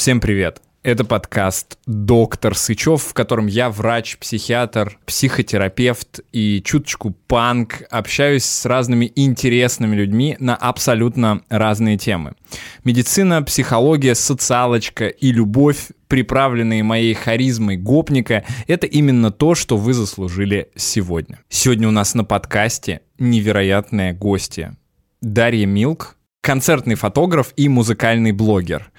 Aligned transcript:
Всем 0.00 0.18
привет! 0.18 0.62
Это 0.82 1.04
подкаст 1.04 1.78
«Доктор 1.84 2.56
Сычев», 2.56 3.02
в 3.02 3.12
котором 3.12 3.48
я 3.48 3.68
врач, 3.68 4.16
психиатр, 4.16 4.98
психотерапевт 5.04 6.20
и 6.32 6.62
чуточку 6.64 7.10
панк. 7.10 7.82
Общаюсь 7.90 8.46
с 8.46 8.64
разными 8.64 9.12
интересными 9.14 9.94
людьми 9.94 10.38
на 10.40 10.56
абсолютно 10.56 11.42
разные 11.50 11.98
темы. 11.98 12.32
Медицина, 12.82 13.42
психология, 13.42 14.14
социалочка 14.14 15.06
и 15.06 15.32
любовь, 15.32 15.88
приправленные 16.08 16.82
моей 16.82 17.12
харизмой 17.12 17.76
гопника, 17.76 18.46
это 18.68 18.86
именно 18.86 19.30
то, 19.30 19.54
что 19.54 19.76
вы 19.76 19.92
заслужили 19.92 20.70
сегодня. 20.76 21.40
Сегодня 21.50 21.86
у 21.86 21.90
нас 21.90 22.14
на 22.14 22.24
подкасте 22.24 23.02
невероятная 23.18 24.14
гостья. 24.14 24.78
Дарья 25.20 25.66
Милк, 25.66 26.16
концертный 26.40 26.94
фотограф 26.94 27.52
и 27.56 27.68
музыкальный 27.68 28.32
блогер. 28.32 28.90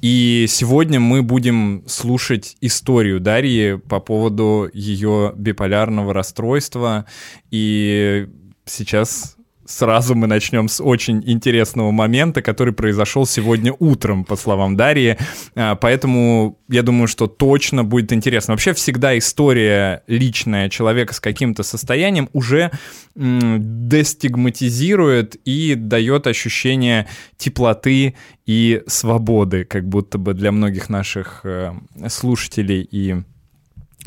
И 0.00 0.46
сегодня 0.48 1.00
мы 1.00 1.22
будем 1.22 1.84
слушать 1.86 2.56
историю 2.60 3.20
Дарьи 3.20 3.76
по 3.76 4.00
поводу 4.00 4.68
ее 4.72 5.32
биполярного 5.36 6.12
расстройства. 6.14 7.06
И 7.50 8.28
сейчас 8.64 9.35
сразу 9.66 10.14
мы 10.14 10.26
начнем 10.26 10.68
с 10.68 10.82
очень 10.82 11.22
интересного 11.26 11.90
момента, 11.90 12.42
который 12.42 12.72
произошел 12.72 13.26
сегодня 13.26 13.74
утром, 13.78 14.24
по 14.24 14.36
словам 14.36 14.76
Дарьи. 14.76 15.16
А, 15.54 15.74
поэтому 15.74 16.58
я 16.68 16.82
думаю, 16.82 17.08
что 17.08 17.26
точно 17.26 17.84
будет 17.84 18.12
интересно. 18.12 18.54
Вообще 18.54 18.72
всегда 18.72 19.18
история 19.18 20.02
личная 20.06 20.68
человека 20.68 21.14
с 21.14 21.20
каким-то 21.20 21.62
состоянием 21.62 22.28
уже 22.32 22.70
дестигматизирует 23.14 25.36
и 25.44 25.74
дает 25.74 26.26
ощущение 26.26 27.06
теплоты 27.36 28.14
и 28.46 28.82
свободы, 28.86 29.64
как 29.64 29.88
будто 29.88 30.18
бы 30.18 30.34
для 30.34 30.52
многих 30.52 30.88
наших 30.88 31.40
э, 31.44 31.72
слушателей 32.08 32.82
и 32.82 33.16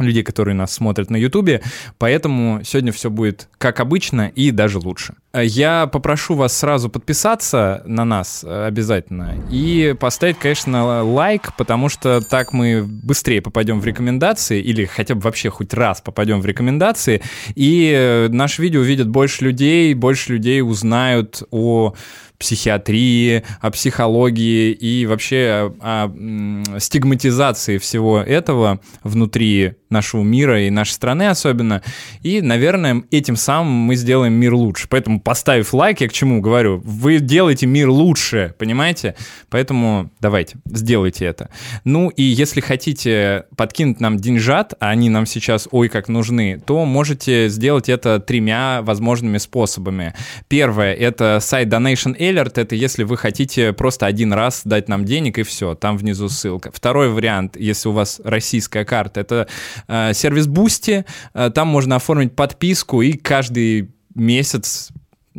людей, 0.04 0.23
которые 0.23 0.55
нас 0.55 0.71
смотрят 0.71 1.10
на 1.10 1.18
Ютубе, 1.18 1.62
поэтому 1.98 2.62
сегодня 2.63 2.91
все 2.91 3.10
будет 3.10 3.49
как 3.57 3.79
обычно 3.79 4.27
и 4.27 4.51
даже 4.51 4.79
лучше. 4.79 5.16
Я 5.32 5.85
попрошу 5.85 6.34
вас 6.34 6.58
сразу 6.58 6.90
подписаться 6.90 7.84
на 7.85 8.04
нас 8.04 8.44
э, 8.44 8.66
обязательно 8.66 9.35
и 9.52 9.96
поставить, 9.99 10.40
конечно, 10.40 11.04
лайк, 11.04 11.54
потому 11.55 11.88
что 11.88 12.20
так 12.22 12.52
мы 12.52 12.84
быстрее 12.84 13.40
попадем 13.40 13.80
в 13.80 13.85
рекомендации 13.85 14.60
или 14.60 14.85
хотя 14.85 15.13
бы 15.13 15.22
вообще 15.22 15.52
хоть 15.52 15.72
раз 15.76 16.02
попадем 16.02 16.41
в 16.41 16.48
рекомендации, 16.48 17.22
и 17.54 17.94
э, 17.96 18.30
наше 18.30 18.63
видео 18.63 18.82
увидят 18.82 19.07
больше 19.07 19.46
людей, 19.46 19.94
больше 19.94 20.34
людей 20.34 20.63
узнают 20.63 21.44
о 21.52 21.94
психиатрии, 22.40 23.44
о 23.60 23.70
психологии 23.70 24.72
и 24.72 25.05
вообще 25.05 25.74
о, 25.80 26.07
о 26.07 26.80
стигматизации 26.80 27.77
всего 27.77 28.20
этого 28.20 28.80
внутри 29.04 29.74
нашего 29.90 30.24
мира 30.24 30.62
и 30.66 30.70
нашей 30.70 30.91
страны 30.91 31.27
особенно. 31.27 31.84
И, 32.22 32.41
наверное, 32.41 33.04
этим 33.12 33.35
самым 33.35 33.74
мы 33.74 33.96
сделаем 33.96 34.34
мир 34.34 34.54
лучше. 34.54 34.88
Поэтому 34.90 35.18
поставив 35.23 35.73
лайк, 35.73 36.01
я 36.01 36.07
к 36.07 36.13
чему 36.13 36.41
говорю, 36.41 36.81
вы 36.84 37.20
делаете 37.20 37.65
мир 37.65 37.89
лучше, 37.89 38.53
понимаете? 38.57 39.15
Поэтому 39.49 40.09
давайте, 40.20 40.57
сделайте 40.65 41.26
это. 41.26 41.49
Ну 41.84 42.09
и 42.09 42.23
если 42.23 42.61
хотите 42.61 43.45
подкинуть 43.55 43.99
нам 43.99 44.17
деньжат, 44.17 44.73
а 44.79 44.89
они 44.89 45.09
нам 45.09 45.26
сейчас 45.26 45.67
ой 45.71 45.89
как 45.89 46.07
нужны, 46.07 46.61
то 46.65 46.85
можете 46.85 47.49
сделать 47.49 47.89
это 47.89 48.20
тремя 48.20 48.81
возможными 48.81 49.37
способами. 49.37 50.13
Первое— 50.48 50.93
это 50.95 51.39
сайт 51.41 51.70
Donation 51.70 52.17
Alert, 52.17 52.54
это 52.55 52.76
если 52.76 53.04
вы 53.04 53.17
хотите 53.17 53.73
просто 53.73 54.05
один 54.05 54.33
раз 54.33 54.61
дать 54.65 54.87
нам 54.89 55.05
денег 55.05 55.39
и 55.39 55.43
все, 55.43 55.76
там 55.76 55.98
внизу 55.98 56.29
ссылка. 56.29 56.71
Второй 56.73 57.09
вариант, 57.09 57.55
если 57.57 57.89
у 57.89 57.91
вас 57.91 58.21
российская 58.23 58.85
карта, 58.85 59.21
это 59.21 59.48
э, 59.87 60.13
сервис 60.13 60.48
Boosty, 60.48 61.05
э, 61.33 61.51
там 61.54 61.67
можно 61.67 61.95
оформить 61.98 62.35
подписку 62.35 63.01
и 63.01 63.13
каждый 63.13 63.91
месяц 64.16 64.89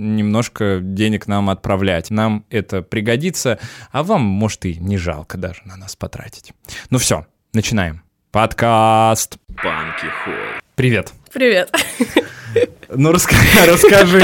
немножко 0.00 0.80
денег 0.80 1.26
нам 1.26 1.50
отправлять. 1.50 2.10
Нам 2.10 2.44
это 2.50 2.82
пригодится, 2.82 3.58
а 3.92 4.02
вам, 4.02 4.22
может, 4.22 4.64
и 4.64 4.74
не 4.76 4.96
жалко 4.96 5.36
даже 5.38 5.62
на 5.64 5.76
нас 5.76 5.94
потратить. 5.96 6.52
Ну 6.88 6.98
все, 6.98 7.26
начинаем. 7.52 8.02
Подкаст. 8.32 9.36
Банки 9.48 10.06
Холл. 10.24 10.34
Привет. 10.74 11.12
Привет. 11.32 11.70
Ну, 12.88 13.12
расскажи, 13.12 13.42
расскажи 13.66 14.20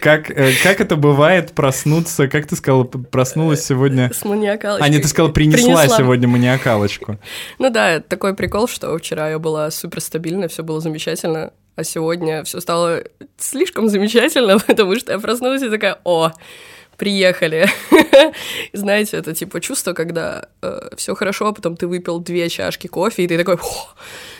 как, 0.00 0.30
э, 0.30 0.52
как 0.62 0.80
это 0.80 0.94
бывает 0.96 1.52
проснуться, 1.52 2.28
как 2.28 2.46
ты 2.46 2.54
сказала, 2.54 2.84
проснулась 2.84 3.64
сегодня... 3.64 4.12
С 4.12 4.24
маниакалочкой. 4.24 4.86
А, 4.86 4.90
нет, 4.90 5.02
ты 5.02 5.08
сказала, 5.08 5.32
принесла, 5.32 5.80
принесла. 5.80 5.96
сегодня 5.96 6.28
маниакалочку. 6.28 7.18
Ну 7.58 7.70
да, 7.70 8.00
такой 8.00 8.34
прикол, 8.34 8.68
что 8.68 8.96
вчера 8.98 9.30
я 9.30 9.38
была 9.38 9.70
супер 9.70 10.00
стабильна, 10.00 10.46
все 10.46 10.62
было 10.62 10.80
замечательно, 10.80 11.52
а 11.76 11.84
сегодня 11.84 12.42
все 12.44 12.60
стало 12.60 13.04
слишком 13.36 13.88
замечательно, 13.88 14.58
потому 14.66 14.96
что 14.96 15.12
я 15.12 15.18
проснулась 15.18 15.62
и 15.62 15.70
такая, 15.70 16.00
о, 16.04 16.32
приехали. 16.96 17.68
Знаете, 18.72 19.16
это 19.16 19.34
типа 19.34 19.60
чувство, 19.60 19.92
когда 19.92 20.48
э, 20.62 20.88
все 20.96 21.14
хорошо, 21.14 21.48
а 21.48 21.52
потом 21.52 21.76
ты 21.76 21.86
выпил 21.86 22.18
две 22.20 22.48
чашки 22.48 22.86
кофе, 22.86 23.24
и 23.24 23.28
ты 23.28 23.36
такой, 23.36 23.58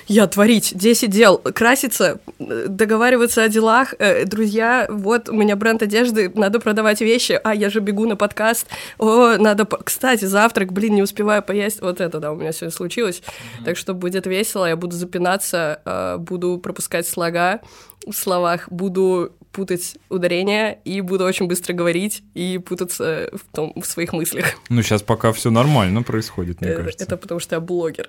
я 0.08 0.26
творить 0.26 0.72
10 0.74 1.10
дел, 1.10 1.38
краситься, 1.38 2.20
договариваться 2.38 3.42
о 3.42 3.48
делах, 3.48 3.94
э, 3.98 4.24
друзья, 4.24 4.86
вот 4.88 5.28
у 5.28 5.34
меня 5.34 5.56
бренд 5.56 5.82
одежды, 5.82 6.30
надо 6.34 6.60
продавать 6.60 7.00
вещи, 7.00 7.38
а 7.42 7.54
я 7.54 7.70
же 7.70 7.80
бегу 7.80 8.06
на 8.06 8.16
подкаст, 8.16 8.66
о, 8.98 9.36
надо, 9.36 9.64
кстати, 9.64 10.24
завтрак, 10.24 10.72
блин, 10.72 10.94
не 10.94 11.02
успеваю 11.02 11.42
поесть, 11.42 11.80
вот 11.82 12.00
это, 12.00 12.20
да, 12.20 12.32
у 12.32 12.36
меня 12.36 12.52
сегодня 12.52 12.74
случилось, 12.74 13.20
mm-hmm. 13.20 13.64
так 13.64 13.76
что 13.76 13.94
будет 13.94 14.26
весело, 14.26 14.66
я 14.66 14.76
буду 14.76 14.96
запинаться, 14.96 15.80
э, 15.84 16.16
буду 16.18 16.58
пропускать 16.58 17.08
слога 17.08 17.60
в 18.06 18.12
словах, 18.12 18.70
буду 18.70 19.32
путать 19.56 19.96
ударения 20.10 20.72
и 20.84 21.00
буду 21.00 21.24
очень 21.24 21.46
быстро 21.46 21.72
говорить 21.72 22.22
и 22.34 22.58
путаться 22.58 23.30
в, 23.32 23.56
том, 23.56 23.72
в 23.74 23.86
своих 23.86 24.12
мыслях. 24.12 24.52
Ну, 24.68 24.82
сейчас 24.82 25.00
пока 25.02 25.32
все 25.32 25.50
нормально 25.50 26.02
происходит, 26.02 26.60
мне 26.60 26.70
это, 26.70 26.82
кажется. 26.82 27.04
Это 27.04 27.16
потому 27.16 27.40
что 27.40 27.56
я 27.56 27.60
блогер. 27.60 28.06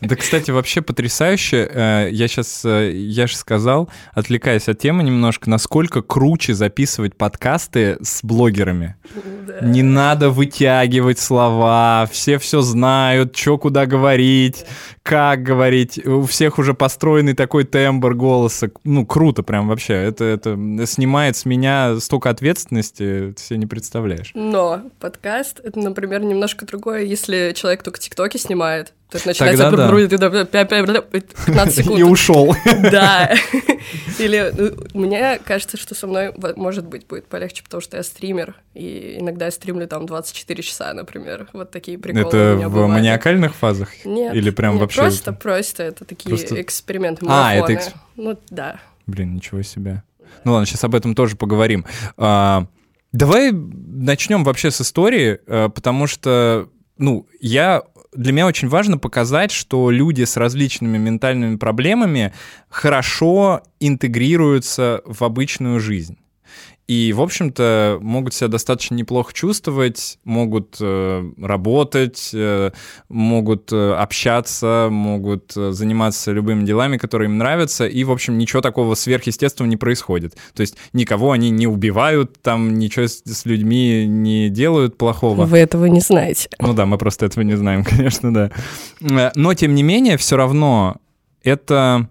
Да, 0.00 0.14
кстати, 0.14 0.50
вообще 0.50 0.82
потрясающе. 0.82 1.68
Э, 1.72 2.08
я 2.10 2.28
сейчас, 2.28 2.64
э, 2.64 2.92
я 2.92 3.26
же 3.26 3.36
сказал, 3.36 3.88
отвлекаясь 4.12 4.68
от 4.68 4.78
темы 4.78 5.02
немножко, 5.02 5.50
насколько 5.50 6.02
круче 6.02 6.54
записывать 6.54 7.16
подкасты 7.16 7.96
с 8.02 8.22
блогерами. 8.22 8.96
Да. 9.46 9.66
Не 9.66 9.82
надо 9.82 10.30
вытягивать 10.30 11.18
слова, 11.18 12.08
все 12.12 12.38
все 12.38 12.60
знают, 12.60 13.36
что 13.36 13.58
куда 13.58 13.86
говорить, 13.86 14.64
как 15.02 15.42
говорить. 15.42 16.04
У 16.06 16.24
всех 16.24 16.58
уже 16.58 16.74
построенный 16.74 17.34
такой 17.34 17.64
тембр 17.64 18.14
голоса. 18.14 18.70
Ну, 18.84 19.06
круто 19.06 19.42
прям 19.42 19.68
вообще. 19.68 19.85
Это, 19.94 20.24
это 20.24 20.56
снимает 20.86 21.36
с 21.36 21.44
меня 21.44 21.98
столько 22.00 22.30
ответственности, 22.30 23.34
ты 23.36 23.42
себе 23.42 23.58
не 23.58 23.66
представляешь. 23.66 24.30
Но 24.34 24.82
подкаст— 25.00 25.60
это, 25.64 25.78
например, 25.78 26.22
немножко 26.22 26.66
другое, 26.66 27.02
если 27.02 27.52
человек 27.54 27.82
только 27.82 27.98
тиктоки 27.98 28.36
снимает, 28.36 28.92
то 29.10 29.18
это 29.18 29.28
начинается 29.28 29.64
Тогда 29.70 29.88
да. 29.88 29.92
15 31.46 31.74
секунд. 31.76 31.98
И 31.98 32.02
ушел. 32.02 32.54
Да. 32.90 33.32
Или 34.18 34.52
ну, 34.56 35.00
мне 35.00 35.38
кажется, 35.44 35.76
что 35.76 35.94
со 35.94 36.06
мной, 36.06 36.34
может 36.56 36.86
быть, 36.86 37.06
будет 37.06 37.26
полегче, 37.26 37.62
потому 37.62 37.80
что 37.80 37.96
я 37.96 38.02
стример, 38.02 38.56
и 38.74 39.16
иногда 39.20 39.46
я 39.46 39.50
стримлю 39.50 39.86
там 39.86 40.06
24 40.06 40.62
часа, 40.62 40.92
например. 40.92 41.48
Вот 41.52 41.70
такие 41.70 41.98
приколы 41.98 42.26
Это 42.26 42.56
в 42.56 42.72
бывают. 42.72 42.94
маниакальных 42.94 43.54
фазах? 43.54 43.90
Нет. 44.04 44.34
Или 44.34 44.50
прям 44.50 44.74
нет, 44.74 44.82
вообще? 44.82 45.02
просто, 45.02 45.32
просто 45.32 45.82
это 45.84 46.04
такие 46.04 46.30
просто... 46.30 46.60
эксперименты, 46.60 47.24
марафоны. 47.24 47.76
А, 47.76 47.80
это. 47.80 47.92
Ну, 48.16 48.38
да. 48.50 48.80
Блин, 49.06 49.34
ничего 49.34 49.62
себе. 49.62 50.02
Ну 50.44 50.52
ладно, 50.52 50.66
сейчас 50.66 50.84
об 50.84 50.94
этом 50.94 51.14
тоже 51.14 51.36
поговорим. 51.36 51.84
А, 52.16 52.66
давай 53.12 53.52
начнем 53.52 54.44
вообще 54.44 54.70
с 54.70 54.80
истории, 54.80 55.38
а, 55.46 55.68
потому 55.68 56.06
что, 56.06 56.68
ну, 56.98 57.26
я 57.40 57.82
для 58.12 58.32
меня 58.32 58.46
очень 58.46 58.68
важно 58.68 58.98
показать, 58.98 59.50
что 59.50 59.90
люди 59.90 60.24
с 60.24 60.36
различными 60.36 60.98
ментальными 60.98 61.56
проблемами 61.56 62.32
хорошо 62.68 63.62
интегрируются 63.78 65.02
в 65.04 65.22
обычную 65.22 65.80
жизнь. 65.80 66.18
И, 66.88 67.12
в 67.12 67.20
общем-то, 67.20 67.98
могут 68.00 68.32
себя 68.32 68.46
достаточно 68.46 68.94
неплохо 68.94 69.32
чувствовать, 69.32 70.18
могут 70.22 70.76
э, 70.80 71.30
работать, 71.36 72.30
э, 72.32 72.70
могут 73.08 73.72
э, 73.72 73.94
общаться, 73.94 74.86
могут 74.88 75.56
э, 75.56 75.72
заниматься 75.72 76.30
любыми 76.30 76.64
делами, 76.64 76.96
которые 76.96 77.28
им 77.28 77.38
нравятся, 77.38 77.86
и, 77.88 78.04
в 78.04 78.12
общем, 78.12 78.38
ничего 78.38 78.62
такого 78.62 78.94
сверхъестественного 78.94 79.68
не 79.68 79.76
происходит. 79.76 80.36
То 80.54 80.60
есть 80.60 80.76
никого 80.92 81.32
они 81.32 81.50
не 81.50 81.66
убивают, 81.66 82.40
там 82.40 82.78
ничего 82.78 83.08
с, 83.08 83.20
с 83.24 83.44
людьми 83.46 84.06
не 84.06 84.48
делают 84.48 84.96
плохого. 84.96 85.44
Вы 85.44 85.58
этого 85.58 85.86
не 85.86 86.00
знаете. 86.00 86.48
Ну 86.60 86.72
да, 86.72 86.86
мы 86.86 86.98
просто 86.98 87.26
этого 87.26 87.42
не 87.42 87.56
знаем, 87.56 87.82
конечно, 87.84 88.32
да. 88.32 88.52
Э, 89.00 89.32
но, 89.34 89.54
тем 89.54 89.74
не 89.74 89.82
менее, 89.82 90.16
все 90.16 90.36
равно 90.36 90.98
это 91.42 92.08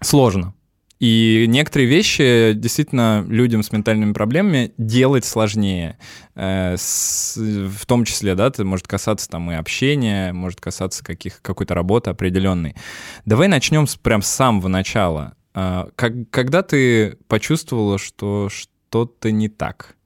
сложно. 0.00 0.54
И 1.02 1.46
некоторые 1.48 1.88
вещи 1.88 2.52
действительно 2.54 3.24
людям 3.26 3.64
с 3.64 3.72
ментальными 3.72 4.12
проблемами 4.12 4.72
делать 4.78 5.24
сложнее. 5.24 5.98
Э, 6.36 6.76
в 6.76 7.86
том 7.86 8.04
числе, 8.04 8.36
да, 8.36 8.46
это 8.46 8.64
может 8.64 8.86
касаться 8.86 9.28
там 9.28 9.50
и 9.50 9.54
общения, 9.56 10.32
может 10.32 10.60
касаться 10.60 11.02
каких, 11.02 11.42
какой-то 11.42 11.74
работы 11.74 12.10
определенной. 12.10 12.76
Давай 13.24 13.48
начнем 13.48 13.88
с, 13.88 13.96
прям 13.96 14.22
с 14.22 14.28
самого 14.28 14.68
начала. 14.68 15.34
Э, 15.56 15.86
как, 15.96 16.12
когда 16.30 16.62
ты 16.62 17.18
почувствовала, 17.26 17.98
что 17.98 18.48
что-то 18.48 19.32
не 19.32 19.48
так? 19.48 19.96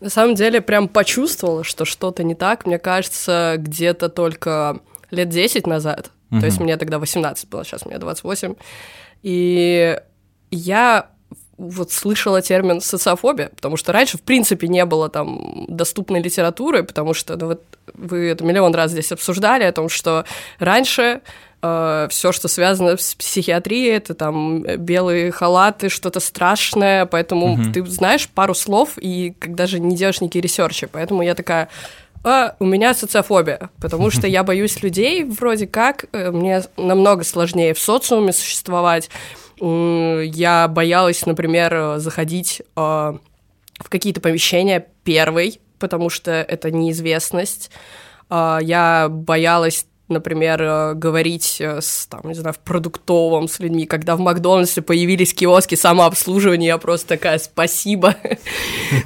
На 0.00 0.10
самом 0.10 0.34
деле, 0.34 0.60
прям 0.60 0.88
почувствовала, 0.88 1.62
что 1.62 1.84
что-то 1.84 2.24
не 2.24 2.34
так, 2.34 2.66
мне 2.66 2.80
кажется, 2.80 3.54
где-то 3.58 4.08
только 4.08 4.80
лет 5.12 5.28
10 5.28 5.68
назад. 5.68 6.10
Mm-hmm. 6.32 6.40
То 6.40 6.46
есть 6.46 6.58
мне 6.58 6.76
тогда 6.78 6.98
18 6.98 7.48
было, 7.48 7.64
сейчас 7.64 7.86
мне 7.86 7.98
28. 7.98 8.56
И 9.22 10.00
я 10.52 11.08
вот 11.58 11.92
слышала 11.92 12.42
термин 12.42 12.80
социофобия, 12.80 13.50
потому 13.54 13.76
что 13.76 13.92
раньше, 13.92 14.18
в 14.18 14.22
принципе, 14.22 14.68
не 14.68 14.84
было 14.84 15.08
там 15.08 15.66
доступной 15.68 16.20
литературы, 16.20 16.82
потому 16.82 17.14
что 17.14 17.36
ну, 17.36 17.46
вот 17.48 17.62
вы 17.94 18.28
это 18.28 18.44
миллион 18.44 18.74
раз 18.74 18.90
здесь 18.90 19.12
обсуждали, 19.12 19.64
о 19.64 19.72
том, 19.72 19.88
что 19.88 20.24
раньше 20.58 21.20
э, 21.62 22.06
все, 22.10 22.32
что 22.32 22.48
связано 22.48 22.96
с 22.96 23.14
психиатрией, 23.14 23.96
это 23.96 24.14
там 24.14 24.62
белые 24.62 25.30
халаты, 25.30 25.88
что-то 25.88 26.20
страшное, 26.20 27.06
поэтому 27.06 27.54
угу. 27.54 27.72
ты 27.72 27.84
знаешь 27.86 28.28
пару 28.28 28.54
слов 28.54 28.94
и 28.96 29.34
когда 29.38 29.66
же 29.66 29.78
не 29.78 29.94
делаешь 29.94 30.20
никакие 30.20 30.42
ресерчи, 30.42 30.88
поэтому 30.90 31.22
я 31.22 31.34
такая, 31.34 31.68
а, 32.24 32.56
у 32.58 32.64
меня 32.64 32.94
социофобия, 32.94 33.70
потому 33.80 34.10
что 34.10 34.26
я 34.26 34.44
боюсь 34.44 34.82
людей, 34.82 35.24
вроде 35.24 35.66
как, 35.66 36.06
э, 36.12 36.30
мне 36.30 36.62
намного 36.76 37.24
сложнее 37.24 37.74
в 37.74 37.78
социуме 37.78 38.32
существовать. 38.32 39.10
Я 39.60 40.66
боялась, 40.68 41.24
например, 41.24 41.98
заходить 41.98 42.62
а, 42.74 43.18
в 43.78 43.88
какие-то 43.88 44.20
помещения 44.20 44.86
первой, 45.04 45.60
потому 45.78 46.10
что 46.10 46.30
это 46.30 46.70
неизвестность. 46.70 47.70
А, 48.30 48.58
я 48.62 49.08
боялась 49.10 49.86
например, 50.12 50.62
э, 50.62 50.94
говорить 50.94 51.56
э, 51.60 51.80
с, 51.80 52.06
там, 52.06 52.20
не 52.24 52.34
знаю, 52.34 52.54
в 52.54 52.58
продуктовом 52.58 53.48
с 53.48 53.58
людьми, 53.58 53.86
когда 53.86 54.16
в 54.16 54.20
Макдональдсе 54.20 54.82
появились 54.82 55.34
киоски 55.34 55.74
самообслуживания, 55.74 56.68
я 56.68 56.78
просто 56.78 57.08
такая, 57.08 57.38
спасибо. 57.38 58.16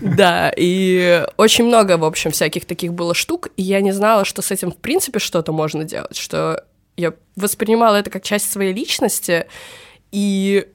Да, 0.00 0.52
и 0.56 1.24
очень 1.36 1.64
много, 1.64 1.96
в 1.96 2.04
общем, 2.04 2.30
всяких 2.30 2.64
таких 2.64 2.92
было 2.92 3.14
штук, 3.14 3.48
и 3.56 3.62
я 3.62 3.80
не 3.80 3.92
знала, 3.92 4.24
что 4.24 4.42
с 4.42 4.50
этим, 4.50 4.70
в 4.70 4.76
принципе, 4.76 5.18
что-то 5.18 5.52
можно 5.52 5.84
делать, 5.84 6.16
что 6.16 6.64
я 6.96 7.12
воспринимала 7.36 7.96
это 7.96 8.10
как 8.10 8.22
часть 8.22 8.50
своей 8.50 8.72
личности, 8.72 9.46
и 10.12 10.66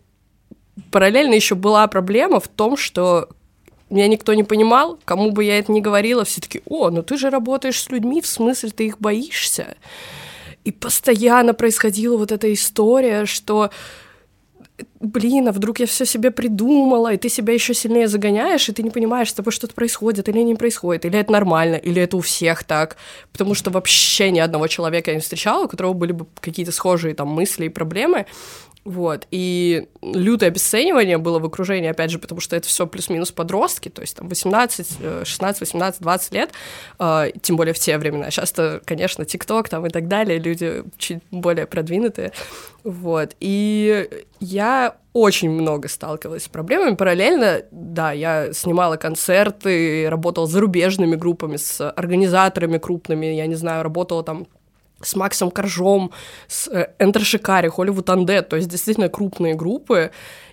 параллельно 0.92 1.34
еще 1.34 1.56
была 1.56 1.88
проблема 1.88 2.40
в 2.40 2.48
том, 2.48 2.78
что 2.78 3.30
меня 3.92 4.08
никто 4.08 4.34
не 4.34 4.44
понимал, 4.44 4.98
кому 5.06 5.32
бы 5.32 5.44
я 5.44 5.60
это 5.60 5.72
ни 5.72 5.82
говорила, 5.82 6.24
все 6.24 6.42
таки 6.42 6.62
о, 6.66 6.90
ну 6.90 7.04
ты 7.04 7.18
же 7.18 7.30
работаешь 7.30 7.82
с 7.82 7.90
людьми, 7.90 8.22
в 8.22 8.28
смысле 8.28 8.70
ты 8.70 8.88
их 8.88 9.00
боишься? 9.00 9.76
И 10.64 10.72
постоянно 10.72 11.54
происходила 11.54 12.18
вот 12.18 12.32
эта 12.32 12.52
история, 12.54 13.26
что 13.26 13.72
блин, 15.00 15.48
а 15.48 15.52
вдруг 15.52 15.80
я 15.80 15.86
все 15.86 16.06
себе 16.06 16.32
придумала, 16.32 17.14
и 17.14 17.18
ты 17.18 17.30
себя 17.30 17.54
еще 17.54 17.74
сильнее 17.74 18.08
загоняешь, 18.08 18.70
и 18.70 18.72
ты 18.72 18.84
не 18.84 18.90
понимаешь, 18.90 19.30
с 19.30 19.34
тобой 19.34 19.52
что-то 19.52 19.74
происходит 19.74 20.30
или 20.30 20.40
не 20.40 20.56
происходит, 20.56 21.06
или 21.06 21.18
это 21.20 21.32
нормально, 21.32 21.76
или 21.76 22.02
это 22.02 22.18
у 22.18 22.22
всех 22.22 22.64
так, 22.64 22.98
потому 23.32 23.54
что 23.54 23.72
вообще 23.72 24.32
ни 24.32 24.40
одного 24.40 24.68
человека 24.68 25.12
я 25.12 25.16
не 25.16 25.22
встречала, 25.22 25.66
у 25.66 25.68
которого 25.68 25.94
были 25.94 26.12
бы 26.12 26.28
какие-то 26.40 26.72
схожие 26.72 27.14
там 27.14 27.30
мысли 27.30 27.66
и 27.66 27.70
проблемы, 27.70 28.26
вот, 28.84 29.28
и 29.30 29.88
лютое 30.02 30.50
обесценивание 30.50 31.20
было 31.20 31.38
в 31.38 31.46
окружении, 31.46 31.90
опять 31.90 32.10
же, 32.10 32.18
потому 32.18 32.42
что 32.42 32.56
это 32.56 32.68
все 32.68 32.88
плюс-минус 32.88 33.32
подростки, 33.32 33.90
то 33.90 34.02
есть 34.02 34.18
там 34.18 34.28
18, 34.28 34.98
16, 35.24 35.62
18, 35.62 36.02
20 36.02 36.34
лет, 36.34 36.52
э, 36.98 37.32
тем 37.42 37.58
более 37.58 37.76
в 37.76 37.80
те 37.80 37.98
времена. 38.00 38.32
Сейчас-то, 38.32 38.82
конечно, 38.84 39.24
ТикТок 39.24 39.70
там 39.70 39.86
и 39.86 39.90
так 39.90 40.08
далее, 40.08 40.40
люди 40.40 40.84
чуть 40.98 41.20
более 41.30 41.68
продвинутые, 41.68 42.32
вот. 42.84 43.36
И 43.40 44.10
я 44.40 44.96
очень 45.14 45.52
много 45.52 45.88
сталкивалась 45.88 46.46
с 46.46 46.48
проблемами. 46.48 46.96
Параллельно, 46.96 47.62
да, 47.70 48.12
я 48.12 48.52
снимала 48.54 48.96
концерты, 48.96 50.10
работала 50.10 50.48
с 50.48 50.52
зарубежными 50.52 51.16
группами, 51.16 51.58
с 51.58 51.88
организаторами 51.92 52.80
крупными, 52.80 53.28
я 53.28 53.46
не 53.46 53.56
знаю, 53.56 53.84
работала 53.84 54.24
там 54.24 54.48
с 55.06 55.16
Максом 55.16 55.52
Коржом, 55.52 56.12
с 56.48 56.70
Энтер 57.00 57.24
Шикари, 57.24 57.70
Холливуд 57.70 58.10
Undead, 58.10 58.44
то 58.44 58.56
есть 58.56 58.70
действительно 58.70 59.10
крупные 59.10 59.56
группы, 59.56 60.12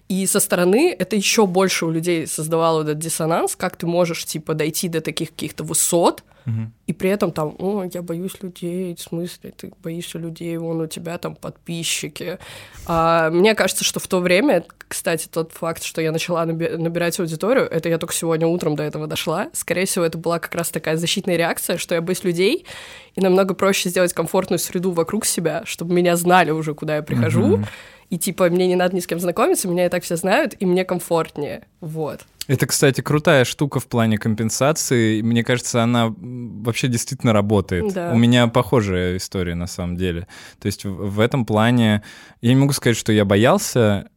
и 0.09 0.27
со 0.27 0.41
стороны 0.41 0.95
это 0.99 1.17
еще 1.17 1.47
больше 1.47 1.85
у 1.85 1.91
людей 1.91 2.27
создавало 2.27 2.83
этот 2.83 2.99
диссонанс, 2.99 3.57
как 3.57 3.77
ты 3.77 3.87
можешь, 3.87 4.25
типа, 4.25 4.55
дойти 4.55 4.89
до 4.89 5.01
таких 5.01 5.31
каких-то 5.31 5.65
высот, 5.65 6.23
угу. 6.49 6.73
и 6.87 6.93
при 6.93 7.11
этом 7.11 7.33
там, 7.33 7.55
о, 7.59 7.85
я 7.93 8.03
боюсь 8.03 8.43
людей, 8.43 8.95
в 8.95 9.01
смысле, 9.01 9.53
ты 9.57 9.73
боишься 9.83 10.19
людей, 10.19 10.57
вон 10.57 10.81
у 10.81 10.87
тебя 10.87 11.19
там 11.19 11.37
подписчики. 11.37 12.39
А, 12.87 13.31
мне 13.31 13.55
кажется, 13.55 13.85
что 13.85 14.01
в 14.01 14.07
то 14.07 14.21
время, 14.21 14.65
кстати, 14.89 15.29
тот 15.29 15.53
факт, 15.53 15.83
что 15.83 16.01
я 16.01 16.13
начала 16.13 16.45
наби- 16.45 16.77
набирать 16.77 17.19
аудиторию, 17.21 17.65
это 17.65 17.89
я 17.89 17.99
только 17.99 18.15
сегодня 18.15 18.47
утром 18.47 18.77
до 18.77 18.83
этого 18.83 19.07
дошла, 19.07 19.49
скорее 19.53 19.87
всего, 19.87 20.05
это 20.05 20.19
была 20.19 20.39
как 20.39 20.55
раз 20.55 20.71
такая 20.71 20.97
защитная 20.97 21.37
реакция, 21.37 21.77
что 21.77 21.95
я 21.95 22.01
боюсь 22.01 22.25
людей, 22.25 22.67
и 23.15 23.21
намного 23.21 23.55
проще 23.55 23.89
сделать 23.91 24.13
комфортную 24.13 24.59
среду 24.59 24.93
вокруг 24.93 25.27
себя, 25.27 25.63
чтобы 25.65 25.95
меня 25.95 26.17
знали 26.17 26.51
уже, 26.51 26.75
куда 26.75 26.97
я 26.97 27.03
прихожу, 27.03 27.55
угу 27.55 27.65
и 28.11 28.19
типа 28.19 28.49
мне 28.49 28.67
не 28.67 28.77
надо 28.77 28.97
ни 28.97 29.01
с 29.01 29.07
кем 29.07 29.21
знакомиться, 29.21 29.69
меня 29.69 29.87
и 29.87 29.89
так 29.89 30.03
все 30.03 30.17
знают, 30.17 30.55
и 30.59 30.67
мне 30.67 30.85
комфортнее, 30.85 31.67
вот. 31.81 32.21
Это, 32.49 32.67
кстати, 32.67 33.03
крутая 33.03 33.45
штука 33.45 33.79
в 33.79 33.87
плане 33.87 34.17
компенсации. 34.17 35.21
Мне 35.21 35.45
кажется, 35.45 35.83
она 35.83 36.15
вообще 36.19 36.89
действительно 36.89 37.35
работает. 37.35 37.93
Да. 37.93 38.11
У 38.13 38.17
меня 38.17 38.47
похожая 38.49 39.19
история 39.19 39.55
на 39.55 39.67
самом 39.67 39.97
деле. 39.97 40.27
То 40.59 40.67
есть 40.67 40.85
в, 40.85 41.21
этом 41.21 41.45
плане 41.45 42.03
я 42.41 42.55
не 42.55 42.61
могу 42.61 42.73
сказать, 42.73 42.97
что 42.97 43.13
я 43.13 43.27
боялся 43.27 44.09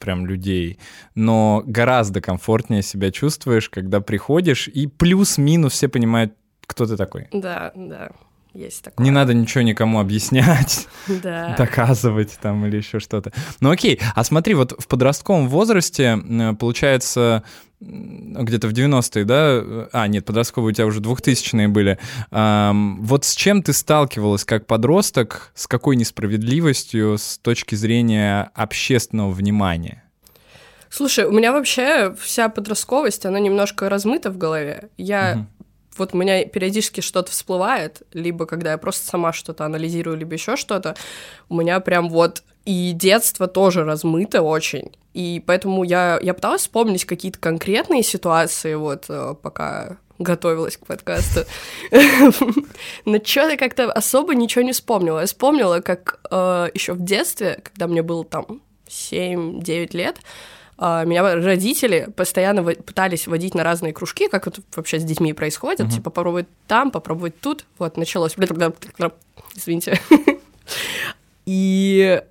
прям 0.00 0.26
людей, 0.26 0.80
но 1.14 1.62
гораздо 1.64 2.20
комфортнее 2.20 2.82
себя 2.82 3.12
чувствуешь, 3.12 3.68
когда 3.68 4.00
приходишь, 4.00 4.68
и 4.68 4.86
плюс-минус 4.86 5.74
все 5.74 5.88
понимают, 5.88 6.34
кто 6.66 6.86
ты 6.86 6.96
такой. 6.96 7.28
Да, 7.30 7.72
да 7.76 8.10
есть 8.54 8.82
такое. 8.82 9.04
Не 9.04 9.10
надо 9.10 9.34
ничего 9.34 9.62
никому 9.62 10.00
объяснять, 10.00 10.88
да. 11.08 11.54
доказывать 11.58 12.38
там 12.40 12.66
или 12.66 12.76
еще 12.76 13.00
что-то. 13.00 13.32
Ну 13.60 13.70
окей, 13.70 14.00
а 14.14 14.24
смотри, 14.24 14.54
вот 14.54 14.74
в 14.78 14.86
подростковом 14.88 15.48
возрасте, 15.48 16.18
получается, 16.58 17.44
где-то 17.80 18.68
в 18.68 18.72
90-е, 18.72 19.24
да? 19.24 19.88
А, 19.92 20.06
нет, 20.06 20.24
подростковые 20.24 20.72
у 20.72 20.74
тебя 20.74 20.86
уже 20.86 21.00
2000-е 21.00 21.68
были. 21.68 21.98
Вот 22.30 23.24
с 23.24 23.34
чем 23.34 23.62
ты 23.62 23.72
сталкивалась 23.72 24.44
как 24.44 24.66
подросток, 24.66 25.52
с 25.54 25.66
какой 25.66 25.96
несправедливостью 25.96 27.16
с 27.16 27.38
точки 27.38 27.74
зрения 27.74 28.50
общественного 28.54 29.30
внимания? 29.30 30.04
Слушай, 30.90 31.24
у 31.24 31.30
меня 31.30 31.52
вообще 31.52 32.14
вся 32.20 32.48
подростковость, 32.48 33.24
она 33.24 33.38
немножко 33.38 33.88
размыта 33.88 34.30
в 34.30 34.36
голове. 34.36 34.90
Я 34.98 35.36
угу 35.36 35.59
вот 35.96 36.14
у 36.14 36.16
меня 36.16 36.44
периодически 36.44 37.00
что-то 37.00 37.30
всплывает, 37.30 38.02
либо 38.12 38.46
когда 38.46 38.72
я 38.72 38.78
просто 38.78 39.06
сама 39.06 39.32
что-то 39.32 39.64
анализирую, 39.64 40.16
либо 40.16 40.34
еще 40.34 40.56
что-то, 40.56 40.96
у 41.48 41.56
меня 41.56 41.80
прям 41.80 42.08
вот 42.08 42.42
и 42.64 42.92
детство 42.92 43.46
тоже 43.46 43.84
размыто 43.84 44.42
очень. 44.42 44.92
И 45.14 45.42
поэтому 45.44 45.82
я, 45.82 46.18
я 46.22 46.34
пыталась 46.34 46.62
вспомнить 46.62 47.04
какие-то 47.04 47.38
конкретные 47.38 48.02
ситуации, 48.02 48.74
вот 48.74 49.06
э, 49.08 49.34
пока 49.42 49.96
готовилась 50.18 50.76
к 50.76 50.86
подкасту. 50.86 51.40
Но 53.04 53.18
что-то 53.24 53.56
как-то 53.56 53.90
особо 53.90 54.34
ничего 54.34 54.62
не 54.62 54.72
вспомнила. 54.72 55.20
Я 55.20 55.26
вспомнила, 55.26 55.80
как 55.80 56.20
э, 56.30 56.68
еще 56.74 56.92
в 56.92 57.02
детстве, 57.02 57.60
когда 57.62 57.86
мне 57.88 58.02
было 58.02 58.24
там 58.24 58.60
7-9 58.86 59.96
лет, 59.96 60.18
меня 60.80 61.34
родители 61.34 62.08
постоянно 62.16 62.64
пытались 62.64 63.26
водить 63.26 63.54
на 63.54 63.62
разные 63.64 63.92
кружки, 63.92 64.28
как 64.28 64.46
это 64.46 64.62
вообще 64.74 64.98
с 64.98 65.04
детьми 65.04 65.34
происходит, 65.34 65.80
uh-huh. 65.80 65.90
типа 65.90 66.04
попробовать 66.04 66.46
там, 66.66 66.90
попробовать 66.90 67.38
тут, 67.38 67.66
вот, 67.78 67.98
началось, 67.98 68.34
извините. 69.54 70.00
И 71.44 72.22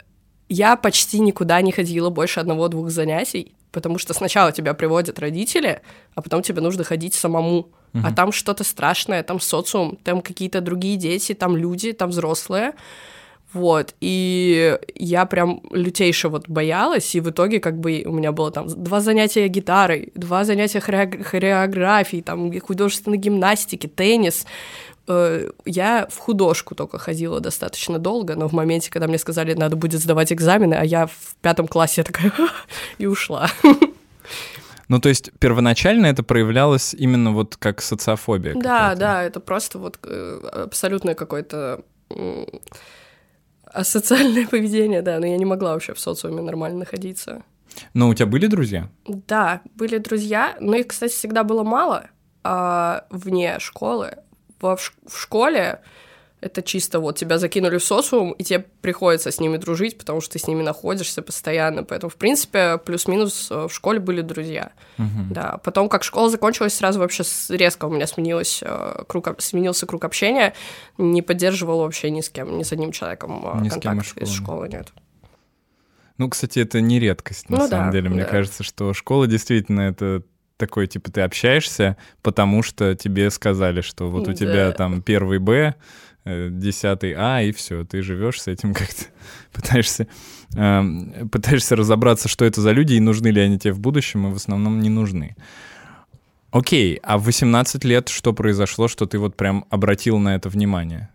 я 0.48 0.76
почти 0.78 1.20
никуда 1.20 1.62
не 1.62 1.72
ходила 1.72 2.10
больше 2.10 2.40
одного-двух 2.40 2.90
занятий, 2.90 3.54
потому 3.72 4.00
что 4.00 4.16
сначала 4.16 4.52
тебя 4.52 4.74
приводят 4.74 5.20
родители, 5.20 5.82
а 6.16 6.24
потом 6.24 6.42
тебе 6.42 6.62
нужно 6.62 6.84
ходить 6.84 7.14
самому. 7.14 7.70
Uh-huh. 7.94 8.02
А 8.04 8.12
там 8.12 8.32
что-то 8.32 8.64
страшное, 8.64 9.22
там 9.22 9.40
социум, 9.40 9.96
там 10.04 10.22
какие-то 10.22 10.62
другие 10.62 10.98
дети, 10.98 11.34
там 11.34 11.56
люди, 11.56 11.92
там 11.94 12.10
взрослые. 12.10 12.74
Вот, 13.52 13.96
и 14.00 14.78
я 14.94 15.26
прям 15.26 15.64
лютейше 15.72 16.30
вот 16.30 16.48
боялась, 16.48 17.16
и 17.16 17.20
в 17.20 17.32
итоге 17.32 17.60
как 17.60 17.80
бы 17.80 18.04
у 18.06 18.12
меня 18.12 18.32
было 18.32 18.52
там 18.52 18.68
два 18.68 19.00
занятия 19.00 19.48
гитарой, 19.48 20.12
два 20.14 20.44
занятия 20.44 20.80
хореографии, 20.80 22.22
там 22.22 22.60
художественной 22.60 23.18
гимнастики, 23.18 23.88
теннис, 23.88 24.46
э, 25.08 25.50
я 25.66 26.08
в 26.12 26.18
художку 26.20 26.76
только 26.76 27.00
ходила 27.00 27.40
достаточно 27.40 27.98
долго, 27.98 28.36
но 28.36 28.48
в 28.48 28.54
моменте, 28.54 28.92
когда 28.92 29.08
мне 29.08 29.18
сказали, 29.18 29.56
надо 29.56 29.76
будет 29.76 30.00
сдавать 30.00 30.32
экзамены, 30.32 30.76
а 30.76 30.86
я 30.86 31.08
в 31.08 31.36
пятом 31.42 31.68
классе 31.68 32.04
такая 32.04 32.32
и 33.00 33.08
ушла. 33.08 33.50
Ну, 34.90 35.00
то 35.00 35.10
есть 35.10 35.32
первоначально 35.40 36.08
это 36.08 36.24
проявлялось 36.24 36.96
именно 36.96 37.32
вот 37.32 37.58
как 37.58 37.82
социофобия. 37.82 38.56
Да, 38.56 38.96
да, 38.96 39.24
это 39.24 39.40
просто 39.40 39.78
вот 39.78 40.00
э, 40.04 40.40
абсолютное 40.66 41.14
какое-то 41.14 41.84
асоциальное 43.74 44.48
поведение, 44.52 45.02
да, 45.02 45.20
но 45.20 45.26
я 45.26 45.38
не 45.38 45.46
могла 45.46 45.74
вообще 45.74 45.94
в 45.94 46.00
социуме 46.00 46.42
нормально 46.42 46.80
находиться. 46.80 47.44
Но 47.94 48.10
у 48.10 48.14
тебя 48.14 48.26
были 48.26 48.48
друзья? 48.48 48.90
Да, 49.08 49.62
были 49.76 49.98
друзья, 49.98 50.58
но 50.60 50.76
их, 50.76 50.88
кстати, 50.88 51.14
всегда 51.14 51.44
было 51.44 51.64
мало 51.64 52.10
а, 52.44 53.06
вне 53.10 53.60
школы. 53.60 54.18
Во, 54.60 54.76
в 54.76 55.18
школе 55.18 55.82
это 56.42 56.62
чисто 56.62 57.00
вот 57.00 57.18
тебя 57.18 57.38
закинули 57.38 57.78
в 57.78 57.84
социум, 57.84 58.32
и 58.32 58.44
тебе 58.44 58.66
приходится 58.82 59.32
с 59.32 59.40
ними 59.40 59.58
дружить, 59.58 59.98
потому 59.98 60.22
что 60.22 60.34
ты 60.34 60.40
с 60.40 60.48
ними 60.48 60.62
находишься 60.62 61.22
постоянно. 61.22 61.84
Поэтому, 61.84 62.10
в 62.10 62.16
принципе, 62.16 62.78
плюс-минус 62.78 63.50
э, 63.52 63.68
в 63.68 63.74
школе 63.74 64.00
были 64.00 64.22
друзья. 64.22 64.72
Uh-huh. 64.98 65.32
Да. 65.32 65.60
Потом, 65.64 65.90
как 65.90 66.04
школа 66.04 66.30
закончилась, 66.30 66.74
сразу 66.74 67.00
вообще 67.00 67.24
резко 67.50 67.86
у 67.86 67.90
меня 67.90 68.08
сменилось, 68.08 68.62
э, 68.64 69.04
круг, 69.08 69.30
сменился 69.40 69.86
круг 69.86 70.06
общения. 70.06 70.54
Не 70.98 71.22
поддерживал 71.22 71.80
вообще 71.80 72.10
ни 72.10 72.22
с 72.22 72.30
кем, 72.30 72.58
ни 72.58 72.64
с 72.64 72.72
одним 72.72 72.92
человеком 72.92 73.42
э, 73.44 73.62
ни 73.62 73.70
контакт 73.70 74.06
с 74.06 74.18
из 74.18 74.32
школы, 74.32 74.70
нет. 74.70 74.88
Ну, 76.18 76.30
кстати, 76.30 76.60
это 76.60 76.82
не 76.82 77.00
редкость, 77.00 77.50
на 77.50 77.60
ну, 77.60 77.68
самом 77.68 77.88
да, 77.88 77.92
деле. 77.94 78.10
Мне 78.10 78.24
да. 78.24 78.30
кажется, 78.30 78.64
что 78.64 78.94
школа 78.94 79.26
действительно 79.28 79.82
это 79.82 80.24
такой, 80.60 80.88
типа, 80.88 81.10
ты 81.10 81.22
общаешься, 81.22 81.96
потому 82.22 82.62
что 82.62 82.94
тебе 82.94 83.32
сказали, 83.32 83.80
что 83.82 84.10
вот 84.10 84.28
у 84.28 84.34
тебя 84.34 84.68
да. 84.68 84.72
там 84.74 85.02
первый 85.02 85.40
Б, 85.40 85.76
Э, 86.26 86.50
десятый 86.52 87.14
А, 87.18 87.42
и 87.42 87.52
все, 87.52 87.86
ты 87.86 88.02
живешь 88.02 88.42
с 88.42 88.48
этим 88.48 88.74
как-то, 88.74 89.06
пытаешься, 89.54 90.08
э, 90.56 90.84
пытаешься 91.32 91.76
разобраться, 91.76 92.28
что 92.28 92.44
это 92.46 92.60
за 92.62 92.72
люди 92.72 92.94
и 92.94 93.00
нужны 93.00 93.28
ли 93.28 93.42
они 93.42 93.58
тебе 93.58 93.74
в 93.74 93.80
будущем, 93.80 94.28
и 94.28 94.32
в 94.32 94.36
основном 94.36 94.82
не 94.82 94.90
нужны. 94.90 95.36
Окей, 96.52 97.00
а 97.04 97.18
в 97.18 97.24
18 97.24 97.86
лет 97.86 98.10
что 98.10 98.34
произошло, 98.34 98.88
что 98.88 99.06
ты 99.06 99.18
вот 99.18 99.36
прям 99.36 99.66
обратил 99.70 100.18
на 100.18 100.36
это 100.36 100.50
внимание? 100.50 101.10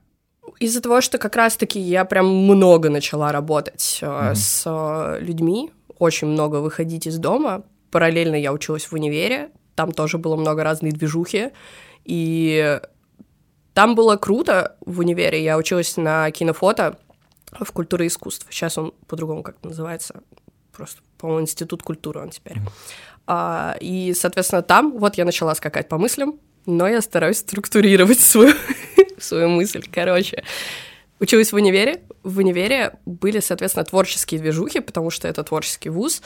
Из-за 0.58 0.80
того, 0.80 1.00
что 1.00 1.18
как 1.18 1.37
раз-таки 1.37 1.80
я 1.80 2.04
прям 2.04 2.26
много 2.26 2.88
начала 2.88 3.32
работать 3.32 3.99
mm-hmm. 4.00 4.34
с 4.34 4.62
э, 4.64 5.18
людьми, 5.20 5.70
очень 5.99 6.28
много 6.28 6.56
выходить 6.56 7.06
из 7.06 7.18
дома. 7.18 7.62
Параллельно 7.90 8.37
я 8.37 8.52
училась 8.52 8.87
в 8.87 8.92
универе, 8.94 9.50
там 9.75 9.92
тоже 9.92 10.18
было 10.18 10.37
много 10.37 10.64
разной 10.64 10.92
движухи, 10.92 11.50
и 12.04 12.80
там 13.75 13.95
было 13.95 14.16
круто 14.16 14.76
в 14.81 15.00
универе. 15.00 15.43
Я 15.43 15.59
училась 15.59 15.97
на 15.97 16.31
кинофото 16.31 16.99
в 17.52 17.71
культуре 17.73 18.07
искусств. 18.07 18.47
Сейчас 18.50 18.78
он 18.78 18.95
по-другому 19.07 19.43
как-то 19.43 19.69
называется. 19.69 20.23
Просто, 20.73 21.02
по-моему, 21.19 21.43
институт 21.43 21.83
культуры 21.83 22.21
он 22.21 22.31
теперь. 22.31 22.57
А, 23.26 23.76
и, 23.81 24.14
соответственно, 24.14 24.62
там 24.62 24.99
вот 24.99 25.16
я 25.16 25.25
начала 25.25 25.54
скакать 25.54 25.88
по 25.88 25.99
мыслям, 25.99 26.38
но 26.66 26.88
я 26.88 27.00
стараюсь 27.00 27.38
структурировать 27.38 28.21
свою, 28.21 28.54
свою 29.19 29.49
мысль. 29.50 29.85
Короче, 29.90 30.45
Училась 31.21 31.52
в 31.52 31.57
универе. 31.57 32.02
В 32.25 32.38
универе 32.38 32.99
были, 33.04 33.40
соответственно, 33.40 33.85
творческие 33.85 34.40
движухи, 34.40 34.81
потому 34.81 35.11
что 35.11 35.28
это 35.28 35.45
творческий 35.45 35.90
вуз, 35.90 36.23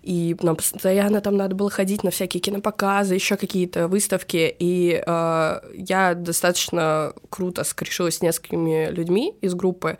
и 0.00 0.34
нам 0.42 0.56
постоянно 0.56 1.20
там 1.20 1.36
надо 1.36 1.54
было 1.54 1.68
ходить 1.68 2.02
на 2.02 2.10
всякие 2.10 2.40
кинопоказы, 2.40 3.14
еще 3.14 3.36
какие-то 3.36 3.86
выставки, 3.86 4.54
и 4.58 5.02
э, 5.06 5.60
я 5.74 6.14
достаточно 6.14 7.12
круто 7.28 7.64
скрешилась 7.64 8.16
с 8.16 8.22
несколькими 8.22 8.90
людьми 8.90 9.34
из 9.42 9.54
группы, 9.54 9.98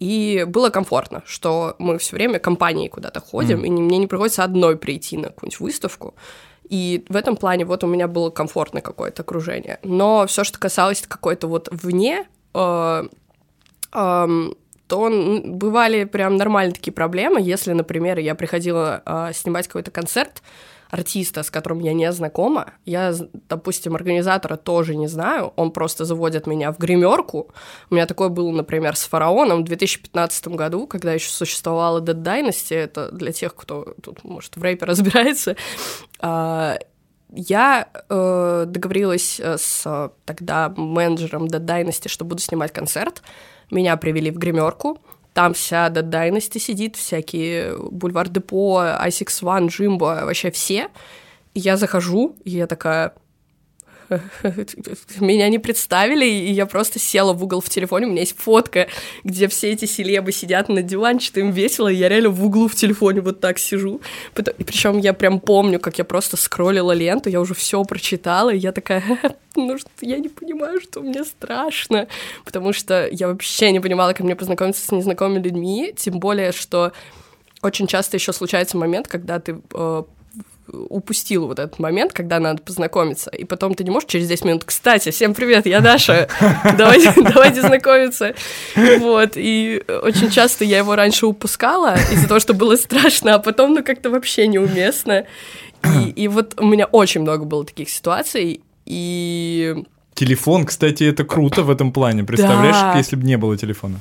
и 0.00 0.44
было 0.46 0.68
комфортно, 0.68 1.22
что 1.24 1.76
мы 1.78 1.98
все 1.98 2.16
время 2.16 2.38
компанией 2.38 2.88
куда-то 2.88 3.20
ходим, 3.20 3.62
mm. 3.62 3.66
и 3.66 3.70
мне 3.70 3.98
не 3.98 4.06
приходится 4.06 4.44
одной 4.44 4.76
прийти 4.76 5.16
на 5.16 5.28
какую-нибудь 5.28 5.60
выставку. 5.60 6.14
И 6.68 7.04
в 7.08 7.16
этом 7.16 7.36
плане 7.36 7.64
вот 7.64 7.84
у 7.84 7.86
меня 7.86 8.06
было 8.06 8.30
комфортное 8.30 8.80
какое-то 8.82 9.22
окружение. 9.22 9.78
Но 9.82 10.26
все, 10.26 10.44
что 10.44 10.58
касалось 10.58 11.02
какой-то 11.02 11.48
вот 11.48 11.68
вне 11.72 12.26
э, 12.54 13.08
то 14.90 15.08
бывали 15.44 16.02
прям 16.02 16.36
нормальные 16.36 16.74
такие 16.74 16.92
проблемы, 16.92 17.40
если, 17.40 17.72
например, 17.72 18.18
я 18.18 18.34
приходила 18.34 19.02
э, 19.06 19.30
снимать 19.32 19.68
какой-то 19.68 19.92
концерт 19.92 20.42
артиста, 20.90 21.44
с 21.44 21.50
которым 21.50 21.78
я 21.78 21.92
не 21.92 22.10
знакома, 22.10 22.72
я, 22.84 23.14
допустим, 23.48 23.94
организатора 23.94 24.56
тоже 24.56 24.96
не 24.96 25.06
знаю, 25.06 25.52
он 25.54 25.70
просто 25.70 26.04
заводит 26.04 26.48
меня 26.48 26.72
в 26.72 26.78
гримерку. 26.78 27.52
У 27.88 27.94
меня 27.94 28.06
такое 28.06 28.30
было, 28.30 28.50
например, 28.50 28.96
с 28.96 29.04
Фараоном 29.04 29.60
в 29.60 29.64
2015 29.66 30.48
году, 30.48 30.88
когда 30.88 31.12
еще 31.12 31.30
существовала 31.30 32.00
Dead 32.00 32.20
Dynasty, 32.20 32.74
это 32.74 33.12
для 33.12 33.30
тех, 33.30 33.54
кто 33.54 33.94
тут, 34.02 34.24
может, 34.24 34.56
в 34.56 34.62
рэпе 34.62 34.84
разбирается, 34.86 35.54
э, 36.20 36.78
я 37.32 37.88
э, 38.08 38.64
договорилась 38.66 39.38
с 39.38 40.10
тогда 40.24 40.68
менеджером 40.76 41.44
Dead 41.44 41.64
Dynasty, 41.64 42.08
что 42.08 42.24
буду 42.24 42.42
снимать 42.42 42.72
концерт, 42.72 43.22
меня 43.70 43.96
привели 43.96 44.30
в 44.30 44.38
гримерку, 44.38 44.98
там 45.32 45.54
вся 45.54 45.88
Dead 45.88 46.08
Dynasty 46.08 46.58
сидит, 46.58 46.96
всякие 46.96 47.76
Бульвар 47.78 48.28
Депо, 48.28 48.78
Асикс 48.78 49.42
Ван, 49.42 49.68
Джимбо, 49.68 50.22
вообще 50.24 50.50
все. 50.50 50.88
Я 51.54 51.76
захожу, 51.76 52.36
и 52.44 52.50
я 52.50 52.66
такая, 52.66 53.14
меня 55.20 55.48
не 55.48 55.58
представили, 55.58 56.26
и 56.26 56.52
я 56.52 56.66
просто 56.66 56.98
села 56.98 57.32
в 57.32 57.42
угол 57.44 57.60
в 57.60 57.68
телефоне, 57.68 58.06
у 58.06 58.10
меня 58.10 58.20
есть 58.20 58.36
фотка, 58.36 58.88
где 59.24 59.48
все 59.48 59.70
эти 59.70 59.84
селебы 59.84 60.32
сидят 60.32 60.68
на 60.68 60.82
диванчике, 60.82 61.40
им 61.40 61.50
весело, 61.50 61.88
и 61.88 61.94
я 61.94 62.08
реально 62.08 62.30
в 62.30 62.44
углу 62.44 62.68
в 62.68 62.74
телефоне 62.74 63.20
вот 63.20 63.40
так 63.40 63.58
сижу. 63.58 64.00
И 64.36 64.64
причем 64.64 64.98
я 64.98 65.12
прям 65.12 65.40
помню, 65.40 65.78
как 65.78 65.98
я 65.98 66.04
просто 66.04 66.36
скроллила 66.36 66.92
ленту, 66.92 67.28
я 67.28 67.40
уже 67.40 67.54
все 67.54 67.82
прочитала, 67.84 68.50
и 68.50 68.58
я 68.58 68.72
такая, 68.72 69.02
ну 69.56 69.78
что 69.78 69.90
я 70.00 70.18
не 70.18 70.28
понимаю, 70.28 70.80
что 70.80 71.00
мне 71.00 71.24
страшно, 71.24 72.08
потому 72.44 72.72
что 72.72 73.08
я 73.10 73.28
вообще 73.28 73.70
не 73.70 73.80
понимала, 73.80 74.12
как 74.12 74.20
мне 74.20 74.36
познакомиться 74.36 74.84
с 74.86 74.92
незнакомыми 74.92 75.42
людьми, 75.42 75.94
тем 75.96 76.18
более, 76.18 76.52
что 76.52 76.92
очень 77.62 77.86
часто 77.86 78.16
еще 78.16 78.32
случается 78.32 78.76
момент, 78.76 79.06
когда 79.06 79.38
ты 79.38 79.60
э, 79.74 80.02
упустил 80.72 81.46
вот 81.46 81.58
этот 81.58 81.78
момент, 81.78 82.12
когда 82.12 82.38
надо 82.40 82.62
познакомиться, 82.62 83.30
и 83.30 83.44
потом 83.44 83.74
ты 83.74 83.84
не 83.84 83.90
можешь 83.90 84.08
через 84.08 84.28
10 84.28 84.44
минут, 84.44 84.64
кстати, 84.64 85.10
всем 85.10 85.34
привет, 85.34 85.66
я 85.66 85.80
Даша, 85.80 86.28
давайте, 86.78 87.12
давайте 87.16 87.60
знакомиться. 87.60 88.34
Вот, 88.76 89.32
и 89.36 89.82
очень 90.02 90.30
часто 90.30 90.64
я 90.64 90.78
его 90.78 90.96
раньше 90.96 91.26
упускала 91.26 91.96
из-за 92.12 92.28
того, 92.28 92.40
что 92.40 92.54
было 92.54 92.76
страшно, 92.76 93.34
а 93.34 93.38
потом, 93.38 93.74
ну, 93.74 93.84
как-то 93.84 94.10
вообще 94.10 94.46
неуместно. 94.46 95.24
И, 95.84 96.10
и 96.10 96.28
вот 96.28 96.60
у 96.60 96.66
меня 96.66 96.86
очень 96.86 97.22
много 97.22 97.44
было 97.44 97.64
таких 97.64 97.88
ситуаций, 97.88 98.62
и... 98.84 99.76
Телефон, 100.14 100.66
кстати, 100.66 101.04
это 101.04 101.24
круто 101.24 101.62
в 101.62 101.70
этом 101.70 101.92
плане. 101.92 102.24
Представляешь, 102.24 102.76
да. 102.76 102.94
если 102.96 103.16
бы 103.16 103.24
не 103.24 103.38
было 103.38 103.56
телефона? 103.56 104.00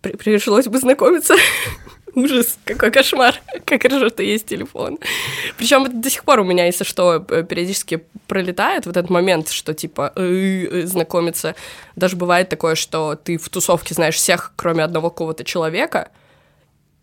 При 0.00 0.12
пришлось 0.12 0.66
бы 0.66 0.78
знакомиться. 0.78 1.34
Ужас, 2.14 2.58
какой 2.64 2.90
кошмар, 2.90 3.34
как 3.64 3.82
хорошо, 3.82 4.08
что 4.08 4.22
есть 4.22 4.46
телефон. 4.46 4.98
Причем 5.56 5.84
это 5.84 5.94
до 5.94 6.10
сих 6.10 6.24
пор 6.24 6.40
у 6.40 6.44
меня, 6.44 6.66
если 6.66 6.84
что, 6.84 7.20
периодически 7.20 8.04
пролетает 8.26 8.86
вот 8.86 8.96
этот 8.96 9.10
момент, 9.10 9.48
что 9.50 9.74
типа 9.74 10.12
э 10.16 10.22
-э, 10.22 10.86
знакомиться. 10.86 11.54
Даже 11.96 12.16
бывает 12.16 12.48
такое, 12.48 12.74
что 12.74 13.14
ты 13.14 13.36
в 13.36 13.48
тусовке 13.48 13.94
знаешь 13.94 14.16
всех, 14.16 14.52
кроме 14.56 14.84
одного 14.84 15.10
какого-то 15.10 15.44
человека, 15.44 16.08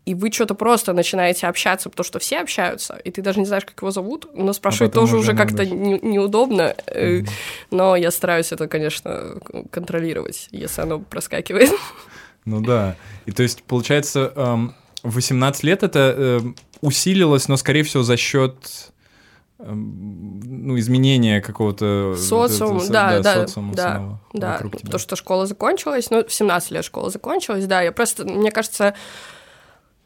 и 0.08 0.14
вы 0.14 0.32
что-то 0.32 0.54
просто 0.54 0.94
начинаете 0.94 1.46
общаться, 1.48 1.90
потому 1.90 2.04
что 2.06 2.18
все 2.18 2.40
общаются, 2.40 2.96
и 3.04 3.10
ты 3.10 3.20
даже 3.20 3.40
не 3.40 3.44
знаешь, 3.44 3.66
как 3.66 3.78
его 3.82 3.90
зовут, 3.90 4.26
но 4.34 4.54
спрашивать 4.54 4.92
а 4.92 4.94
тоже 4.94 5.18
уже 5.18 5.36
как-то 5.36 5.66
не, 5.66 5.98
неудобно, 6.00 6.74
mm-hmm. 6.86 7.28
но 7.70 7.94
я 7.94 8.10
стараюсь 8.10 8.50
это, 8.50 8.68
конечно, 8.68 9.34
контролировать, 9.70 10.48
если 10.50 10.80
оно 10.80 10.98
проскакивает. 10.98 11.72
Ну 12.46 12.62
да, 12.62 12.96
и 13.26 13.32
то 13.32 13.42
есть, 13.42 13.62
получается, 13.64 14.32
эм, 14.34 14.74
18 15.10 15.62
лет 15.64 15.82
это 15.82 16.14
э, 16.16 16.40
усилилось, 16.80 17.48
но, 17.48 17.56
скорее 17.56 17.82
всего, 17.82 18.02
за 18.02 18.16
счет 18.16 18.92
эм, 19.58 20.40
ну, 20.44 20.78
изменения 20.78 21.40
какого-то... 21.40 22.14
Социума, 22.16 22.86
да, 22.88 23.20
да, 23.20 23.22
да, 23.22 23.46
социума 23.46 23.74
да, 23.74 24.20
да, 24.32 24.60
потому 24.70 24.98
что 24.98 25.16
школа 25.16 25.46
закончилась, 25.46 26.10
ну, 26.10 26.24
в 26.24 26.32
17 26.32 26.70
лет 26.70 26.84
школа 26.84 27.10
закончилась, 27.10 27.66
да, 27.66 27.82
я 27.82 27.92
просто, 27.92 28.24
мне 28.24 28.50
кажется, 28.50 28.88
Э, 28.88 28.94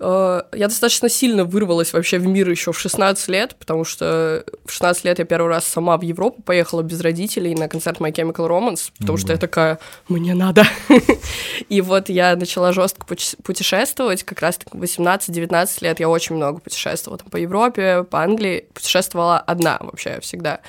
я 0.03 0.69
достаточно 0.69 1.09
сильно 1.09 1.45
вырвалась 1.45 1.93
вообще 1.93 2.19
в 2.19 2.27
мир 2.27 2.51
еще 2.51 2.73
в 2.73 2.79
16 2.79 3.29
лет, 3.29 3.55
потому 3.57 3.85
что 3.85 4.45
в 4.65 4.73
16 4.73 5.05
лет 5.05 5.19
я 5.21 5.25
первый 5.25 5.49
раз 5.49 5.65
сама 5.65 5.97
в 5.97 6.03
Европу 6.03 6.43
поехала 6.43 6.83
без 6.83 7.01
родителей 7.01 7.55
на 7.55 7.69
концерт 7.69 7.99
My 8.01 8.13
Chemical 8.13 8.49
Romance, 8.49 8.91
потому 8.99 9.17
mm-hmm. 9.17 9.21
что 9.21 9.33
я 9.33 9.39
такая, 9.39 9.79
мне 10.09 10.35
надо. 10.35 10.65
И 11.69 11.81
вот 11.81 12.09
я 12.09 12.35
начала 12.35 12.73
жестко 12.73 13.07
путешествовать, 13.07 14.25
как 14.25 14.41
раз 14.41 14.57
так 14.57 14.75
18-19 14.75 15.69
лет 15.83 16.01
я 16.01 16.09
очень 16.09 16.35
много 16.35 16.61
путешествовала 16.61 17.19
там 17.19 17.31
по 17.31 17.37
Европе, 17.37 18.03
по 18.03 18.23
Англии, 18.23 18.67
путешествовала 18.75 19.39
одна 19.39 19.79
вообще 19.81 20.19
всегда. 20.21 20.61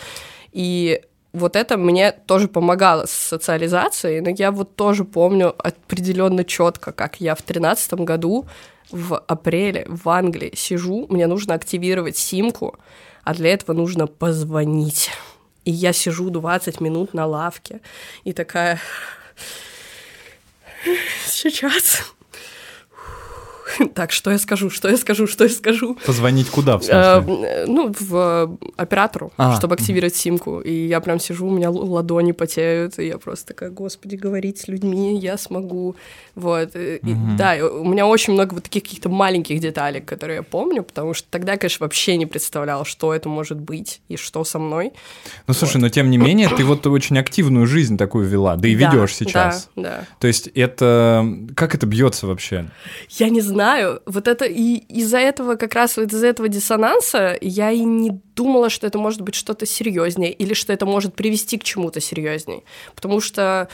И 0.51 1.01
вот 1.33 1.55
это 1.55 1.77
мне 1.77 2.11
тоже 2.11 2.47
помогало 2.47 3.07
с 3.07 3.11
социализацией, 3.11 4.21
но 4.21 4.29
я 4.29 4.51
вот 4.51 4.75
тоже 4.75 5.03
помню 5.03 5.55
определенно 5.57 6.43
четко, 6.43 6.91
как 6.91 7.19
я 7.19 7.33
в 7.33 7.41
тринадцатом 7.41 8.05
году 8.05 8.45
в 8.93 9.17
апреле 9.17 9.85
в 9.89 10.07
Англии 10.07 10.53
сижу, 10.55 11.07
мне 11.09 11.25
нужно 11.25 11.55
активировать 11.55 12.15
симку, 12.15 12.77
а 13.23 13.33
для 13.33 13.51
этого 13.53 13.75
нужно 13.75 14.05
позвонить. 14.05 15.09
И 15.65 15.71
я 15.71 15.93
сижу 15.93 16.29
20 16.29 16.79
минут 16.79 17.13
на 17.13 17.25
лавке 17.25 17.81
и 18.23 18.33
такая... 18.33 18.79
Сейчас 21.25 22.13
Так, 23.93 24.11
что 24.11 24.31
я 24.31 24.37
скажу, 24.37 24.69
что 24.69 24.89
я 24.89 24.97
скажу, 24.97 25.27
что 25.27 25.43
я 25.43 25.49
скажу? 25.49 25.97
Позвонить 26.05 26.49
куда, 26.49 26.77
в 26.77 26.83
смысле? 26.83 26.99
Э, 26.99 27.65
ну, 27.67 27.93
в 27.99 28.57
оператору, 28.75 29.31
а, 29.37 29.55
чтобы 29.55 29.75
активировать 29.75 30.15
симку. 30.15 30.59
И 30.59 30.87
я 30.87 30.99
прям 30.99 31.19
сижу, 31.19 31.47
у 31.47 31.51
меня 31.51 31.69
ладони 31.69 32.31
потеют, 32.31 32.99
и 32.99 33.07
я 33.07 33.17
просто 33.17 33.47
такая, 33.47 33.69
господи, 33.69 34.15
говорить 34.15 34.59
с 34.59 34.67
людьми 34.67 35.17
я 35.17 35.37
смогу. 35.37 35.95
Вот. 36.35 36.75
И, 36.75 36.99
да, 37.37 37.55
у 37.55 37.85
меня 37.85 38.07
очень 38.07 38.33
много 38.33 38.55
вот 38.55 38.63
таких 38.63 38.83
каких-то 38.83 39.09
маленьких 39.09 39.59
деталей, 39.59 40.01
которые 40.01 40.37
я 40.37 40.43
помню, 40.43 40.83
потому 40.83 41.13
что 41.13 41.27
тогда, 41.29 41.57
конечно, 41.57 41.85
вообще 41.85 42.17
не 42.17 42.25
представляла, 42.25 42.85
что 42.85 43.13
это 43.13 43.29
может 43.29 43.59
быть 43.59 44.01
и 44.09 44.17
что 44.17 44.43
со 44.43 44.59
мной. 44.59 44.93
Ну, 45.47 45.53
слушай, 45.53 45.77
но 45.77 45.89
тем 45.89 46.09
не 46.09 46.17
менее, 46.17 46.49
ты 46.49 46.63
вот 46.63 46.85
очень 46.87 47.17
активную 47.17 47.67
жизнь 47.67 47.97
такую 47.97 48.27
вела, 48.27 48.55
да 48.55 48.67
и 48.67 48.73
ведешь 48.73 49.15
сейчас. 49.15 49.69
Да, 49.75 49.83
да. 49.83 50.07
То 50.19 50.27
есть 50.27 50.47
это... 50.47 51.25
Как 51.55 51.75
это 51.75 51.85
бьется 51.85 52.27
вообще? 52.27 52.69
Я 53.09 53.29
не 53.29 53.41
знаю 53.41 53.52
знаю, 53.53 54.01
вот 54.05 54.27
это 54.27 54.45
и 54.45 54.75
из-за 54.75 55.19
этого 55.19 55.55
как 55.55 55.73
раз 55.73 55.97
вот 55.97 56.11
из-за 56.11 56.27
этого 56.27 56.49
диссонанса 56.49 57.37
я 57.41 57.71
и 57.71 57.79
не 57.79 58.19
думала, 58.35 58.69
что 58.69 58.87
это 58.87 58.97
может 58.97 59.21
быть 59.21 59.35
что-то 59.35 59.65
серьезнее 59.65 60.31
или 60.31 60.53
что 60.53 60.73
это 60.73 60.85
может 60.85 61.15
привести 61.15 61.57
к 61.57 61.63
чему-то 61.63 61.99
серьезнее, 61.99 62.63
потому 62.95 63.21
что 63.21 63.69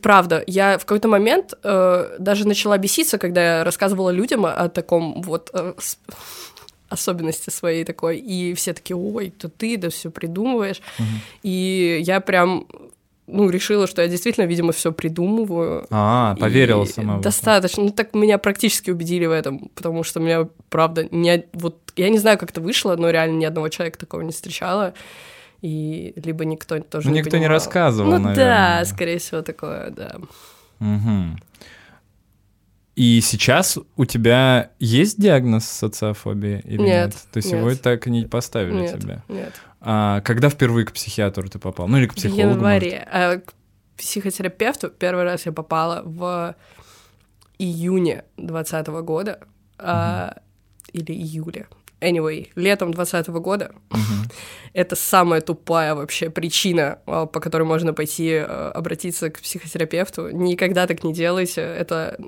правда, 0.00 0.44
я 0.46 0.78
в 0.78 0.82
какой-то 0.82 1.08
момент 1.08 1.54
э, 1.62 2.16
даже 2.18 2.46
начала 2.46 2.78
беситься, 2.78 3.18
когда 3.18 3.58
я 3.58 3.64
рассказывала 3.64 4.10
людям 4.10 4.46
о, 4.46 4.52
о 4.52 4.68
таком 4.68 5.22
вот 5.22 5.50
э, 5.52 5.74
особенности 6.88 7.50
своей 7.50 7.84
такой, 7.84 8.18
и 8.18 8.54
все 8.54 8.74
такие, 8.74 8.96
ой, 8.96 9.30
то 9.30 9.48
ты, 9.48 9.76
да 9.76 9.90
все 9.90 10.10
придумываешь, 10.10 10.80
угу. 10.98 11.08
и 11.42 12.00
я 12.06 12.20
прям 12.20 12.66
ну, 13.26 13.48
решила, 13.50 13.86
что 13.86 14.02
я 14.02 14.08
действительно, 14.08 14.44
видимо, 14.44 14.72
все 14.72 14.92
придумываю. 14.92 15.86
А, 15.90 16.34
поверила 16.36 16.84
сама. 16.84 17.18
Достаточно. 17.18 17.84
Ну, 17.84 17.90
так 17.90 18.14
меня 18.14 18.38
практически 18.38 18.90
убедили 18.90 19.26
в 19.26 19.30
этом, 19.30 19.70
потому 19.74 20.02
что 20.02 20.20
меня, 20.20 20.48
правда, 20.68 21.06
не, 21.10 21.44
вот 21.52 21.92
я 21.96 22.10
не 22.10 22.18
знаю, 22.18 22.38
как 22.38 22.50
это 22.50 22.60
вышло, 22.60 22.96
но 22.96 23.10
реально 23.10 23.38
ни 23.38 23.44
одного 23.44 23.68
человека 23.68 23.98
такого 23.98 24.22
не 24.22 24.32
встречала. 24.32 24.94
И 25.60 26.12
либо 26.16 26.44
никто 26.44 26.80
тоже 26.80 27.08
ну, 27.08 27.14
не 27.14 27.18
никто 27.20 27.30
понимал. 27.30 27.48
не 27.48 27.54
рассказывал, 27.54 28.10
Ну 28.10 28.18
наверное. 28.18 28.80
да, 28.80 28.84
скорее 28.84 29.18
всего, 29.18 29.42
такое, 29.42 29.90
да. 29.90 30.16
Угу. 30.80 31.38
И 32.96 33.20
сейчас 33.22 33.78
у 33.96 34.04
тебя 34.04 34.70
есть 34.80 35.20
диагноз 35.20 35.64
социофобии 35.64 36.60
или 36.64 36.78
нет? 36.82 37.06
нет? 37.06 37.14
То 37.32 37.36
есть 37.38 37.52
нет. 37.52 37.60
его 37.60 37.74
так 37.76 38.06
и 38.08 38.10
не 38.10 38.24
поставили 38.24 38.80
нет, 38.80 39.00
тебе? 39.00 39.22
Нет. 39.28 39.54
А 39.84 40.20
когда 40.20 40.48
впервые 40.48 40.86
к 40.86 40.92
психиатру 40.92 41.48
ты 41.48 41.58
попал? 41.58 41.88
Ну 41.88 41.98
или 41.98 42.06
к 42.06 42.14
психологу? 42.14 42.48
В 42.48 42.52
январе. 42.52 43.08
А, 43.10 43.38
к 43.38 43.52
психотерапевту 43.96 44.90
первый 44.90 45.24
раз 45.24 45.46
я 45.46 45.52
попала 45.52 46.02
в 46.04 46.54
июне 47.58 48.24
2020 48.36 48.86
года 49.04 49.38
угу. 49.40 49.48
а, 49.78 50.36
или 50.92 51.12
июле. 51.12 51.66
Anyway, 52.00 52.48
летом 52.56 52.92
2020 52.92 53.28
года. 53.42 53.72
Угу. 53.90 54.00
Это 54.72 54.96
самая 54.96 55.40
тупая 55.40 55.94
вообще 55.94 56.30
причина, 56.30 56.98
а, 57.06 57.26
по 57.26 57.40
которой 57.40 57.62
можно 57.62 57.92
пойти 57.92 58.36
а, 58.36 58.72
обратиться 58.74 59.30
к 59.30 59.40
психотерапевту. 59.40 60.30
Никогда 60.30 60.86
так 60.86 61.04
не 61.04 61.12
делайте. 61.12 61.60
Это 61.60 62.18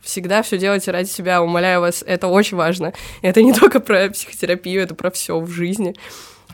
всегда 0.00 0.42
все 0.42 0.58
делайте 0.58 0.90
ради 0.90 1.08
себя. 1.08 1.42
Умоляю 1.42 1.80
вас, 1.80 2.02
это 2.06 2.28
очень 2.28 2.56
важно. 2.56 2.92
Это 3.22 3.42
не 3.42 3.52
только 3.58 3.80
про 3.80 4.08
психотерапию, 4.10 4.82
это 4.82 4.94
про 4.94 5.10
все 5.10 5.38
в 5.38 5.48
жизни. 5.48 5.94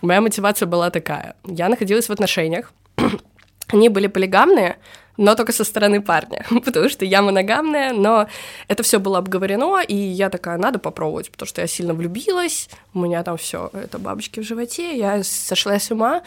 Моя 0.04 0.20
мотивация 0.20 0.66
была 0.66 0.90
такая. 0.90 1.34
Я 1.46 1.68
находилась 1.70 2.08
в 2.08 2.12
отношениях. 2.12 2.72
Они 3.68 3.88
были 3.88 4.06
полигамные, 4.06 4.76
но 5.16 5.34
только 5.34 5.52
со 5.52 5.64
стороны 5.64 6.02
парня, 6.02 6.44
потому 6.64 6.90
что 6.90 7.06
я 7.06 7.22
моногамная, 7.22 7.94
но 7.94 8.28
это 8.68 8.82
все 8.82 9.00
было 9.00 9.16
обговорено, 9.16 9.80
и 9.80 9.94
я 9.94 10.28
такая, 10.28 10.58
надо 10.58 10.78
попробовать, 10.78 11.30
потому 11.30 11.46
что 11.48 11.62
я 11.62 11.66
сильно 11.66 11.94
влюбилась, 11.94 12.68
у 12.92 13.00
меня 13.00 13.22
там 13.22 13.38
все, 13.38 13.70
это 13.72 13.98
бабочки 13.98 14.40
в 14.40 14.42
животе, 14.42 14.94
я 14.98 15.24
сошла 15.24 15.78
с 15.78 15.90
ума, 15.90 16.22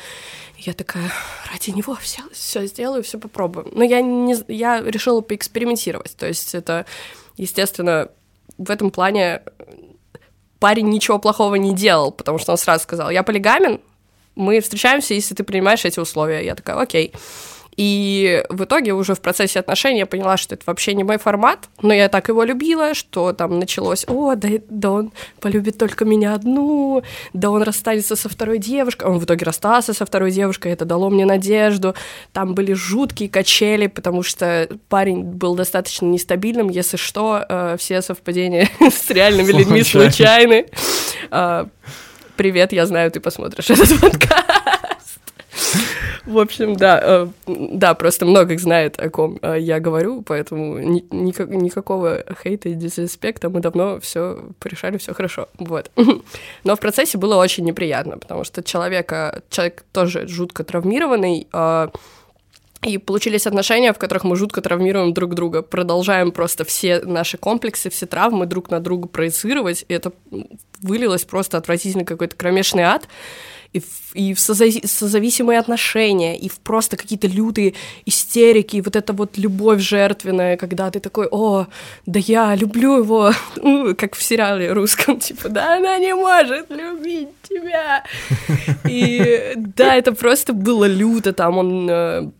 я 0.57 0.73
такая, 0.73 1.11
ради 1.51 1.69
него 1.69 1.95
все, 1.95 2.23
все 2.31 2.65
сделаю, 2.65 3.03
все 3.03 3.19
попробую. 3.19 3.67
Но 3.73 3.83
я, 3.83 4.01
не, 4.01 4.35
я 4.47 4.81
решила 4.81 5.21
поэкспериментировать, 5.21 6.15
то 6.17 6.25
есть 6.25 6.55
это, 6.55 6.87
естественно, 7.37 8.09
в 8.57 8.71
этом 8.71 8.89
плане 8.89 9.43
парень 10.59 10.89
ничего 10.89 11.19
плохого 11.19 11.55
не 11.55 11.73
делал, 11.73 12.11
потому 12.11 12.37
что 12.37 12.51
он 12.51 12.57
сразу 12.57 12.83
сказал, 12.83 13.09
я 13.09 13.23
полигамен, 13.23 13.79
мы 14.35 14.59
встречаемся, 14.61 15.13
если 15.13 15.33
ты 15.33 15.43
принимаешь 15.43 15.83
эти 15.83 15.99
условия. 15.99 16.45
Я 16.45 16.55
такая, 16.55 16.77
окей. 16.77 17.11
И 17.77 18.43
в 18.49 18.63
итоге 18.63 18.93
уже 18.93 19.13
в 19.13 19.21
процессе 19.21 19.59
отношений 19.59 19.99
я 19.99 20.05
поняла, 20.07 20.35
что 20.37 20.55
это 20.55 20.63
вообще 20.65 20.95
не 20.95 21.03
мой 21.03 21.19
формат, 21.19 21.69
но 21.83 21.93
я 21.93 22.09
так 22.09 22.27
его 22.27 22.43
любила, 22.43 22.95
что 22.95 23.33
там 23.33 23.59
началось, 23.59 24.03
о, 24.07 24.33
да, 24.33 24.49
да 24.67 24.91
он 24.91 25.11
полюбит 25.39 25.77
только 25.77 26.03
меня 26.03 26.33
одну, 26.33 27.03
да 27.33 27.51
он 27.51 27.61
расстанется 27.61 28.15
со 28.15 28.29
второй 28.29 28.57
девушкой. 28.57 29.07
Он 29.07 29.19
в 29.19 29.25
итоге 29.25 29.45
расстался 29.45 29.93
со 29.93 30.07
второй 30.07 30.31
девушкой, 30.31 30.71
это 30.71 30.85
дало 30.85 31.11
мне 31.11 31.25
надежду. 31.25 31.93
Там 32.33 32.55
были 32.55 32.73
жуткие 32.73 33.29
качели, 33.29 33.85
потому 33.85 34.23
что 34.23 34.67
парень 34.89 35.21
был 35.21 35.55
достаточно 35.55 36.07
нестабильным, 36.07 36.69
если 36.69 36.97
что, 36.97 37.45
э, 37.47 37.75
все 37.77 38.01
совпадения 38.01 38.69
с 38.79 39.07
реальными 39.11 39.51
людьми 39.51 39.83
случайны. 39.83 40.65
Э, 41.29 41.65
привет, 42.35 42.73
я 42.73 42.87
знаю, 42.87 43.11
ты 43.11 43.19
посмотришь 43.19 43.69
этот 43.69 43.99
подкаст. 44.01 44.56
В 46.27 46.39
общем, 46.39 46.75
да, 46.75 46.99
э, 47.01 47.27
да, 47.47 47.93
просто 47.93 48.25
много 48.25 48.53
их 48.53 48.59
знает, 48.59 48.99
о 48.99 49.09
ком 49.09 49.39
э, 49.41 49.55
я 49.59 49.79
говорю, 49.79 50.21
поэтому 50.21 50.77
ни, 50.77 51.05
никак, 51.09 51.49
никакого 51.49 52.21
хейта 52.43 52.67
и 52.67 52.73
дисреспекта 52.73 53.49
мы 53.49 53.61
давно 53.61 54.01
все 54.01 54.43
порешали, 54.59 54.97
все 54.97 55.13
хорошо, 55.13 55.47
вот. 55.57 55.89
Но 56.65 56.75
в 56.75 56.79
процессе 56.81 57.17
было 57.17 57.37
очень 57.37 57.63
неприятно, 57.63 58.17
потому 58.17 58.43
что 58.43 58.61
человека, 58.61 59.41
человек 59.49 59.85
тоже 59.93 60.27
жутко 60.27 60.65
травмированный, 60.65 61.47
э, 61.51 61.87
и 62.83 62.97
получились 62.97 63.47
отношения, 63.47 63.93
в 63.93 63.97
которых 63.97 64.23
мы 64.25 64.35
жутко 64.35 64.61
травмируем 64.61 65.13
друг 65.13 65.33
друга, 65.33 65.61
продолжаем 65.61 66.31
просто 66.31 66.65
все 66.65 66.99
наши 66.99 67.37
комплексы, 67.37 67.89
все 67.89 68.05
травмы 68.05 68.45
друг 68.45 68.69
на 68.69 68.81
друга 68.81 69.07
проецировать, 69.07 69.85
и 69.87 69.93
это 69.93 70.11
вылилось 70.81 71.23
просто 71.23 71.57
отвратительно 71.57 72.05
какой-то 72.05 72.35
кромешный 72.35 72.83
ад 72.83 73.07
и 73.77 73.79
в, 73.79 74.15
и 74.15 74.33
в 74.33 74.37
созави- 74.37 74.85
созависимые 74.85 75.59
отношения, 75.59 76.37
и 76.37 76.49
в 76.49 76.59
просто 76.59 76.97
какие-то 76.97 77.27
лютые 77.27 77.73
истерики, 78.05 78.77
и 78.77 78.81
вот 78.81 78.95
эта 78.95 79.13
вот 79.13 79.37
любовь 79.37 79.81
жертвенная, 79.81 80.57
когда 80.57 80.89
ты 80.91 80.99
такой, 80.99 81.27
о, 81.31 81.67
да 82.05 82.19
я 82.19 82.55
люблю 82.55 82.97
его, 82.97 83.31
ну, 83.55 83.95
как 83.95 84.15
в 84.15 84.23
сериале 84.23 84.73
русском, 84.73 85.19
типа, 85.27 85.49
да 85.49 85.77
она 85.77 85.97
не 85.99 86.15
может 86.15 86.69
любить 86.69 87.29
тебя. 87.43 88.03
И 88.89 89.53
да, 89.55 89.95
это 89.95 90.11
просто 90.11 90.53
было 90.53 90.85
люто, 90.85 91.33
там 91.33 91.57
он 91.57 91.89
э, 91.89 92.31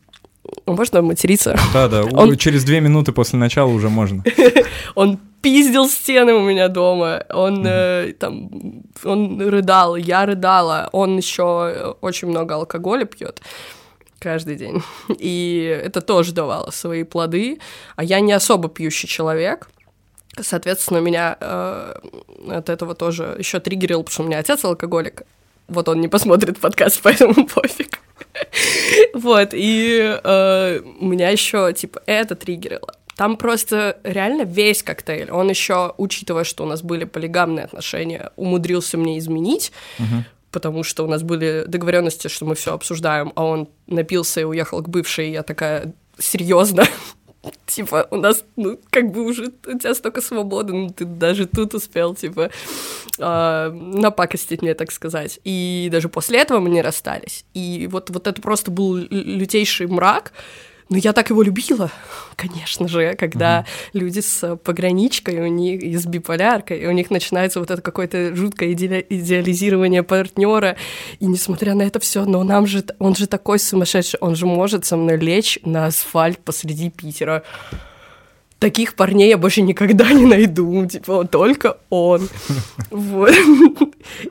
можно 0.65 1.01
материться? 1.01 1.57
Да, 1.73 1.87
да. 1.87 2.03
Он... 2.11 2.37
Через 2.37 2.63
две 2.63 2.81
минуты 2.81 3.11
после 3.11 3.39
начала 3.39 3.69
уже 3.69 3.89
можно. 3.89 4.23
Он 4.95 5.19
пиздил 5.41 5.87
стены 5.89 6.33
у 6.33 6.41
меня 6.41 6.67
дома. 6.67 7.23
Он 7.29 7.63
э, 7.65 8.13
там, 8.19 8.49
он 9.03 9.39
рыдал, 9.39 9.95
я 9.95 10.25
рыдала. 10.25 10.89
Он 10.91 11.17
еще 11.17 11.95
очень 12.01 12.27
много 12.27 12.55
алкоголя 12.55 13.05
пьет 13.05 13.41
каждый 14.19 14.55
день. 14.55 14.81
И 15.19 15.81
это 15.85 16.01
тоже 16.01 16.33
давало 16.33 16.71
свои 16.71 17.03
плоды. 17.03 17.59
А 17.95 18.03
я 18.03 18.19
не 18.19 18.33
особо 18.33 18.69
пьющий 18.69 19.07
человек. 19.07 19.69
Соответственно, 20.39 20.99
меня 20.99 21.37
э, 21.39 21.93
от 22.49 22.69
этого 22.69 22.93
тоже 22.93 23.35
еще 23.39 23.59
триггерил, 23.59 24.03
потому 24.03 24.13
что 24.13 24.23
у 24.23 24.27
меня 24.27 24.39
отец 24.39 24.63
алкоголик. 24.63 25.23
Вот 25.67 25.89
он 25.89 25.99
не 25.99 26.07
посмотрит 26.07 26.59
подкаст, 26.59 26.99
поэтому 27.03 27.47
пофиг. 27.47 27.99
Вот, 29.13 29.49
и 29.53 30.19
э, 30.23 30.81
меня 30.99 31.29
еще, 31.29 31.73
типа, 31.73 32.01
это 32.05 32.35
триггерило. 32.35 32.93
Там 33.15 33.35
просто 33.35 33.97
реально 34.03 34.43
весь 34.43 34.83
коктейль. 34.83 35.31
Он 35.31 35.49
еще, 35.49 35.93
учитывая, 35.97 36.43
что 36.43 36.63
у 36.63 36.67
нас 36.67 36.83
были 36.83 37.03
полигамные 37.03 37.65
отношения, 37.65 38.31
умудрился 38.35 38.97
мне 38.97 39.17
изменить, 39.17 39.71
uh-huh. 39.97 40.23
потому 40.51 40.83
что 40.83 41.03
у 41.03 41.07
нас 41.07 41.23
были 41.23 41.63
договоренности, 41.67 42.27
что 42.27 42.45
мы 42.45 42.53
все 42.53 42.73
обсуждаем, 42.73 43.33
а 43.35 43.43
он 43.43 43.69
напился 43.87 44.41
и 44.41 44.43
уехал 44.43 44.83
к 44.83 44.89
бывшей, 44.89 45.29
и 45.29 45.31
я 45.31 45.43
такая 45.43 45.93
серьезно. 46.19 46.85
типа, 47.65 48.07
у 48.11 48.17
нас, 48.17 48.43
ну, 48.55 48.79
как 48.89 49.11
бы 49.11 49.23
уже 49.23 49.51
у 49.65 49.77
тебя 49.77 49.93
столько 49.93 50.21
свободы, 50.21 50.73
ну, 50.73 50.89
ты 50.89 51.05
даже 51.05 51.45
тут 51.45 51.73
успел, 51.73 52.15
типа, 52.15 52.49
э, 53.19 53.69
напакостить 53.71 54.61
мне, 54.61 54.73
так 54.73 54.91
сказать. 54.91 55.39
И 55.43 55.89
даже 55.91 56.09
после 56.09 56.39
этого 56.39 56.59
мы 56.59 56.69
не 56.69 56.81
расстались. 56.81 57.45
И 57.53 57.87
вот, 57.91 58.09
вот 58.09 58.27
это 58.27 58.41
просто 58.41 58.71
был 58.71 58.95
лютейший 58.95 59.87
мрак, 59.87 60.33
но 60.89 60.97
я 60.97 61.11
так 61.11 61.29
его 61.29 61.41
любила, 61.41 61.91
конечно 62.35 62.87
же, 62.87 63.15
когда 63.15 63.59
угу. 63.91 63.99
люди 63.99 64.21
с 64.21 64.55
пограничкой, 64.57 65.41
у 65.41 65.47
них 65.47 65.83
и 65.83 65.97
с 65.97 66.05
биполяркой, 66.05 66.79
и 66.79 66.87
у 66.87 66.91
них 66.91 67.09
начинается 67.09 67.59
вот 67.59 67.71
это 67.71 67.81
какое-то 67.81 68.35
жуткое 68.35 68.71
иде 68.71 69.05
идеализирование 69.09 70.03
партнера. 70.03 70.77
И 71.19 71.25
несмотря 71.25 71.73
на 71.73 71.81
это 71.81 71.99
все, 71.99 72.23
но 72.25 72.43
нам 72.43 72.67
же 72.67 72.85
он 72.99 73.15
же 73.15 73.27
такой 73.27 73.59
сумасшедший, 73.59 74.19
он 74.21 74.35
же 74.35 74.45
может 74.45 74.85
со 74.85 74.95
мной 74.95 75.17
лечь 75.17 75.59
на 75.63 75.87
асфальт 75.87 76.39
посреди 76.39 76.89
Питера. 76.89 77.43
Таких 78.59 78.95
парней 78.95 79.29
я 79.29 79.37
больше 79.37 79.61
никогда 79.61 80.11
не 80.11 80.25
найду, 80.25 80.85
типа 80.85 81.25
только 81.25 81.77
он. 81.89 82.29
Вот. 82.89 83.33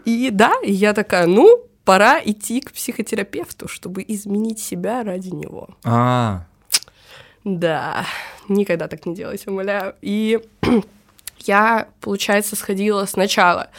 И 0.04 0.30
да, 0.32 0.52
я 0.64 0.94
такая, 0.94 1.26
ну, 1.26 1.66
пора 1.86 2.20
идти 2.22 2.60
к 2.60 2.72
психотерапевту, 2.72 3.68
чтобы 3.68 4.04
изменить 4.06 4.58
себя 4.58 5.04
ради 5.04 5.28
него. 5.28 5.68
А. 5.84 6.44
Да, 7.44 8.04
никогда 8.48 8.88
так 8.88 9.06
не 9.06 9.14
делайте, 9.14 9.50
умоляю. 9.50 9.94
И 10.02 10.40
я, 11.38 11.88
получается, 12.00 12.56
сходила 12.56 13.04
сначала, 13.06 13.70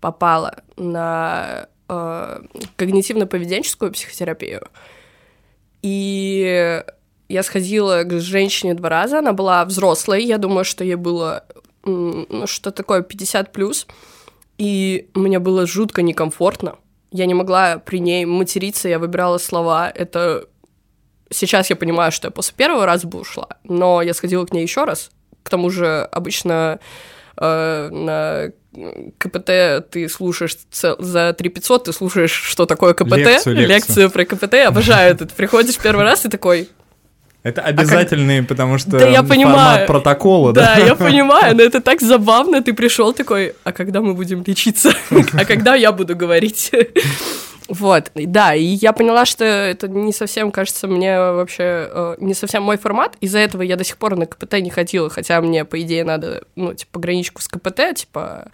попала 0.00 0.56
на 0.78 1.68
э, 1.88 2.40
когнитивно-поведенческую 2.78 3.92
психотерапию. 3.92 4.66
И 5.82 6.82
я 7.28 7.42
сходила 7.42 8.04
к 8.04 8.20
женщине 8.20 8.72
два 8.72 8.88
раза, 8.88 9.18
она 9.18 9.34
была 9.34 9.66
взрослой, 9.66 10.24
я 10.24 10.38
думаю, 10.38 10.64
что 10.64 10.82
ей 10.82 10.94
было 10.94 11.44
ну, 11.84 12.46
что 12.46 12.70
такое 12.70 13.02
50 13.02 13.52
плюс, 13.52 13.86
и 14.56 15.10
мне 15.14 15.38
было 15.38 15.66
жутко 15.66 16.00
некомфортно, 16.00 16.76
я 17.10 17.26
не 17.26 17.34
могла 17.34 17.78
при 17.78 17.98
ней 17.98 18.24
материться, 18.24 18.88
я 18.88 18.98
выбирала 18.98 19.38
слова. 19.38 19.90
Это 19.90 20.46
сейчас 21.30 21.70
я 21.70 21.76
понимаю, 21.76 22.12
что 22.12 22.28
я 22.28 22.30
после 22.30 22.54
первого 22.56 22.86
раза 22.86 23.06
бы 23.06 23.20
ушла, 23.20 23.48
но 23.64 24.02
я 24.02 24.14
сходила 24.14 24.44
к 24.46 24.52
ней 24.52 24.62
еще 24.62 24.84
раз. 24.84 25.10
К 25.42 25.50
тому 25.50 25.70
же 25.70 26.08
обычно 26.12 26.80
э, 27.36 27.88
на 27.90 28.52
КПТ 29.18 29.90
ты 29.90 30.08
слушаешь 30.08 30.56
цел... 30.70 30.96
за 30.98 31.32
3500, 31.32 31.84
ты 31.84 31.92
слушаешь, 31.92 32.32
что 32.32 32.66
такое 32.66 32.94
КПТ, 32.94 33.16
лекцию, 33.16 33.56
лекцию. 33.56 33.68
лекцию 33.68 34.10
про 34.10 34.24
КПТ, 34.24 34.54
обожаю 34.66 35.12
это. 35.12 35.26
Ты 35.26 35.34
приходишь 35.34 35.78
первый 35.78 36.04
раз 36.04 36.24
и 36.24 36.28
такой, 36.28 36.68
это 37.42 37.62
обязательный, 37.62 38.38
а 38.38 38.40
как... 38.40 38.48
потому 38.48 38.78
что 38.78 38.90
да, 38.98 39.08
я 39.08 39.22
понимаю. 39.22 39.56
формат 39.56 39.86
протокола, 39.86 40.52
да? 40.52 40.74
Да, 40.76 40.84
я 40.84 40.94
понимаю, 40.96 41.56
но 41.56 41.62
это 41.62 41.80
так 41.80 42.00
забавно. 42.00 42.62
Ты 42.62 42.74
пришел 42.74 43.12
такой, 43.12 43.54
а 43.64 43.72
когда 43.72 44.00
мы 44.00 44.14
будем 44.14 44.44
лечиться? 44.46 44.92
А 45.34 45.44
когда 45.44 45.74
я 45.74 45.92
буду 45.92 46.16
говорить? 46.16 46.72
Вот, 47.70 48.10
да, 48.16 48.52
и 48.52 48.64
я 48.64 48.92
поняла, 48.92 49.24
что 49.24 49.44
это 49.44 49.86
не 49.86 50.12
совсем, 50.12 50.50
кажется, 50.50 50.88
мне 50.88 51.16
вообще 51.16 51.88
э, 51.88 52.16
не 52.18 52.34
совсем 52.34 52.64
мой 52.64 52.76
формат. 52.78 53.16
Из-за 53.20 53.38
этого 53.38 53.62
я 53.62 53.76
до 53.76 53.84
сих 53.84 53.96
пор 53.96 54.16
на 54.16 54.26
КПТ 54.26 54.54
не 54.54 54.70
ходила, 54.70 55.08
хотя 55.08 55.40
мне, 55.40 55.64
по 55.64 55.80
идее, 55.80 56.02
надо, 56.02 56.42
ну, 56.56 56.74
типа, 56.74 56.98
граничку 56.98 57.40
с 57.40 57.46
КПТ, 57.46 57.94
типа, 57.94 58.50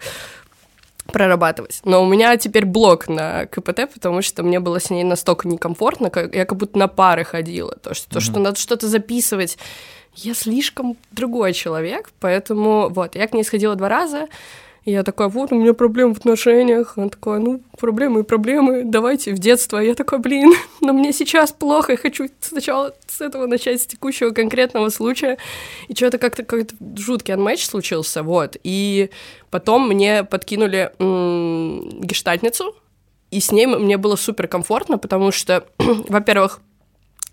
прорабатывать. 1.11 1.81
Но 1.83 2.03
у 2.03 2.07
меня 2.07 2.37
теперь 2.37 2.65
блок 2.65 3.07
на 3.07 3.45
КПТ, 3.45 3.91
потому 3.93 4.21
что 4.21 4.43
мне 4.43 4.59
было 4.59 4.79
с 4.79 4.89
ней 4.89 5.03
настолько 5.03 5.47
некомфортно, 5.47 6.09
как, 6.09 6.33
я 6.35 6.45
как 6.45 6.57
будто 6.57 6.77
на 6.77 6.87
пары 6.87 7.23
ходила. 7.23 7.75
То, 7.75 7.93
что, 7.93 8.07
mm-hmm. 8.07 8.13
то, 8.13 8.19
что 8.19 8.39
надо 8.39 8.59
что-то 8.59 8.87
записывать. 8.87 9.57
Я 10.15 10.33
слишком 10.33 10.97
другой 11.11 11.53
человек, 11.53 12.09
поэтому 12.19 12.89
вот, 12.89 13.15
я 13.15 13.27
к 13.27 13.33
ней 13.33 13.43
сходила 13.43 13.75
два 13.75 13.87
раза, 13.87 14.27
и 14.87 14.91
я 14.91 15.03
такая, 15.03 15.27
вот, 15.27 15.51
у 15.51 15.55
меня 15.55 15.73
проблемы 15.73 16.13
в 16.13 16.17
отношениях. 16.19 16.93
Она 16.95 17.09
такая, 17.09 17.39
ну, 17.39 17.61
проблемы 17.77 18.21
и 18.21 18.23
проблемы, 18.23 18.83
давайте 18.85 19.33
в 19.33 19.37
детство. 19.37 19.79
Я 19.79 19.95
такой, 19.95 20.19
блин, 20.19 20.53
но 20.79 20.93
мне 20.93 21.11
сейчас 21.11 21.51
плохо, 21.51 21.91
я 21.91 21.97
хочу 21.97 22.29
сначала 22.39 22.93
с 23.05 23.19
этого 23.19 23.47
начать, 23.47 23.81
с 23.81 23.85
текущего 23.85 24.29
конкретного 24.29 24.87
случая. 24.87 25.39
И 25.89 25.93
что-то 25.93 26.17
как-то 26.17 26.43
какой-то 26.43 26.73
жуткий 26.95 27.33
анмэч 27.33 27.65
случился, 27.65 28.23
вот. 28.23 28.55
И 28.63 29.09
потом 29.49 29.89
мне 29.89 30.23
подкинули 30.23 30.93
м- 30.99 31.99
гештальтницу, 31.99 32.73
и 33.29 33.41
с 33.41 33.51
ней 33.51 33.65
мне 33.65 33.97
было 33.97 34.15
супер 34.15 34.47
комфортно, 34.47 34.97
потому 34.97 35.33
что, 35.33 35.65
во-первых, 35.79 36.61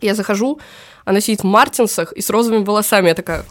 я 0.00 0.16
захожу, 0.16 0.58
она 1.04 1.20
сидит 1.20 1.42
в 1.42 1.46
мартинсах 1.46 2.12
и 2.14 2.20
с 2.20 2.30
розовыми 2.30 2.64
волосами. 2.64 3.06
Я 3.06 3.14
такая, 3.14 3.44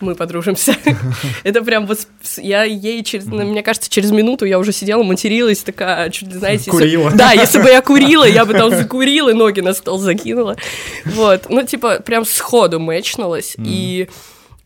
мы 0.00 0.14
подружимся. 0.14 0.76
Это 1.44 1.62
прям 1.62 1.86
вот 1.86 2.06
я 2.36 2.64
ей 2.64 3.02
через, 3.04 3.26
мне 3.26 3.62
кажется, 3.62 3.90
через 3.90 4.10
минуту 4.10 4.44
я 4.44 4.58
уже 4.58 4.72
сидела, 4.72 5.02
материлась, 5.02 5.62
такая, 5.62 6.10
чуть 6.10 6.28
ли, 6.28 6.38
знаете... 6.38 6.70
Курила. 6.70 7.10
Да, 7.12 7.32
если 7.32 7.60
бы 7.60 7.68
я 7.68 7.80
курила, 7.80 8.24
я 8.24 8.44
бы 8.44 8.54
там 8.54 8.70
закурила 8.76 9.32
ноги 9.32 9.60
на 9.60 9.72
стол 9.72 9.98
закинула. 9.98 10.56
Вот, 11.04 11.46
ну, 11.48 11.62
типа, 11.62 12.00
прям 12.00 12.24
сходу 12.24 12.80
мэчнулась, 12.80 13.56
и 13.58 14.08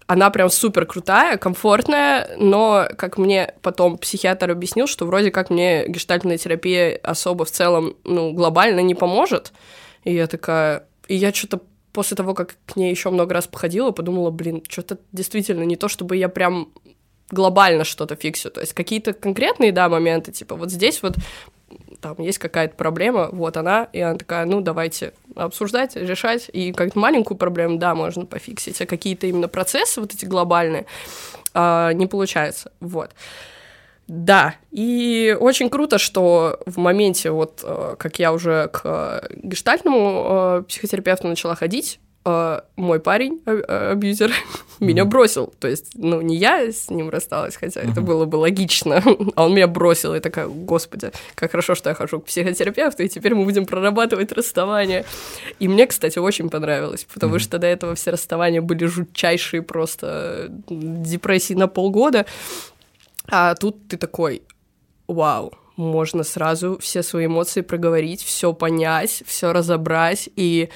она 0.06 0.30
прям 0.30 0.48
супер 0.48 0.86
крутая, 0.86 1.36
комфортная, 1.36 2.30
но, 2.38 2.88
как 2.96 3.18
мне 3.18 3.52
потом 3.60 3.98
психиатр 3.98 4.50
объяснил, 4.50 4.86
что 4.86 5.04
вроде 5.04 5.30
как 5.30 5.50
мне 5.50 5.86
гештальтная 5.86 6.38
терапия 6.38 6.98
особо 7.02 7.44
в 7.44 7.50
целом, 7.50 7.94
ну, 8.04 8.32
глобально 8.32 8.80
не 8.80 8.94
поможет. 8.94 9.52
И 10.04 10.14
я 10.14 10.26
такая... 10.26 10.84
И 11.08 11.14
я 11.14 11.32
что-то 11.32 11.60
после 11.98 12.16
того, 12.16 12.32
как 12.32 12.54
к 12.64 12.76
ней 12.76 12.92
еще 12.92 13.10
много 13.10 13.34
раз 13.34 13.48
походила, 13.48 13.90
подумала, 13.90 14.30
блин, 14.30 14.62
что-то 14.68 14.98
действительно 15.10 15.64
не 15.64 15.74
то, 15.74 15.88
чтобы 15.88 16.16
я 16.16 16.28
прям 16.28 16.68
глобально 17.28 17.82
что-то 17.82 18.14
фиксю. 18.14 18.50
То 18.50 18.60
есть 18.60 18.72
какие-то 18.72 19.14
конкретные, 19.14 19.72
да, 19.72 19.88
моменты, 19.88 20.30
типа 20.30 20.54
вот 20.54 20.70
здесь 20.70 21.02
вот 21.02 21.16
там 22.00 22.14
есть 22.20 22.38
какая-то 22.38 22.76
проблема, 22.76 23.30
вот 23.32 23.56
она, 23.56 23.88
и 23.92 23.98
она 23.98 24.16
такая, 24.16 24.46
ну, 24.46 24.60
давайте 24.60 25.12
обсуждать, 25.34 25.96
решать, 25.96 26.48
и 26.52 26.70
как-то 26.72 27.00
маленькую 27.00 27.36
проблему, 27.36 27.78
да, 27.78 27.96
можно 27.96 28.26
пофиксить, 28.26 28.80
а 28.80 28.86
какие-то 28.86 29.26
именно 29.26 29.48
процессы 29.48 30.00
вот 30.00 30.14
эти 30.14 30.24
глобальные 30.24 30.86
а, 31.52 31.92
не 31.94 32.06
получается, 32.06 32.70
вот. 32.78 33.10
Да, 34.08 34.54
и 34.70 35.36
очень 35.38 35.68
круто, 35.68 35.98
что 35.98 36.60
в 36.64 36.78
моменте, 36.78 37.30
вот 37.30 37.60
э, 37.62 37.94
как 37.98 38.18
я 38.18 38.32
уже 38.32 38.68
к 38.72 39.28
гештальтному 39.34 40.60
э, 40.60 40.62
психотерапевту 40.66 41.28
начала 41.28 41.54
ходить, 41.54 42.00
э, 42.24 42.60
мой 42.76 43.00
парень, 43.00 43.42
абьюзер, 43.44 44.32
меня 44.80 45.04
бросил. 45.04 45.52
То 45.58 45.68
есть, 45.68 45.90
ну, 45.94 46.22
не 46.22 46.36
я 46.36 46.72
с 46.72 46.88
ним 46.88 47.10
рассталась, 47.10 47.56
хотя 47.56 47.82
это 47.82 48.00
было 48.00 48.24
бы 48.24 48.36
логично, 48.36 49.02
а 49.36 49.44
он 49.44 49.52
меня 49.52 49.66
бросил, 49.66 50.14
и 50.14 50.20
такая, 50.20 50.48
господи, 50.48 51.12
как 51.34 51.50
хорошо, 51.50 51.74
что 51.74 51.90
я 51.90 51.94
хожу 51.94 52.20
к 52.20 52.24
психотерапевту, 52.24 53.02
и 53.02 53.08
теперь 53.10 53.34
мы 53.34 53.44
будем 53.44 53.66
прорабатывать 53.66 54.32
расставание. 54.32 55.04
И 55.58 55.68
мне, 55.68 55.86
кстати, 55.86 56.18
очень 56.18 56.48
понравилось, 56.48 57.06
потому 57.12 57.38
что 57.38 57.58
до 57.58 57.66
этого 57.66 57.94
все 57.94 58.12
расставания 58.12 58.62
были 58.62 58.86
жутчайшие 58.86 59.60
просто 59.60 60.46
депрессии 60.48 61.52
на 61.52 61.68
полгода, 61.68 62.24
а 63.30 63.54
тут 63.54 63.88
ты 63.88 63.96
такой, 63.96 64.42
вау, 65.06 65.52
можно 65.76 66.24
сразу 66.24 66.78
все 66.78 67.02
свои 67.02 67.26
эмоции 67.26 67.60
проговорить, 67.60 68.22
все 68.22 68.52
понять, 68.52 69.22
все 69.26 69.52
разобрать 69.52 70.28
и 70.34 70.70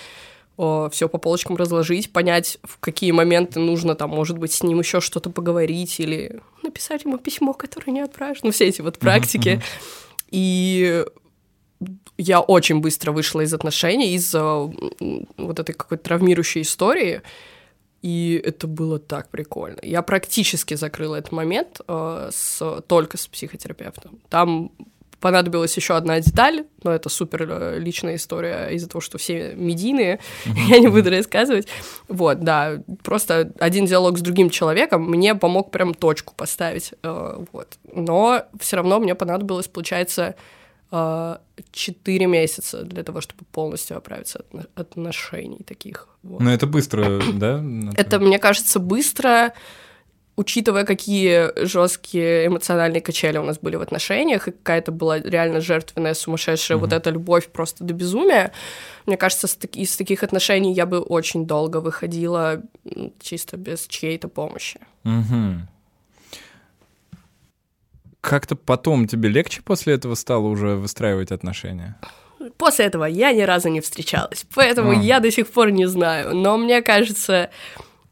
все 0.55 1.09
по 1.09 1.19
полочкам 1.19 1.57
разложить, 1.57 2.13
понять, 2.13 2.59
в 2.63 2.79
какие 2.79 3.11
моменты 3.11 3.59
нужно 3.59 3.95
там, 3.95 4.11
может 4.11 4.39
быть, 4.39 4.53
с 4.53 4.63
ним 4.63 4.79
еще 4.79 5.01
что-то 5.01 5.31
поговорить 5.31 5.99
или 5.99 6.41
написать 6.63 7.05
ему 7.05 7.19
письмо, 7.19 7.55
которое 7.55 7.91
не 7.91 8.01
отправишь. 8.01 8.43
Ну, 8.43 8.51
все 8.53 8.67
эти 8.67 8.81
вот 8.83 8.99
практики. 8.99 9.63
И 10.31 11.05
я 12.17 12.41
очень 12.41 12.81
быстро 12.81 13.13
вышла 13.13 13.41
из 13.41 13.53
отношений 13.55 14.15
из-за 14.15 14.71
вот 15.37 15.59
этой 15.59 15.73
какой-то 15.73 16.05
травмирующей 16.05 16.63
истории. 16.63 17.23
И 18.03 18.41
это 18.45 18.67
было 18.67 18.99
так 18.99 19.29
прикольно. 19.31 19.79
Я 19.83 20.03
практически 20.03 20.75
закрыла 20.75 21.17
этот 21.17 21.33
момент 21.33 21.81
э, 21.87 22.31
с, 22.33 22.81
только 22.89 23.17
с 23.17 23.29
психотерапевтом. 23.29 24.19
Там 24.29 24.73
понадобилась 25.23 25.77
еще 25.77 25.95
одна 25.95 26.21
деталь, 26.21 26.65
но 26.83 26.91
это 26.91 27.09
супер 27.09 27.47
э, 27.49 27.79
личная 27.79 28.17
история 28.17 28.69
из-за 28.73 28.89
того, 28.89 29.01
что 29.01 29.19
все 29.19 29.55
медийные, 29.55 30.19
я 30.69 30.81
не 30.81 30.89
буду 30.89 31.11
рассказывать. 31.11 31.69
Вот, 32.09 32.41
да, 32.41 32.83
просто 33.05 33.53
один 33.61 33.87
диалог 33.87 34.19
с 34.19 34.21
другим 34.21 34.51
человеком 34.51 35.09
мне 35.09 35.37
помог 35.37 35.71
прям 35.71 35.95
точку 35.95 36.35
поставить. 36.37 36.93
Э, 37.05 37.45
вот. 37.53 37.79
Но 37.95 38.43
все 38.59 38.77
равно 38.77 38.99
мне 38.99 39.15
понадобилось, 39.15 39.69
получается, 39.69 40.35
4 40.93 42.27
месяца 42.27 42.83
для 42.83 43.03
того, 43.03 43.21
чтобы 43.21 43.45
полностью 43.51 43.97
оправиться 43.97 44.45
от 44.53 44.69
отношений 44.79 45.63
таких. 45.67 46.09
Вот. 46.23 46.41
Но 46.41 46.53
это 46.53 46.67
быстро, 46.67 47.23
да? 47.35 47.65
Это, 47.97 48.19
мне 48.19 48.39
кажется, 48.39 48.79
быстро. 48.79 49.53
учитывая, 50.37 50.85
какие 50.85 51.51
жесткие 51.65 52.47
эмоциональные 52.47 53.01
качели 53.01 53.39
у 53.39 53.45
нас 53.45 53.59
были 53.59 53.77
в 53.77 53.83
отношениях, 53.83 54.49
и 54.49 54.51
какая-то 54.51 54.93
была 54.93 55.19
реально 55.19 55.61
жертвенная, 55.61 56.15
сумасшедшая 56.15 56.79
вот 56.79 56.93
эта 56.93 57.11
любовь 57.11 57.49
просто 57.49 57.85
до 57.85 57.95
безумия, 57.95 58.53
мне 59.07 59.17
кажется, 59.17 59.47
из 59.73 59.97
таких 59.97 60.23
отношений 60.23 60.73
я 60.73 60.87
бы 60.87 61.01
очень 61.01 61.47
долго 61.47 61.81
выходила 61.81 62.63
чисто 63.21 63.57
без 63.57 63.87
чьей-то 63.87 64.29
помощи. 64.29 64.81
Как-то 68.23 68.57
потом 68.57 69.07
тебе 69.07 69.29
легче 69.29 69.61
после 69.63 69.95
этого 69.95 70.15
стало 70.15 70.47
уже 70.47 70.77
выстраивать 70.77 71.33
отношения? 71.33 71.99
После 72.57 72.87
этого 72.87 73.05
я 73.05 73.33
ни 73.33 73.43
разу 73.43 73.69
не 73.69 73.81
встречалась, 73.81 74.47
поэтому 74.55 74.93
а. 74.93 74.95
я 74.95 75.21
до 75.21 75.31
сих 75.31 75.49
пор 75.49 75.71
не 75.71 75.87
знаю. 75.87 76.35
Но 76.35 76.57
мне 76.57 76.83
кажется, 76.83 77.51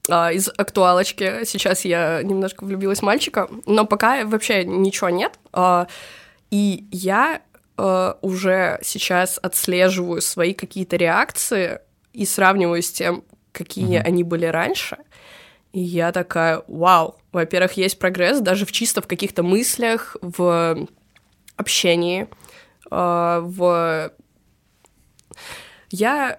а, 0.09 0.33
из 0.33 0.49
актуалочки. 0.49 1.44
Сейчас 1.44 1.85
я 1.85 2.23
немножко 2.23 2.64
влюбилась 2.64 2.99
в 2.99 3.03
мальчика, 3.03 3.49
но 3.66 3.87
пока 3.87 4.25
вообще 4.25 4.64
ничего 4.64 5.11
нет. 5.11 5.38
А, 5.53 5.87
и 6.51 6.85
я 6.90 7.42
а, 7.77 8.18
уже 8.20 8.81
сейчас 8.83 9.38
отслеживаю 9.40 10.20
свои 10.20 10.55
какие-то 10.55 10.96
реакции 10.96 11.79
и 12.12 12.27
сравниваю 12.27 12.83
с 12.83 12.90
тем, 12.90 13.23
какие 13.53 14.01
mm-hmm. 14.01 14.07
они 14.07 14.25
были 14.25 14.46
раньше. 14.46 14.99
И 15.72 15.80
я 15.80 16.12
такая, 16.12 16.62
вау, 16.66 17.16
во-первых, 17.33 17.74
есть 17.74 17.98
прогресс 17.98 18.40
даже 18.40 18.66
в 18.66 18.72
чисто 18.72 19.02
в 19.02 19.06
каких-то 19.06 19.42
мыслях, 19.42 20.16
в 20.20 20.88
общении, 21.56 22.26
в... 22.90 24.12
Я 25.90 26.38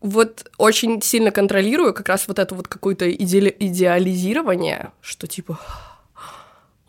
вот 0.00 0.50
очень 0.58 1.00
сильно 1.00 1.30
контролирую 1.30 1.94
как 1.94 2.08
раз 2.08 2.26
вот 2.28 2.38
это 2.38 2.54
вот 2.54 2.68
какое-то 2.68 3.08
иде- 3.08 3.54
идеализирование, 3.58 4.92
что 5.00 5.26
типа 5.26 5.58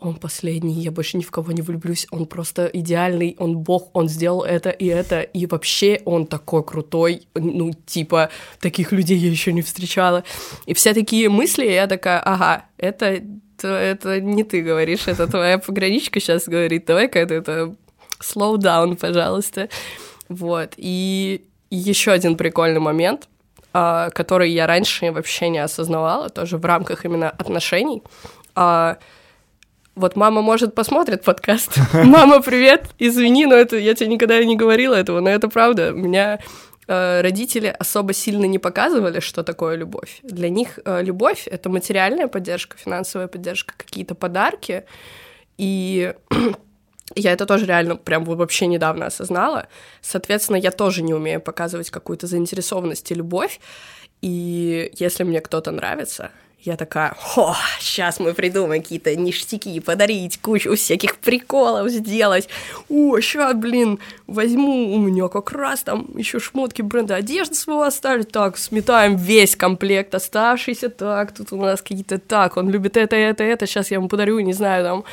он 0.04 0.16
последний, 0.16 0.74
я 0.74 0.90
больше 0.90 1.16
ни 1.16 1.22
в 1.22 1.30
кого 1.30 1.52
не 1.52 1.62
влюблюсь, 1.62 2.06
он 2.10 2.26
просто 2.26 2.66
идеальный, 2.66 3.36
он 3.38 3.58
бог, 3.58 3.90
он 3.94 4.08
сделал 4.08 4.42
это 4.42 4.70
и 4.70 4.86
это, 4.86 5.20
и 5.20 5.46
вообще 5.46 6.00
он 6.04 6.26
такой 6.26 6.62
крутой, 6.64 7.26
ну, 7.34 7.72
типа, 7.86 8.30
таких 8.60 8.92
людей 8.92 9.18
я 9.18 9.30
еще 9.30 9.52
не 9.52 9.62
встречала. 9.62 10.24
И 10.66 10.74
все 10.74 10.94
такие 10.94 11.28
мысли, 11.28 11.66
я 11.66 11.86
такая, 11.86 12.20
ага, 12.20 12.66
это, 12.76 13.22
это 13.62 14.20
не 14.20 14.44
ты 14.44 14.62
говоришь, 14.62 15.06
это 15.06 15.26
твоя 15.26 15.58
пограничка 15.58 16.20
сейчас 16.20 16.46
говорит, 16.46 16.84
давай-ка 16.86 17.18
это, 17.18 17.34
это 17.34 17.74
slow 18.20 18.56
down, 18.56 18.96
пожалуйста. 18.96 19.68
Вот, 20.28 20.74
и 20.76 21.44
еще 21.70 22.12
один 22.12 22.36
прикольный 22.36 22.80
момент, 22.80 23.28
а, 23.72 24.10
который 24.10 24.50
я 24.50 24.66
раньше 24.66 25.10
вообще 25.10 25.48
не 25.48 25.58
осознавала, 25.58 26.28
тоже 26.28 26.58
в 26.58 26.64
рамках 26.64 27.04
именно 27.04 27.30
отношений. 27.30 28.02
Вот 29.94 30.16
мама, 30.16 30.42
может, 30.42 30.74
посмотрит 30.74 31.22
подкаст. 31.22 31.78
Мама, 31.92 32.42
привет! 32.42 32.88
Извини, 32.98 33.46
но 33.46 33.54
это 33.54 33.76
я 33.76 33.94
тебе 33.94 34.08
никогда 34.08 34.42
не 34.42 34.56
говорила 34.56 34.94
этого, 34.94 35.20
но 35.20 35.30
это 35.30 35.48
правда. 35.48 35.92
У 35.92 35.96
меня 35.96 36.40
э, 36.88 37.20
родители 37.20 37.72
особо 37.78 38.12
сильно 38.12 38.44
не 38.46 38.58
показывали, 38.58 39.20
что 39.20 39.44
такое 39.44 39.76
любовь. 39.76 40.18
Для 40.24 40.48
них 40.48 40.80
э, 40.84 41.00
любовь— 41.00 41.46
это 41.50 41.68
материальная 41.68 42.26
поддержка, 42.26 42.76
финансовая 42.76 43.28
поддержка, 43.28 43.74
какие-то 43.76 44.16
подарки. 44.16 44.84
И 45.58 46.12
я 47.14 47.30
это 47.30 47.46
тоже 47.46 47.64
реально 47.64 47.94
прям 47.94 48.24
вообще 48.24 48.66
недавно 48.66 49.06
осознала. 49.06 49.68
Соответственно, 50.00 50.56
я 50.56 50.72
тоже 50.72 51.04
не 51.04 51.14
умею 51.14 51.40
показывать 51.40 51.90
какую-то 51.90 52.26
заинтересованность 52.26 53.12
и 53.12 53.14
любовь. 53.14 53.60
И 54.22 54.90
если 54.98 55.22
мне 55.22 55.40
кто-то 55.40 55.70
нравится, 55.70 56.32
я 56.64 56.76
такая, 56.76 57.14
о, 57.36 57.54
сейчас 57.78 58.18
мы 58.18 58.32
придумаем 58.32 58.82
какие-то 58.82 59.14
ништяки, 59.14 59.78
подарить 59.80 60.40
кучу 60.40 60.74
всяких 60.74 61.16
приколов 61.16 61.90
сделать. 61.90 62.48
О, 62.88 63.20
сейчас, 63.20 63.54
блин, 63.54 63.98
возьму, 64.26 64.94
у 64.94 64.98
меня 64.98 65.28
как 65.28 65.52
раз 65.52 65.82
там 65.82 66.08
еще 66.16 66.40
шмотки 66.40 66.80
бренда 66.80 67.16
одежды 67.16 67.54
своего 67.54 67.82
остались. 67.82 68.26
Так, 68.26 68.56
сметаем 68.56 69.16
весь 69.16 69.56
комплект 69.56 70.14
оставшийся. 70.14 70.88
Так, 70.88 71.34
тут 71.34 71.52
у 71.52 71.56
нас 71.56 71.82
какие-то 71.82 72.18
так, 72.18 72.56
он 72.56 72.70
любит 72.70 72.96
это, 72.96 73.14
это, 73.14 73.44
это. 73.44 73.66
Сейчас 73.66 73.90
я 73.90 73.96
ему 73.96 74.08
подарю, 74.08 74.40
не 74.40 74.54
знаю, 74.54 74.84
там, 74.84 75.04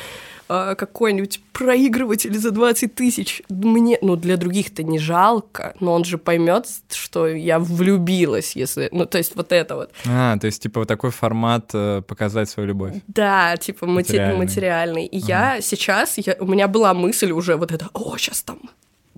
а, 0.53 0.75
какой-нибудь 0.75 1.39
проигрыватель 1.53 2.37
за 2.37 2.51
20 2.51 2.93
тысяч. 2.93 3.41
Мне, 3.47 3.97
ну, 4.01 4.17
для 4.17 4.35
других-то 4.35 4.83
не 4.83 4.99
жалко, 4.99 5.73
но 5.79 5.93
он 5.93 6.03
же 6.03 6.17
поймет, 6.17 6.67
что 6.91 7.25
я 7.25 7.57
влюбилась, 7.57 8.57
если... 8.57 8.89
Ну, 8.91 9.05
то 9.05 9.17
есть 9.17 9.33
вот 9.37 9.53
это 9.53 9.75
вот. 9.75 9.91
А, 10.05 10.37
то 10.37 10.47
есть, 10.47 10.61
типа, 10.61 10.81
вот 10.81 10.89
такой 10.89 11.11
формат 11.11 11.69
э, 11.73 12.01
показать 12.05 12.49
свою 12.49 12.67
любовь. 12.67 12.95
Да, 13.07 13.55
типа, 13.55 13.85
материальный. 13.85 14.37
материальный. 14.37 15.05
И 15.05 15.19
ага. 15.19 15.27
я 15.55 15.61
сейчас, 15.61 16.17
я, 16.17 16.35
у 16.37 16.45
меня 16.45 16.67
была 16.67 16.93
мысль 16.93 17.31
уже 17.31 17.55
вот 17.55 17.71
это, 17.71 17.89
о, 17.93 18.17
сейчас 18.17 18.43
там... 18.43 18.59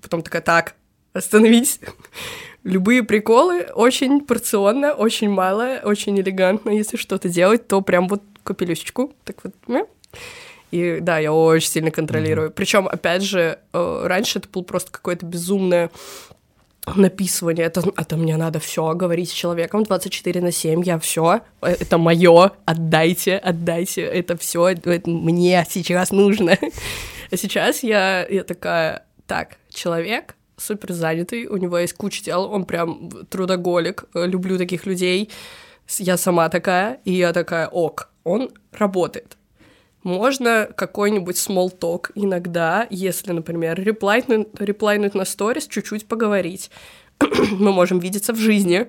Потом 0.03 0.21
такая, 0.21 0.43
так, 0.43 0.75
остановись. 1.13 1.79
Любые 2.63 3.01
приколы 3.01 3.63
очень 3.73 4.21
порционно, 4.21 4.93
очень 4.93 5.31
мало, 5.31 5.79
очень 5.83 6.19
элегантно. 6.19 6.69
Если 6.69 6.95
что-то 6.95 7.27
делать, 7.27 7.67
то 7.67 7.81
прям 7.81 8.07
вот 8.07 8.21
капелюсечку, 8.43 9.13
так 9.23 9.37
вот, 9.43 9.55
и 10.73 10.99
да, 11.01 11.19
я 11.19 11.31
очень 11.31 11.69
сильно 11.69 11.91
контролирую. 11.91 12.49
Mm-hmm. 12.49 12.53
Причем, 12.53 12.87
опять 12.87 13.21
же, 13.21 13.59
э, 13.73 14.03
раньше 14.05 14.39
это 14.39 14.49
было 14.49 14.63
просто 14.63 14.91
какое-то 14.91 15.23
безумное 15.23 15.91
написывание, 16.95 17.67
это, 17.67 17.83
это 17.95 18.17
мне 18.17 18.35
надо 18.37 18.59
все 18.59 18.93
говорить 18.95 19.29
с 19.29 19.33
человеком 19.33 19.83
24 19.83 20.41
на 20.41 20.51
7, 20.51 20.83
я 20.83 20.97
все, 20.97 21.41
э, 21.61 21.67
это 21.79 21.99
мое, 21.99 22.51
отдайте, 22.65 23.37
отдайте, 23.37 24.01
это 24.01 24.35
все, 24.35 24.69
это 24.69 25.09
мне 25.09 25.65
сейчас 25.69 26.11
нужно. 26.11 26.57
А 27.31 27.37
сейчас 27.37 27.83
я, 27.83 28.25
я 28.27 28.43
такая, 28.43 29.05
так, 29.27 29.57
человек 29.69 30.35
супер 30.57 30.93
занятый, 30.93 31.47
у 31.47 31.57
него 31.57 31.77
есть 31.77 31.93
куча 31.93 32.23
дел, 32.23 32.45
он 32.51 32.65
прям 32.65 33.09
трудоголик, 33.29 34.05
э, 34.13 34.25
люблю 34.25 34.57
таких 34.57 34.85
людей, 34.85 35.29
я 35.99 36.17
сама 36.17 36.49
такая, 36.49 36.99
и 37.05 37.13
я 37.13 37.33
такая, 37.33 37.67
ок, 37.67 38.09
он 38.23 38.49
работает, 38.71 39.37
можно 40.03 40.69
какой-нибудь 40.75 41.35
small 41.35 41.77
talk 41.77 42.11
иногда, 42.15 42.87
если, 42.89 43.31
например, 43.31 43.81
реплайнуть, 43.81 44.47
реплайнуть 44.59 45.15
на 45.15 45.25
сторис, 45.25 45.67
чуть-чуть 45.67 46.07
поговорить. 46.07 46.69
Мы 47.51 47.71
можем 47.71 47.99
видеться 47.99 48.33
в 48.33 48.37
жизни, 48.37 48.87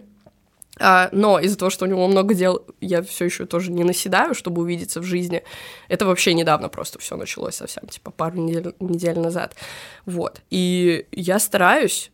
а, 0.81 1.09
но 1.13 1.39
из-за 1.39 1.57
того, 1.57 1.71
что 1.71 1.85
у 1.85 1.89
него 1.89 2.07
много 2.09 2.35
дел, 2.35 2.67
я 2.81 3.03
все 3.03 3.27
еще 3.27 3.47
тоже 3.47 3.71
не 3.71 3.85
наседаю, 3.85 4.35
чтобы 4.35 4.63
увидеться 4.63 5.01
в 5.01 5.05
жизни. 5.05 5.45
Это 5.89 6.05
вообще 6.05 6.35
недавно 6.35 6.69
просто 6.69 6.99
все 6.99 7.17
началось 7.17 7.55
совсем, 7.55 7.87
типа 7.87 8.11
пару 8.11 8.39
недель, 8.39 8.75
недель 8.81 9.19
назад. 9.19 9.55
Вот. 10.05 10.41
И 10.51 11.07
я 11.13 11.39
стараюсь 11.39 12.11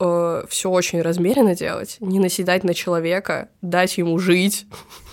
э, 0.00 0.44
все 0.48 0.70
очень 0.70 1.02
размеренно 1.02 1.54
делать, 1.54 1.98
не 2.00 2.18
наседать 2.18 2.64
на 2.64 2.72
человека, 2.72 3.50
дать 3.60 3.98
ему 3.98 4.18
жить 4.18 4.66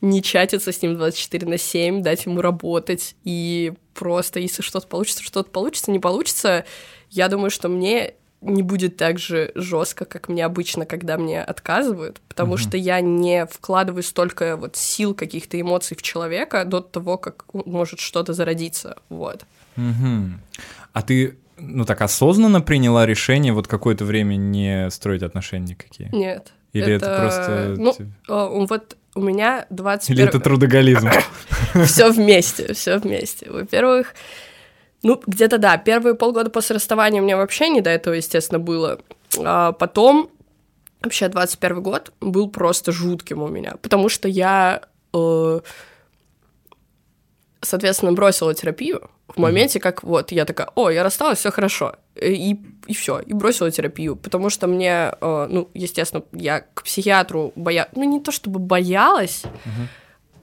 не 0.00 0.22
чатиться 0.22 0.72
с 0.72 0.82
ним 0.82 0.96
24 0.96 1.46
на 1.46 1.58
7, 1.58 2.02
дать 2.02 2.26
ему 2.26 2.40
работать, 2.40 3.16
и 3.24 3.72
просто, 3.94 4.40
если 4.40 4.62
что-то 4.62 4.86
получится, 4.86 5.22
что-то 5.22 5.50
получится, 5.50 5.90
не 5.90 5.98
получится, 5.98 6.64
я 7.10 7.28
думаю, 7.28 7.50
что 7.50 7.68
мне 7.68 8.14
не 8.44 8.62
будет 8.62 8.96
так 8.96 9.18
же 9.18 9.52
жестко, 9.54 10.04
как 10.04 10.28
мне 10.28 10.44
обычно, 10.44 10.84
когда 10.84 11.16
мне 11.16 11.42
отказывают, 11.42 12.20
потому 12.28 12.54
mm-hmm. 12.54 12.58
что 12.58 12.76
я 12.76 13.00
не 13.00 13.46
вкладываю 13.46 14.02
столько 14.02 14.56
вот 14.56 14.76
сил, 14.76 15.14
каких-то 15.14 15.58
эмоций 15.60 15.96
в 15.96 16.02
человека 16.02 16.64
до 16.64 16.80
того, 16.80 17.16
как 17.16 17.46
может 17.52 18.00
что-то 18.00 18.34
зародиться, 18.34 18.96
вот. 19.08 19.44
Mm-hmm. 19.76 20.30
А 20.92 21.02
ты, 21.02 21.38
ну 21.56 21.84
так 21.84 22.02
осознанно 22.02 22.60
приняла 22.60 23.06
решение 23.06 23.52
вот 23.52 23.66
какое-то 23.66 24.04
время 24.04 24.36
не 24.36 24.90
строить 24.90 25.22
отношения 25.22 25.70
никакие? 25.70 26.10
Нет. 26.12 26.52
Или 26.72 26.92
это, 26.92 27.06
это 27.06 27.20
просто... 27.20 27.74
Ну, 27.78 27.94
а, 28.28 28.48
вот 28.48 28.96
у 29.14 29.20
меня 29.20 29.66
21... 29.70 30.16
Или 30.16 30.28
это 30.28 30.40
трудоголизм? 30.40 31.08
Все 31.84 32.10
вместе, 32.10 32.72
все 32.74 32.98
вместе. 32.98 33.50
Во-первых, 33.50 34.14
ну, 35.02 35.20
где-то 35.26 35.58
да, 35.58 35.76
первые 35.76 36.14
полгода 36.14 36.50
после 36.50 36.76
расставания 36.76 37.20
у 37.20 37.24
меня 37.24 37.36
вообще 37.36 37.68
не 37.68 37.80
до 37.80 37.90
этого, 37.90 38.14
естественно, 38.14 38.58
было. 38.58 39.00
А 39.38 39.72
потом, 39.72 40.30
вообще, 41.02 41.28
21 41.28 41.82
год 41.82 42.12
был 42.20 42.48
просто 42.48 42.90
жутким 42.90 43.42
у 43.42 43.48
меня, 43.48 43.74
потому 43.82 44.08
что 44.08 44.28
я, 44.28 44.82
э, 45.12 45.60
соответственно, 47.64 48.12
бросила 48.12 48.54
терапию 48.54 49.10
в 49.28 49.38
моменте, 49.38 49.80
как 49.80 50.02
вот 50.02 50.32
я 50.32 50.44
такая, 50.44 50.68
о, 50.74 50.90
я 50.90 51.02
рассталась, 51.02 51.38
все 51.38 51.50
хорошо. 51.50 51.96
И, 52.20 52.56
и 52.86 52.94
все, 52.94 53.20
и 53.20 53.32
бросила 53.32 53.70
терапию, 53.70 54.16
потому 54.16 54.50
что 54.50 54.66
мне, 54.66 55.12
э, 55.20 55.46
ну, 55.50 55.68
естественно, 55.74 56.22
я 56.32 56.60
к 56.60 56.84
психиатру 56.84 57.52
боя, 57.56 57.88
ну 57.94 58.04
не 58.04 58.20
то 58.20 58.30
чтобы 58.30 58.60
боялась 58.60 59.42
uh-huh. 59.42 59.88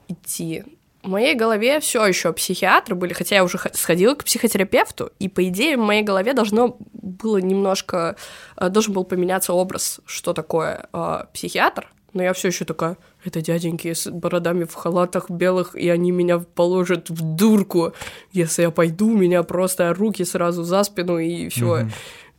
идти, 0.08 0.64
в 1.02 1.08
моей 1.08 1.34
голове 1.34 1.80
все 1.80 2.06
еще 2.06 2.32
психиатры 2.32 2.94
были, 2.94 3.12
хотя 3.12 3.36
я 3.36 3.44
уже 3.44 3.58
сходила 3.72 4.14
к 4.14 4.24
психотерапевту, 4.24 5.10
и 5.18 5.28
по 5.28 5.46
идее 5.48 5.76
в 5.76 5.80
моей 5.80 6.02
голове 6.02 6.32
должно 6.32 6.76
было 6.92 7.38
немножко, 7.38 8.16
э, 8.56 8.68
должен 8.68 8.92
был 8.92 9.04
поменяться 9.04 9.52
образ, 9.52 10.00
что 10.06 10.32
такое 10.32 10.86
э, 10.92 11.24
психиатр, 11.32 11.90
Но 12.12 12.22
я 12.22 12.32
все 12.32 12.48
еще 12.48 12.64
такая, 12.64 12.96
это 13.24 13.40
дяденьки 13.40 13.92
с 13.92 14.10
бородами 14.10 14.64
в 14.64 14.74
халатах 14.74 15.30
белых, 15.30 15.74
и 15.74 15.88
они 15.88 16.10
меня 16.10 16.38
положат 16.38 17.10
в 17.10 17.36
дурку. 17.36 17.92
Если 18.32 18.62
я 18.62 18.70
пойду, 18.70 19.16
меня 19.16 19.42
просто 19.42 19.94
руки 19.94 20.24
сразу 20.24 20.64
за 20.64 20.82
спину, 20.84 21.18
и 21.18 21.48
все. 21.48 21.80
Mm-hmm. 21.80 21.92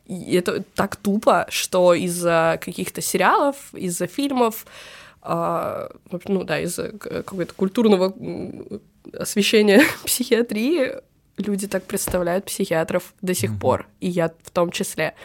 И 0.07 0.35
это 0.35 0.63
так 0.75 0.95
тупо, 0.97 1.45
что 1.49 1.93
из-за 1.93 2.59
каких-то 2.61 3.01
сериалов, 3.01 3.55
из-за 3.73 4.07
фильмов, 4.07 4.65
э, 5.23 5.89
ну 6.27 6.43
да, 6.43 6.59
из-за 6.59 6.89
какого-то 6.89 7.53
культурного 7.53 8.13
освещения 9.13 9.83
психиатрии 10.05 10.95
люди 11.37 11.67
так 11.67 11.83
представляют 11.85 12.45
психиатров 12.45 13.13
до 13.21 13.33
сих 13.33 13.51
mm-hmm. 13.51 13.59
пор, 13.59 13.87
и 14.01 14.09
я 14.09 14.31
в 14.43 14.51
том 14.51 14.71
числе. 14.71 15.15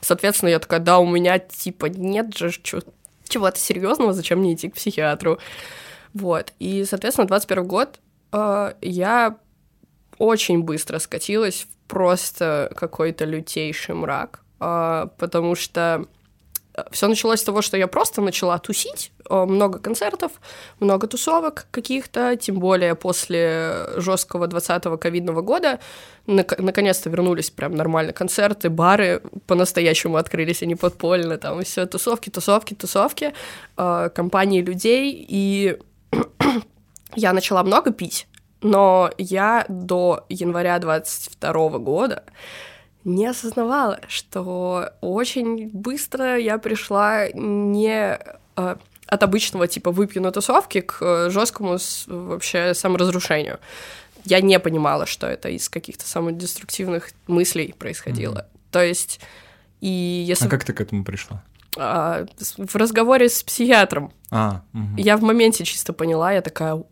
Соответственно, 0.00 0.50
я 0.50 0.58
такая, 0.58 0.80
да, 0.80 0.98
у 0.98 1.06
меня 1.06 1.38
типа 1.38 1.86
нет 1.86 2.36
же 2.36 2.50
чего-то 3.30 3.58
серьезного, 3.58 4.12
зачем 4.12 4.40
мне 4.40 4.54
идти 4.54 4.68
к 4.68 4.74
психиатру? 4.74 5.38
Вот. 6.12 6.52
И, 6.58 6.84
соответственно, 6.84 7.28
21 7.28 7.66
год 7.66 8.00
э, 8.32 8.74
я 8.82 9.36
очень 10.18 10.62
быстро 10.62 10.98
скатилась 10.98 11.66
в 11.70 11.88
просто 11.88 12.72
какой-то 12.76 13.24
лютейший 13.24 13.94
мрак, 13.94 14.40
э, 14.60 15.06
потому 15.18 15.54
что 15.54 16.06
все 16.90 17.08
началось 17.08 17.40
с 17.40 17.44
того, 17.44 17.62
что 17.62 17.76
я 17.76 17.86
просто 17.86 18.20
начала 18.20 18.58
тусить, 18.58 19.12
э, 19.28 19.44
много 19.44 19.78
концертов, 19.78 20.32
много 20.80 21.06
тусовок 21.06 21.66
каких-то, 21.70 22.36
тем 22.36 22.58
более 22.58 22.94
после 22.94 23.86
жесткого 23.96 24.46
20-го 24.46 24.96
ковидного 24.96 25.42
года. 25.42 25.78
Наконец-то 26.26 27.10
вернулись 27.10 27.50
прям 27.50 27.74
нормально 27.74 28.12
концерты, 28.12 28.70
бары 28.70 29.22
по-настоящему 29.46 30.16
открылись, 30.16 30.62
они 30.62 30.76
подпольно, 30.76 31.38
там 31.38 31.62
все 31.62 31.86
тусовки, 31.86 32.30
тусовки, 32.30 32.74
тусовки, 32.74 33.32
э, 33.76 34.10
компании 34.14 34.62
людей, 34.62 35.26
и 35.28 35.78
я 37.16 37.32
начала 37.32 37.62
много 37.62 37.92
пить, 37.92 38.26
но 38.62 39.10
я 39.18 39.64
до 39.68 40.24
января 40.28 40.78
22 40.78 41.78
года 41.78 42.24
не 43.04 43.26
осознавала, 43.26 44.00
что 44.08 44.92
очень 45.00 45.70
быстро 45.72 46.38
я 46.38 46.58
пришла 46.58 47.28
не 47.32 48.18
э, 48.56 48.76
от 49.06 49.22
обычного 49.22 49.66
типа 49.66 49.90
выпью 49.90 50.22
на 50.22 50.32
тусовке 50.32 50.82
к 50.82 50.98
э, 51.00 51.30
жесткому 51.30 51.78
вообще 52.06 52.74
саморазрушению. 52.74 53.58
Я 54.24 54.40
не 54.40 54.58
понимала, 54.60 55.06
что 55.06 55.26
это 55.26 55.48
из 55.48 55.68
каких-то 55.68 56.06
самодеструктивных 56.06 57.10
мыслей 57.26 57.74
происходило. 57.78 58.38
Mm-hmm. 58.38 58.60
То 58.70 58.84
есть, 58.84 59.20
и 59.80 59.88
если... 59.88 60.46
А 60.46 60.48
как 60.48 60.64
ты 60.64 60.72
к 60.72 60.80
этому 60.80 61.04
пришла? 61.04 61.42
А, 61.78 62.26
в 62.58 62.76
разговоре 62.76 63.28
с 63.28 63.42
психиатром. 63.42 64.12
А, 64.30 64.62
угу. 64.72 64.96
Я 64.96 65.16
в 65.16 65.22
моменте 65.22 65.64
чисто 65.64 65.92
поняла, 65.92 66.32
я 66.32 66.42
такая. 66.42 66.82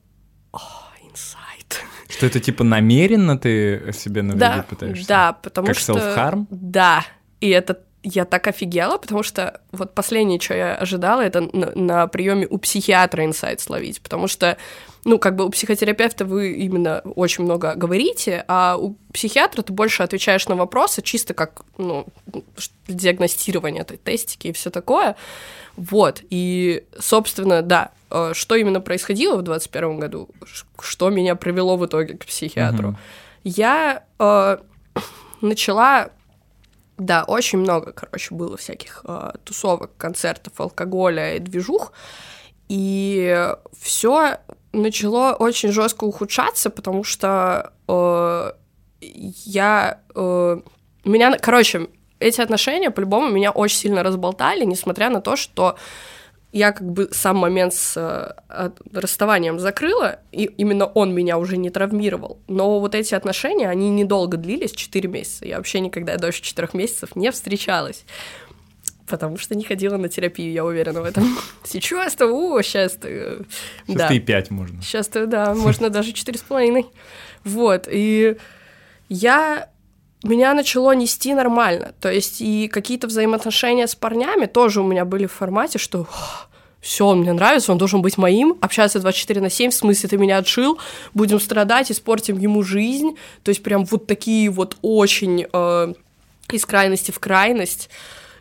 Что 2.09 2.27
это 2.27 2.40
типа 2.40 2.64
намеренно 2.64 3.38
ты 3.38 3.92
себе 3.92 4.23
навредить 4.23 4.57
да, 4.57 4.64
пытаешься? 4.68 5.09
Да, 5.09 5.33
потому 5.35 5.68
как 5.68 5.79
что... 5.79 5.94
Как 5.94 6.03
self-harm? 6.03 6.47
Да, 6.51 7.05
и 7.40 7.51
это 7.51 7.81
я 8.03 8.25
так 8.25 8.47
офигела, 8.47 8.97
потому 8.97 9.23
что 9.23 9.61
вот 9.73 9.94
последнее, 9.94 10.40
что 10.40 10.55
я 10.55 10.75
ожидала, 10.75 11.21
это 11.21 11.40
на, 11.55 11.73
на 11.75 12.07
приеме 12.07 12.47
у 12.49 12.59
психиатра 12.59 13.25
инсайт 13.25 13.61
словить, 13.61 14.01
потому 14.01 14.29
что, 14.29 14.57
ну, 15.05 15.18
как 15.18 15.37
бы 15.37 15.44
у 15.44 15.51
психотерапевта 15.51 16.25
вы 16.25 16.53
именно 16.53 17.01
очень 17.16 17.44
много 17.44 17.75
говорите, 17.75 18.44
а 18.49 18.77
у 18.79 18.97
психиатра 19.12 19.62
ты 19.62 19.73
больше 19.73 20.03
отвечаешь 20.03 20.47
на 20.49 20.55
вопросы, 20.55 21.03
чисто 21.03 21.35
как, 21.35 21.62
ну, 21.77 22.07
диагностирование, 22.87 23.85
то 23.85 23.97
тестики 23.97 24.49
и 24.49 24.53
все 24.53 24.71
такое. 24.71 25.16
Вот, 25.77 26.23
и, 26.31 26.85
собственно, 26.99 27.62
да, 27.62 27.90
что 28.33 28.55
именно 28.55 28.81
происходило 28.81 29.37
в 29.37 29.42
2021 29.42 29.99
году, 29.99 30.29
что 30.81 31.11
меня 31.11 31.35
привело 31.35 31.77
в 31.77 31.87
итоге 31.87 32.16
к 32.16 32.25
психиатру. 32.25 32.90
Mm-hmm. 32.90 32.97
Я 33.44 34.05
э, 34.18 34.59
начала 35.40 36.11
да, 36.99 37.23
очень 37.25 37.59
много, 37.59 37.92
короче, 37.92 38.35
было 38.35 38.57
всяких 38.57 39.05
э, 39.07 39.31
тусовок, 39.44 39.97
концертов, 39.97 40.61
алкоголя 40.61 41.37
и 41.37 41.38
движух. 41.38 41.92
И 42.68 43.49
все 43.81 44.38
начало 44.73 45.35
очень 45.35 45.71
жестко 45.71 46.05
ухудшаться, 46.05 46.71
потому 46.71 47.05
что 47.05 47.73
э, 47.87 48.53
я... 49.01 50.01
Э, 50.14 50.61
меня, 51.05 51.38
короче, 51.38 51.88
эти 52.18 52.40
отношения 52.40 52.90
по-любому 52.90 53.31
меня 53.31 53.53
очень 53.53 53.79
сильно 53.79 54.03
разболтали, 54.03 54.64
несмотря 54.64 55.09
на 55.09 55.21
то, 55.21 55.37
что 55.37 55.77
я 56.53 56.73
как 56.73 56.91
бы 56.91 57.09
сам 57.13 57.37
момент 57.37 57.75
с 57.75 57.95
э, 57.97 58.71
расставанием 58.93 59.59
закрыла, 59.59 60.21
и 60.33 60.45
именно 60.45 60.87
он 60.87 61.15
меня 61.15 61.37
уже 61.39 61.57
не 61.59 61.69
травмировал. 61.69 62.39
Но 62.49 62.81
вот 62.81 62.95
эти 62.95 63.15
отношения, 63.15 63.69
они 63.69 63.91
недолго 63.91 64.39
длились, 64.39 64.73
4 64.73 65.09
месяца. 65.09 65.47
Я 65.47 65.59
вообще 65.59 65.81
никогда 65.81 66.17
дольше 66.17 66.43
4 66.43 66.69
месяцев 66.73 67.15
не 67.17 67.31
встречалась. 67.31 68.05
Потому 69.07 69.37
что 69.39 69.55
не 69.55 69.65
ходила 69.65 69.97
на 69.97 70.09
терапию, 70.09 70.53
я 70.53 70.65
уверена 70.65 71.03
в 71.03 71.05
этом. 71.05 71.25
Сейчас-то, 71.65 72.27
о, 72.27 72.61
сейчас-то... 72.63 73.09
Э, 73.09 73.41
сейчас 73.87 74.09
да. 74.09 74.15
и 74.15 74.19
5 74.19 74.51
можно. 74.51 74.83
Сейчас-то, 74.83 75.27
да, 75.27 75.55
можно 75.55 75.91
даже 75.91 76.13
4,5. 76.13 76.87
Вот, 77.45 77.89
и 77.91 78.37
я 79.09 79.69
меня 80.24 80.54
начало 80.54 80.92
нести 80.92 81.35
нормально. 81.35 81.92
То 82.00 82.11
есть 82.11 82.40
и 82.40 82.68
какие-то 82.68 83.07
взаимоотношения 83.07 83.87
с 83.87 83.94
парнями 83.94 84.46
тоже 84.46 84.81
у 84.81 84.85
меня 84.85 85.04
были 85.04 85.26
в 85.26 85.33
формате, 85.33 85.78
что 85.78 86.07
все, 86.81 87.07
он 87.07 87.20
мне 87.20 87.33
нравится, 87.33 87.72
он 87.72 87.78
должен 87.78 88.02
быть 88.02 88.18
моим, 88.18 88.57
общаться 88.61 89.00
24 89.00 89.40
на 89.40 89.50
7, 89.50 89.70
в 89.70 89.74
смысле, 89.74 90.09
ты 90.09 90.16
меня 90.16 90.38
отшил, 90.38 90.78
будем 91.12 91.40
страдать, 91.40 91.90
испортим 91.90 92.38
ему 92.38 92.62
жизнь. 92.62 93.16
То 93.42 93.50
есть 93.50 93.62
прям 93.62 93.85
вот 93.85 94.07
такие 94.07 94.48
вот 94.50 94.76
очень 94.83 95.46
э, 95.52 95.94
из 96.50 96.66
крайности 96.66 97.11
в 97.11 97.18
крайность. 97.18 97.90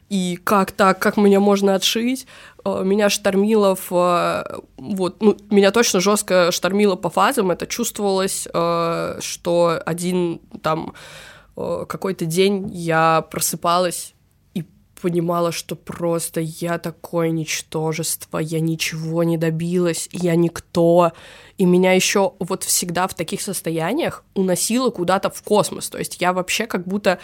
И 0.10 0.40
как 0.44 0.72
так, 0.72 1.00
как 1.00 1.18
меня 1.18 1.40
можно 1.40 1.76
отшить? 1.76 2.28
Э, 2.64 2.84
меня 2.84 3.10
штормило 3.10 3.76
в... 3.76 3.92
Э, 3.92 4.60
вот, 4.78 5.22
ну, 5.22 5.38
меня 5.50 5.72
точно 5.72 6.00
жестко 6.00 6.52
штормило 6.52 6.96
по 6.96 7.10
фазам. 7.10 7.52
Это 7.52 7.66
чувствовалось, 7.66 8.48
э, 8.54 9.18
что 9.20 9.82
один 9.86 10.40
там 10.62 10.94
какой-то 11.58 12.26
день 12.26 12.70
я 12.72 13.22
просыпалась 13.32 14.14
и 14.54 14.64
понимала, 15.02 15.52
что 15.52 15.76
просто 15.76 16.40
я 16.40 16.78
такое 16.78 17.30
ничтожество, 17.30 18.38
я 18.38 18.60
ничего 18.60 19.24
не 19.24 19.38
добилась, 19.38 20.08
я 20.12 20.36
никто. 20.36 21.14
И 21.58 21.66
меня 21.66 21.94
еще 21.94 22.34
вот 22.40 22.64
всегда 22.64 23.08
в 23.08 23.14
таких 23.14 23.42
состояниях 23.42 24.24
уносило 24.36 24.90
куда-то 24.90 25.30
в 25.30 25.42
космос. 25.42 25.90
То 25.90 25.98
есть 25.98 26.22
я 26.22 26.34
вообще 26.34 26.68
как 26.68 26.88
будто 26.88 27.20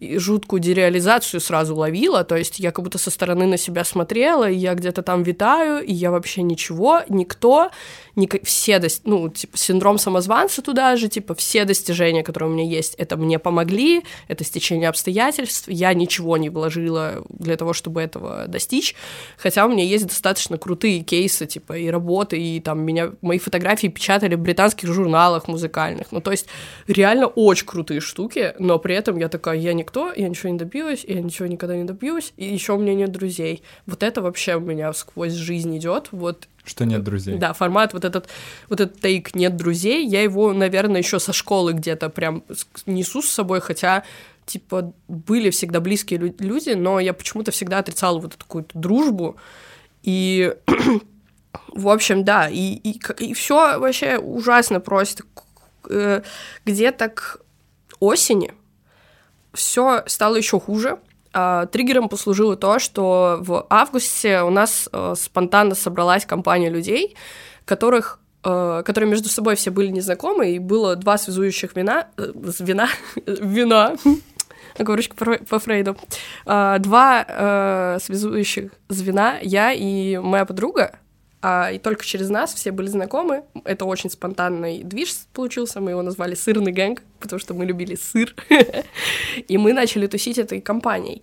жуткую 0.00 0.60
дереализацию 0.60 1.40
сразу 1.40 1.74
ловила, 1.74 2.22
то 2.24 2.36
есть 2.36 2.58
я 2.58 2.70
как 2.70 2.84
будто 2.84 2.98
со 2.98 3.10
стороны 3.10 3.46
на 3.46 3.56
себя 3.56 3.84
смотрела, 3.84 4.48
и 4.48 4.56
я 4.56 4.74
где-то 4.74 5.02
там 5.02 5.22
витаю, 5.22 5.84
и 5.84 5.92
я 5.92 6.10
вообще 6.10 6.42
ничего, 6.42 7.02
никто, 7.08 7.70
ни, 8.14 8.28
все, 8.44 8.78
до, 8.78 8.88
ну, 9.04 9.28
типа, 9.28 9.56
синдром 9.56 9.98
самозванца 9.98 10.62
туда 10.62 10.96
же, 10.96 11.08
типа, 11.08 11.34
все 11.34 11.64
достижения, 11.64 12.22
которые 12.22 12.50
у 12.50 12.54
меня 12.54 12.64
есть, 12.64 12.94
это 12.94 13.16
мне 13.16 13.38
помогли, 13.38 14.04
это 14.28 14.44
стечение 14.44 14.88
обстоятельств, 14.88 15.68
я 15.68 15.92
ничего 15.94 16.36
не 16.36 16.48
вложила 16.48 17.24
для 17.28 17.56
того, 17.56 17.72
чтобы 17.72 18.00
этого 18.00 18.46
достичь, 18.46 18.94
хотя 19.36 19.66
у 19.66 19.68
меня 19.68 19.84
есть 19.84 20.06
достаточно 20.06 20.58
крутые 20.58 21.00
кейсы, 21.00 21.46
типа, 21.46 21.76
и 21.76 21.88
работы, 21.88 22.40
и 22.40 22.60
там 22.60 22.80
меня, 22.80 23.12
мои 23.20 23.38
фотографии 23.38 23.77
печатали 23.86 24.34
в 24.34 24.40
британских 24.40 24.92
журналах 24.92 25.46
музыкальных, 25.46 26.10
ну, 26.10 26.20
то 26.20 26.32
есть 26.32 26.46
реально 26.88 27.28
очень 27.28 27.66
крутые 27.66 28.00
штуки, 28.00 28.54
но 28.58 28.80
при 28.80 28.96
этом 28.96 29.16
я 29.16 29.28
такая, 29.28 29.56
я 29.58 29.72
никто, 29.72 30.12
я 30.12 30.28
ничего 30.28 30.50
не 30.50 30.58
добилась, 30.58 31.04
я 31.06 31.20
ничего 31.20 31.46
никогда 31.46 31.76
не 31.76 31.84
добьюсь, 31.84 32.32
и 32.36 32.52
еще 32.52 32.72
у 32.72 32.78
меня 32.78 32.94
нет 32.94 33.12
друзей. 33.12 33.62
Вот 33.86 34.02
это 34.02 34.20
вообще 34.22 34.56
у 34.56 34.60
меня 34.60 34.92
сквозь 34.92 35.34
жизнь 35.34 35.76
идет. 35.78 36.08
Вот 36.10 36.48
что 36.64 36.84
нет 36.84 37.02
друзей. 37.02 37.38
Да, 37.38 37.52
формат 37.52 37.94
вот 37.94 38.04
этот, 38.04 38.28
вот 38.68 38.80
этот 38.80 39.00
тейк 39.00 39.34
«нет 39.34 39.56
друзей», 39.56 40.06
я 40.06 40.22
его, 40.22 40.52
наверное, 40.52 41.00
еще 41.00 41.18
со 41.18 41.32
школы 41.32 41.72
где-то 41.72 42.10
прям 42.10 42.44
несу 42.84 43.22
с 43.22 43.28
собой, 43.28 43.60
хотя 43.60 44.04
типа 44.44 44.92
были 45.08 45.50
всегда 45.50 45.80
близкие 45.80 46.34
люди, 46.38 46.70
но 46.70 47.00
я 47.00 47.12
почему-то 47.12 47.52
всегда 47.52 47.78
отрицала 47.78 48.18
вот 48.18 48.34
эту 48.34 48.44
какую-то 48.44 48.78
дружбу, 48.78 49.36
и 50.02 50.54
в 51.72 51.88
общем, 51.88 52.24
да, 52.24 52.48
и, 52.48 52.74
и, 52.74 53.00
и 53.18 53.34
все 53.34 53.78
вообще 53.78 54.18
ужасно 54.18 54.80
просто. 54.80 55.24
Э, 55.88 56.22
где-то 56.64 57.08
к 57.08 57.40
осени 58.00 58.52
все 59.54 60.02
стало 60.06 60.36
еще 60.36 60.60
хуже. 60.60 60.98
А, 61.32 61.66
триггером 61.66 62.08
послужило 62.08 62.56
то, 62.56 62.78
что 62.78 63.38
в 63.40 63.66
августе 63.70 64.42
у 64.42 64.50
нас 64.50 64.88
э, 64.92 65.14
спонтанно 65.16 65.74
собралась 65.74 66.24
компания 66.24 66.70
людей, 66.70 67.16
которых 67.64 68.20
э, 68.44 68.82
которые 68.84 69.10
между 69.10 69.28
собой 69.28 69.56
все 69.56 69.70
были 69.70 69.88
незнакомы, 69.88 70.52
и 70.52 70.58
было 70.58 70.96
два 70.96 71.18
связующих 71.18 71.76
вина, 71.76 72.08
вина, 72.16 72.88
вина, 73.26 73.96
оговорочка 74.78 75.38
по 75.48 75.58
Фрейду. 75.58 75.96
А, 76.46 76.78
два 76.78 77.98
связующих 78.00 78.72
звена, 78.88 79.38
я 79.42 79.72
и 79.72 80.16
моя 80.18 80.44
подруга, 80.44 80.98
а, 81.40 81.70
и 81.70 81.78
только 81.78 82.04
через 82.04 82.30
нас 82.30 82.52
все 82.52 82.72
были 82.72 82.88
знакомы. 82.88 83.44
Это 83.64 83.84
очень 83.84 84.10
спонтанный 84.10 84.82
движ 84.82 85.14
получился, 85.32 85.80
мы 85.80 85.90
его 85.90 86.02
назвали 86.02 86.34
«Сырный 86.34 86.72
гэнг», 86.72 87.02
потому 87.20 87.38
что 87.38 87.54
мы 87.54 87.64
любили 87.64 87.94
сыр. 87.94 88.34
И 89.48 89.58
мы 89.58 89.72
начали 89.72 90.06
тусить 90.06 90.38
этой 90.38 90.60
компанией. 90.60 91.22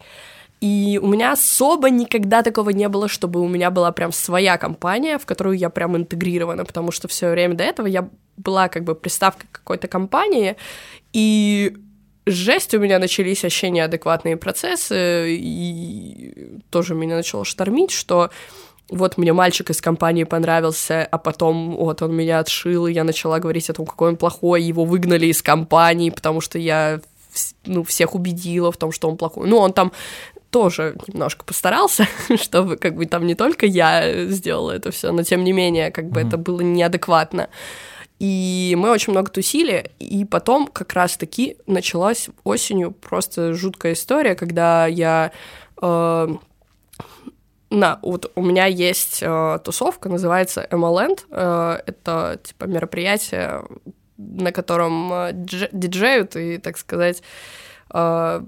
И 0.62 1.00
у 1.04 1.08
меня 1.08 1.34
особо 1.34 1.90
никогда 1.90 2.42
такого 2.42 2.70
не 2.70 2.88
было, 2.88 3.10
чтобы 3.10 3.42
у 3.42 3.48
меня 3.48 3.70
была 3.70 3.92
прям 3.92 4.14
своя 4.14 4.58
компания, 4.58 5.18
в 5.18 5.26
которую 5.26 5.58
я 5.58 5.70
прям 5.70 5.98
интегрирована, 5.98 6.64
потому 6.64 6.92
что 6.92 7.08
все 7.08 7.30
время 7.30 7.56
до 7.56 7.64
этого 7.64 7.88
я 7.88 8.08
была 8.38 8.70
как 8.70 8.84
бы 8.84 8.96
приставкой 8.96 9.50
какой-то 9.52 9.88
компании, 9.88 10.56
и 11.12 11.76
жесть 12.26 12.74
у 12.74 12.80
меня 12.80 13.00
начались 13.00 13.44
вообще 13.44 13.70
неадекватные 13.70 14.38
процессы, 14.38 15.36
и 15.38 16.62
тоже 16.70 16.96
меня 16.96 17.18
начало 17.18 17.44
штормить, 17.44 17.92
что 17.92 18.32
вот 18.90 19.18
мне 19.18 19.34
мальчик 19.34 19.70
из 19.70 19.82
компании 19.82 20.24
понравился, 20.26 21.08
а 21.10 21.18
потом 21.18 21.76
вот 21.76 22.02
он 22.02 22.16
меня 22.16 22.40
отшил, 22.40 22.88
и 22.88 22.94
я 22.94 23.04
начала 23.04 23.40
говорить 23.40 23.70
о 23.70 23.74
том, 23.74 23.86
какой 23.86 24.10
он 24.10 24.18
плохой, 24.18 24.62
его 24.62 24.86
выгнали 24.86 25.26
из 25.28 25.42
компании, 25.42 26.12
потому 26.12 26.42
что 26.42 26.60
я 26.60 27.02
ну, 27.66 27.84
всех 27.84 28.16
убедила 28.16 28.72
в 28.72 28.78
том, 28.78 28.92
что 28.92 29.10
он 29.10 29.18
плохой. 29.18 29.48
Ну, 29.48 29.58
он 29.58 29.74
там 29.74 29.92
тоже 30.52 30.96
немножко 31.08 31.44
постарался, 31.44 32.08
чтобы 32.42 32.78
как 32.78 32.96
бы 32.96 33.06
там 33.06 33.26
не 33.26 33.36
только 33.36 33.66
я 33.66 34.26
сделала 34.28 34.72
это 34.72 34.92
все, 34.92 35.12
но 35.12 35.24
тем 35.24 35.44
не 35.44 35.52
менее, 35.52 35.92
как 35.92 36.10
бы 36.10 36.22
mm-hmm. 36.22 36.28
это 36.28 36.38
было 36.38 36.62
неадекватно. 36.62 37.50
И 38.20 38.76
мы 38.78 38.92
очень 38.92 39.12
много 39.12 39.30
тусили, 39.30 39.92
и 40.00 40.24
потом 40.24 40.68
как 40.68 40.94
раз-таки 40.94 41.58
началась 41.68 42.30
осенью 42.46 42.92
просто 42.92 43.54
жуткая 43.54 43.92
история, 43.92 44.36
когда 44.36 44.88
я 44.88 45.34
э, 45.82 46.28
на, 47.70 48.00
вот 48.02 48.32
у 48.36 48.42
меня 48.42 48.66
есть 48.66 49.20
э, 49.22 49.60
тусовка, 49.64 50.10
называется 50.10 50.68
MLand. 50.70 51.26
Э, 51.30 51.80
это 51.86 52.40
типа 52.44 52.66
мероприятие, 52.66 53.64
на 54.18 54.52
котором 54.52 55.12
э, 55.12 55.32
диджеют 55.34 56.36
и, 56.36 56.58
так 56.58 56.78
сказать, 56.78 57.24
э, 57.94 58.42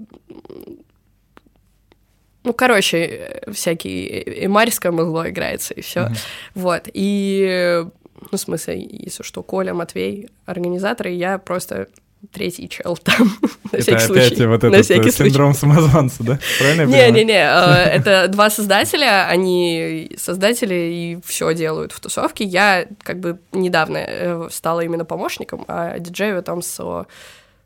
ну, 2.44 2.52
короче, 2.54 2.98
э, 2.98 3.52
всякие 3.52 4.46
эмарьское 4.46 4.92
музло 4.92 5.28
играется, 5.28 5.74
и 5.74 5.80
все. 5.80 6.00
Mm-hmm. 6.00 6.18
Вот. 6.54 6.88
И, 6.94 7.84
ну, 7.84 8.28
в 8.30 8.40
смысле, 8.40 8.86
если 8.88 9.22
что, 9.22 9.42
Коля, 9.42 9.74
Матвей, 9.74 10.30
организаторы, 10.46 11.10
я 11.10 11.38
просто 11.38 11.88
третий 12.32 12.68
чел 12.68 12.96
там, 12.96 13.38
на 13.72 13.78
всякий 13.78 14.00
случай. 14.00 14.34
Это 14.34 14.54
опять 14.54 14.62
вот 14.62 14.64
этот 14.64 15.06
э, 15.06 15.10
синдром 15.10 15.54
самозванца, 15.54 16.22
да? 16.22 16.38
Правильно 16.58 16.82
Не-не-не, 16.82 17.32
э, 17.32 17.84
это 17.94 18.28
два 18.28 18.50
создателя, 18.50 19.26
они 19.28 20.10
создатели 20.16 20.74
и 20.74 21.18
все 21.24 21.54
делают 21.54 21.92
в 21.92 22.00
тусовке. 22.00 22.44
Я 22.44 22.86
как 23.02 23.20
бы 23.20 23.38
недавно 23.52 23.98
э, 23.98 24.48
стала 24.50 24.80
именно 24.80 25.04
помощником, 25.04 25.64
а 25.68 25.98
диджею 25.98 26.42
там 26.42 26.62
со, 26.62 27.06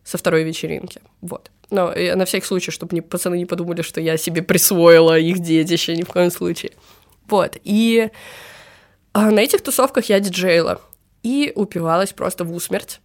со 0.04 0.18
второй 0.18 0.44
вечеринки, 0.44 1.00
вот. 1.20 1.50
Но 1.70 1.94
на 1.96 2.26
всякий 2.26 2.46
случай, 2.46 2.70
чтобы 2.70 3.00
пацаны 3.00 3.38
не 3.38 3.46
подумали, 3.46 3.80
что 3.80 4.00
я 4.00 4.18
себе 4.18 4.42
присвоила 4.42 5.18
их 5.18 5.38
детище, 5.38 5.96
ни 5.96 6.02
в 6.02 6.08
коем 6.08 6.30
случае. 6.30 6.72
Вот, 7.28 7.56
и 7.64 8.10
а, 9.14 9.30
на 9.30 9.40
этих 9.40 9.62
тусовках 9.62 10.06
я 10.06 10.20
диджеила 10.20 10.80
и 11.22 11.52
упивалась 11.54 12.12
просто 12.12 12.44
в 12.44 12.54
усмерть. 12.54 13.00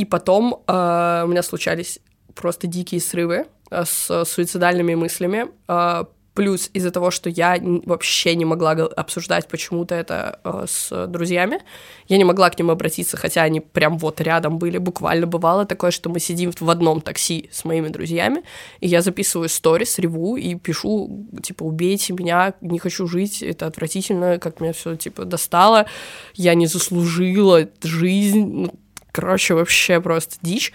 И 0.00 0.06
потом 0.06 0.62
э, 0.66 1.22
у 1.24 1.28
меня 1.28 1.42
случались 1.42 1.98
просто 2.34 2.66
дикие 2.66 3.02
срывы 3.02 3.44
э, 3.70 3.84
с 3.84 4.24
суицидальными 4.24 4.94
мыслями. 4.94 5.48
Э, 5.68 6.04
плюс 6.32 6.70
из-за 6.72 6.90
того, 6.90 7.10
что 7.10 7.28
я 7.28 7.58
вообще 7.84 8.34
не 8.34 8.46
могла 8.46 8.70
обсуждать 8.70 9.46
почему-то 9.46 9.94
это 9.94 10.40
э, 10.42 10.64
с 10.66 11.06
друзьями, 11.06 11.60
я 12.08 12.16
не 12.16 12.24
могла 12.24 12.48
к 12.48 12.58
ним 12.58 12.70
обратиться, 12.70 13.18
хотя 13.18 13.42
они 13.42 13.60
прям 13.60 13.98
вот 13.98 14.22
рядом 14.22 14.58
были. 14.58 14.78
Буквально 14.78 15.26
бывало 15.26 15.66
такое, 15.66 15.90
что 15.90 16.08
мы 16.08 16.18
сидим 16.18 16.50
в 16.58 16.70
одном 16.70 17.02
такси 17.02 17.50
с 17.52 17.66
моими 17.66 17.88
друзьями, 17.88 18.42
и 18.80 18.88
я 18.88 19.02
записываю 19.02 19.50
сторис, 19.50 19.98
реву 19.98 20.38
и 20.38 20.54
пишу, 20.54 21.26
типа, 21.42 21.64
убейте 21.64 22.14
меня, 22.14 22.54
не 22.62 22.78
хочу 22.78 23.06
жить, 23.06 23.42
это 23.42 23.66
отвратительно, 23.66 24.38
как 24.38 24.60
меня 24.60 24.72
все 24.72 24.96
типа 24.96 25.26
достало, 25.26 25.84
я 26.32 26.54
не 26.54 26.66
заслужила 26.66 27.68
жизнь, 27.82 28.46
ну, 28.46 28.74
Короче, 29.12 29.54
вообще 29.54 30.00
просто 30.00 30.36
дичь. 30.42 30.72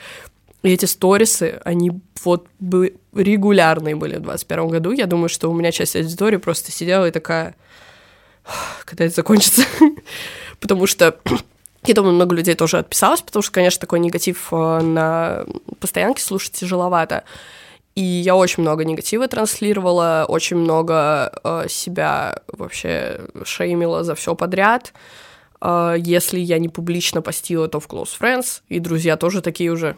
И 0.63 0.69
эти 0.69 0.85
сторисы, 0.85 1.59
они 1.63 1.91
вот 2.23 2.47
бы 2.59 2.95
регулярные 3.13 3.95
были 3.95 4.15
в 4.15 4.23
2021 4.23 4.67
году. 4.69 4.91
Я 4.91 5.05
думаю, 5.05 5.29
что 5.29 5.49
у 5.49 5.53
меня 5.53 5.71
часть 5.71 5.95
аудитории 5.95 6.37
просто 6.37 6.71
сидела 6.71 7.07
и 7.07 7.11
такая, 7.11 7.55
когда 8.85 9.05
это 9.05 9.15
закончится? 9.15 9.63
потому 10.59 10.87
что 10.87 11.17
я 11.85 11.93
думаю, 11.93 12.15
много 12.15 12.35
людей 12.35 12.55
тоже 12.55 12.79
отписалось, 12.79 13.21
потому 13.21 13.43
что, 13.43 13.51
конечно, 13.51 13.79
такой 13.79 13.99
негатив 13.99 14.47
э, 14.51 14.81
на 14.81 15.45
постоянке 15.79 16.23
слушать 16.23 16.53
тяжеловато. 16.53 17.23
И 17.95 18.01
я 18.01 18.35
очень 18.35 18.63
много 18.63 18.83
негатива 18.83 19.27
транслировала, 19.27 20.25
очень 20.27 20.57
много 20.57 21.39
э, 21.43 21.67
себя 21.69 22.39
вообще 22.47 23.21
шеймила 23.43 24.03
за 24.03 24.15
все 24.15 24.35
подряд. 24.35 24.93
А, 25.67 25.95
если 25.95 26.39
я 26.39 26.59
не 26.59 26.69
публично 26.69 27.23
постила, 27.23 27.67
то 27.67 27.79
в 27.79 27.87
Close 27.87 28.11
Friends, 28.19 28.61
и 28.69 28.77
друзья 28.77 29.17
тоже 29.17 29.41
такие 29.41 29.71
уже, 29.71 29.97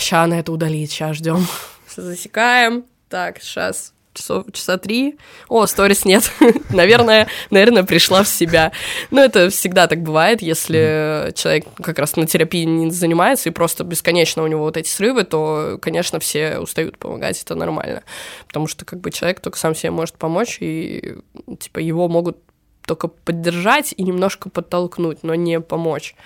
ща 0.00 0.24
она 0.24 0.40
это 0.40 0.50
удалит, 0.50 0.90
сейчас 0.90 1.18
ждем. 1.18 1.46
Засекаем. 1.96 2.84
Так, 3.08 3.40
сейчас 3.40 3.92
часов, 4.12 4.46
часа 4.52 4.76
три. 4.76 5.18
О, 5.48 5.66
сторис 5.66 6.04
нет. 6.04 6.32
наверное, 6.70 7.28
наверное, 7.50 7.84
пришла 7.84 8.24
в 8.24 8.28
себя. 8.28 8.72
Но 9.12 9.22
это 9.22 9.50
всегда 9.50 9.86
так 9.86 10.02
бывает, 10.02 10.42
если 10.42 11.32
человек 11.36 11.66
как 11.80 12.00
раз 12.00 12.16
на 12.16 12.26
терапии 12.26 12.64
не 12.64 12.90
занимается 12.90 13.50
и 13.50 13.52
просто 13.52 13.84
бесконечно 13.84 14.42
у 14.42 14.48
него 14.48 14.64
вот 14.64 14.76
эти 14.76 14.88
срывы, 14.88 15.22
то, 15.22 15.78
конечно, 15.80 16.18
все 16.18 16.58
устают 16.58 16.98
помогать, 16.98 17.40
это 17.40 17.54
нормально. 17.54 18.02
Потому 18.48 18.66
что 18.66 18.84
как 18.84 18.98
бы 18.98 19.12
человек 19.12 19.38
только 19.38 19.58
сам 19.58 19.76
себе 19.76 19.92
может 19.92 20.16
помочь, 20.16 20.58
и 20.60 21.18
типа 21.60 21.78
его 21.78 22.08
могут 22.08 22.38
только 22.90 23.06
поддержать 23.06 23.94
и 23.96 24.02
немножко 24.02 24.50
подтолкнуть, 24.50 25.22
но 25.22 25.36
не 25.36 25.60
помочь. 25.60 26.16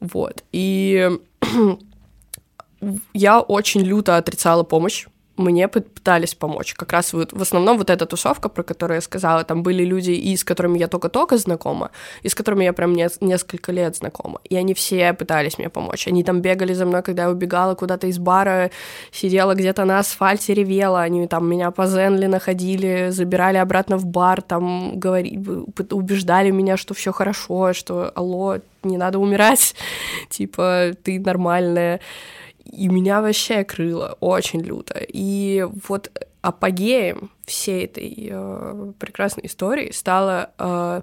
Вот. 0.00 0.42
И 0.52 1.10
я 3.12 3.40
очень 3.40 3.82
люто 3.82 4.16
отрицала 4.16 4.62
помощь 4.62 5.06
мне 5.38 5.68
пытались 5.68 6.34
помочь. 6.34 6.74
Как 6.74 6.92
раз 6.92 7.12
вот, 7.12 7.32
в 7.32 7.40
основном 7.40 7.78
вот 7.78 7.90
эта 7.90 8.06
тусовка, 8.06 8.48
про 8.48 8.62
которую 8.62 8.96
я 8.96 9.00
сказала, 9.00 9.44
там 9.44 9.62
были 9.62 9.84
люди, 9.84 10.10
и 10.10 10.36
с 10.36 10.44
которыми 10.44 10.78
я 10.78 10.88
только-только 10.88 11.36
знакома, 11.38 11.90
и 12.22 12.28
с 12.28 12.34
которыми 12.34 12.64
я 12.64 12.72
прям 12.72 12.94
не, 12.94 13.08
несколько 13.20 13.72
лет 13.72 13.96
знакома. 13.96 14.40
И 14.44 14.56
они 14.56 14.74
все 14.74 15.12
пытались 15.12 15.58
мне 15.58 15.68
помочь. 15.68 16.08
Они 16.08 16.24
там 16.24 16.40
бегали 16.40 16.74
за 16.74 16.86
мной, 16.86 17.02
когда 17.02 17.24
я 17.24 17.30
убегала 17.30 17.74
куда-то 17.74 18.06
из 18.06 18.18
бара, 18.18 18.70
сидела 19.12 19.54
где-то 19.54 19.84
на 19.84 20.00
асфальте, 20.00 20.54
ревела. 20.54 21.02
Они 21.02 21.26
там 21.26 21.48
меня 21.48 21.70
по 21.70 21.86
Зенли 21.86 22.26
находили, 22.26 23.10
забирали 23.10 23.56
обратно 23.56 23.96
в 23.96 24.06
бар, 24.06 24.42
там 24.42 24.98
говорили, 24.98 25.38
убеждали 25.90 26.50
меня, 26.50 26.76
что 26.76 26.94
все 26.94 27.12
хорошо, 27.12 27.72
что 27.72 28.12
алло, 28.14 28.58
не 28.82 28.96
надо 28.96 29.18
умирать, 29.18 29.74
типа, 30.30 30.92
ты 31.02 31.20
нормальная 31.20 32.00
и 32.70 32.88
меня 32.88 33.20
вообще 33.20 33.64
крыло 33.64 34.16
очень 34.20 34.60
люто. 34.60 34.98
И 35.00 35.66
вот 35.88 36.10
апогеем 36.42 37.30
всей 37.44 37.84
этой 37.84 38.28
э, 38.30 38.92
прекрасной 38.98 39.46
истории 39.46 39.90
стало 39.90 40.52
э, 40.58 41.02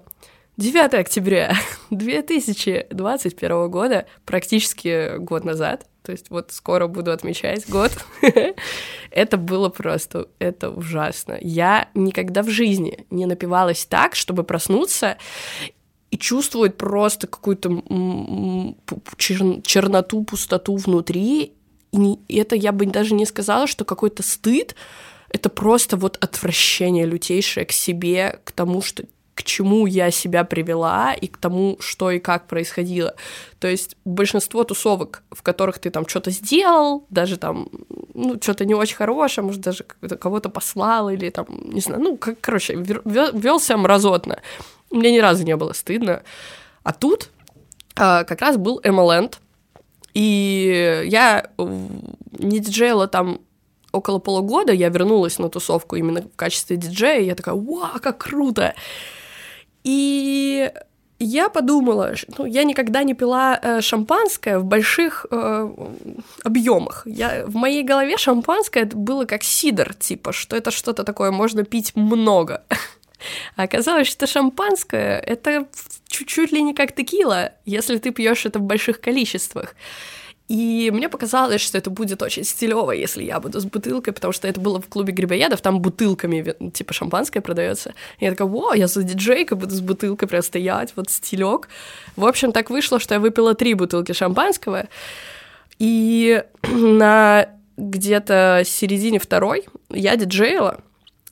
9 0.57 0.93
октября 0.93 1.53
2021 1.89 3.70
года, 3.70 4.05
практически 4.26 5.18
год 5.18 5.43
назад, 5.43 5.86
то 6.05 6.11
есть 6.11 6.30
вот 6.30 6.51
скоро 6.51 6.88
буду 6.88 7.11
отмечать 7.11 7.68
год. 7.68 7.91
это 9.11 9.38
было 9.38 9.70
просто, 9.70 10.28
это 10.38 10.70
ужасно. 10.70 11.38
Я 11.41 11.89
никогда 11.95 12.43
в 12.43 12.49
жизни 12.49 13.05
не 13.09 13.26
напивалась 13.26 13.86
так, 13.86 14.16
чтобы 14.16 14.43
проснуться 14.43 15.18
и 16.16 16.18
чувствовать 16.18 16.78
просто 16.78 17.28
какую-то 17.28 17.84
черноту, 19.63 20.24
пустоту 20.24 20.78
внутри. 20.78 21.51
И 21.91 22.38
это 22.38 22.55
я 22.55 22.72
бы 22.72 22.86
даже 22.86 23.13
не 23.16 23.26
сказала, 23.26 23.68
что 23.68 23.84
какой-то 23.84 24.24
стыд, 24.24 24.76
это 25.28 25.49
просто 25.49 25.97
вот 25.97 26.18
отвращение 26.22 27.05
лютейшее 27.05 27.66
к 27.66 27.74
себе, 27.74 28.39
к 28.45 28.53
тому, 28.53 28.82
что 28.82 29.03
к 29.34 29.43
чему 29.43 29.88
я 29.88 30.09
себя 30.09 30.45
привела 30.45 31.13
и 31.13 31.28
к 31.28 31.36
тому, 31.36 31.76
что 31.82 32.11
и 32.11 32.20
как 32.20 32.47
происходило. 32.47 33.13
То 33.59 33.68
есть 33.68 33.97
большинство 34.05 34.63
тусовок, 34.63 35.24
в 35.32 35.41
которых 35.41 35.80
ты 35.80 35.89
там 35.89 36.07
что-то 36.07 36.32
сделал, 36.32 37.05
даже 37.09 37.36
там, 37.36 37.68
ну, 38.13 38.38
что-то 38.41 38.63
не 38.63 38.74
очень 38.74 38.95
хорошее, 38.95 39.45
может, 39.45 39.59
даже 39.59 39.84
кого-то 39.84 40.47
послал 40.47 41.09
или 41.09 41.30
там, 41.30 41.47
не 41.49 41.82
знаю, 41.82 42.01
ну, 42.01 42.16
как, 42.16 42.39
короче, 42.39 42.76
вел 42.76 43.59
себя 43.59 43.78
мразотно. 43.78 44.39
Мне 44.95 45.11
ни 45.11 45.19
разу 45.19 45.43
не 45.43 45.55
было 45.55 45.73
стыдно. 45.73 46.23
А 46.83 46.93
тут 46.93 47.29
а, 47.95 48.23
как 48.23 48.41
раз 48.41 48.57
был 48.57 48.79
MLN, 48.83 49.33
и 50.13 51.03
я 51.05 51.49
не 52.39 52.59
диджеяла 52.59 53.07
там 53.07 53.41
около 53.91 54.19
полугода 54.19 54.73
я 54.73 54.89
вернулась 54.89 55.39
на 55.39 55.49
тусовку 55.49 55.95
именно 55.95 56.21
в 56.21 56.35
качестве 56.35 56.75
диджея, 56.77 57.19
и 57.19 57.25
я 57.25 57.35
такая, 57.35 57.55
вау, 57.55 57.99
как 58.01 58.17
круто! 58.17 58.73
И 59.83 60.71
я 61.19 61.49
подумала, 61.49 62.13
ну, 62.37 62.45
я 62.45 62.63
никогда 62.63 63.03
не 63.03 63.13
пила 63.13 63.57
э, 63.61 63.81
шампанское 63.81 64.59
в 64.59 64.65
больших 64.65 65.25
э, 65.31 65.69
объемах. 66.43 67.03
Я, 67.05 67.45
в 67.45 67.55
моей 67.55 67.83
голове 67.83 68.17
шампанское 68.17 68.83
это 68.83 68.97
было 68.97 69.25
как 69.25 69.43
сидр, 69.43 69.93
типа, 69.93 70.33
что 70.33 70.57
это 70.57 70.71
что-то 70.71 71.03
такое, 71.03 71.31
можно 71.31 71.63
пить 71.63 71.95
много. 71.95 72.63
А 73.55 73.63
оказалось, 73.63 74.07
что 74.07 74.28
шампанское 74.28 75.20
это 75.20 75.68
чуть-чуть 76.07 76.51
ли 76.51 76.61
не 76.61 76.74
как 76.74 76.95
текила, 76.95 77.51
если 77.66 77.97
ты 77.97 78.11
пьешь 78.11 78.45
это 78.45 78.59
в 78.59 78.63
больших 78.63 79.01
количествах. 79.01 79.76
И 80.47 80.91
мне 80.93 81.09
показалось, 81.09 81.61
что 81.61 81.78
это 81.78 81.89
будет 81.89 82.22
очень 82.22 82.43
стилево, 82.43 82.91
если 82.91 83.24
я 83.24 83.39
буду 83.39 83.59
с 83.59 83.66
бутылкой, 83.66 84.13
потому 84.13 84.32
что 84.32 84.47
это 84.47 84.61
было 84.61 84.80
в 84.80 84.88
клубе 84.88 85.11
грибоедов, 85.11 85.61
там 85.61 85.80
бутылками, 85.80 86.55
типа, 86.70 86.93
шампанское 86.93 87.41
продается. 87.41 87.95
И 88.20 88.26
я 88.26 88.32
такая, 88.32 88.47
о, 88.47 88.74
я 88.74 88.88
за 88.88 89.01
диджейкой 89.01 89.57
буду 89.57 89.74
с 89.74 89.82
бутылкой 89.82 90.28
прям 90.28 90.43
стоять, 90.43 90.93
вот 90.95 91.09
стилек. 91.09 91.68
В 92.16 92.26
общем, 92.26 92.51
так 92.51 92.70
вышло, 92.70 92.99
что 92.99 93.16
я 93.16 93.20
выпила 93.20 93.55
три 93.55 93.74
бутылки 93.74 94.11
шампанского, 94.11 94.86
и 95.80 96.43
на 96.72 97.49
где-то 97.78 98.61
середине 98.66 99.18
второй 99.18 99.66
я 99.89 100.16
диджеила, 100.16 100.80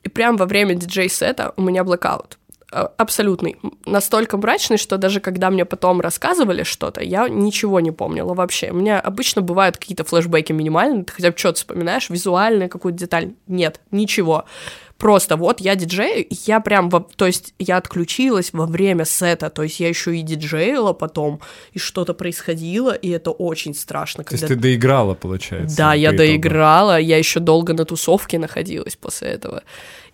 и 0.04 0.10
прям 0.10 0.38
во 0.38 0.46
время 0.46 0.76
диджей-сета 0.76 1.54
у 1.56 1.62
меня 1.62 1.84
блокаут. 1.84 2.38
Э, 2.74 2.88
абсолютный. 2.98 3.58
Настолько 3.86 4.38
мрачный, 4.38 4.78
что 4.78 4.98
даже 4.98 5.20
когда 5.20 5.50
мне 5.50 5.64
потом 5.64 6.02
рассказывали 6.02 6.64
что-то, 6.64 7.02
я 7.02 7.30
ничего 7.30 7.80
не 7.80 7.92
помнила 7.92 8.34
вообще. 8.34 8.72
У 8.72 8.76
меня 8.76 9.00
обычно 9.00 9.42
бывают 9.42 9.78
какие-то 9.78 10.04
флешбеки 10.04 10.52
минимальные, 10.52 11.04
ты 11.04 11.14
хотя 11.14 11.32
бы 11.32 11.38
что-то 11.38 11.58
вспоминаешь, 11.58 12.10
визуальную 12.10 12.70
какую-то 12.70 12.98
деталь. 12.98 13.34
Нет, 13.48 13.80
ничего. 13.92 14.46
Просто 15.04 15.36
вот 15.36 15.60
я 15.60 15.76
диджей, 15.76 16.26
я 16.46 16.62
прям, 16.62 16.90
во, 16.90 17.02
то 17.02 17.26
есть 17.26 17.54
я 17.60 17.76
отключилась 17.76 18.54
во 18.54 18.66
время 18.66 19.04
сета, 19.04 19.50
то 19.50 19.64
есть 19.64 19.82
я 19.82 19.90
еще 19.90 20.16
и 20.16 20.22
диджеила 20.22 20.94
потом, 20.94 21.42
и 21.74 21.80
что-то 21.80 22.14
происходило, 22.14 22.94
и 22.94 23.10
это 23.10 23.32
очень 23.32 23.76
страшно. 23.76 24.24
Когда... 24.24 24.48
То 24.48 24.54
есть 24.54 24.56
ты 24.56 24.62
доиграла, 24.62 25.14
получается? 25.14 25.76
Да, 25.76 25.94
я 25.94 26.08
итогу. 26.08 26.20
доиграла, 26.20 26.98
я 26.98 27.18
еще 27.18 27.42
долго 27.42 27.74
на 27.74 27.84
тусовке 27.84 28.40
находилась 28.40 28.96
после 28.96 29.28
этого. 29.28 29.64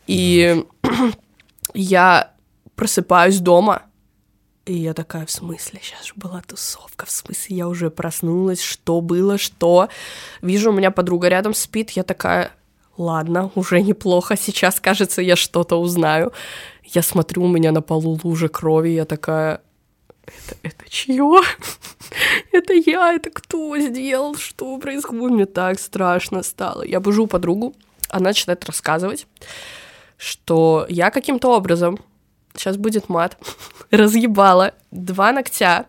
И 0.07 0.65
я 1.75 2.31
просыпаюсь 2.73 3.37
дома, 3.37 3.83
и 4.65 4.73
я 4.73 4.95
такая, 4.95 5.27
в 5.27 5.31
смысле, 5.31 5.81
сейчас 5.83 6.07
же 6.07 6.13
была 6.15 6.41
тусовка, 6.41 7.05
в 7.05 7.11
смысле, 7.11 7.57
я 7.57 7.67
уже 7.67 7.91
проснулась, 7.91 8.61
что 8.61 9.01
было, 9.01 9.37
что. 9.37 9.89
Вижу, 10.41 10.71
у 10.71 10.73
меня 10.73 10.89
подруга 10.89 11.27
рядом 11.27 11.53
спит, 11.53 11.91
я 11.91 12.01
такая, 12.01 12.53
ладно, 12.99 13.51
уже 13.55 13.81
неплохо, 13.81 14.37
сейчас, 14.37 14.79
кажется, 14.79 15.21
я 15.21 15.35
что-то 15.35 15.77
узнаю. 15.77 16.31
Я 16.83 17.01
смотрю, 17.01 17.43
у 17.43 17.47
меня 17.47 17.71
на 17.71 17.81
полу 17.81 18.19
лужа 18.23 18.49
крови, 18.49 18.89
я 18.89 19.05
такая, 19.05 19.61
это, 20.25 20.55
это 20.63 20.89
чье? 20.89 21.41
это 22.51 22.73
я, 22.73 23.13
это 23.13 23.29
кто 23.31 23.77
сделал? 23.79 24.35
Что 24.35 24.77
происходит? 24.77 25.31
Мне 25.31 25.45
так 25.45 25.79
страшно 25.79 26.43
стало. 26.43 26.83
Я 26.83 26.99
бужу 26.99 27.27
подругу, 27.27 27.73
она 28.09 28.29
начинает 28.29 28.65
рассказывать, 28.65 29.27
что 30.17 30.85
я 30.89 31.09
каким-то 31.09 31.55
образом 31.55 31.99
сейчас 32.53 32.77
будет 32.77 33.09
мат, 33.09 33.37
разъебала 33.91 34.73
два 34.91 35.31
ногтя, 35.31 35.85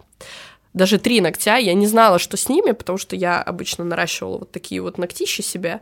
даже 0.73 0.99
три 0.99 1.21
ногтя, 1.21 1.57
я 1.57 1.75
не 1.75 1.87
знала, 1.87 2.19
что 2.19 2.37
с 2.37 2.49
ними, 2.49 2.71
потому 2.73 2.99
что 2.99 3.17
я 3.17 3.43
обычно 3.43 3.85
наращивала 3.85 4.39
вот 4.39 4.53
такие 4.53 4.81
вот 4.81 4.99
ногтища 4.99 5.43
себе, 5.43 5.81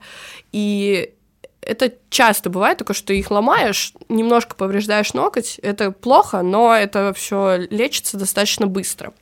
и 0.52 1.12
это 1.60 1.92
часто 2.10 2.50
бывает 2.50 2.78
такое, 2.78 2.94
что 2.94 3.12
их 3.12 3.30
ломаешь, 3.30 3.92
немножко 4.08 4.54
повреждаешь 4.54 5.14
ноготь, 5.14 5.58
это 5.62 5.90
плохо, 5.90 6.42
но 6.42 6.74
это 6.74 7.12
все 7.14 7.66
лечится 7.70 8.16
достаточно 8.16 8.66
быстро. 8.66 9.12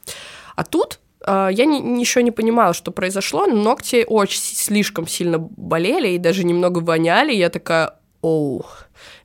А 0.55 0.65
тут 0.65 1.01
э, 1.27 1.49
я 1.53 1.65
не, 1.65 1.81
не 1.81 2.31
понимала, 2.31 2.75
что 2.75 2.91
произошло, 2.93 3.47
но 3.47 3.57
ногти 3.57 4.05
очень 4.07 4.41
слишком 4.41 5.07
сильно 5.07 5.39
болели 5.39 6.09
и 6.09 6.19
даже 6.19 6.45
немного 6.45 6.81
воняли, 6.81 7.33
я 7.33 7.51
такая, 7.51 7.95
оу, 8.21 8.65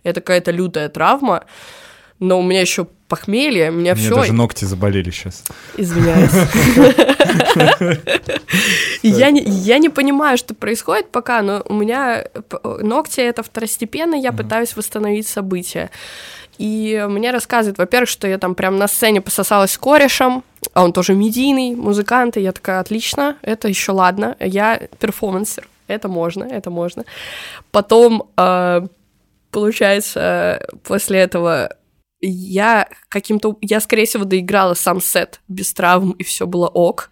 это 0.03 0.22
какая-то 0.22 0.51
лютая 0.51 0.89
травма, 0.89 1.45
но 2.20 2.39
у 2.39 2.43
меня 2.43 2.62
еще 2.62 2.88
похмелье, 3.12 3.72
у 3.72 3.74
меня 3.74 3.93
все. 3.93 4.16
даже 4.16 4.32
ногти 4.32 4.64
заболели 4.64 5.12
сейчас. 5.12 5.43
Извиняюсь. 5.76 6.32
Я 9.03 9.32
не, 9.32 9.41
я 9.41 9.80
не 9.80 9.89
понимаю, 9.89 10.38
что 10.38 10.53
происходит 10.53 11.09
пока, 11.12 11.41
но 11.41 11.64
у 11.68 11.74
меня 11.74 12.26
ногти 12.82 13.20
это 13.20 13.41
второстепенно, 13.43 14.16
я 14.16 14.32
пытаюсь 14.32 14.76
восстановить 14.76 15.28
события. 15.28 15.89
И 16.57 17.05
мне 17.09 17.32
рассказывают, 17.32 17.78
во-первых, 17.80 18.09
что 18.09 18.28
я 18.28 18.38
там 18.38 18.55
прям 18.55 18.78
на 18.78 18.88
сцене 18.88 19.22
пососалась 19.22 19.72
с 19.72 19.78
корешем, 19.78 20.43
а 20.74 20.84
он 20.84 20.93
тоже 20.93 21.16
медийный, 21.16 21.76
музыкант, 21.76 22.38
и 22.38 22.41
я 22.41 22.51
такая, 22.51 22.80
отлично, 22.80 23.36
это 23.41 23.68
еще 23.68 23.91
ладно, 23.91 24.36
я 24.39 24.80
перформансер, 24.99 25.68
это 25.88 26.07
можно, 26.07 26.43
это 26.43 26.70
можно. 26.70 27.03
Потом, 27.72 28.24
э, 28.38 28.88
получается, 29.49 30.68
после 30.84 31.20
этого 31.20 31.70
я 32.22 32.88
каким-то... 33.09 33.57
Я, 33.61 33.80
скорее 33.80 34.05
всего, 34.05 34.24
доиграла 34.24 34.74
сам 34.74 35.01
сет 35.01 35.41
без 35.47 35.74
травм, 35.74 36.11
и 36.11 36.24
все 36.24 36.47
было 36.47 36.67
ок. 36.67 37.09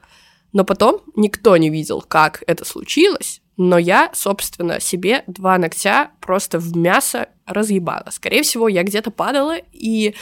Но 0.54 0.64
потом 0.64 1.02
никто 1.16 1.58
не 1.58 1.70
видел, 1.70 2.02
как 2.02 2.44
это 2.48 2.66
случилось, 2.66 3.42
но 3.58 3.78
я, 3.78 4.10
собственно, 4.14 4.80
себе 4.80 5.24
два 5.28 5.58
ногтя 5.58 6.12
просто 6.22 6.60
в 6.60 6.76
мясо 6.76 7.30
разъебала. 7.46 8.08
Скорее 8.12 8.42
всего, 8.42 8.68
я 8.68 8.84
где-то 8.84 9.12
падала, 9.12 9.58
и, 9.74 10.16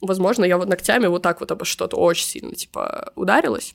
возможно, 0.00 0.44
я 0.44 0.58
вот 0.58 0.68
ногтями 0.68 1.06
вот 1.06 1.22
так 1.22 1.40
вот 1.40 1.50
обо 1.52 1.64
что-то 1.64 1.96
очень 1.96 2.26
сильно, 2.26 2.54
типа, 2.54 3.12
ударилась. 3.14 3.74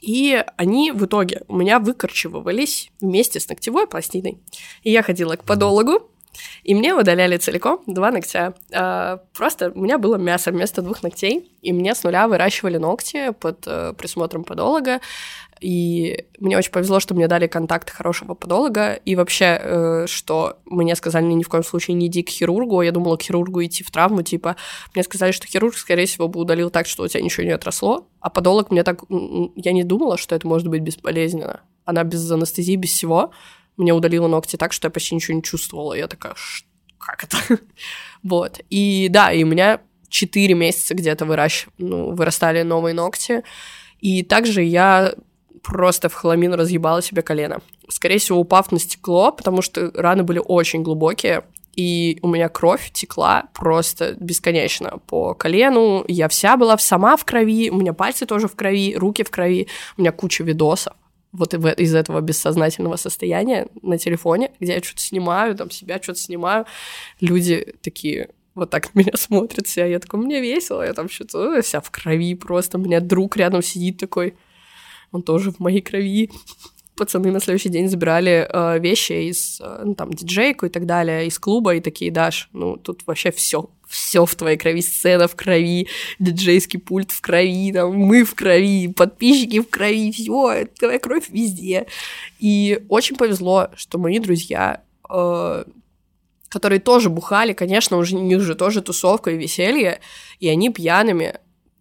И 0.00 0.44
они 0.56 0.92
в 0.92 1.04
итоге 1.04 1.42
у 1.48 1.56
меня 1.56 1.78
выкорчевывались 1.78 2.90
вместе 3.00 3.40
с 3.40 3.48
ногтевой 3.48 3.86
пластиной. 3.86 4.38
И 4.82 4.90
я 4.90 5.02
ходила 5.02 5.36
к 5.36 5.44
подологу, 5.44 6.10
и 6.62 6.74
мне 6.74 6.94
удаляли 6.94 7.36
целиком 7.36 7.82
два 7.86 8.10
ногтя. 8.10 8.54
А, 8.72 9.18
просто 9.32 9.72
у 9.74 9.80
меня 9.80 9.98
было 9.98 10.16
мясо 10.16 10.50
вместо 10.50 10.82
двух 10.82 11.02
ногтей, 11.02 11.50
и 11.62 11.72
мне 11.72 11.94
с 11.94 12.02
нуля 12.02 12.28
выращивали 12.28 12.78
ногти 12.78 13.32
под 13.32 13.64
э, 13.66 13.92
присмотром 13.96 14.44
подолога. 14.44 15.00
И 15.60 16.24
мне 16.38 16.56
очень 16.56 16.72
повезло, 16.72 17.00
что 17.00 17.14
мне 17.14 17.28
дали 17.28 17.46
контакт 17.46 17.90
хорошего 17.90 18.34
подолога. 18.34 18.94
И 18.94 19.14
вообще, 19.14 19.58
э, 19.60 20.06
что 20.06 20.58
мне 20.64 20.96
сказали 20.96 21.24
ни 21.24 21.42
в 21.42 21.48
коем 21.48 21.62
случае 21.62 21.94
не 21.94 22.06
иди 22.06 22.22
к 22.22 22.30
хирургу. 22.30 22.80
Я 22.80 22.92
думала 22.92 23.16
к 23.16 23.22
хирургу 23.22 23.62
идти 23.64 23.84
в 23.84 23.90
травму. 23.90 24.22
Типа, 24.22 24.56
мне 24.94 25.04
сказали, 25.04 25.32
что 25.32 25.46
хирург, 25.46 25.74
скорее 25.76 26.06
всего, 26.06 26.28
бы 26.28 26.40
удалил 26.40 26.70
так, 26.70 26.86
что 26.86 27.02
у 27.02 27.08
тебя 27.08 27.22
ничего 27.22 27.44
не 27.44 27.52
отросло. 27.52 28.06
А 28.20 28.30
подолог 28.30 28.70
мне 28.70 28.82
так... 28.82 29.02
Я 29.10 29.72
не 29.72 29.84
думала, 29.84 30.16
что 30.16 30.34
это 30.34 30.46
может 30.46 30.68
быть 30.68 30.80
бесполезно. 30.80 31.60
Она 31.84 32.04
без 32.04 32.30
анестезии, 32.30 32.76
без 32.76 32.90
всего 32.90 33.32
мне 33.80 33.92
удалило 33.92 34.28
ногти 34.28 34.56
так, 34.56 34.72
что 34.72 34.86
я 34.86 34.90
почти 34.90 35.14
ничего 35.14 35.36
не 35.36 35.42
чувствовала. 35.42 35.94
Я 35.94 36.06
такая, 36.06 36.34
как 36.98 37.24
это? 37.24 37.36
вот. 38.22 38.60
И 38.70 39.08
да, 39.10 39.32
и 39.32 39.42
у 39.42 39.46
меня 39.46 39.80
4 40.08 40.54
месяца 40.54 40.94
где-то 40.94 41.24
выращ... 41.24 41.66
ну, 41.78 42.14
вырастали 42.14 42.62
новые 42.62 42.94
ногти. 42.94 43.42
И 44.00 44.22
также 44.22 44.62
я 44.62 45.14
просто 45.62 46.08
в 46.08 46.14
хламин 46.14 46.54
разъебала 46.54 47.02
себе 47.02 47.22
колено. 47.22 47.60
Скорее 47.88 48.18
всего, 48.18 48.38
упав 48.38 48.72
на 48.72 48.78
стекло, 48.78 49.32
потому 49.32 49.62
что 49.62 49.90
раны 49.94 50.22
были 50.22 50.40
очень 50.44 50.82
глубокие, 50.82 51.42
и 51.74 52.18
у 52.22 52.28
меня 52.28 52.48
кровь 52.48 52.90
текла 52.92 53.44
просто 53.54 54.16
бесконечно 54.18 54.98
по 55.06 55.34
колену. 55.34 56.04
Я 56.08 56.28
вся 56.28 56.56
была 56.56 56.76
сама 56.78 57.16
в 57.16 57.24
крови, 57.24 57.70
у 57.70 57.76
меня 57.76 57.92
пальцы 57.92 58.26
тоже 58.26 58.48
в 58.48 58.56
крови, 58.56 58.96
руки 58.96 59.22
в 59.22 59.30
крови, 59.30 59.68
у 59.96 60.00
меня 60.00 60.12
куча 60.12 60.44
видосов 60.44 60.94
вот 61.32 61.54
из 61.54 61.94
этого 61.94 62.20
бессознательного 62.20 62.96
состояния 62.96 63.68
на 63.82 63.98
телефоне, 63.98 64.52
где 64.58 64.74
я 64.74 64.82
что-то 64.82 65.00
снимаю, 65.00 65.54
там 65.54 65.70
себя 65.70 66.00
что-то 66.02 66.18
снимаю, 66.18 66.66
люди 67.20 67.74
такие 67.82 68.30
вот 68.54 68.70
так 68.70 68.94
на 68.94 69.00
меня 69.00 69.12
смотрят 69.16 69.66
все, 69.66 69.86
я 69.86 69.98
такой, 69.98 70.20
мне 70.20 70.40
весело, 70.40 70.82
я 70.82 70.92
там 70.92 71.08
что-то 71.08 71.62
вся 71.62 71.80
в 71.80 71.90
крови 71.90 72.34
просто, 72.34 72.78
у 72.78 72.80
меня 72.80 73.00
друг 73.00 73.36
рядом 73.36 73.62
сидит 73.62 73.98
такой, 73.98 74.34
он 75.12 75.22
тоже 75.22 75.50
в 75.50 75.60
моей 75.60 75.80
крови. 75.80 76.30
Пацаны 76.96 77.30
на 77.30 77.40
следующий 77.40 77.70
день 77.70 77.88
забирали 77.88 78.46
э, 78.46 78.78
вещи 78.78 79.30
из, 79.30 79.58
э, 79.60 79.82
ну, 79.86 79.94
там, 79.94 80.12
диджейку 80.12 80.66
и 80.66 80.68
так 80.68 80.84
далее, 80.84 81.26
из 81.26 81.38
клуба, 81.38 81.74
и 81.74 81.80
такие, 81.80 82.10
Даш, 82.10 82.50
ну, 82.52 82.76
тут 82.76 83.06
вообще 83.06 83.30
все 83.30 83.70
все 83.90 84.24
в 84.24 84.34
твоей 84.36 84.56
крови, 84.56 84.80
сцена 84.82 85.26
в 85.26 85.34
крови, 85.34 85.88
диджейский 86.20 86.78
пульт 86.78 87.10
в 87.10 87.20
крови, 87.20 87.72
там, 87.72 87.92
мы 87.92 88.24
в 88.24 88.34
крови, 88.34 88.86
подписчики 88.88 89.60
в 89.60 89.68
крови, 89.68 90.12
все, 90.12 90.66
твоя 90.78 90.98
кровь 91.00 91.28
везде. 91.28 91.86
И 92.38 92.84
очень 92.88 93.16
повезло, 93.16 93.68
что 93.74 93.98
мои 93.98 94.20
друзья, 94.20 94.82
э, 95.10 95.64
которые 96.48 96.78
тоже 96.78 97.10
бухали, 97.10 97.52
конечно, 97.52 97.96
у 97.96 98.04
них 98.04 98.40
же 98.40 98.54
тоже 98.54 98.80
тусовка 98.80 99.32
и 99.32 99.36
веселье, 99.36 100.00
и 100.38 100.48
они 100.48 100.70
пьяными 100.70 101.34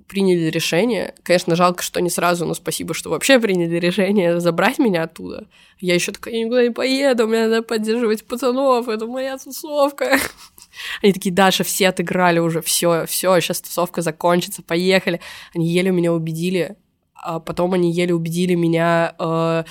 приняли 0.07 0.49
решение. 0.49 1.13
Конечно, 1.21 1.55
жалко, 1.55 1.83
что 1.83 2.01
не 2.01 2.09
сразу, 2.09 2.43
но 2.47 2.55
спасибо, 2.55 2.95
что 2.95 3.11
вообще 3.11 3.39
приняли 3.39 3.77
решение 3.77 4.39
забрать 4.39 4.79
меня 4.79 5.03
оттуда. 5.03 5.47
Я 5.79 5.93
еще 5.93 6.11
такая, 6.11 6.33
я 6.33 6.43
никуда 6.43 6.63
не 6.63 6.71
поеду, 6.71 7.27
мне 7.27 7.47
надо 7.47 7.61
поддерживать 7.61 8.25
пацанов, 8.25 8.87
это 8.87 9.05
моя 9.05 9.37
тусовка. 9.37 10.17
Они 11.01 11.13
такие, 11.13 11.33
Даша, 11.33 11.63
все 11.63 11.89
отыграли 11.89 12.39
уже, 12.39 12.61
все, 12.61 13.05
все, 13.05 13.39
сейчас 13.39 13.61
тусовка 13.61 14.01
закончится, 14.01 14.61
поехали. 14.61 15.21
Они 15.53 15.67
еле 15.67 15.91
меня 15.91 16.13
убедили, 16.13 16.75
а 17.13 17.39
потом 17.39 17.73
они 17.73 17.91
еле 17.91 18.13
убедили 18.13 18.55
меня 18.55 19.15
э, 19.19 19.63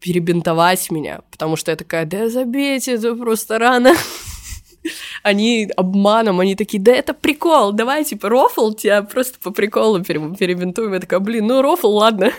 перебинтовать 0.00 0.90
меня, 0.90 1.20
потому 1.30 1.56
что 1.56 1.70
я 1.70 1.76
такая, 1.76 2.04
да 2.04 2.28
забейте, 2.28 2.94
это 2.94 3.14
просто 3.14 3.58
рано 3.58 3.94
они 5.22 5.70
обманом, 5.76 6.40
они 6.40 6.56
такие, 6.56 6.82
да 6.82 6.92
это 6.92 7.14
прикол, 7.14 7.72
давай, 7.72 8.04
типа, 8.04 8.28
рофл 8.28 8.72
тебя 8.72 9.02
просто 9.02 9.38
по 9.40 9.50
приколу 9.50 10.02
перебинтуем. 10.02 10.92
Я 10.92 11.00
такая, 11.00 11.20
блин, 11.20 11.46
ну 11.46 11.62
рофл, 11.62 11.88
ладно. 11.88 12.32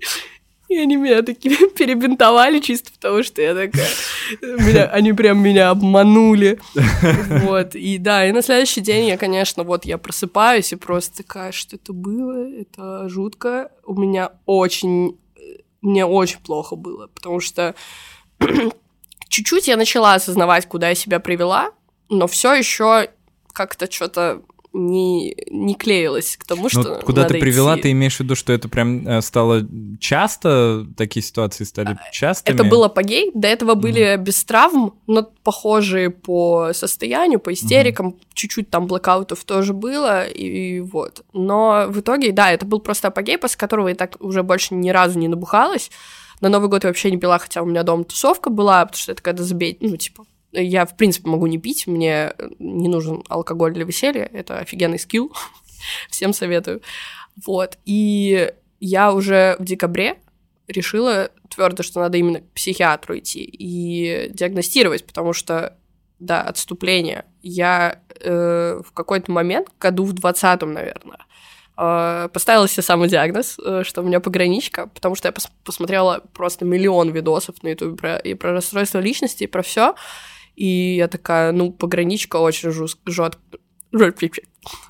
И 0.74 0.78
они 0.78 0.96
меня 0.96 1.22
такие 1.22 1.56
перебинтовали 1.76 2.58
чисто 2.58 2.90
потому, 2.90 3.22
что 3.22 3.40
я 3.40 3.54
такая... 3.54 3.88
Меня, 4.42 4.86
они 4.86 5.12
прям 5.12 5.40
меня 5.40 5.70
обманули. 5.70 6.58
Вот. 7.44 7.76
И 7.76 7.98
да, 7.98 8.26
и 8.26 8.32
на 8.32 8.42
следующий 8.42 8.80
день 8.80 9.06
я, 9.06 9.16
конечно, 9.16 9.62
вот 9.62 9.84
я 9.84 9.98
просыпаюсь 9.98 10.72
и 10.72 10.76
просто 10.76 11.18
такая, 11.18 11.52
что 11.52 11.76
это 11.76 11.92
было? 11.92 12.48
Это 12.48 13.08
жутко. 13.08 13.70
У 13.84 13.94
меня 13.94 14.32
очень... 14.46 15.16
Мне 15.80 16.04
очень 16.04 16.40
плохо 16.40 16.74
было, 16.74 17.06
потому 17.06 17.38
что 17.38 17.76
чуть-чуть 19.28 19.68
я 19.68 19.76
начала 19.76 20.14
осознавать, 20.14 20.66
куда 20.66 20.88
я 20.88 20.94
себя 20.96 21.20
привела, 21.20 21.70
но 22.08 22.26
все 22.26 22.52
еще 22.54 23.10
как-то 23.52 23.88
что-то 23.88 24.42
не, 24.74 25.36
не 25.50 25.74
клеилось 25.76 26.36
к 26.36 26.44
тому, 26.44 26.64
ну, 26.64 26.68
что 26.68 26.82
Но 26.82 27.00
куда 27.00 27.22
надо 27.22 27.34
ты 27.34 27.40
привела, 27.40 27.74
идти. 27.74 27.82
ты 27.82 27.90
имеешь 27.92 28.16
в 28.16 28.20
виду, 28.20 28.34
что 28.34 28.52
это 28.52 28.68
прям 28.68 29.06
э, 29.06 29.22
стало 29.22 29.62
часто, 30.00 30.84
такие 30.96 31.22
ситуации 31.22 31.62
стали 31.62 31.96
частыми? 32.12 32.54
Это 32.54 32.64
был 32.64 32.82
апогей, 32.82 33.30
до 33.34 33.46
этого 33.46 33.74
были 33.74 34.14
mm. 34.14 34.18
без 34.18 34.44
травм, 34.44 34.94
но 35.06 35.30
похожие 35.44 36.10
по 36.10 36.72
состоянию, 36.72 37.38
по 37.38 37.52
истерикам, 37.52 38.08
mm. 38.08 38.16
чуть-чуть 38.34 38.68
там 38.68 38.88
блокаутов 38.88 39.44
тоже 39.44 39.72
было, 39.72 40.26
и, 40.26 40.76
и 40.76 40.80
вот. 40.80 41.24
Но 41.32 41.86
в 41.88 42.00
итоге, 42.00 42.32
да, 42.32 42.50
это 42.50 42.66
был 42.66 42.80
просто 42.80 43.08
апогей, 43.08 43.38
после 43.38 43.58
которого 43.58 43.88
я 43.88 43.94
так 43.94 44.16
уже 44.18 44.42
больше 44.42 44.74
ни 44.74 44.90
разу 44.90 45.18
не 45.20 45.28
набухалась. 45.28 45.90
На 46.40 46.48
Новый 46.48 46.68
год 46.68 46.82
я 46.82 46.90
вообще 46.90 47.12
не 47.12 47.16
пила, 47.16 47.38
хотя 47.38 47.62
у 47.62 47.66
меня 47.66 47.84
дома 47.84 48.02
тусовка 48.04 48.50
была, 48.50 48.84
потому 48.84 49.00
что 49.00 49.12
это 49.12 49.22
когда 49.22 49.44
забей, 49.44 49.78
ну, 49.80 49.96
типа, 49.96 50.24
я, 50.54 50.86
в 50.86 50.96
принципе, 50.96 51.28
могу 51.28 51.46
не 51.46 51.58
пить, 51.58 51.86
мне 51.86 52.32
не 52.58 52.88
нужен 52.88 53.22
алкоголь 53.28 53.72
для 53.72 53.84
веселья, 53.84 54.28
это 54.32 54.58
офигенный 54.58 54.98
скилл, 54.98 55.32
всем 56.10 56.32
советую. 56.32 56.82
Вот, 57.44 57.78
и 57.84 58.52
я 58.80 59.12
уже 59.12 59.56
в 59.58 59.64
декабре 59.64 60.18
решила 60.68 61.30
твердо, 61.48 61.82
что 61.82 62.00
надо 62.00 62.18
именно 62.18 62.40
к 62.40 62.50
психиатру 62.52 63.18
идти 63.18 63.42
и 63.42 64.30
диагностировать, 64.32 65.06
потому 65.06 65.32
что, 65.32 65.76
да, 66.18 66.42
отступление. 66.42 67.24
Я 67.42 68.00
э, 68.20 68.80
в 68.84 68.92
какой-то 68.92 69.30
момент, 69.30 69.68
году 69.80 70.04
в 70.04 70.14
20-м, 70.14 70.72
наверное, 70.72 71.18
э, 71.76 72.28
поставила 72.32 72.68
себе 72.68 72.82
самый 72.82 73.08
диагноз, 73.08 73.58
э, 73.58 73.82
что 73.84 74.02
у 74.02 74.04
меня 74.04 74.20
пограничка, 74.20 74.86
потому 74.88 75.14
что 75.14 75.28
я 75.28 75.32
пос 75.32 75.48
посмотрела 75.64 76.22
просто 76.32 76.64
миллион 76.64 77.10
видосов 77.10 77.62
на 77.62 77.68
YouTube 77.68 78.00
про, 78.00 78.16
и 78.16 78.34
про 78.34 78.52
расстройство 78.52 79.00
личности, 79.00 79.44
и 79.44 79.48
про 79.48 79.62
все. 79.62 79.94
И 80.56 80.96
я 80.96 81.08
такая, 81.08 81.52
ну, 81.52 81.72
пограничка 81.72 82.36
очень 82.36 82.70
жестко, 82.70 83.30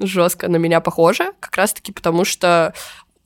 жестко 0.00 0.48
на 0.48 0.56
меня 0.56 0.80
похожа, 0.80 1.32
как 1.40 1.56
раз-таки 1.56 1.92
потому 1.92 2.24
что 2.24 2.74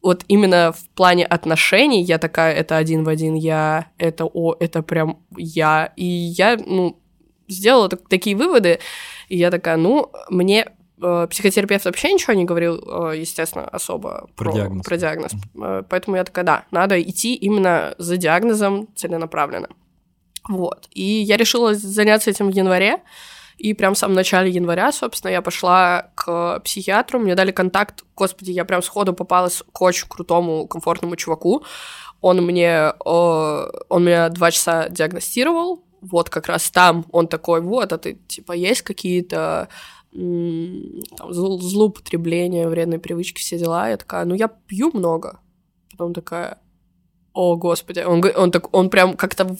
вот 0.03 0.25
именно 0.29 0.73
в 0.73 0.89
плане 0.91 1.25
отношений 1.27 2.03
я 2.03 2.19
такая, 2.19 2.55
это 2.55 2.77
один 2.77 3.05
в 3.05 3.09
один 3.09 3.35
я, 3.35 3.91
это 3.99 4.25
о, 4.27 4.55
это 4.59 4.83
прям 4.83 5.19
я. 5.37 5.93
И 5.97 6.05
я, 6.05 6.57
ну, 6.57 7.01
сделала 7.49 7.89
так, 7.89 8.09
такие 8.09 8.37
выводы, 8.37 8.79
и 9.29 9.37
я 9.37 9.51
такая, 9.51 9.77
ну, 9.77 10.13
мне 10.31 10.69
э, 11.03 11.27
психотерапевт 11.29 11.85
вообще 11.85 12.13
ничего 12.13 12.35
не 12.35 12.45
говорил, 12.45 12.77
э, 12.77 13.19
естественно, 13.19 13.67
особо 13.67 14.29
про, 14.37 14.51
про 14.51 14.53
диагноз. 14.53 14.87
Про 14.87 14.97
диагноз. 14.97 15.33
Mm-hmm. 15.33 15.87
Поэтому 15.89 16.17
я 16.17 16.25
такая, 16.25 16.45
да, 16.45 16.65
надо 16.71 17.01
идти 17.03 17.35
именно 17.35 17.95
за 17.99 18.17
диагнозом 18.17 18.89
целенаправленно. 18.95 19.69
Вот. 20.49 20.89
И 20.93 21.03
я 21.03 21.37
решила 21.37 21.75
заняться 21.75 22.31
этим 22.31 22.51
в 22.51 22.55
январе. 22.55 23.03
И 23.59 23.75
прям 23.75 23.95
в 23.95 23.99
самом 23.99 24.15
начале 24.15 24.51
января, 24.51 24.93
собственно, 24.93 25.33
я 25.33 25.43
пошла 25.43 26.13
к 26.15 26.61
психиатру, 26.61 27.19
мне 27.19 27.35
дали 27.35 27.51
контакт, 27.51 28.05
господи, 28.15 28.53
я 28.53 28.65
прям 28.65 28.83
сходу 28.83 29.13
попалась 29.13 29.65
к 29.73 29.83
очень 29.83 30.07
крутому, 30.07 30.69
комфортному 30.69 31.17
чуваку. 31.17 31.65
Он 32.21 32.41
мне, 32.41 32.93
он 33.01 34.05
меня 34.05 34.29
два 34.29 34.53
часа 34.53 34.89
диагностировал, 34.89 35.85
вот 36.01 36.31
как 36.31 36.47
раз 36.47 36.71
там 36.71 37.05
он 37.11 37.27
такой, 37.27 37.61
вот, 37.61 37.93
а 37.93 37.99
ты, 37.99 38.15
типа, 38.29 38.53
есть 38.53 38.83
какие-то 38.83 39.69
там, 40.13 41.33
злоупотребления, 41.33 42.69
вредные 42.69 42.99
привычки, 42.99 43.41
все 43.41 43.59
дела. 43.59 43.89
Я 43.89 43.97
такая, 43.97 44.25
ну, 44.25 44.35
я 44.35 44.49
пью 44.49 44.91
много. 44.95 45.41
Потом 45.91 46.15
такая, 46.15 46.59
о, 47.33 47.57
господи. 47.57 48.01
Он, 48.01 48.23
он, 48.37 48.51
так, 48.51 48.75
он 48.75 48.91
прям 48.91 49.17
как-то 49.17 49.57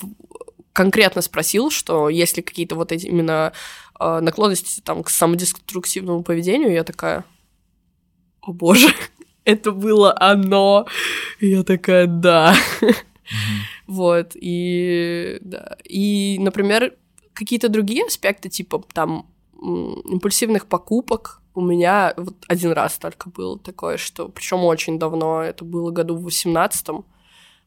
конкретно 0.79 1.23
спросил, 1.23 1.73
что 1.73 2.09
есть 2.09 2.37
ли 2.37 2.43
какие-то 2.45 2.77
вот 2.77 2.93
эти 2.93 3.07
именно 3.07 3.53
э, 3.99 4.21
наклонности 4.21 4.81
там 4.81 5.03
к 5.03 5.11
самодеструктивному 5.11 6.23
поведению, 6.23 6.71
я 6.71 6.85
такая, 6.85 7.25
о 8.43 8.53
боже, 8.53 8.87
это 9.45 9.73
было 9.73 10.17
оно. 10.21 10.87
И 11.41 11.49
я 11.49 11.65
такая, 11.65 12.07
да. 12.07 12.55
Вот, 13.89 14.37
и, 14.37 15.39
да. 15.41 15.77
И, 15.83 16.37
например, 16.39 16.95
какие-то 17.33 17.69
другие 17.69 18.05
аспекты, 18.05 18.49
типа 18.49 18.85
там 18.93 19.27
импульсивных 19.61 20.67
покупок, 20.67 21.43
у 21.55 21.61
меня 21.61 22.15
вот 22.17 22.37
один 22.47 22.71
раз 22.71 22.99
только 22.99 23.31
был 23.31 23.59
такое, 23.59 23.97
что, 23.97 24.29
причем 24.29 24.59
очень 24.59 25.01
давно, 25.01 25.43
это 25.43 25.65
было 25.65 25.91
году 25.91 26.15
в 26.15 26.23
восемнадцатом, 26.23 27.05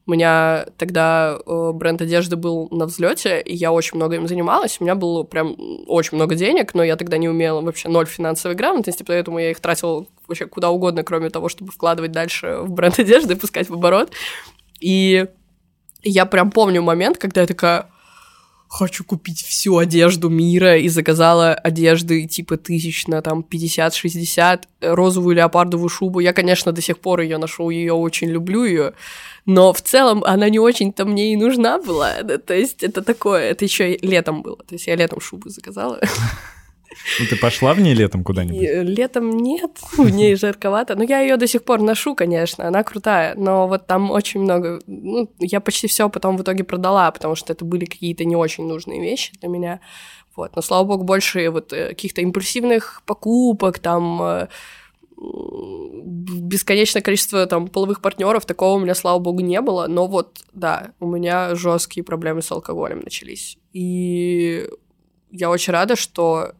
у 0.04 0.10
меня 0.10 0.66
тогда 0.78 1.38
э, 1.46 1.70
бренд 1.72 2.02
одежды 2.02 2.34
был 2.34 2.68
на 2.70 2.86
взлете, 2.86 3.40
и 3.40 3.54
я 3.54 3.70
очень 3.70 3.96
много 3.96 4.16
им 4.16 4.26
занималась. 4.26 4.78
У 4.80 4.84
меня 4.84 4.96
было 4.96 5.22
прям 5.22 5.56
очень 5.86 6.16
много 6.16 6.34
денег, 6.34 6.74
но 6.74 6.82
я 6.82 6.96
тогда 6.96 7.18
не 7.18 7.28
умела 7.28 7.60
вообще 7.60 7.88
ноль 7.88 8.06
финансовой 8.06 8.56
грамотности, 8.56 9.04
поэтому 9.04 9.38
я 9.38 9.52
их 9.52 9.60
тратила 9.60 10.06
вообще 10.26 10.46
куда 10.46 10.70
угодно, 10.70 11.04
кроме 11.04 11.30
того, 11.30 11.48
чтобы 11.48 11.70
вкладывать 11.70 12.10
дальше 12.10 12.58
в 12.62 12.72
бренд 12.72 12.98
одежды 12.98 13.34
и 13.34 13.36
пускать 13.36 13.68
в 13.68 13.74
оборот. 13.74 14.10
И 14.80 15.26
я 16.02 16.26
прям 16.26 16.50
помню 16.50 16.82
момент, 16.82 17.18
когда 17.18 17.42
я 17.42 17.46
такая, 17.46 17.86
хочу 18.72 19.04
купить 19.04 19.42
всю 19.42 19.76
одежду 19.76 20.30
мира 20.30 20.78
и 20.78 20.88
заказала 20.88 21.52
одежды 21.52 22.26
типа 22.26 22.56
тысяч 22.56 23.06
на 23.06 23.20
там 23.20 23.44
50-60, 23.48 24.62
розовую 24.80 25.36
леопардовую 25.36 25.90
шубу. 25.90 26.20
Я, 26.20 26.32
конечно, 26.32 26.72
до 26.72 26.80
сих 26.80 26.98
пор 26.98 27.20
ее 27.20 27.36
ношу, 27.36 27.68
ее 27.68 27.92
очень 27.92 28.30
люблю 28.30 28.64
ее, 28.64 28.94
но 29.46 29.72
в 29.72 29.80
целом 29.82 30.22
она 30.24 30.48
не 30.48 30.58
очень-то 30.58 31.04
мне 31.04 31.32
и 31.32 31.36
нужна 31.36 31.78
была. 31.78 32.22
Да, 32.22 32.38
то 32.38 32.54
есть 32.54 32.82
это 32.82 33.02
такое, 33.02 33.50
это 33.50 33.64
еще 33.64 33.96
летом 33.96 34.42
было. 34.42 34.58
То 34.58 34.74
есть 34.74 34.86
я 34.86 34.96
летом 34.96 35.20
шубу 35.20 35.48
заказала. 35.48 36.00
Ну, 37.18 37.26
ты 37.26 37.36
пошла 37.36 37.74
в 37.74 37.80
ней 37.80 37.94
летом 37.94 38.22
куда-нибудь? 38.22 38.60
Летом 38.96 39.30
нет, 39.30 39.78
в 39.96 40.08
ней 40.08 40.36
жарковато. 40.36 40.94
Но 40.94 41.02
я 41.02 41.20
ее 41.20 41.36
до 41.36 41.46
сих 41.46 41.64
пор 41.64 41.80
ношу, 41.80 42.14
конечно, 42.14 42.66
она 42.68 42.82
крутая. 42.82 43.34
Но 43.34 43.66
вот 43.66 43.86
там 43.86 44.10
очень 44.10 44.40
много... 44.40 44.80
Ну, 44.86 45.28
я 45.38 45.60
почти 45.60 45.86
все 45.86 46.08
потом 46.08 46.36
в 46.36 46.42
итоге 46.42 46.64
продала, 46.64 47.10
потому 47.10 47.34
что 47.34 47.52
это 47.52 47.64
были 47.64 47.86
какие-то 47.86 48.24
не 48.24 48.36
очень 48.36 48.66
нужные 48.66 49.00
вещи 49.00 49.32
для 49.40 49.48
меня. 49.48 49.80
Вот. 50.36 50.56
Но, 50.56 50.62
слава 50.62 50.84
богу, 50.84 51.04
больше 51.04 51.50
вот 51.50 51.72
э, 51.72 51.88
каких-то 51.88 52.20
импульсивных 52.22 53.02
покупок, 53.04 53.78
там 53.78 54.22
э, 54.22 54.48
бесконечное 55.22 57.02
количество 57.02 57.46
там 57.46 57.68
половых 57.68 58.00
партнеров, 58.00 58.44
такого 58.44 58.76
у 58.76 58.80
меня, 58.80 58.94
слава 58.94 59.18
богу, 59.18 59.40
не 59.40 59.60
было. 59.60 59.86
Но 59.86 60.06
вот, 60.06 60.44
да, 60.52 60.92
у 61.00 61.06
меня 61.06 61.54
жесткие 61.54 62.04
проблемы 62.04 62.42
с 62.42 62.50
алкоголем 62.50 63.00
начались. 63.00 63.58
И 63.72 64.68
я 65.30 65.50
очень 65.50 65.72
рада, 65.72 65.96
что 65.96 66.52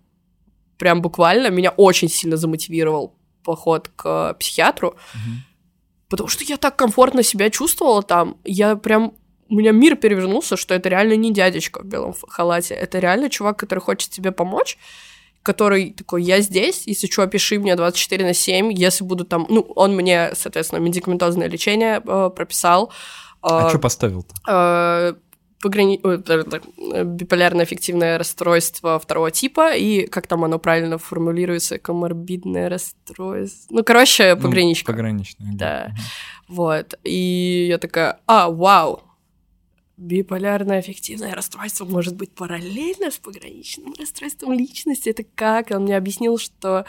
прям 0.78 1.02
буквально 1.02 1.50
меня 1.50 1.70
очень 1.70 2.08
сильно 2.08 2.36
замотивировал 2.36 3.14
поход 3.44 3.90
к 3.94 4.34
психиатру, 4.34 4.88
угу. 4.88 5.30
потому 6.08 6.28
что 6.28 6.44
я 6.44 6.56
так 6.56 6.76
комфортно 6.76 7.22
себя 7.22 7.50
чувствовала 7.50 8.02
там, 8.02 8.36
я 8.44 8.76
прям 8.76 9.14
у 9.48 9.56
меня 9.56 9.72
мир 9.72 9.96
перевернулся, 9.96 10.56
что 10.56 10.74
это 10.74 10.88
реально 10.88 11.14
не 11.16 11.32
дядечка 11.32 11.82
в 11.82 11.84
белом 11.84 12.14
халате, 12.28 12.74
это 12.74 12.98
реально 12.98 13.28
чувак, 13.28 13.58
который 13.58 13.80
хочет 13.80 14.10
тебе 14.10 14.32
помочь, 14.32 14.78
который 15.42 15.92
такой, 15.92 16.22
я 16.22 16.40
здесь, 16.40 16.84
если 16.86 17.06
что, 17.06 17.26
пиши 17.26 17.58
мне 17.58 17.76
24 17.76 18.24
на 18.24 18.34
7, 18.34 18.72
если 18.72 19.04
буду 19.04 19.24
там... 19.24 19.46
Ну, 19.48 19.60
он 19.60 19.94
мне, 19.94 20.30
соответственно, 20.34 20.80
медикаментозное 20.80 21.48
лечение 21.48 22.00
э, 22.04 22.30
прописал. 22.34 22.92
А 23.42 23.66
э, 23.66 23.68
что 23.70 23.78
поставил-то? 23.78 24.34
Э, 24.48 25.14
пограни... 25.60 26.00
биполярное 27.04 27.62
аффективное 27.62 28.18
расстройство 28.18 28.98
второго 28.98 29.30
типа, 29.30 29.74
и 29.74 30.06
как 30.06 30.26
там 30.26 30.44
оно 30.44 30.58
правильно 30.58 30.98
формулируется, 30.98 31.78
коморбидное 31.78 32.68
расстройство. 32.68 33.74
Ну, 33.74 33.84
короче, 33.84 34.36
пограничка. 34.36 34.92
Ну, 34.92 34.96
пограничное. 34.96 35.52
Да. 35.54 35.86
Угу. 35.86 36.56
Вот. 36.56 36.94
И 37.04 37.66
я 37.68 37.78
такая, 37.78 38.20
а, 38.26 38.50
вау, 38.50 39.02
биполярное 39.96 40.78
аффективное 40.78 41.34
расстройство 41.34 41.84
может 41.84 42.16
быть 42.16 42.32
параллельно 42.32 43.10
с 43.10 43.18
пограничным 43.18 43.94
расстройством 43.98 44.52
личности. 44.52 45.10
Это 45.10 45.24
как? 45.34 45.70
Он 45.70 45.82
мне 45.84 45.96
объяснил, 45.96 46.38
что 46.38 46.84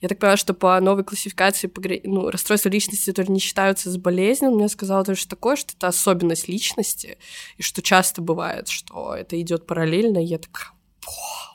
я 0.00 0.08
так 0.08 0.18
поняла, 0.18 0.36
что 0.36 0.54
по 0.54 0.80
новой 0.80 1.04
классификации 1.04 1.70
ну, 2.04 2.30
расстройства 2.30 2.68
личности 2.68 3.12
тоже 3.12 3.32
не 3.32 3.40
считаются 3.40 3.90
за 3.90 3.98
болезнь. 3.98 4.46
Он 4.46 4.54
мне 4.54 4.68
сказал 4.68 5.04
тоже 5.04 5.26
такое, 5.26 5.56
что 5.56 5.74
это 5.76 5.88
особенность 5.88 6.48
личности, 6.48 7.18
и 7.56 7.62
что 7.62 7.82
часто 7.82 8.22
бывает, 8.22 8.68
что 8.68 9.14
это 9.14 9.40
идет 9.40 9.66
параллельно. 9.66 10.18
И 10.18 10.26
я 10.26 10.38
такая, 10.38 10.68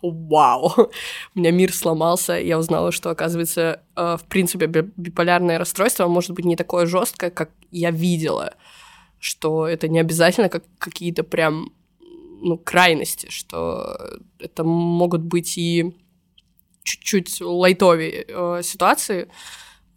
вау, 0.01 0.73
у 1.35 1.39
меня 1.39 1.51
мир 1.51 1.73
сломался, 1.73 2.33
я 2.33 2.59
узнала, 2.59 2.91
что, 2.91 3.09
оказывается, 3.09 3.81
э, 3.95 4.17
в 4.19 4.25
принципе, 4.27 4.65
биполярное 4.67 5.57
расстройство 5.57 6.07
может 6.07 6.31
быть 6.31 6.45
не 6.45 6.57
такое 6.57 6.85
жесткое, 6.85 7.29
как 7.29 7.51
я 7.71 7.91
видела, 7.91 8.55
что 9.23 9.67
это 9.67 9.87
не 9.87 9.99
обязательно 9.99 10.49
как 10.49 10.63
какие-то 10.77 11.23
прям 11.23 11.71
ну, 12.41 12.57
крайности, 12.57 13.27
что 13.29 13.97
это 14.37 14.65
могут 14.65 15.21
быть 15.21 15.57
и 15.57 15.95
чуть-чуть 16.83 17.39
лайтовее 17.39 18.25
э, 18.27 18.61
ситуации, 18.63 19.29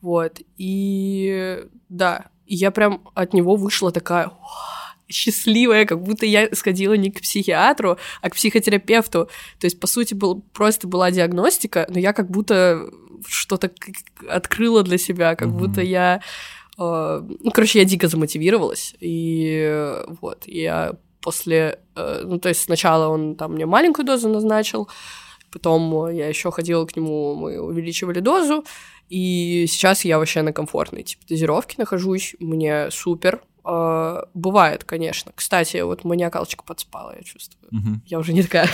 вот, 0.00 0.40
и 0.56 1.64
да, 1.88 2.26
я 2.46 2.70
прям 2.70 3.08
от 3.14 3.34
него 3.34 3.56
вышла 3.56 3.90
такая 3.90 4.30
счастливая, 5.08 5.86
как 5.86 6.02
будто 6.02 6.26
я 6.26 6.48
сходила 6.52 6.94
не 6.94 7.10
к 7.10 7.20
психиатру, 7.20 7.98
а 8.22 8.30
к 8.30 8.34
психотерапевту. 8.34 9.28
То 9.58 9.64
есть, 9.64 9.80
по 9.80 9.86
сути, 9.86 10.14
был, 10.14 10.42
просто 10.52 10.86
была 10.86 11.10
диагностика, 11.10 11.86
но 11.88 11.98
я 11.98 12.12
как 12.12 12.30
будто 12.30 12.88
что-то 13.26 13.70
открыла 14.28 14.82
для 14.82 14.98
себя, 14.98 15.34
как 15.34 15.48
mm-hmm. 15.48 15.58
будто 15.58 15.80
я... 15.80 16.22
Э, 16.78 17.22
ну, 17.22 17.50
короче, 17.50 17.78
я 17.78 17.84
дико 17.84 18.08
замотивировалась, 18.08 18.94
и 19.00 20.02
вот, 20.20 20.44
я 20.46 20.96
после... 21.20 21.80
Э, 21.94 22.22
ну, 22.24 22.38
то 22.38 22.48
есть 22.48 22.62
сначала 22.62 23.08
он 23.08 23.36
там 23.36 23.54
мне 23.54 23.66
маленькую 23.66 24.06
дозу 24.06 24.28
назначил, 24.28 24.88
Потом 25.52 26.10
я 26.10 26.28
еще 26.28 26.50
ходила 26.50 26.84
к 26.84 26.96
нему, 26.96 27.34
мы 27.34 27.58
увеличивали 27.58 28.20
дозу, 28.20 28.64
и 29.08 29.64
сейчас 29.68 30.04
я 30.04 30.18
вообще 30.18 30.42
на 30.42 30.52
комфортной 30.52 31.02
типа 31.02 31.22
дозировке 31.26 31.76
нахожусь, 31.78 32.36
мне 32.40 32.90
супер. 32.90 33.42
Uh, 33.64 34.28
бывает, 34.32 34.84
конечно. 34.84 35.32
Кстати, 35.34 35.78
вот 35.78 36.04
маниакалочка 36.04 36.62
подспала, 36.62 37.16
я 37.16 37.22
чувствую. 37.24 37.68
Угу. 37.72 38.00
Я 38.06 38.20
уже 38.20 38.32
не 38.32 38.44
такая... 38.44 38.68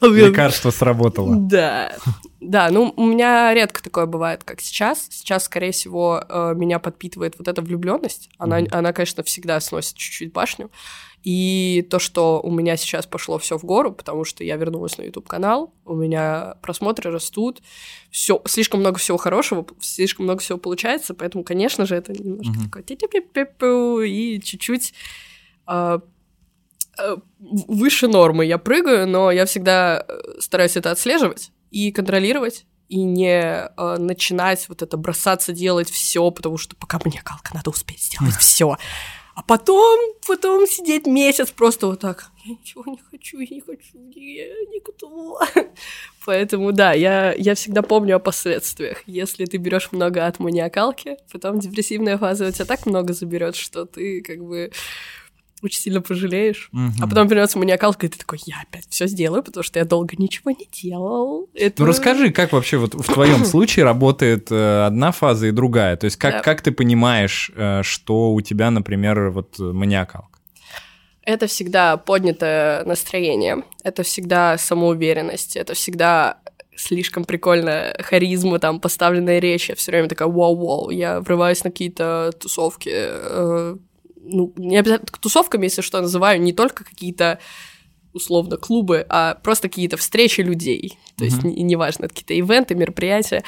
Лекарство 0.00 0.70
сработало. 0.70 1.36
Да. 1.36 1.92
Да, 2.40 2.68
ну, 2.70 2.92
у 2.96 3.06
меня 3.06 3.54
редко 3.54 3.82
такое 3.82 4.06
бывает, 4.06 4.44
как 4.44 4.60
сейчас. 4.60 5.06
Сейчас, 5.10 5.44
скорее 5.44 5.72
всего, 5.72 6.22
э, 6.28 6.52
меня 6.54 6.78
подпитывает 6.78 7.36
вот 7.38 7.48
эта 7.48 7.62
влюбленность. 7.62 8.28
Она, 8.36 8.60
mm 8.60 8.68
она, 8.70 8.92
конечно, 8.92 9.22
всегда 9.22 9.58
сносит 9.60 9.96
чуть-чуть 9.96 10.32
башню. 10.32 10.70
И 11.24 11.86
то, 11.88 11.98
что 11.98 12.40
у 12.42 12.50
меня 12.50 12.76
сейчас 12.76 13.06
пошло 13.06 13.38
все 13.38 13.56
в 13.56 13.64
гору, 13.64 13.92
потому 13.92 14.24
что 14.24 14.44
я 14.44 14.56
вернулась 14.56 14.98
на 14.98 15.02
YouTube 15.02 15.26
канал, 15.26 15.72
у 15.86 15.94
меня 15.94 16.56
просмотры 16.60 17.10
растут, 17.10 17.62
все, 18.10 18.42
слишком 18.44 18.80
много 18.80 18.98
всего 18.98 19.16
хорошего, 19.16 19.66
слишком 19.80 20.26
много 20.26 20.40
всего 20.40 20.58
получается, 20.58 21.14
поэтому, 21.14 21.42
конечно 21.42 21.86
же, 21.86 21.96
это 21.96 22.12
немножко 22.12 22.80
mm-hmm. 22.80 23.32
такое 23.32 24.06
и 24.06 24.38
чуть-чуть 24.38 24.92
э, 25.66 25.98
выше 27.38 28.08
нормы 28.08 28.44
я 28.44 28.58
прыгаю, 28.58 29.06
но 29.06 29.30
я 29.30 29.46
всегда 29.46 30.04
э, 30.06 30.40
стараюсь 30.40 30.76
это 30.76 30.90
отслеживать 30.90 31.50
и 31.70 31.90
контролировать 31.92 32.66
и 32.88 33.02
не 33.02 33.40
э, 33.40 33.96
начинать 33.98 34.68
вот 34.68 34.82
это 34.82 34.96
бросаться 34.96 35.52
делать 35.52 35.90
все, 35.90 36.30
потому 36.30 36.58
что 36.58 36.76
пока 36.76 37.00
мне 37.04 37.20
калка, 37.22 37.54
надо 37.54 37.70
успеть 37.70 38.02
сделать 38.02 38.36
все. 38.36 38.76
А 39.34 39.42
потом, 39.42 39.98
потом 40.26 40.64
сидеть 40.66 41.06
месяц 41.06 41.50
просто 41.50 41.88
вот 41.88 42.00
так. 42.00 42.30
Я 42.44 42.52
ничего 42.52 42.84
не 42.86 43.00
хочу, 43.10 43.40
я 43.40 43.48
не 43.50 43.60
хочу, 43.60 43.98
я 44.14 44.46
никто. 44.72 45.40
Поэтому 46.24 46.70
да, 46.70 46.92
я, 46.92 47.32
я 47.32 47.56
всегда 47.56 47.82
помню 47.82 48.16
о 48.16 48.20
последствиях. 48.20 49.02
Если 49.06 49.44
ты 49.46 49.56
берешь 49.56 49.90
много 49.90 50.26
от 50.26 50.38
маниакалки, 50.38 51.16
потом 51.32 51.58
депрессивная 51.58 52.16
фаза 52.16 52.46
у 52.46 52.50
тебя 52.52 52.64
так 52.64 52.86
много 52.86 53.12
заберет, 53.12 53.56
что 53.56 53.86
ты 53.86 54.20
как 54.22 54.38
бы 54.38 54.70
очень 55.64 55.80
сильно 55.80 56.00
пожалеешь. 56.00 56.68
Угу. 56.72 57.02
А 57.02 57.06
потом 57.08 57.26
вернется 57.28 57.58
маниакалка, 57.58 58.06
и 58.06 58.08
ты 58.08 58.18
такой, 58.18 58.38
я 58.46 58.56
опять 58.62 58.86
все 58.88 59.06
сделаю, 59.06 59.42
потому 59.42 59.62
что 59.62 59.78
я 59.78 59.84
долго 59.84 60.14
ничего 60.16 60.50
не 60.50 60.68
делал. 60.70 61.48
Это... 61.54 61.82
Ну 61.82 61.88
расскажи, 61.88 62.30
как 62.30 62.52
вообще 62.52 62.76
вот 62.76 62.94
в 62.94 63.12
твоем 63.12 63.44
случае 63.44 63.84
работает 63.84 64.50
э, 64.50 64.84
одна 64.86 65.12
фаза 65.12 65.46
и 65.46 65.50
другая? 65.50 65.96
То 65.96 66.04
есть 66.04 66.16
как, 66.16 66.34
да. 66.34 66.40
как 66.40 66.60
ты 66.60 66.72
понимаешь, 66.72 67.50
э, 67.54 67.82
что 67.82 68.32
у 68.32 68.40
тебя, 68.40 68.70
например, 68.70 69.30
вот 69.30 69.58
маниакалка? 69.58 70.28
Это 71.22 71.46
всегда 71.46 71.96
поднятое 71.96 72.84
настроение, 72.84 73.64
это 73.82 74.02
всегда 74.02 74.58
самоуверенность, 74.58 75.56
это 75.56 75.72
всегда 75.72 76.38
слишком 76.76 77.24
прикольная 77.24 77.96
харизма, 78.02 78.58
там, 78.58 78.80
поставленная 78.80 79.38
речь, 79.38 79.68
я 79.68 79.74
все 79.74 79.92
время 79.92 80.08
такая 80.08 80.28
вау-вау, 80.28 80.90
я 80.90 81.20
врываюсь 81.20 81.64
на 81.64 81.70
какие-то 81.70 82.32
тусовки, 82.38 82.90
э, 82.92 83.76
ну, 84.24 84.52
не 84.56 84.76
обязательно 84.76 85.08
тусовками, 85.20 85.64
если 85.64 85.82
что, 85.82 86.00
называю 86.00 86.40
не 86.40 86.52
только 86.52 86.84
какие-то 86.84 87.38
условно 88.12 88.56
клубы, 88.56 89.04
а 89.08 89.34
просто 89.34 89.68
какие-то 89.68 89.96
встречи 89.96 90.40
людей. 90.40 90.98
То 91.16 91.24
mm-hmm. 91.24 91.28
есть 91.28 91.44
неважно, 91.44 92.04
это 92.06 92.14
какие-то 92.14 92.34
ивенты, 92.34 92.74
мероприятия. 92.74 93.42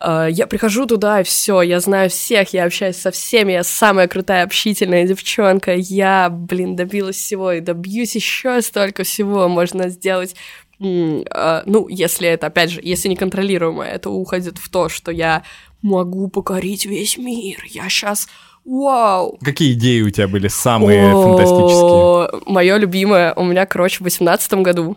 Uh, 0.00 0.28
я 0.28 0.48
прихожу 0.48 0.86
туда, 0.86 1.20
и 1.20 1.24
все, 1.24 1.62
я 1.62 1.78
знаю 1.78 2.10
всех, 2.10 2.52
я 2.52 2.64
общаюсь 2.64 2.96
со 2.96 3.12
всеми, 3.12 3.52
я 3.52 3.62
самая 3.62 4.08
крутая 4.08 4.42
общительная 4.42 5.06
девчонка, 5.06 5.76
я, 5.76 6.28
блин, 6.28 6.74
добилась 6.74 7.14
всего 7.14 7.52
и 7.52 7.60
добьюсь 7.60 8.16
еще 8.16 8.60
столько 8.62 9.04
всего 9.04 9.46
можно 9.48 9.88
сделать. 9.88 10.34
Uh, 10.80 11.62
ну, 11.66 11.86
если 11.86 12.26
это, 12.26 12.48
опять 12.48 12.70
же, 12.70 12.80
если 12.82 13.08
неконтролируемое, 13.10 13.92
это 13.92 14.10
уходит 14.10 14.58
в 14.58 14.68
то, 14.70 14.88
что 14.88 15.12
я 15.12 15.44
могу 15.82 16.26
покорить 16.28 16.84
весь 16.84 17.16
мир, 17.16 17.64
я 17.68 17.88
сейчас 17.88 18.28
Вау! 18.64 19.38
Какие 19.42 19.72
идеи 19.72 20.02
у 20.02 20.10
тебя 20.10 20.28
были 20.28 20.48
самые 20.48 21.12
О, 21.12 21.22
фантастические? 21.22 22.52
Мое 22.52 22.76
любимое, 22.76 23.34
у 23.34 23.44
меня, 23.44 23.66
короче, 23.66 23.98
в 23.98 24.00
восемнадцатом 24.02 24.62
году 24.62 24.96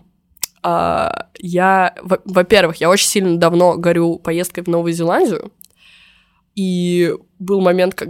а, 0.62 1.28
я, 1.38 1.96
во-первых, 2.02 2.78
я 2.78 2.90
очень 2.90 3.08
сильно 3.08 3.38
давно 3.38 3.78
горю 3.78 4.18
поездкой 4.18 4.64
в 4.64 4.68
Новую 4.68 4.94
Зеландию, 4.94 5.52
и 6.56 7.14
был 7.38 7.62
момент, 7.62 7.94
как 7.94 8.10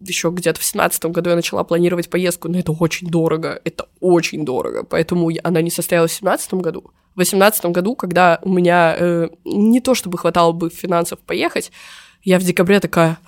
еще 0.00 0.30
где-то 0.30 0.60
в 0.60 0.64
семнадцатом 0.64 1.12
году 1.12 1.30
я 1.30 1.36
начала 1.36 1.64
планировать 1.64 2.10
поездку, 2.10 2.48
но 2.48 2.58
это 2.58 2.72
очень 2.72 3.08
дорого, 3.08 3.60
это 3.64 3.88
очень 4.00 4.44
дорого, 4.44 4.84
поэтому 4.84 5.30
она 5.42 5.62
не 5.62 5.70
состоялась 5.70 6.12
в 6.12 6.14
семнадцатом 6.14 6.60
году. 6.60 6.92
В 7.14 7.18
восемнадцатом 7.18 7.72
году, 7.72 7.96
когда 7.96 8.38
у 8.42 8.50
меня 8.50 8.94
э, 8.98 9.28
не 9.44 9.80
то 9.80 9.94
чтобы 9.94 10.18
хватало 10.18 10.52
бы 10.52 10.68
финансов 10.68 11.18
поехать, 11.20 11.72
я 12.22 12.38
в 12.38 12.42
декабре 12.42 12.78
такая, 12.78 13.18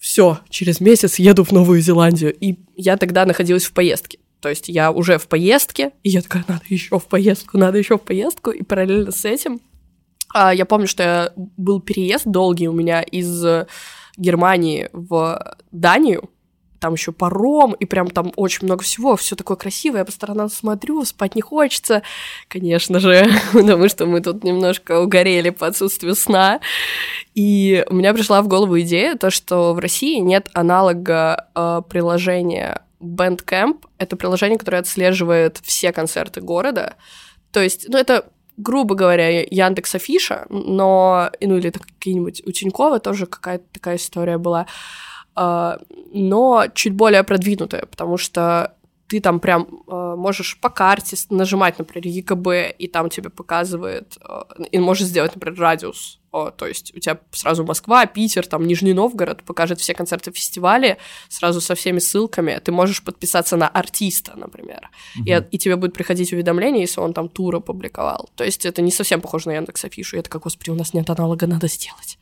все, 0.00 0.40
через 0.48 0.80
месяц 0.80 1.18
еду 1.18 1.44
в 1.44 1.52
Новую 1.52 1.80
Зеландию. 1.80 2.34
И 2.34 2.56
я 2.74 2.96
тогда 2.96 3.26
находилась 3.26 3.64
в 3.64 3.72
поездке. 3.72 4.18
То 4.40 4.48
есть 4.48 4.68
я 4.68 4.90
уже 4.90 5.18
в 5.18 5.28
поездке, 5.28 5.92
и 6.02 6.08
я 6.08 6.22
такая, 6.22 6.44
надо 6.48 6.64
еще 6.68 6.98
в 6.98 7.04
поездку, 7.04 7.58
надо 7.58 7.76
еще 7.76 7.98
в 7.98 8.00
поездку. 8.00 8.50
И 8.50 8.62
параллельно 8.62 9.12
с 9.12 9.26
этим 9.26 9.60
а, 10.32 10.54
я 10.54 10.64
помню, 10.64 10.86
что 10.86 11.02
я, 11.02 11.32
был 11.36 11.80
переезд 11.80 12.24
долгий 12.24 12.68
у 12.68 12.72
меня 12.72 13.02
из 13.02 13.44
Германии 14.16 14.88
в 14.92 15.56
Данию, 15.70 16.30
там 16.80 16.94
еще 16.94 17.12
паром, 17.12 17.74
и 17.74 17.84
прям 17.84 18.08
там 18.08 18.32
очень 18.36 18.64
много 18.64 18.82
всего, 18.82 19.16
все 19.16 19.36
такое 19.36 19.56
красивое, 19.56 20.00
я 20.00 20.04
по 20.04 20.12
сторонам 20.12 20.48
смотрю, 20.48 21.04
спать 21.04 21.34
не 21.34 21.42
хочется, 21.42 22.02
конечно 22.48 22.98
же, 22.98 23.28
потому 23.52 23.88
что 23.88 24.06
мы 24.06 24.20
тут 24.20 24.42
немножко 24.42 25.00
угорели 25.00 25.50
по 25.50 25.66
отсутствию 25.66 26.14
сна. 26.14 26.60
И 27.34 27.84
у 27.88 27.94
меня 27.94 28.12
пришла 28.12 28.42
в 28.42 28.48
голову 28.48 28.80
идея, 28.80 29.14
то, 29.14 29.30
что 29.30 29.74
в 29.74 29.78
России 29.78 30.18
нет 30.18 30.48
аналога 30.54 31.48
э, 31.54 31.82
приложения 31.88 32.82
Bandcamp. 33.00 33.84
Это 33.98 34.16
приложение, 34.16 34.58
которое 34.58 34.78
отслеживает 34.78 35.58
все 35.62 35.92
концерты 35.92 36.40
города. 36.40 36.96
То 37.52 37.62
есть, 37.62 37.86
ну, 37.88 37.98
это 37.98 38.26
грубо 38.56 38.94
говоря, 38.94 39.42
Яндекс 39.42 39.94
Афиша, 39.94 40.46
но, 40.50 41.30
ну, 41.40 41.56
или 41.56 41.70
какие-нибудь 41.70 42.42
у 42.46 42.52
Тинькова 42.52 43.00
тоже 43.00 43.26
какая-то 43.26 43.64
такая 43.72 43.96
история 43.96 44.38
была. 44.38 44.66
А, 45.42 45.78
но 46.12 46.66
чуть 46.74 46.92
более 46.92 47.22
продвинутая, 47.22 47.86
потому 47.86 48.18
что 48.18 48.74
ты 49.06 49.20
там 49.20 49.40
прям 49.40 49.66
э, 49.88 50.14
можешь 50.18 50.58
по 50.60 50.68
карте 50.68 51.16
нажимать, 51.30 51.78
например, 51.78 52.06
ЕКБ, 52.06 52.76
и 52.78 52.86
там 52.88 53.08
тебе 53.08 53.30
показывает, 53.30 54.18
э, 54.20 54.64
и 54.70 54.78
можешь 54.78 55.06
сделать, 55.06 55.34
например, 55.34 55.58
радиус. 55.58 56.20
О, 56.30 56.50
то 56.50 56.66
есть 56.66 56.94
у 56.94 57.00
тебя 57.00 57.18
сразу 57.32 57.64
Москва, 57.64 58.04
Питер, 58.04 58.46
там 58.46 58.66
Нижний 58.66 58.92
Новгород 58.92 59.42
покажет 59.42 59.80
все 59.80 59.94
концерты 59.94 60.30
фестиваля 60.30 60.98
сразу 61.30 61.62
со 61.62 61.74
всеми 61.74 62.00
ссылками. 62.00 62.60
Ты 62.62 62.70
можешь 62.70 63.02
подписаться 63.02 63.56
на 63.56 63.66
артиста, 63.66 64.34
например, 64.36 64.90
угу. 65.16 65.24
и, 65.24 65.42
и 65.52 65.58
тебе 65.58 65.76
будет 65.76 65.94
приходить 65.94 66.34
уведомление, 66.34 66.82
если 66.82 67.00
он 67.00 67.14
там 67.14 67.30
тур 67.30 67.56
опубликовал. 67.56 68.28
То 68.34 68.44
есть 68.44 68.66
это 68.66 68.82
не 68.82 68.92
совсем 68.92 69.22
похоже 69.22 69.48
на 69.48 69.54
Яндекс 69.54 69.86
Афишу. 69.86 70.16
Я 70.16 70.22
такая, 70.22 70.42
господи, 70.42 70.68
у 70.68 70.74
нас 70.74 70.92
нет 70.92 71.08
аналога, 71.08 71.46
надо 71.46 71.66
сделать 71.66 72.18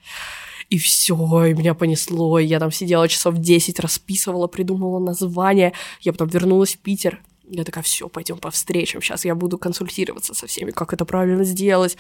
и 0.71 0.79
все, 0.79 1.45
и 1.47 1.55
меня 1.55 1.75
понесло, 1.75 2.39
и 2.39 2.45
я 2.45 2.59
там 2.61 2.71
сидела 2.71 3.09
часов 3.09 3.39
10, 3.39 3.81
расписывала, 3.81 4.47
придумывала 4.47 4.99
название, 4.99 5.73
я 6.01 6.13
потом 6.13 6.29
вернулась 6.29 6.75
в 6.75 6.79
Питер, 6.79 7.23
я 7.51 7.65
такая, 7.65 7.83
все, 7.83 8.09
пойдем 8.09 8.37
по 8.37 8.51
встречам. 8.51 9.01
Сейчас 9.01 9.25
я 9.25 9.35
буду 9.35 9.59
консультироваться 9.59 10.35
со 10.35 10.47
всеми, 10.47 10.71
как 10.71 10.93
это 10.93 11.05
правильно 11.05 11.45
сделать. 11.45 11.97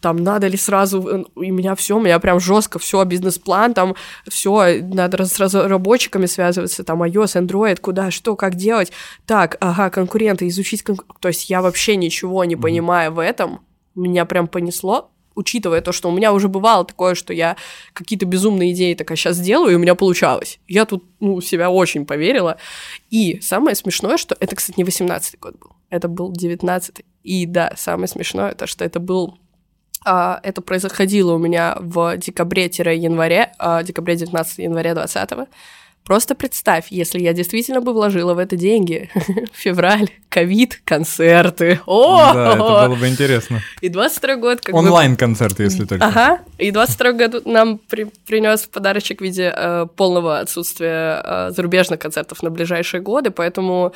Там 0.00 0.16
надо 0.16 0.46
ли 0.46 0.56
сразу. 0.56 1.08
Э, 1.08 1.24
и 1.42 1.50
меня 1.50 1.74
все, 1.74 1.96
у 1.96 2.00
меня 2.00 2.18
прям 2.20 2.38
жестко 2.38 2.78
все, 2.78 3.02
бизнес-план, 3.04 3.74
там 3.74 3.96
все, 4.28 4.80
надо 4.80 5.24
с 5.24 5.38
разработчиками 5.40 6.26
связываться, 6.26 6.84
там 6.84 7.02
iOS, 7.02 7.46
Android, 7.46 7.80
куда, 7.80 8.10
что, 8.10 8.36
как 8.36 8.54
делать. 8.54 8.92
Так, 9.26 9.56
ага, 9.60 9.90
конкуренты, 9.90 10.46
изучить 10.48 10.82
конкур... 10.82 11.06
То 11.20 11.28
есть 11.28 11.50
я 11.50 11.62
вообще 11.62 11.96
ничего 11.96 12.44
не 12.44 12.54
mm-hmm. 12.54 12.60
понимаю 12.60 13.12
в 13.12 13.18
этом. 13.18 13.60
Меня 13.94 14.24
прям 14.24 14.46
понесло 14.46 15.11
учитывая 15.34 15.80
то, 15.80 15.92
что 15.92 16.08
у 16.08 16.12
меня 16.12 16.32
уже 16.32 16.48
бывало 16.48 16.84
такое, 16.84 17.14
что 17.14 17.32
я 17.32 17.56
какие-то 17.92 18.26
безумные 18.26 18.72
идеи 18.72 18.94
такая 18.94 19.16
сейчас 19.16 19.36
сделаю, 19.36 19.72
и 19.72 19.74
у 19.76 19.78
меня 19.78 19.94
получалось. 19.94 20.58
Я 20.68 20.84
тут, 20.84 21.04
ну, 21.20 21.40
себя 21.40 21.70
очень 21.70 22.06
поверила. 22.06 22.58
И 23.10 23.40
самое 23.40 23.76
смешное, 23.76 24.16
что 24.16 24.36
это, 24.38 24.56
кстати, 24.56 24.78
не 24.78 24.84
18-й 24.84 25.38
год 25.38 25.58
был, 25.58 25.70
это 25.90 26.08
был 26.08 26.32
19-й. 26.32 27.04
И 27.22 27.46
да, 27.46 27.72
самое 27.76 28.08
смешное, 28.08 28.54
то, 28.54 28.66
что 28.66 28.84
это 28.84 28.98
был 28.98 29.38
а, 30.04 30.40
это 30.42 30.62
происходило 30.62 31.34
у 31.34 31.38
меня 31.38 31.76
в 31.78 32.16
декабре-январе, 32.16 33.52
а, 33.58 33.82
декабре 33.82 34.16
19 34.16 34.58
января 34.58 34.94
20 34.94 35.32
-го. 35.32 35.46
Просто 36.04 36.34
представь, 36.34 36.86
если 36.90 37.20
я 37.20 37.32
действительно 37.32 37.80
бы 37.80 37.92
вложила 37.92 38.34
в 38.34 38.38
это 38.38 38.56
деньги. 38.56 39.08
Февраль, 39.52 40.10
ковид, 40.28 40.80
концерты. 40.84 41.80
О! 41.86 42.32
Да, 42.34 42.52
это 42.54 42.88
было 42.88 42.96
бы 42.96 43.08
интересно. 43.08 43.62
И 43.80 43.88
22 43.88 44.36
год 44.36 44.60
как 44.60 44.74
Онлайн-концерты, 44.74 45.62
если 45.62 45.84
только. 45.84 46.04
Ага. 46.04 46.40
И 46.58 46.70
22 46.72 47.12
год 47.12 47.46
нам 47.46 47.78
при 47.78 48.04
принес 48.26 48.62
подарочек 48.62 49.20
в 49.20 49.24
виде 49.24 49.52
э, 49.54 49.86
полного 49.96 50.40
отсутствия 50.40 51.22
э, 51.24 51.50
зарубежных 51.50 52.00
концертов 52.00 52.42
на 52.42 52.50
ближайшие 52.50 53.00
годы, 53.00 53.30
поэтому 53.30 53.92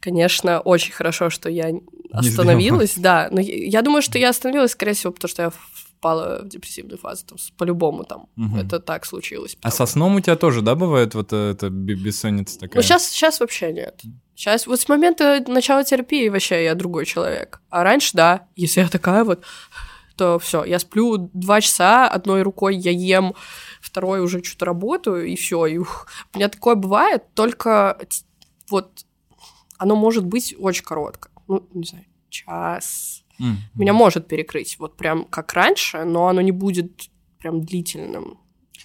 конечно, 0.00 0.60
очень 0.60 0.92
хорошо, 0.92 1.30
что 1.30 1.48
я 1.48 1.70
остановилась, 2.12 2.94
да. 2.96 3.28
Но 3.30 3.40
я 3.40 3.80
думаю, 3.80 4.02
что 4.02 4.18
я 4.18 4.28
остановилась, 4.28 4.72
скорее 4.72 4.92
всего, 4.92 5.12
потому 5.12 5.30
что 5.30 5.42
я 5.44 5.52
впала 6.04 6.42
в 6.42 6.48
депрессивную 6.48 6.98
фазу, 6.98 7.24
там, 7.24 7.38
по-любому 7.56 8.04
там, 8.04 8.28
угу. 8.36 8.58
это 8.58 8.78
так 8.78 9.06
случилось. 9.06 9.56
А 9.62 9.70
со 9.70 9.86
сном 9.86 10.16
у 10.16 10.20
тебя 10.20 10.36
тоже, 10.36 10.60
да, 10.60 10.74
бывает 10.74 11.14
вот 11.14 11.32
эта 11.32 11.70
бессонница 11.70 12.58
такая? 12.58 12.76
Ну, 12.76 12.82
сейчас, 12.82 13.08
сейчас 13.08 13.40
вообще 13.40 13.72
нет. 13.72 14.02
Сейчас, 14.34 14.66
вот 14.66 14.78
с 14.78 14.88
момента 14.88 15.42
начала 15.46 15.82
терапии 15.82 16.28
вообще 16.28 16.64
я 16.64 16.74
другой 16.74 17.06
человек. 17.06 17.62
А 17.70 17.84
раньше, 17.84 18.10
да, 18.12 18.46
если 18.54 18.82
я 18.82 18.88
такая 18.88 19.24
вот, 19.24 19.44
то 20.16 20.38
все, 20.38 20.64
я 20.64 20.78
сплю 20.78 21.30
два 21.32 21.62
часа, 21.62 22.06
одной 22.06 22.42
рукой 22.42 22.76
я 22.76 22.90
ем, 22.90 23.34
второй 23.80 24.20
уже 24.20 24.44
что-то 24.44 24.66
работаю, 24.66 25.26
и 25.26 25.36
все. 25.36 25.64
И 25.64 25.78
ух, 25.78 26.06
у 26.34 26.36
меня 26.36 26.50
такое 26.50 26.74
бывает, 26.74 27.22
только 27.32 27.98
вот 28.68 29.06
оно 29.78 29.96
может 29.96 30.26
быть 30.26 30.54
очень 30.58 30.84
короткое. 30.84 31.32
Ну, 31.48 31.66
не 31.72 31.84
знаю, 31.84 32.04
час, 32.28 33.23
Mm-hmm. 33.40 33.54
Меня 33.74 33.92
может 33.92 34.28
перекрыть, 34.28 34.76
вот 34.78 34.96
прям 34.96 35.24
как 35.24 35.52
раньше, 35.54 36.04
но 36.04 36.28
оно 36.28 36.40
не 36.40 36.52
будет 36.52 37.10
прям 37.38 37.62
длительным. 37.62 38.38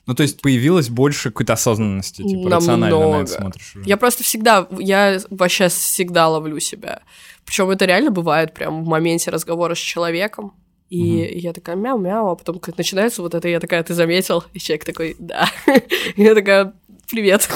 Ну, 0.05 0.15
то 0.15 0.23
есть 0.23 0.41
появилось 0.41 0.89
больше 0.89 1.29
какой-то 1.29 1.53
осознанности, 1.53 2.23
типа 2.23 2.49
Намного. 2.49 2.55
рационально 2.55 3.11
на 3.11 3.21
это 3.21 3.31
смотришь 3.31 3.75
уже. 3.75 3.87
Я 3.87 3.95
просто 3.95 4.23
всегда, 4.23 4.67
я 4.79 5.19
вообще 5.29 5.67
всегда 5.67 6.27
ловлю 6.27 6.59
себя. 6.59 7.03
Причем 7.45 7.69
это 7.69 7.85
реально 7.85 8.09
бывает 8.09 8.53
прям 8.53 8.83
в 8.83 8.87
моменте 8.87 9.29
разговора 9.29 9.75
с 9.75 9.79
человеком. 9.79 10.53
И 10.89 11.01
угу. 11.01 11.39
я 11.39 11.53
такая 11.53 11.75
мяу-мяу, 11.75 12.29
а 12.29 12.35
потом 12.35 12.57
как 12.57 12.77
начинается 12.77 13.21
вот 13.21 13.35
это, 13.35 13.47
я 13.47 13.59
такая, 13.59 13.83
ты 13.83 13.93
заметил? 13.93 14.43
И 14.53 14.59
человек 14.59 14.85
такой, 14.85 15.15
да. 15.19 15.47
И 16.15 16.23
я 16.23 16.33
такая, 16.33 16.73
привет. 17.07 17.47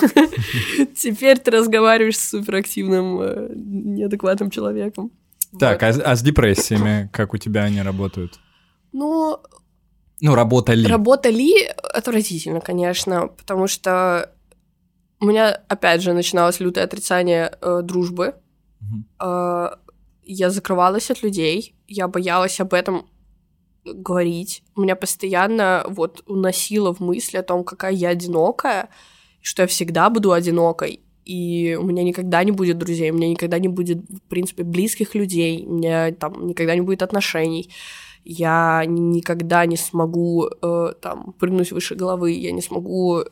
Теперь 0.95 1.39
ты 1.39 1.49
разговариваешь 1.49 2.17
с 2.17 2.29
суперактивным, 2.29 3.19
э, 3.19 3.49
неадекватным 3.55 4.51
человеком. 4.51 5.11
Так, 5.59 5.81
вот. 5.81 6.01
а, 6.01 6.11
а 6.11 6.15
с 6.15 6.21
депрессиями, 6.21 7.09
как 7.13 7.33
у 7.33 7.37
тебя 7.37 7.63
они 7.63 7.81
работают? 7.81 8.39
Ну... 8.91 9.39
Ну, 10.21 10.35
работали. 10.35 10.87
Работали 10.87 11.67
отвратительно, 11.67 12.61
конечно, 12.61 13.27
потому 13.27 13.67
что 13.67 14.31
у 15.19 15.25
меня, 15.25 15.61
опять 15.67 16.01
же, 16.01 16.13
начиналось 16.13 16.59
лютое 16.59 16.85
отрицание 16.85 17.57
э, 17.61 17.81
дружбы. 17.83 18.35
Угу. 18.81 19.03
Э, 19.27 19.69
я 20.23 20.49
закрывалась 20.49 21.11
от 21.11 21.23
людей, 21.23 21.75
я 21.87 22.07
боялась 22.07 22.59
об 22.61 22.73
этом 22.73 23.07
говорить. 23.85 24.63
Меня 24.75 24.95
постоянно 24.95 25.83
вот 25.87 26.23
уносило 26.25 26.93
в 26.93 26.99
мысли 26.99 27.37
о 27.37 27.43
том, 27.43 27.63
какая 27.63 27.91
я 27.91 28.09
одинокая, 28.09 28.89
что 29.41 29.63
я 29.63 29.67
всегда 29.67 30.09
буду 30.09 30.31
одинокой 30.31 31.03
и 31.26 31.78
у 31.80 31.84
меня 31.84 32.03
никогда 32.03 32.43
не 32.43 32.51
будет 32.51 32.78
друзей, 32.78 33.11
у 33.11 33.15
меня 33.15 33.30
никогда 33.30 33.59
не 33.59 33.67
будет, 33.67 33.99
в 34.09 34.21
принципе, 34.30 34.63
близких 34.63 35.15
людей, 35.15 35.65
у 35.65 35.74
меня 35.74 36.11
там 36.11 36.47
никогда 36.47 36.76
не 36.76 36.82
будет 36.82 37.01
отношений, 37.01 37.69
я 38.26 38.84
никогда 38.88 39.65
не 39.65 39.78
смогу 39.78 40.47
э, 40.47 40.93
там 41.01 41.34
прыгнуть 41.39 41.71
выше 41.71 41.95
головы, 41.95 42.32
я 42.32 42.51
не 42.51 42.61
смогу, 42.61 43.19
э, 43.19 43.26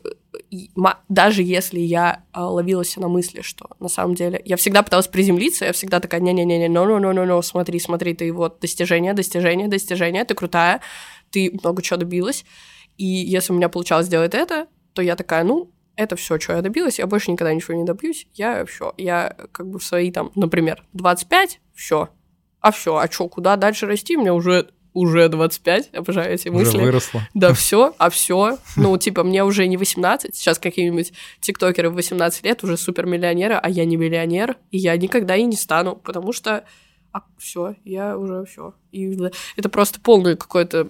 даже 1.08 1.42
если 1.42 1.80
я 1.80 2.24
э, 2.34 2.40
ловилась 2.40 2.96
на 2.96 3.08
мысли, 3.08 3.40
что 3.40 3.70
на 3.80 3.88
самом 3.88 4.14
деле 4.14 4.40
я 4.44 4.56
всегда 4.56 4.82
пыталась 4.82 5.08
приземлиться, 5.08 5.64
я 5.64 5.72
всегда 5.72 6.00
такая, 6.00 6.20
не-не-не, 6.20 6.68
no-no-no-no, 6.68 7.42
смотри, 7.42 7.78
смотри, 7.78 8.14
ты 8.14 8.32
вот 8.32 8.60
достижение, 8.60 9.14
достижение, 9.14 9.68
достижение, 9.68 10.24
ты 10.24 10.34
крутая, 10.34 10.80
ты 11.30 11.50
много 11.62 11.80
чего 11.82 11.98
добилась, 11.98 12.44
и 12.98 13.06
если 13.06 13.52
у 13.52 13.56
меня 13.56 13.68
получалось 13.70 14.06
сделать 14.06 14.34
это, 14.34 14.66
то 14.92 15.00
я 15.00 15.16
такая, 15.16 15.44
ну, 15.44 15.70
это 15.96 16.16
все, 16.16 16.38
что 16.38 16.54
я 16.54 16.62
добилась, 16.62 16.98
я 16.98 17.06
больше 17.06 17.30
никогда 17.30 17.52
ничего 17.52 17.74
не 17.74 17.84
добьюсь, 17.84 18.26
я 18.34 18.64
все, 18.64 18.94
я 18.96 19.36
как 19.52 19.68
бы 19.68 19.78
в 19.78 19.84
свои 19.84 20.10
там, 20.10 20.32
например, 20.34 20.84
25, 20.92 21.60
все, 21.74 22.08
а 22.60 22.70
все, 22.70 22.96
а 22.96 23.10
что, 23.10 23.28
куда 23.28 23.56
дальше 23.56 23.86
расти, 23.86 24.16
мне 24.16 24.32
уже 24.32 24.68
уже 24.94 25.28
25, 25.28 25.94
обожаю 25.94 26.34
эти 26.34 26.48
мысли. 26.48 26.76
Уже 26.76 26.84
выросла. 26.84 27.22
Да, 27.32 27.54
все, 27.54 27.94
а 27.96 28.10
все. 28.10 28.58
Ну, 28.76 28.96
типа, 28.98 29.24
мне 29.24 29.42
уже 29.42 29.66
не 29.66 29.78
18, 29.78 30.36
сейчас 30.36 30.58
какие-нибудь 30.58 31.14
тиктокеры 31.40 31.88
в 31.88 31.94
18 31.94 32.44
лет 32.44 32.62
уже 32.62 32.76
супермиллионеры, 32.76 33.54
а 33.54 33.70
я 33.70 33.86
не 33.86 33.96
миллионер, 33.96 34.56
и 34.70 34.76
я 34.76 34.94
никогда 34.98 35.34
и 35.34 35.44
не 35.44 35.56
стану, 35.56 35.96
потому 35.96 36.34
что 36.34 36.64
а 37.12 37.22
все, 37.38 37.76
я 37.84 38.16
уже 38.16 38.44
все. 38.46 38.74
И 38.90 39.18
это 39.56 39.68
просто 39.68 40.00
полное 40.00 40.34
какое-то 40.34 40.88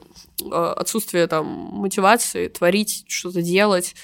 а, 0.52 0.72
отсутствие 0.74 1.26
там 1.26 1.44
мотивации 1.46 2.46
творить, 2.46 3.04
что-то 3.08 3.42
делать. 3.42 3.96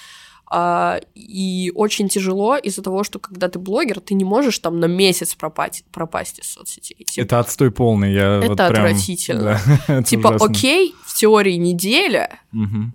А, 0.50 1.00
и 1.14 1.70
очень 1.74 2.08
тяжело 2.08 2.56
из-за 2.56 2.82
того, 2.82 3.04
что 3.04 3.18
когда 3.18 3.48
ты 3.48 3.58
блогер, 3.58 4.00
ты 4.00 4.14
не 4.14 4.24
можешь 4.24 4.58
там 4.58 4.80
на 4.80 4.86
месяц 4.86 5.34
пропасть, 5.34 5.84
пропасть 5.92 6.38
из 6.38 6.50
соцсетей. 6.50 7.04
Типа, 7.04 7.24
это 7.24 7.38
отстой 7.40 7.70
полный. 7.70 8.12
Я 8.12 8.38
это 8.38 8.48
вот 8.48 8.56
прям... 8.56 8.70
отвратительно. 8.70 9.60
Да, 9.86 10.02
типа, 10.02 10.28
ужасно. 10.28 10.46
окей, 10.46 10.94
в 11.04 11.14
теории 11.14 11.56
неделя, 11.56 12.40
угу. 12.54 12.92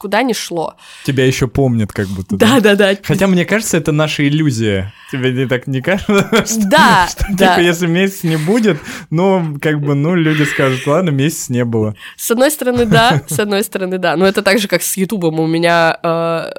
куда 0.00 0.24
ни 0.24 0.32
шло. 0.32 0.74
Тебя 1.04 1.26
еще 1.26 1.46
помнят 1.46 1.92
как 1.92 2.08
будто. 2.08 2.36
Да, 2.36 2.58
да, 2.58 2.74
да. 2.74 2.96
Хотя 3.04 3.28
мне 3.28 3.44
кажется, 3.44 3.76
это 3.76 3.92
наша 3.92 4.26
иллюзия. 4.26 4.92
Тебе 5.12 5.32
не 5.32 5.46
так 5.46 5.68
не 5.68 5.82
кажется? 5.82 6.28
Да, 6.68 7.08
да. 7.30 7.54
Типа, 7.54 7.60
если 7.60 7.86
месяц 7.86 8.24
не 8.24 8.36
будет, 8.36 8.78
ну, 9.10 9.58
как 9.62 9.80
бы, 9.80 9.94
ну, 9.94 10.16
люди 10.16 10.42
скажут, 10.42 10.84
ладно, 10.88 11.10
месяц 11.10 11.50
не 11.50 11.64
было. 11.64 11.94
С 12.16 12.32
одной 12.32 12.50
стороны, 12.50 12.84
да, 12.84 13.22
с 13.28 13.38
одной 13.38 13.62
стороны, 13.62 13.98
да. 13.98 14.16
Но 14.16 14.26
это 14.26 14.42
так 14.42 14.58
же, 14.58 14.66
как 14.66 14.82
с 14.82 14.96
Ютубом. 14.96 15.38
У 15.38 15.46
меня 15.46 15.96
э, 16.02 16.50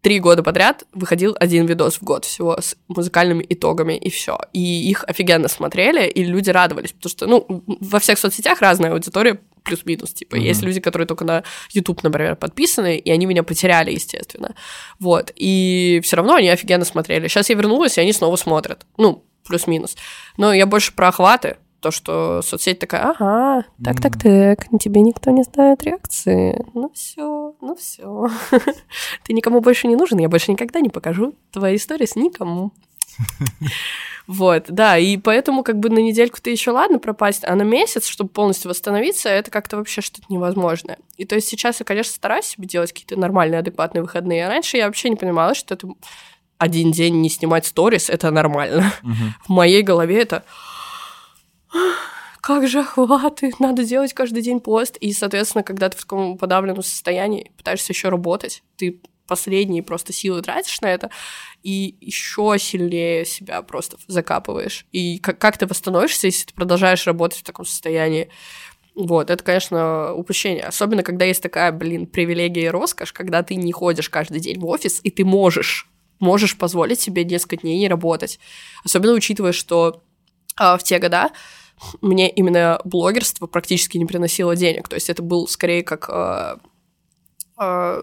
три 0.00 0.18
года 0.18 0.42
подряд 0.42 0.84
выходил 0.92 1.36
один 1.38 1.66
видос 1.66 1.96
в 1.96 2.02
год 2.02 2.24
всего 2.24 2.58
с 2.60 2.76
музыкальными 2.88 3.44
итогами, 3.48 3.94
и 3.94 4.10
все. 4.10 4.38
И 4.52 4.88
их 4.88 5.04
офигенно 5.06 5.48
смотрели, 5.48 6.08
и 6.08 6.24
люди 6.24 6.50
радовались, 6.50 6.92
потому 6.92 7.10
что, 7.10 7.26
ну, 7.26 7.64
во 7.66 7.98
всех 7.98 8.18
соцсетях 8.18 8.60
разная 8.60 8.92
аудитория, 8.92 9.40
плюс-минус, 9.62 10.12
типа, 10.14 10.36
mm-hmm. 10.36 10.40
есть 10.40 10.62
люди, 10.62 10.80
которые 10.80 11.06
только 11.06 11.24
на 11.24 11.44
YouTube, 11.72 12.02
например, 12.02 12.36
подписаны, 12.36 12.96
и 12.96 13.10
они 13.10 13.26
меня 13.26 13.42
потеряли, 13.42 13.90
естественно, 13.92 14.54
вот, 14.98 15.32
и 15.36 16.00
все 16.02 16.16
равно 16.16 16.34
они 16.34 16.48
офигенно 16.48 16.86
смотрели. 16.86 17.28
Сейчас 17.28 17.50
я 17.50 17.56
вернулась, 17.56 17.98
и 17.98 18.00
они 18.00 18.12
снова 18.12 18.36
смотрят, 18.36 18.86
ну, 18.96 19.24
плюс-минус. 19.46 19.96
Но 20.36 20.52
я 20.54 20.64
больше 20.66 20.94
про 20.94 21.08
охваты, 21.08 21.58
то, 21.80 21.90
что 21.90 22.42
соцсеть 22.42 22.78
такая, 22.78 23.10
ага, 23.10 23.64
так, 23.82 24.00
так, 24.00 24.18
так, 24.18 24.66
тебе 24.80 25.00
никто 25.00 25.30
не 25.30 25.42
знает 25.42 25.82
реакции. 25.82 26.64
Ну 26.74 26.90
все, 26.94 27.54
ну 27.60 27.74
все. 27.74 28.28
Ты 29.24 29.32
никому 29.32 29.60
больше 29.60 29.88
не 29.88 29.96
нужен, 29.96 30.18
я 30.18 30.28
больше 30.28 30.52
никогда 30.52 30.80
не 30.80 30.88
покажу 30.88 31.34
твои 31.52 31.76
истории 31.76 32.06
с 32.06 32.16
никому. 32.16 32.72
Вот, 34.26 34.66
да, 34.68 34.96
и 34.96 35.16
поэтому 35.16 35.64
как 35.64 35.80
бы 35.80 35.90
на 35.90 35.98
недельку 35.98 36.38
ты 36.40 36.50
еще 36.50 36.70
ладно 36.70 37.00
пропасть, 37.00 37.42
а 37.44 37.56
на 37.56 37.62
месяц, 37.62 38.06
чтобы 38.06 38.30
полностью 38.30 38.68
восстановиться, 38.68 39.28
это 39.28 39.50
как-то 39.50 39.76
вообще 39.76 40.02
что-то 40.02 40.26
невозможное. 40.28 40.98
И 41.16 41.24
то 41.24 41.34
есть 41.34 41.48
сейчас 41.48 41.80
я, 41.80 41.84
конечно, 41.84 42.12
стараюсь 42.12 42.44
себе 42.44 42.68
делать 42.68 42.92
какие-то 42.92 43.18
нормальные, 43.18 43.58
адекватные 43.58 44.02
выходные, 44.02 44.46
а 44.46 44.48
раньше 44.48 44.76
я 44.76 44.86
вообще 44.86 45.10
не 45.10 45.16
понимала, 45.16 45.56
что 45.56 45.74
это 45.74 45.88
один 46.58 46.92
день 46.92 47.20
не 47.22 47.30
снимать 47.30 47.66
сторис, 47.66 48.08
это 48.08 48.30
нормально. 48.30 48.92
Мгм. 49.02 49.34
В 49.46 49.48
моей 49.48 49.82
голове 49.82 50.22
это 50.22 50.44
как 52.40 52.68
же 52.68 52.80
охваты, 52.80 53.52
надо 53.58 53.84
делать 53.84 54.12
каждый 54.12 54.42
день 54.42 54.60
пост. 54.60 54.96
И, 54.96 55.12
соответственно, 55.12 55.62
когда 55.62 55.88
ты 55.88 55.96
в 55.96 56.02
таком 56.02 56.38
подавленном 56.38 56.82
состоянии 56.82 57.52
пытаешься 57.56 57.92
еще 57.92 58.08
работать, 58.08 58.62
ты 58.76 59.00
последние 59.26 59.84
просто 59.84 60.12
силы 60.12 60.42
тратишь 60.42 60.80
на 60.80 60.86
это, 60.86 61.08
и 61.62 61.96
еще 62.00 62.56
сильнее 62.58 63.24
себя 63.24 63.62
просто 63.62 63.96
закапываешь. 64.08 64.86
И 64.90 65.18
как, 65.18 65.38
как 65.38 65.56
ты 65.56 65.66
восстановишься, 65.66 66.26
если 66.26 66.46
ты 66.46 66.54
продолжаешь 66.54 67.06
работать 67.06 67.38
в 67.38 67.44
таком 67.44 67.64
состоянии? 67.64 68.28
Вот, 68.96 69.30
это, 69.30 69.44
конечно, 69.44 70.12
упущение. 70.14 70.64
Особенно, 70.64 71.04
когда 71.04 71.24
есть 71.24 71.42
такая, 71.42 71.70
блин, 71.70 72.06
привилегия 72.06 72.64
и 72.64 72.68
роскошь, 72.68 73.12
когда 73.12 73.44
ты 73.44 73.54
не 73.54 73.70
ходишь 73.70 74.10
каждый 74.10 74.40
день 74.40 74.58
в 74.58 74.66
офис, 74.66 74.98
и 75.04 75.10
ты 75.12 75.24
можешь, 75.24 75.88
можешь 76.18 76.58
позволить 76.58 77.00
себе 77.00 77.24
несколько 77.24 77.58
дней 77.58 77.78
не 77.78 77.88
работать. 77.88 78.40
Особенно 78.84 79.12
учитывая, 79.12 79.52
что 79.52 80.02
в 80.60 80.82
те 80.82 80.98
года 80.98 81.30
мне 82.02 82.28
именно 82.30 82.80
блогерство 82.84 83.46
практически 83.46 83.96
не 83.98 84.04
приносило 84.06 84.54
денег. 84.56 84.88
То 84.88 84.94
есть 84.96 85.08
это 85.10 85.22
был 85.22 85.48
скорее 85.48 85.82
как... 85.82 86.08
а, 86.10 86.58
а, 87.56 88.00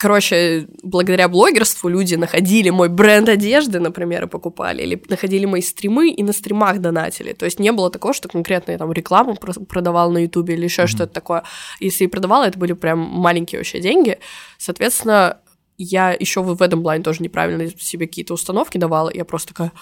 Короче, 0.00 0.68
благодаря 0.84 1.28
блогерству 1.28 1.88
люди 1.88 2.14
находили 2.14 2.70
мой 2.70 2.88
бренд 2.88 3.28
одежды, 3.28 3.80
например, 3.80 4.24
и 4.24 4.28
покупали, 4.28 4.82
или 4.82 5.02
находили 5.08 5.44
мои 5.44 5.60
стримы 5.60 6.10
и 6.10 6.22
на 6.22 6.32
стримах 6.32 6.78
донатили. 6.78 7.32
То 7.32 7.46
есть 7.46 7.58
не 7.58 7.72
было 7.72 7.90
такого, 7.90 8.14
что 8.14 8.28
конкретно 8.28 8.70
я 8.70 8.78
там 8.78 8.92
рекламу 8.92 9.34
про- 9.34 9.54
продавал 9.54 10.12
на 10.12 10.18
Ютубе 10.18 10.54
или 10.54 10.62
еще 10.64 10.82
Мгм. 10.82 10.88
что-то 10.88 11.12
такое. 11.12 11.42
Если 11.80 12.04
и 12.04 12.06
продавала, 12.06 12.44
это 12.44 12.56
были 12.60 12.74
прям 12.74 13.00
маленькие 13.00 13.58
вообще 13.58 13.80
деньги. 13.80 14.20
Соответственно, 14.56 15.38
я 15.78 16.10
еще 16.10 16.42
в 16.42 16.60
этом 16.60 16.82
плане 16.82 17.04
тоже 17.04 17.22
неправильно 17.22 17.68
себе 17.78 18.08
какие-то 18.08 18.34
установки 18.34 18.78
давала. 18.78 19.10
Я 19.14 19.24
просто 19.24 19.54
такая, 19.54 19.72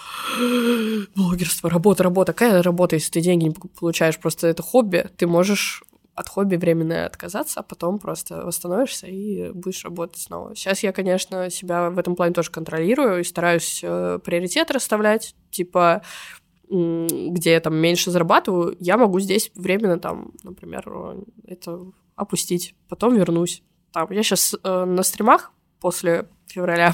блогерство, 1.14 1.70
работа, 1.70 2.04
работа. 2.04 2.34
Какая 2.34 2.62
работа, 2.62 2.96
если 2.96 3.10
ты 3.10 3.20
деньги 3.22 3.44
не 3.44 3.50
получаешь? 3.50 4.18
Просто 4.18 4.46
это 4.46 4.62
хобби. 4.62 5.08
Ты 5.16 5.26
можешь 5.26 5.82
от 6.14 6.28
хобби 6.28 6.56
временно 6.56 7.06
отказаться, 7.06 7.60
а 7.60 7.62
потом 7.62 7.98
просто 7.98 8.44
восстановишься 8.44 9.06
и 9.06 9.50
будешь 9.52 9.84
работать 9.84 10.20
снова. 10.20 10.54
Сейчас 10.54 10.82
я, 10.82 10.92
конечно, 10.92 11.48
себя 11.50 11.88
в 11.88 11.98
этом 11.98 12.14
плане 12.14 12.34
тоже 12.34 12.50
контролирую 12.50 13.20
и 13.20 13.24
стараюсь 13.24 13.80
э, 13.82 14.18
приоритет 14.24 14.70
расставлять, 14.70 15.34
типа 15.50 16.02
где 16.68 17.52
я 17.52 17.60
там 17.60 17.76
меньше 17.76 18.10
зарабатываю, 18.10 18.76
я 18.80 18.96
могу 18.96 19.20
здесь 19.20 19.52
временно 19.54 20.00
там, 20.00 20.32
например, 20.42 20.82
э, 20.88 21.22
это 21.46 21.80
опустить, 22.16 22.74
потом 22.88 23.14
вернусь. 23.14 23.62
Там, 23.92 24.10
я 24.10 24.22
сейчас 24.22 24.54
на 24.62 25.02
стримах 25.02 25.52
после 25.80 26.28
февраля 26.46 26.92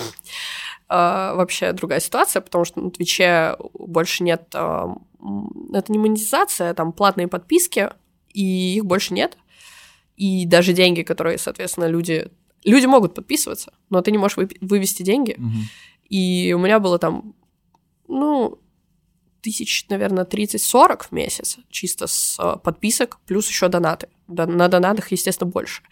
э, 0.88 0.94
вообще 0.94 1.72
другая 1.72 2.00
ситуация, 2.00 2.40
потому 2.40 2.64
что 2.64 2.80
на 2.80 2.90
Твиче 2.90 3.56
больше 3.74 4.24
нет... 4.24 4.54
м, 4.54 5.06
это 5.72 5.92
не 5.92 5.98
монетизация, 5.98 6.70
а 6.70 6.74
там 6.74 6.92
платные 6.92 7.28
подписки, 7.28 7.90
и 8.32 8.76
их 8.76 8.84
больше 8.84 9.14
нет. 9.14 9.38
И 10.16 10.46
даже 10.46 10.72
деньги, 10.72 11.02
которые, 11.02 11.38
соответственно, 11.38 11.86
люди... 11.86 12.30
Люди 12.64 12.86
могут 12.86 13.14
подписываться, 13.14 13.72
но 13.90 14.02
ты 14.02 14.12
не 14.12 14.18
можешь 14.18 14.38
вывести 14.60 15.02
деньги. 15.02 15.34
Мгм. 15.36 15.62
И 16.08 16.52
у 16.54 16.60
меня 16.60 16.78
было 16.78 16.98
там, 17.00 17.34
ну, 18.06 18.60
тысяч, 19.40 19.86
наверное, 19.88 20.24
30-40 20.24 21.08
в 21.08 21.12
месяц, 21.12 21.58
чисто 21.70 22.06
с 22.06 22.38
э, 22.38 22.58
подписок, 22.62 23.18
плюс 23.26 23.48
еще 23.48 23.68
донаты. 23.68 24.08
На 24.28 24.68
донатах, 24.68 25.10
естественно, 25.10 25.50
больше. 25.50 25.82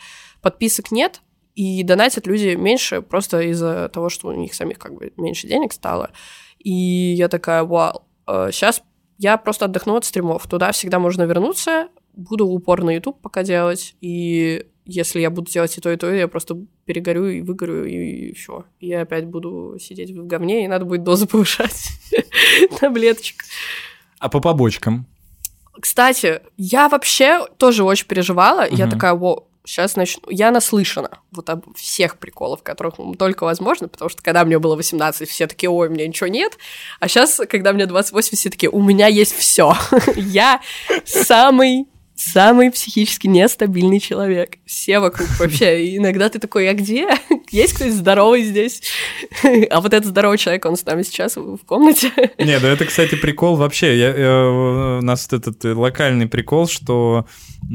Подписок 0.40 0.92
нет, 0.92 1.22
и 1.60 1.82
донатят 1.82 2.26
люди 2.26 2.54
меньше 2.54 3.02
просто 3.02 3.42
из-за 3.42 3.90
того, 3.90 4.08
что 4.08 4.28
у 4.28 4.32
них 4.32 4.54
самих 4.54 4.78
как 4.78 4.94
бы 4.94 5.12
меньше 5.18 5.46
денег 5.46 5.74
стало. 5.74 6.10
И 6.58 6.72
я 6.72 7.28
такая, 7.28 7.64
вау, 7.64 8.06
сейчас 8.26 8.82
я 9.18 9.36
просто 9.36 9.66
отдохну 9.66 9.96
от 9.96 10.06
стримов. 10.06 10.46
Туда 10.46 10.72
всегда 10.72 10.98
можно 10.98 11.24
вернуться, 11.24 11.88
буду 12.14 12.46
упор 12.46 12.82
на 12.82 12.94
YouTube 12.94 13.20
пока 13.20 13.42
делать, 13.42 13.94
и 14.00 14.64
если 14.86 15.20
я 15.20 15.28
буду 15.28 15.50
делать 15.50 15.76
и 15.76 15.82
то, 15.82 15.92
и 15.92 15.98
то, 15.98 16.10
я 16.10 16.28
просто 16.28 16.56
перегорю 16.86 17.26
и 17.26 17.42
выгорю, 17.42 17.84
и 17.84 18.32
все. 18.32 18.64
Я 18.80 19.02
опять 19.02 19.26
буду 19.26 19.76
сидеть 19.78 20.12
в 20.12 20.26
говне, 20.26 20.64
и 20.64 20.68
надо 20.68 20.86
будет 20.86 21.04
дозу 21.04 21.26
повышать 21.28 21.90
таблеточек. 22.80 23.44
А 24.18 24.30
по 24.30 24.40
побочкам? 24.40 25.06
Кстати, 25.78 26.40
я 26.56 26.88
вообще 26.88 27.46
тоже 27.58 27.84
очень 27.84 28.06
переживала. 28.06 28.66
Я 28.66 28.88
такая, 28.88 29.12
сейчас 29.64 29.96
начну. 29.96 30.22
Я 30.28 30.50
наслышана 30.50 31.20
вот 31.32 31.48
об 31.50 31.76
всех 31.76 32.18
приколах, 32.18 32.62
которых 32.62 32.94
только 33.18 33.44
возможно, 33.44 33.88
потому 33.88 34.08
что 34.08 34.22
когда 34.22 34.44
мне 34.44 34.58
было 34.58 34.76
18, 34.76 35.28
все 35.28 35.46
такие, 35.46 35.70
ой, 35.70 35.88
у 35.88 35.90
меня 35.90 36.06
ничего 36.06 36.28
нет. 36.28 36.58
А 36.98 37.08
сейчас, 37.08 37.40
когда 37.48 37.72
мне 37.72 37.86
28, 37.86 38.36
все 38.36 38.50
такие, 38.50 38.70
у 38.70 38.82
меня 38.82 39.06
есть 39.06 39.34
все. 39.34 39.74
Я 40.16 40.60
самый 41.04 41.86
самый 42.20 42.70
психически 42.70 43.26
нестабильный 43.26 43.98
человек. 43.98 44.58
Все 44.66 45.00
вокруг 45.00 45.28
вообще. 45.38 45.86
И 45.86 45.96
иногда 45.96 46.28
ты 46.28 46.38
такой, 46.38 46.68
а 46.68 46.74
где? 46.74 47.08
Есть 47.50 47.74
кто-нибудь 47.74 47.98
здоровый 47.98 48.42
здесь? 48.42 48.82
А 49.70 49.80
вот 49.80 49.94
этот 49.94 50.06
здоровый 50.06 50.38
человек, 50.38 50.64
он 50.66 50.76
с 50.76 50.84
нами 50.84 51.02
сейчас 51.02 51.36
в 51.36 51.58
комнате. 51.58 52.10
Не, 52.38 52.58
да 52.58 52.68
это, 52.68 52.84
кстати, 52.84 53.14
прикол 53.14 53.56
вообще. 53.56 53.98
Я, 53.98 54.10
э, 54.10 54.98
у 54.98 55.02
нас 55.02 55.28
вот 55.30 55.40
этот 55.40 55.64
э, 55.64 55.72
локальный 55.72 56.26
прикол, 56.26 56.68
что 56.68 57.26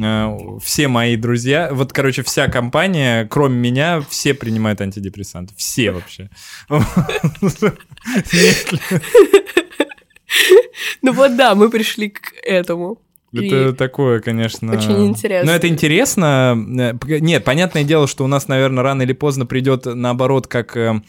э, 0.01 0.37
все 0.63 0.87
мои 0.87 1.15
друзья, 1.15 1.69
вот, 1.71 1.93
короче, 1.93 2.23
вся 2.23 2.47
компания, 2.47 3.27
кроме 3.29 3.57
меня, 3.57 4.01
все 4.09 4.33
принимают 4.33 4.81
антидепрессанты. 4.81 5.53
Все 5.57 5.91
вообще. 5.91 6.29
Ну 11.01 11.13
вот 11.13 11.35
да, 11.35 11.55
мы 11.55 11.69
пришли 11.69 12.09
к 12.09 12.33
этому. 12.43 12.99
Это 13.35 13.69
И 13.69 13.73
такое, 13.73 14.19
конечно... 14.19 14.73
Очень 14.73 15.07
интересно. 15.07 15.51
Но 15.51 15.55
это 15.55 15.67
интересно. 15.67 16.55
Э, 16.79 17.19
Нет, 17.19 17.43
понятное 17.43 17.83
дело, 17.83 18.07
что 18.07 18.23
у 18.23 18.27
нас, 18.27 18.47
наверное, 18.47 18.83
рано 18.83 19.01
или 19.01 19.13
поздно 19.13 19.45
придет 19.45 19.85
наоборот, 19.85 20.47
как 20.47 20.75
э, 20.77 21.01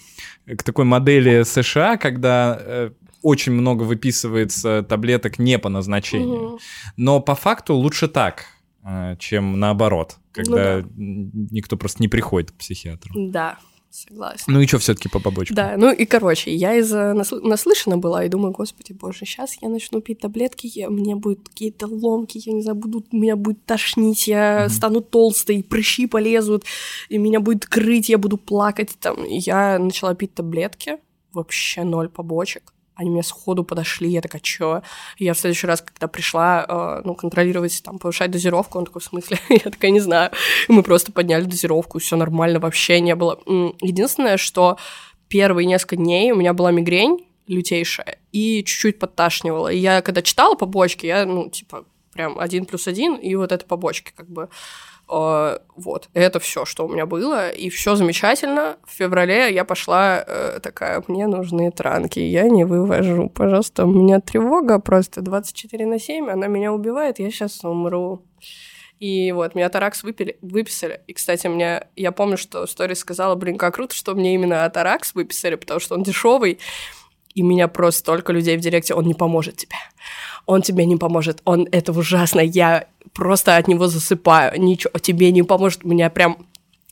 к 0.47 0.63
такой 0.63 0.85
модели 0.85 1.43
США, 1.43 1.97
когда 1.97 2.59
э, 2.61 2.91
очень 3.23 3.53
много 3.53 3.83
выписывается 3.83 4.83
таблеток 4.83 5.39
не 5.39 5.59
по 5.59 5.69
назначению. 5.69 6.43
Мгм. 6.43 6.59
Но 6.97 7.21
по 7.21 7.35
факту 7.35 7.75
лучше 7.75 8.09
так, 8.09 8.47
чем 9.19 9.59
наоборот, 9.59 10.17
когда 10.33 10.81
да. 10.81 10.89
н- 10.97 11.31
никто 11.51 11.77
просто 11.77 12.03
не 12.03 12.09
приходит 12.09 12.53
к 12.53 12.55
психиатру. 12.55 13.13
Да, 13.17 13.59
согласна. 13.97 14.53
Ну 14.53 14.61
и 14.61 14.67
что 14.67 14.79
все-таки 14.79 15.09
по 15.09 15.21
побочкам? 15.21 15.57
Да, 15.57 15.75
ну 15.77 15.93
и 15.93 16.05
короче, 16.05 16.55
я 16.55 16.75
из-за 16.77 17.13
насл- 17.13 17.41
наслышана 17.43 17.99
была 17.99 18.25
и 18.25 18.29
думаю, 18.29 18.53
господи 18.53 18.93
боже, 18.93 19.21
сейчас 19.21 19.57
я 19.61 19.69
начну 19.69 20.01
пить 20.01 20.21
таблетки, 20.21 20.71
я, 20.73 20.89
меня 20.89 21.17
будут 21.17 21.49
какие-то 21.49 21.87
ломки, 21.87 22.41
я 22.45 22.53
не 22.53 22.63
знаю, 22.63 22.77
будут, 22.77 23.13
меня 23.13 23.37
будет 23.37 23.65
тошнить, 23.65 24.29
я 24.29 24.65
Мгм. 24.67 24.71
стану 24.71 25.01
толстой, 25.01 25.63
прыщи 25.63 26.07
полезут, 26.07 26.65
и 27.09 27.19
меня 27.19 27.41
будет 27.41 27.67
крыть, 27.67 28.09
я 28.09 28.19
буду 28.19 28.37
плакать 28.37 28.91
там. 29.01 29.25
Я 29.25 29.79
начала 29.79 30.15
пить 30.15 30.35
таблетки, 30.35 30.99
вообще 31.33 31.85
ноль 31.85 32.09
побочек. 32.09 32.73
Они 32.97 33.11
мне 33.11 33.23
сходу 33.23 33.63
подошли, 33.63 34.09
я 34.09 34.23
такая, 34.23 34.41
чё? 34.41 34.83
Я 35.19 35.35
в 35.35 35.39
следующий 35.39 35.67
раз, 35.67 35.83
когда 35.83 36.09
пришла, 36.09 36.65
э, 36.67 37.03
ну, 37.05 37.15
контролировать, 37.15 37.83
там, 37.85 37.99
повышать 37.99 38.31
дозировку, 38.31 38.79
он 38.79 38.87
такой, 38.87 39.03
в 39.03 39.05
смысле? 39.05 39.39
я 39.51 39.71
такая, 39.71 39.91
не 39.91 40.01
знаю. 40.01 40.31
Мы 40.69 40.83
просто 40.83 41.13
подняли 41.13 41.45
дозировку, 41.45 41.99
все 41.99 42.17
нормально, 42.17 42.59
вообще 42.59 43.01
не 43.01 43.15
было. 43.15 43.39
Единственное, 43.81 44.39
что 44.39 44.79
первые 45.29 45.67
несколько 45.67 45.97
дней 45.97 46.33
у 46.33 46.37
меня 46.37 46.55
была 46.55 46.73
мигрень 46.73 47.27
лютейшая 47.47 48.19
и 48.33 48.65
чуть-чуть 48.65 48.99
подташнивала. 48.99 49.69
И 49.69 49.79
я, 49.79 50.03
когда 50.03 50.23
читала 50.23 50.55
побочки, 50.55 51.07
я, 51.07 51.27
ну, 51.27 51.49
типа, 51.51 51.85
прям 52.13 52.39
один 52.39 52.65
плюс 52.65 52.89
один, 52.89 53.15
и 53.15 53.35
вот 53.35 53.53
это 53.53 53.65
побочки, 53.67 54.13
как 54.17 54.29
бы. 54.29 54.49
Э, 55.09 55.59
вот, 55.77 56.09
это 56.15 56.41
все, 56.41 56.65
что 56.65 56.87
у 56.87 56.89
меня 56.89 57.07
было, 57.07 57.49
и 57.49 57.69
все 57.71 57.95
замечательно. 57.95 58.77
В 58.85 58.93
феврале 58.93 59.53
я 59.53 59.65
пошла 59.65 60.25
э, 60.27 60.59
такая, 60.63 61.03
мне 61.07 61.27
нужны 61.27 61.71
транки, 61.71 62.19
я 62.19 62.49
не 62.49 62.65
вывожу, 62.65 63.29
пожалуйста, 63.29 63.85
у 63.85 63.91
меня 63.91 64.21
тревога 64.21 64.79
просто 64.79 65.23
24 65.23 65.87
на 65.87 65.99
7, 65.99 66.31
она 66.31 66.47
меня 66.49 66.73
убивает, 66.73 67.19
я 67.19 67.31
сейчас 67.31 67.63
умру. 67.65 68.23
И 68.99 69.31
вот, 69.33 69.55
меня 69.55 69.69
Таракс 69.69 70.03
выпили, 70.03 70.39
выписали. 70.41 71.03
И, 71.07 71.13
кстати, 71.13 71.47
мне, 71.49 71.87
я 71.97 72.13
помню, 72.13 72.39
что 72.39 72.67
Стори 72.67 72.95
сказала, 72.95 73.35
блин, 73.35 73.59
как 73.59 73.75
круто, 73.75 73.95
что 73.95 74.15
мне 74.15 74.35
именно 74.35 74.69
Таракс 74.71 75.15
выписали, 75.15 75.57
потому 75.57 75.81
что 75.81 75.97
он 75.97 76.03
дешевый, 76.03 76.59
и 77.37 77.43
меня 77.43 77.69
просто 77.69 78.01
столько 78.01 78.33
людей 78.33 78.57
в 78.57 78.61
директе, 78.61 78.95
он 78.95 79.05
не 79.07 79.15
поможет 79.15 79.59
тебе. 79.59 79.77
Он 80.47 80.63
тебе 80.63 80.87
не 80.87 80.97
поможет. 80.97 81.43
Он, 81.45 81.69
это 81.71 81.93
ужасно. 81.93 82.41
Я 82.41 82.87
просто 83.13 83.57
от 83.59 83.69
него 83.69 83.89
засыпаю. 83.89 84.59
Ничего 84.59 84.99
тебе 84.99 85.31
не 85.33 85.43
поможет. 85.43 85.85
У 85.85 85.89
меня 85.89 86.09
прям 86.09 86.39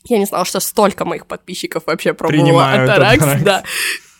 Я 0.07 0.19
не 0.19 0.25
знала, 0.25 0.45
что 0.45 0.59
столько 0.59 1.03
моих 1.03 1.25
подписчиков 1.25 1.87
вообще 1.87 2.13
пробовало 2.13 2.71
Атаракс. 2.71 3.41
Да. 3.43 3.63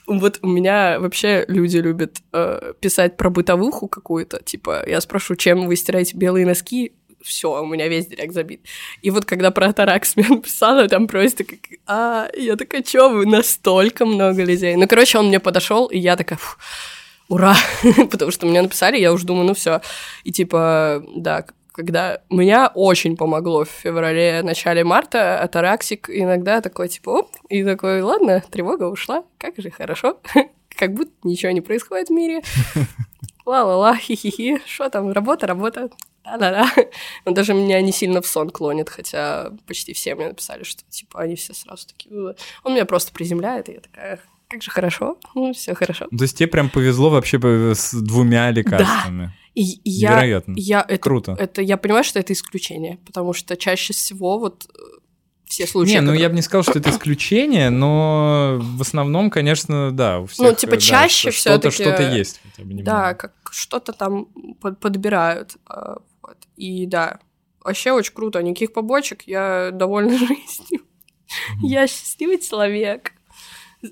Вот 0.07 0.39
у 0.41 0.47
меня 0.47 0.99
вообще 0.99 1.45
люди 1.47 1.77
любят 1.77 2.17
э, 2.33 2.73
писать 2.79 3.17
про 3.17 3.29
бытовуху 3.29 3.87
какую-то, 3.87 4.41
типа, 4.43 4.83
я 4.87 5.01
спрошу, 5.01 5.35
чем 5.35 5.65
вы 5.65 5.75
стираете 5.75 6.15
белые 6.15 6.45
носки, 6.45 6.93
все, 7.25 7.61
у 7.61 7.65
меня 7.65 7.87
весь 7.87 8.07
директ 8.07 8.33
забит. 8.33 8.61
И 9.01 9.11
вот 9.11 9.25
когда 9.25 9.51
про 9.51 9.67
Атаракс 9.67 10.15
мне 10.15 10.27
написала, 10.29 10.87
там 10.87 11.07
просто 11.07 11.43
как, 11.43 11.59
а, 11.87 12.27
я 12.37 12.55
такая, 12.55 12.83
чё 12.83 13.09
вы, 13.09 13.25
настолько 13.25 14.05
много 14.05 14.43
людей. 14.43 14.75
Ну, 14.75 14.87
короче, 14.87 15.17
он 15.17 15.27
мне 15.27 15.39
подошел, 15.39 15.87
и 15.87 15.97
я 15.97 16.15
такая, 16.15 16.39
ура, 17.27 17.55
потому 18.11 18.31
что 18.31 18.45
мне 18.45 18.61
написали, 18.61 18.97
я 18.97 19.11
уже 19.11 19.25
думаю, 19.25 19.47
ну 19.47 19.53
все. 19.53 19.81
И 20.23 20.31
типа, 20.31 21.03
да, 21.15 21.45
когда 21.75 22.21
меня 22.29 22.71
очень 22.73 23.17
помогло 23.17 23.65
в 23.65 23.69
феврале, 23.69 24.41
начале 24.43 24.83
марта, 24.83 25.39
атараксик 25.39 26.09
иногда 26.09 26.61
такой, 26.61 26.87
типа, 26.87 27.09
оп, 27.09 27.31
и 27.49 27.63
такой, 27.63 28.01
ладно, 28.01 28.41
тревога 28.49 28.85
ушла, 28.85 29.23
как 29.37 29.55
же 29.57 29.69
хорошо, 29.71 30.19
как 30.69 30.93
будто 30.93 31.11
ничего 31.23 31.51
не 31.51 31.61
происходит 31.61 32.07
в 32.07 32.13
мире. 32.13 32.41
Ла-ла-ла, 33.45 33.95
хи-хи-хи, 33.95 34.61
что 34.65 34.89
там, 34.89 35.11
работа, 35.11 35.47
работа, 35.47 35.89
да-да-да. 36.25 36.69
Он 37.25 37.33
даже 37.33 37.53
меня 37.53 37.81
не 37.81 37.91
сильно 37.91 38.21
в 38.21 38.27
сон 38.27 38.49
клонит, 38.49 38.89
хотя 38.89 39.51
почти 39.67 39.93
все 39.93 40.15
мне 40.15 40.27
написали, 40.29 40.63
что, 40.63 40.83
типа, 40.89 41.21
они 41.21 41.35
все 41.35 41.53
сразу 41.53 41.87
такие... 41.87 42.35
Он 42.63 42.73
меня 42.73 42.85
просто 42.85 43.11
приземляет, 43.13 43.69
и 43.69 43.73
я 43.73 43.79
такая, 43.79 44.19
как 44.47 44.61
же 44.61 44.71
хорошо, 44.71 45.17
ну, 45.33 45.53
все 45.53 45.75
хорошо. 45.75 46.07
То 46.07 46.23
есть 46.23 46.37
тебе 46.37 46.47
прям 46.47 46.69
повезло 46.69 47.09
вообще 47.09 47.39
с 47.73 47.93
двумя 47.93 48.51
лекарствами? 48.51 49.25
Да. 49.25 49.33
И, 49.55 49.79
и 49.83 50.01
Невероятно. 50.01 50.53
Я, 50.57 50.79
я, 50.79 50.85
это, 50.87 50.97
Круто. 50.97 51.35
Это, 51.39 51.61
я 51.61 51.77
понимаю, 51.77 52.03
что 52.03 52.19
это 52.19 52.33
исключение, 52.33 52.99
потому 53.05 53.33
что 53.33 53.55
чаще 53.55 53.93
всего 53.93 54.37
вот 54.37 54.67
э, 54.73 54.77
все 55.45 55.65
случаи. 55.65 55.93
Не, 55.93 56.01
ну 56.01 56.07
которые... 56.07 56.21
я 56.21 56.29
бы 56.29 56.35
не 56.35 56.41
сказал, 56.41 56.63
что 56.63 56.79
это 56.79 56.89
исключение, 56.89 57.69
но 57.69 58.57
в 58.59 58.81
основном, 58.81 59.29
конечно, 59.29 59.91
да, 59.91 60.19
у 60.19 60.25
всех. 60.25 60.45
Ну, 60.45 60.53
типа, 60.53 60.77
чаще 60.77 61.29
да, 61.29 61.31
что-то, 61.31 61.71
что-то 61.71 62.03
есть. 62.03 62.41
Хотя 62.43 62.67
бы 62.67 62.83
да, 62.83 63.13
как 63.13 63.33
что-то 63.49 63.93
там 63.93 64.25
подбирают. 64.81 65.55
И 66.55 66.85
да, 66.85 67.19
вообще 67.63 67.91
очень 67.91 68.13
круто, 68.13 68.41
никаких 68.41 68.73
побочек, 68.73 69.23
я 69.23 69.71
довольна 69.71 70.17
жизнью. 70.17 70.81
Я 71.61 71.87
счастливый 71.87 72.39
человек, 72.39 73.13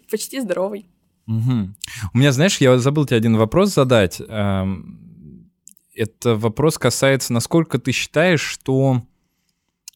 почти 0.09 0.39
здоровый. 0.39 0.87
Угу. 1.27 1.69
У 2.13 2.17
меня, 2.17 2.31
знаешь, 2.31 2.57
я 2.57 2.77
забыл 2.77 3.05
тебе 3.05 3.17
один 3.17 3.37
вопрос 3.37 3.73
задать. 3.73 4.21
Эм, 4.27 5.49
это 5.95 6.35
вопрос 6.35 6.77
касается, 6.77 7.33
насколько 7.33 7.79
ты 7.79 7.91
считаешь, 7.91 8.41
что 8.41 9.01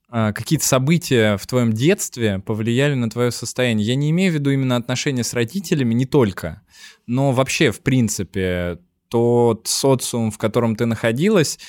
а, 0.09 0.31
какие-то 0.31 0.65
события 0.65 1.37
в 1.37 1.45
твоем 1.47 1.73
детстве 1.73 2.39
повлияли 2.39 2.93
на 2.93 3.09
твое 3.09 3.31
состояние. 3.31 3.85
Я 3.85 3.95
не 3.95 4.09
имею 4.11 4.31
в 4.31 4.35
виду 4.35 4.51
именно 4.51 4.77
отношения 4.77 5.23
с 5.23 5.33
родителями, 5.33 5.93
не 5.93 6.05
только, 6.05 6.61
но 7.07 7.33
вообще, 7.33 7.71
в 7.71 7.81
принципе, 7.81 8.79
тот 9.09 9.67
социум, 9.67 10.31
в 10.31 10.37
котором 10.37 10.75
ты 10.77 10.85
находилась, 10.85 11.59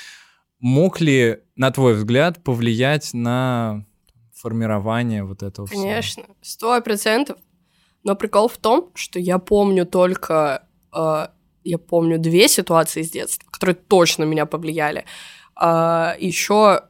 мог 0.61 1.01
ли, 1.01 1.41
на 1.57 1.71
твой 1.71 1.95
взгляд, 1.95 2.43
повлиять 2.43 3.15
на 3.15 3.85
формирование 4.35 5.25
вот 5.25 5.43
этого 5.43 5.67
Конечно, 5.67 6.25
сто 6.43 6.81
процентов. 6.81 7.39
Но 8.05 8.15
прикол 8.15 8.49
в 8.49 8.57
том, 8.59 8.91
что 8.95 9.19
я 9.19 9.39
помню 9.39 9.85
только 9.85 10.67
э, 10.95 11.27
я 11.65 11.79
помню 11.79 12.19
две 12.19 12.49
ситуации 12.49 13.03
из 13.03 13.11
детства, 13.11 13.47
которые 13.51 13.75
точно 13.75 14.25
меня 14.25 14.47
повлияли. 14.47 15.05
А, 15.55 16.17
еще 16.19 16.83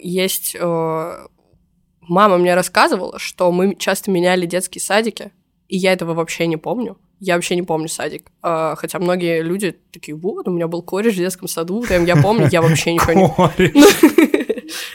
есть... 0.00 0.56
мама 0.60 2.38
мне 2.38 2.54
рассказывала, 2.54 3.18
что 3.18 3.50
мы 3.50 3.74
часто 3.74 4.10
меняли 4.10 4.46
детские 4.46 4.80
садики, 4.80 5.32
и 5.68 5.76
я 5.76 5.92
этого 5.92 6.14
вообще 6.14 6.46
не 6.46 6.56
помню. 6.56 6.96
Я 7.20 7.34
вообще 7.34 7.56
не 7.56 7.62
помню 7.62 7.88
садик. 7.88 8.30
А, 8.42 8.74
хотя 8.76 8.98
многие 8.98 9.42
люди 9.42 9.76
такие, 9.92 10.14
вот, 10.14 10.48
у 10.48 10.50
меня 10.50 10.68
был 10.68 10.82
кореш 10.82 11.14
в 11.14 11.18
детском 11.18 11.48
саду, 11.48 11.84
там 11.86 12.04
я 12.04 12.16
помню, 12.16 12.48
я 12.50 12.60
вообще 12.62 12.92
ничего 12.94 13.12
не... 13.12 14.33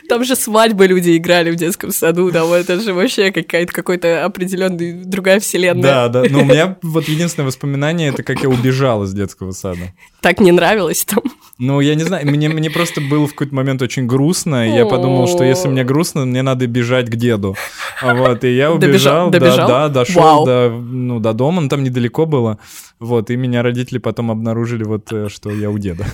Там 0.07 0.23
же 0.23 0.35
свадьбы 0.35 0.87
люди 0.87 1.17
играли 1.17 1.51
в 1.51 1.55
детском 1.55 1.91
саду, 1.91 2.31
да, 2.31 2.45
вот 2.45 2.57
это 2.57 2.79
же 2.81 2.93
вообще 2.93 3.31
какая-то 3.31 3.71
какой-то 3.73 4.25
определенная 4.25 5.03
другая 5.03 5.39
вселенная. 5.39 5.83
Да, 5.83 6.07
да. 6.09 6.23
Но 6.29 6.41
у 6.41 6.45
меня 6.45 6.77
вот 6.81 7.07
единственное 7.07 7.47
воспоминание 7.47 8.09
это 8.09 8.23
как 8.23 8.41
я 8.41 8.49
убежал 8.49 9.03
из 9.03 9.13
детского 9.13 9.51
сада. 9.51 9.93
Так 10.21 10.39
не 10.39 10.51
нравилось 10.51 11.05
там. 11.05 11.23
Ну, 11.57 11.81
я 11.81 11.95
не 11.95 12.03
знаю, 12.03 12.25
мне, 12.25 12.47
мне 12.49 12.69
просто 12.69 13.01
было 13.01 13.27
в 13.27 13.31
какой-то 13.31 13.53
момент 13.53 13.81
очень 13.81 14.07
грустно, 14.07 14.69
и 14.69 14.75
я 14.75 14.85
подумал, 14.85 15.27
что 15.27 15.43
если 15.43 15.67
мне 15.67 15.83
грустно, 15.83 16.25
мне 16.25 16.41
надо 16.41 16.67
бежать 16.67 17.09
к 17.09 17.15
деду. 17.15 17.55
Вот, 18.01 18.43
и 18.43 18.55
я 18.55 18.71
убежал, 18.71 19.29
добежал, 19.29 19.67
да, 19.67 19.87
да, 19.87 19.89
дошел 19.89 20.45
до, 20.45 20.69
ну, 20.69 21.19
до 21.19 21.33
дома, 21.33 21.61
но 21.61 21.69
там 21.69 21.83
недалеко 21.83 22.25
было. 22.25 22.59
Вот, 22.99 23.29
и 23.29 23.35
меня 23.35 23.61
родители 23.61 23.97
потом 23.97 24.31
обнаружили 24.31 24.83
вот, 24.83 25.11
э, 25.11 25.27
что 25.29 25.49
я 25.51 25.69
у 25.69 25.77
деда 25.77 26.05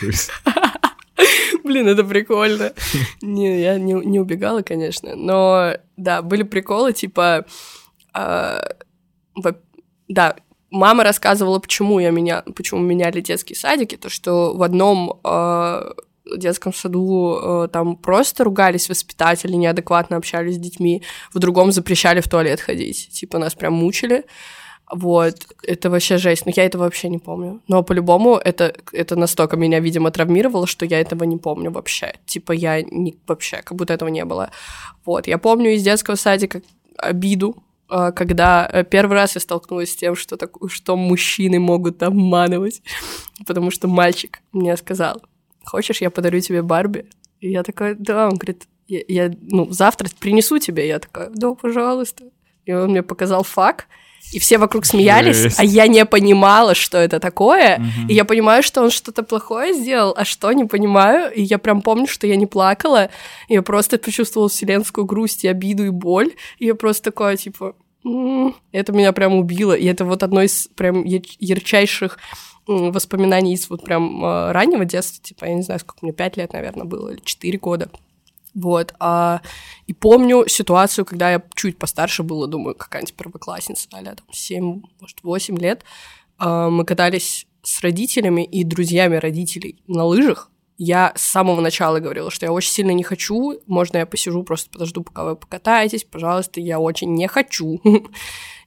Блин, 1.70 1.86
это 1.86 2.02
прикольно. 2.02 2.72
Не, 3.22 3.60
я 3.62 3.78
не, 3.78 3.92
не 3.92 4.18
убегала, 4.18 4.62
конечно. 4.62 5.14
Но, 5.14 5.74
да, 5.96 6.20
были 6.20 6.42
приколы, 6.42 6.92
типа... 6.92 7.46
Э, 8.12 8.60
да, 10.08 10.34
мама 10.70 11.04
рассказывала, 11.04 11.60
почему 11.60 12.00
я 12.00 12.10
меня, 12.10 12.42
почему 12.56 12.80
меняли 12.80 13.20
детские 13.20 13.56
садики, 13.56 13.96
то 13.96 14.08
что 14.08 14.52
в 14.56 14.64
одном 14.64 15.20
э, 15.22 15.92
детском 16.36 16.74
саду 16.74 17.38
э, 17.40 17.68
там 17.72 17.94
просто 17.94 18.42
ругались 18.42 18.88
воспитатели, 18.88 19.52
неадекватно 19.52 20.16
общались 20.16 20.56
с 20.56 20.58
детьми, 20.58 21.04
в 21.32 21.38
другом 21.38 21.70
запрещали 21.70 22.20
в 22.20 22.28
туалет 22.28 22.60
ходить, 22.60 23.10
типа 23.12 23.38
нас 23.38 23.54
прям 23.54 23.74
мучили. 23.74 24.24
Вот, 24.92 25.46
это 25.62 25.88
вообще 25.88 26.18
жесть. 26.18 26.46
Но 26.46 26.52
я 26.54 26.64
этого 26.64 26.82
вообще 26.82 27.08
не 27.08 27.18
помню. 27.18 27.60
Но 27.68 27.82
по-любому 27.82 28.36
это, 28.36 28.74
это 28.92 29.16
настолько 29.16 29.56
меня, 29.56 29.78
видимо, 29.80 30.10
травмировало, 30.10 30.66
что 30.66 30.84
я 30.84 31.00
этого 31.00 31.24
не 31.24 31.36
помню 31.36 31.70
вообще. 31.70 32.14
Типа 32.26 32.52
я 32.52 32.82
не, 32.82 33.16
вообще, 33.26 33.62
как 33.62 33.76
будто 33.76 33.92
этого 33.92 34.08
не 34.08 34.24
было. 34.24 34.50
Вот, 35.04 35.28
я 35.28 35.38
помню 35.38 35.74
из 35.74 35.82
детского 35.82 36.16
садика 36.16 36.62
обиду, 36.96 37.56
а, 37.88 38.12
когда 38.12 38.68
э, 38.72 38.84
первый 38.84 39.14
раз 39.14 39.34
я 39.34 39.40
столкнулась 39.40 39.92
с 39.92 39.96
тем, 39.96 40.16
что, 40.16 40.36
так, 40.36 40.56
что 40.68 40.96
мужчины 40.96 41.58
могут 41.60 42.02
обманывать, 42.02 42.82
потому 43.46 43.70
что 43.70 43.88
мальчик 43.88 44.40
мне 44.52 44.76
сказал, 44.76 45.22
хочешь, 45.64 46.00
я 46.00 46.10
подарю 46.10 46.40
тебе 46.40 46.62
Барби? 46.62 47.06
И 47.40 47.50
я 47.50 47.62
такая, 47.62 47.96
да, 47.98 48.28
он 48.28 48.36
говорит, 48.36 48.66
я, 48.88 49.00
я 49.06 49.32
ну, 49.40 49.70
завтра 49.70 50.08
принесу 50.18 50.58
тебе. 50.58 50.86
Я 50.86 50.98
такая, 50.98 51.30
да, 51.30 51.54
пожалуйста. 51.54 52.24
И 52.64 52.72
он 52.72 52.90
мне 52.90 53.02
показал 53.02 53.44
факт, 53.44 53.86
и 54.32 54.38
все 54.38 54.58
вокруг 54.58 54.84
смеялись, 54.86 55.36
Жесть. 55.36 55.58
а 55.58 55.64
я 55.64 55.86
не 55.86 56.04
понимала, 56.04 56.74
что 56.74 56.98
это 56.98 57.18
такое. 57.18 57.76
Угу. 57.76 58.08
И 58.08 58.14
я 58.14 58.24
понимаю, 58.24 58.62
что 58.62 58.82
он 58.82 58.90
что-то 58.90 59.22
плохое 59.22 59.74
сделал, 59.74 60.14
а 60.16 60.24
что 60.24 60.52
не 60.52 60.64
понимаю. 60.64 61.32
И 61.32 61.42
я 61.42 61.58
прям 61.58 61.82
помню, 61.82 62.06
что 62.06 62.26
я 62.26 62.36
не 62.36 62.46
плакала. 62.46 63.10
Я 63.48 63.62
просто 63.62 63.98
почувствовала 63.98 64.48
вселенскую 64.48 65.04
грусть 65.04 65.44
и 65.44 65.48
обиду 65.48 65.84
и 65.84 65.90
боль. 65.90 66.32
И 66.58 66.66
я 66.66 66.74
просто 66.74 67.10
такая, 67.10 67.36
типа, 67.36 67.74
м-м-м". 68.04 68.54
это 68.72 68.92
меня 68.92 69.12
прям 69.12 69.34
убило. 69.34 69.72
И 69.72 69.86
это 69.86 70.04
вот 70.04 70.22
одно 70.22 70.42
из 70.42 70.68
прям 70.76 71.04
ярчайших 71.04 72.18
воспоминаний 72.66 73.54
из 73.54 73.68
вот 73.68 73.84
прям 73.84 74.24
э, 74.24 74.52
раннего 74.52 74.84
детства, 74.84 75.20
типа, 75.22 75.46
я 75.46 75.54
не 75.54 75.62
знаю, 75.62 75.80
сколько 75.80 75.98
мне, 76.02 76.12
пять 76.12 76.36
лет, 76.36 76.52
наверное, 76.52 76.84
было, 76.84 77.08
или 77.08 77.20
четыре 77.24 77.58
года. 77.58 77.90
Вот. 78.54 78.94
А, 78.98 79.42
и 79.86 79.92
помню 79.92 80.46
ситуацию, 80.48 81.04
когда 81.04 81.30
я 81.30 81.42
чуть 81.54 81.78
постарше 81.78 82.22
была, 82.22 82.46
думаю, 82.46 82.74
какая-нибудь 82.74 83.14
первоклассница, 83.14 83.88
а 83.92 84.02
там 84.02 84.26
7, 84.30 84.82
может, 85.00 85.22
8 85.22 85.58
лет. 85.58 85.84
А, 86.38 86.68
мы 86.70 86.84
катались 86.84 87.46
с 87.62 87.80
родителями 87.82 88.44
и 88.44 88.64
друзьями 88.64 89.16
родителей 89.16 89.82
на 89.86 90.04
лыжах. 90.04 90.50
Я 90.78 91.12
с 91.14 91.22
самого 91.22 91.60
начала 91.60 92.00
говорила, 92.00 92.30
что 92.30 92.46
я 92.46 92.52
очень 92.52 92.72
сильно 92.72 92.92
не 92.92 93.02
хочу, 93.02 93.60
можно 93.66 93.98
я 93.98 94.06
посижу, 94.06 94.42
просто 94.44 94.70
подожду, 94.70 95.02
пока 95.02 95.24
вы 95.24 95.36
покатаетесь, 95.36 96.04
пожалуйста, 96.04 96.60
я 96.60 96.80
очень 96.80 97.12
не 97.14 97.28
хочу. 97.28 97.80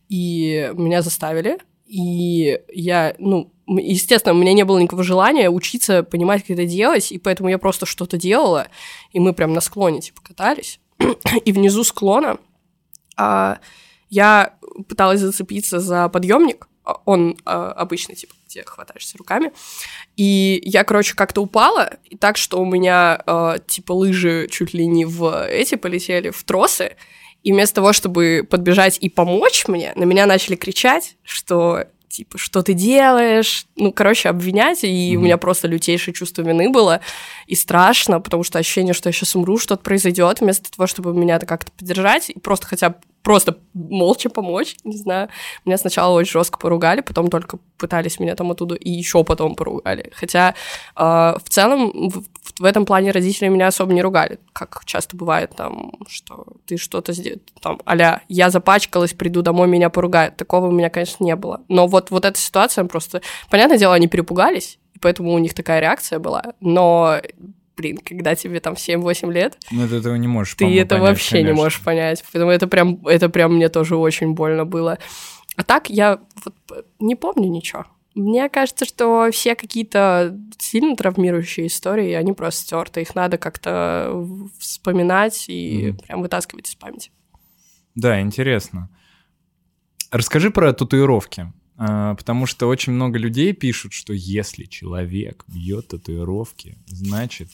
И 0.10 0.72
меня 0.76 1.02
заставили, 1.02 1.58
и 1.94 2.60
я, 2.74 3.14
ну, 3.20 3.54
естественно, 3.68 4.34
у 4.34 4.38
меня 4.40 4.54
не 4.54 4.66
было 4.66 4.80
никакого 4.80 5.04
желания 5.04 5.52
учиться 5.52 6.02
понимать, 6.02 6.42
как 6.42 6.50
это 6.50 6.66
делать, 6.66 7.12
и 7.12 7.20
поэтому 7.20 7.50
я 7.50 7.60
просто 7.60 7.86
что-то 7.86 8.18
делала, 8.18 8.68
и 9.12 9.20
мы 9.20 9.32
прям 9.32 9.54
на 9.54 9.62
склоне, 9.62 10.02
типа, 10.02 10.20
катались. 10.24 10.80
и 11.46 11.52
внизу 11.52 11.84
склона 11.84 12.40
а, 13.16 13.60
я 14.10 14.56
пыталась 14.88 15.20
зацепиться 15.20 15.80
за 15.80 16.10
подъемник, 16.10 16.68
а, 16.84 16.96
он 17.06 17.38
а, 17.46 17.74
обычный, 17.74 18.16
типа, 18.16 18.34
где 18.48 18.64
хватаешься 18.64 19.20
руками. 19.20 19.52
И 20.18 20.64
я, 20.66 20.84
короче, 20.86 21.14
как-то 21.14 21.42
упала, 21.42 21.98
и 22.06 22.18
так, 22.18 22.38
что 22.38 22.60
у 22.60 22.66
меня, 22.66 23.22
а, 23.28 23.60
типа, 23.60 23.92
лыжи 23.92 24.48
чуть 24.50 24.74
ли 24.74 24.88
не 24.88 25.06
в 25.06 25.46
эти 25.46 25.76
полетели, 25.76 26.32
в 26.32 26.44
тросы, 26.44 26.96
и 27.44 27.52
вместо 27.52 27.76
того, 27.76 27.94
чтобы 27.94 28.48
подбежать 28.50 28.98
и 29.00 29.10
помочь 29.10 29.68
мне, 29.68 29.94
на 29.96 30.04
меня 30.04 30.26
начали 30.26 30.56
кричать, 30.56 31.16
что 31.24 31.86
типа, 32.14 32.38
что 32.38 32.62
ты 32.62 32.74
делаешь? 32.74 33.66
Ну, 33.76 33.92
короче, 33.92 34.30
обвинять, 34.30 34.84
и 34.84 34.88
mm-hmm. 34.88 35.16
у 35.16 35.22
меня 35.22 35.38
просто 35.38 35.68
лютейшее 35.68 36.14
чувство 36.14 36.44
вины 36.44 36.70
было, 36.70 37.02
и 37.48 37.56
страшно, 37.56 38.22
потому 38.22 38.44
что 38.44 38.60
ощущение, 38.60 38.94
что 38.94 39.10
я 39.10 39.14
сейчас 39.14 39.36
умру, 39.36 39.58
что-то 39.58 39.82
произойдет, 39.82 40.40
вместо 40.40 40.72
того, 40.72 40.86
чтобы 40.86 41.14
меня 41.14 41.38
это 41.38 41.48
как-то 41.48 41.72
поддержать, 41.72 42.30
и 42.30 42.40
просто 42.40 42.68
хотя 42.68 42.90
бы 42.90 42.96
просто 43.24 43.58
молча 43.74 44.30
помочь, 44.30 44.76
не 44.84 44.98
знаю. 44.98 45.30
Меня 45.66 45.78
сначала 45.78 46.14
очень 46.14 46.32
жестко 46.32 46.60
поругали, 46.60 47.02
потом 47.02 47.30
только 47.30 47.58
пытались 47.78 48.20
меня 48.20 48.36
там 48.36 48.52
оттуда 48.52 48.76
и 48.76 48.90
еще 48.90 49.24
потом 49.24 49.56
поругали. 49.56 50.12
Хотя 50.14 50.54
э, 50.96 51.02
в 51.02 51.50
целом 51.50 52.10
в, 52.10 52.24
в 52.60 52.66
этом 52.66 52.86
плане 52.86 53.12
родители 53.12 53.48
меня 53.48 53.68
особо 53.68 53.94
не 53.94 54.02
ругали, 54.02 54.40
как 54.52 54.84
часто 54.86 55.16
бывает 55.16 55.56
там, 55.56 55.94
что 56.08 56.46
ты 56.66 56.78
что-то 56.78 57.14
сделал, 57.14 57.40
там, 57.62 57.80
аля, 57.88 58.22
я 58.28 58.50
запачкалась, 58.50 59.14
приду 59.14 59.42
домой, 59.42 59.68
меня 59.68 59.90
поругают. 59.90 60.36
Такого 60.36 60.68
у 60.68 60.72
меня, 60.72 60.90
конечно, 60.90 61.24
не 61.24 61.36
было. 61.36 61.62
Но 61.70 61.88
вот, 61.88 62.12
вот 62.12 62.26
эта 62.26 62.38
ситуация 62.38 62.84
просто... 62.86 63.22
Понятное 63.50 63.78
дело, 63.78 63.96
они 63.96 64.08
перепугались, 64.08 64.80
поэтому 65.00 65.32
у 65.32 65.40
них 65.40 65.54
такая 65.54 65.80
реакция 65.80 66.20
была, 66.20 66.54
но 66.60 67.20
блин, 67.76 67.98
когда 67.98 68.36
тебе 68.36 68.60
там 68.60 68.74
7-8 68.74 69.32
лет, 69.32 69.58
ну, 69.72 69.88
ты 69.88 69.96
этого 69.98 70.16
не 70.16 70.28
можешь 70.28 70.56
Ты 70.56 70.66
это 70.80 70.96
понять, 70.96 71.10
вообще 71.10 71.32
конечно. 71.32 71.52
не 71.52 71.56
можешь 71.56 71.82
понять. 71.82 72.24
Поэтому 72.32 72.52
это 72.52 72.68
прям, 72.68 73.06
это 73.08 73.30
прям 73.30 73.56
мне 73.56 73.70
тоже 73.70 73.96
очень 73.96 74.34
больно 74.34 74.66
было. 74.66 75.00
А 75.56 75.64
так 75.64 75.90
я 75.90 76.20
вот 76.44 76.86
не 77.00 77.16
помню 77.16 77.50
ничего. 77.50 77.86
Мне 78.16 78.48
кажется, 78.48 78.86
что 78.86 79.30
все 79.32 79.56
какие-то 79.56 80.40
сильно 80.60 80.96
травмирующие 80.96 81.68
истории, 81.68 82.14
они 82.14 82.34
просто 82.34 82.64
стерты. 82.64 83.02
Их 83.02 83.16
надо 83.16 83.38
как-то 83.38 84.28
вспоминать 84.60 85.46
и 85.48 85.90
mm. 85.90 86.06
прям 86.06 86.22
вытаскивать 86.22 86.70
из 86.70 86.76
памяти. 86.76 87.12
Да, 87.96 88.22
интересно. 88.22 88.90
Расскажи 90.12 90.52
про 90.52 90.74
татуировки. 90.74 91.52
А, 91.78 92.16
потому 92.16 92.46
что 92.46 92.68
очень 92.68 92.94
много 92.94 93.18
людей 93.18 93.54
пишут, 93.54 93.94
что 93.94 94.14
если 94.14 94.66
человек 94.66 95.44
бьет 95.48 95.90
татуировки, 95.90 96.78
значит 96.86 97.50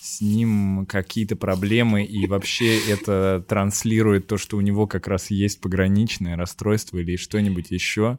с 0.00 0.20
ним 0.20 0.86
какие-то 0.86 1.36
проблемы, 1.36 2.04
и 2.04 2.26
вообще 2.26 2.78
это 2.90 3.44
транслирует 3.46 4.26
то, 4.26 4.38
что 4.38 4.56
у 4.56 4.60
него 4.60 4.86
как 4.86 5.06
раз 5.06 5.30
есть 5.30 5.60
пограничное 5.60 6.36
расстройство 6.36 6.98
или 6.98 7.16
что-нибудь 7.16 7.70
еще. 7.70 8.18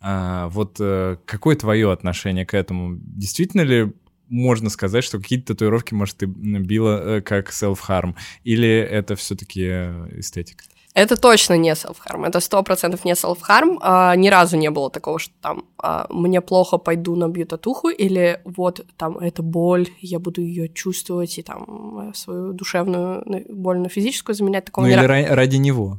А, 0.00 0.48
вот 0.48 0.76
а, 0.80 1.18
какое 1.24 1.56
твое 1.56 1.92
отношение 1.92 2.44
к 2.44 2.54
этому? 2.54 2.98
Действительно 3.00 3.62
ли 3.62 3.92
можно 4.28 4.70
сказать, 4.70 5.04
что 5.04 5.18
какие-то 5.18 5.54
татуировки, 5.54 5.94
может, 5.94 6.16
ты 6.16 6.26
била 6.26 7.18
э, 7.18 7.20
как 7.20 7.50
self-harm, 7.50 8.14
или 8.44 8.68
это 8.68 9.14
все-таки 9.14 9.62
э, 9.64 10.20
эстетика? 10.20 10.64
Это 10.94 11.16
точно 11.16 11.56
не 11.56 11.70
self-harm, 11.70 12.26
это 12.26 12.40
сто 12.40 12.62
процентов 12.62 13.04
не 13.06 13.12
self-harm. 13.12 13.78
А, 13.80 14.14
ни 14.14 14.28
разу 14.28 14.58
не 14.58 14.70
было 14.70 14.90
такого, 14.90 15.18
что 15.18 15.32
там 15.40 15.64
а, 15.78 16.06
мне 16.10 16.42
плохо, 16.42 16.76
пойду 16.76 17.16
набью 17.16 17.46
татуху, 17.46 17.88
или 17.88 18.40
вот 18.44 18.84
там 18.98 19.16
это 19.16 19.42
боль, 19.42 19.88
я 20.00 20.18
буду 20.18 20.42
ее 20.42 20.68
чувствовать 20.68 21.38
и 21.38 21.42
там 21.42 22.10
э, 22.10 22.14
свою 22.14 22.52
душевную 22.52 23.24
боль 23.48 23.78
на 23.78 23.88
физическую 23.88 24.36
заменять. 24.36 24.66
Такого 24.66 24.84
ну 24.84 24.90
или 24.90 25.02
ra- 25.02 25.34
ради 25.34 25.56
него. 25.56 25.98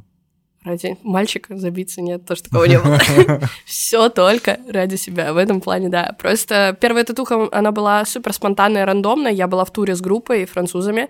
Ради 0.64 0.96
мальчика 1.02 1.58
забиться 1.58 2.00
нет, 2.00 2.24
то, 2.24 2.36
что 2.36 2.48
такого 2.48 2.64
не 2.64 2.78
было. 2.78 2.98
Все 3.66 4.08
только 4.08 4.60
ради 4.66 4.94
себя. 4.94 5.34
В 5.34 5.36
этом 5.36 5.60
плане, 5.60 5.90
да. 5.90 6.16
Просто 6.18 6.74
первая 6.80 7.04
татуха, 7.04 7.48
она 7.52 7.70
была 7.70 8.04
супер 8.06 8.32
спонтанная, 8.32 8.86
рандомная. 8.86 9.32
Я 9.32 9.46
была 9.46 9.66
в 9.66 9.72
туре 9.72 9.94
с 9.94 10.00
группой 10.00 10.46
французами. 10.46 11.08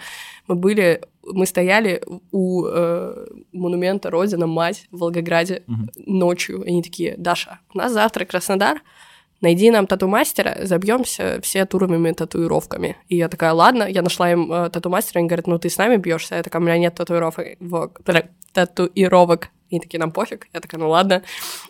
Мы 0.48 0.56
были 0.56 1.02
мы 1.32 1.46
стояли 1.46 2.02
у 2.32 2.66
э, 2.66 3.26
монумента 3.52 4.10
Родина 4.10 4.46
Мать 4.46 4.86
в 4.90 4.98
Волгограде 4.98 5.62
угу. 5.66 5.88
ночью. 6.06 6.62
И 6.62 6.68
они 6.68 6.82
такие, 6.82 7.14
Даша, 7.16 7.60
у 7.72 7.78
нас 7.78 7.92
завтра 7.92 8.24
Краснодар, 8.24 8.82
найди 9.40 9.70
нам 9.70 9.86
тату-мастера, 9.86 10.58
забьемся 10.62 11.40
все 11.42 11.66
туровыми 11.66 12.12
татуировками. 12.12 12.96
И 13.08 13.16
я 13.16 13.28
такая, 13.28 13.52
ладно, 13.52 13.84
я 13.84 14.02
нашла 14.02 14.32
им 14.32 14.52
э, 14.52 14.70
тату-мастера, 14.70 15.18
они 15.18 15.28
говорят, 15.28 15.46
ну 15.46 15.58
ты 15.58 15.68
с 15.68 15.78
нами 15.78 15.96
бьешься. 15.96 16.36
Я 16.36 16.42
такая, 16.42 16.60
у 16.60 16.64
меня 16.64 16.78
нет 16.78 16.94
татуировок. 16.94 17.46
татуировок. 18.52 19.50
И 19.70 19.80
такие, 19.80 19.98
нам 19.98 20.12
пофиг. 20.12 20.46
Я 20.52 20.60
такая, 20.60 20.80
ну 20.80 20.88
ладно. 20.88 21.22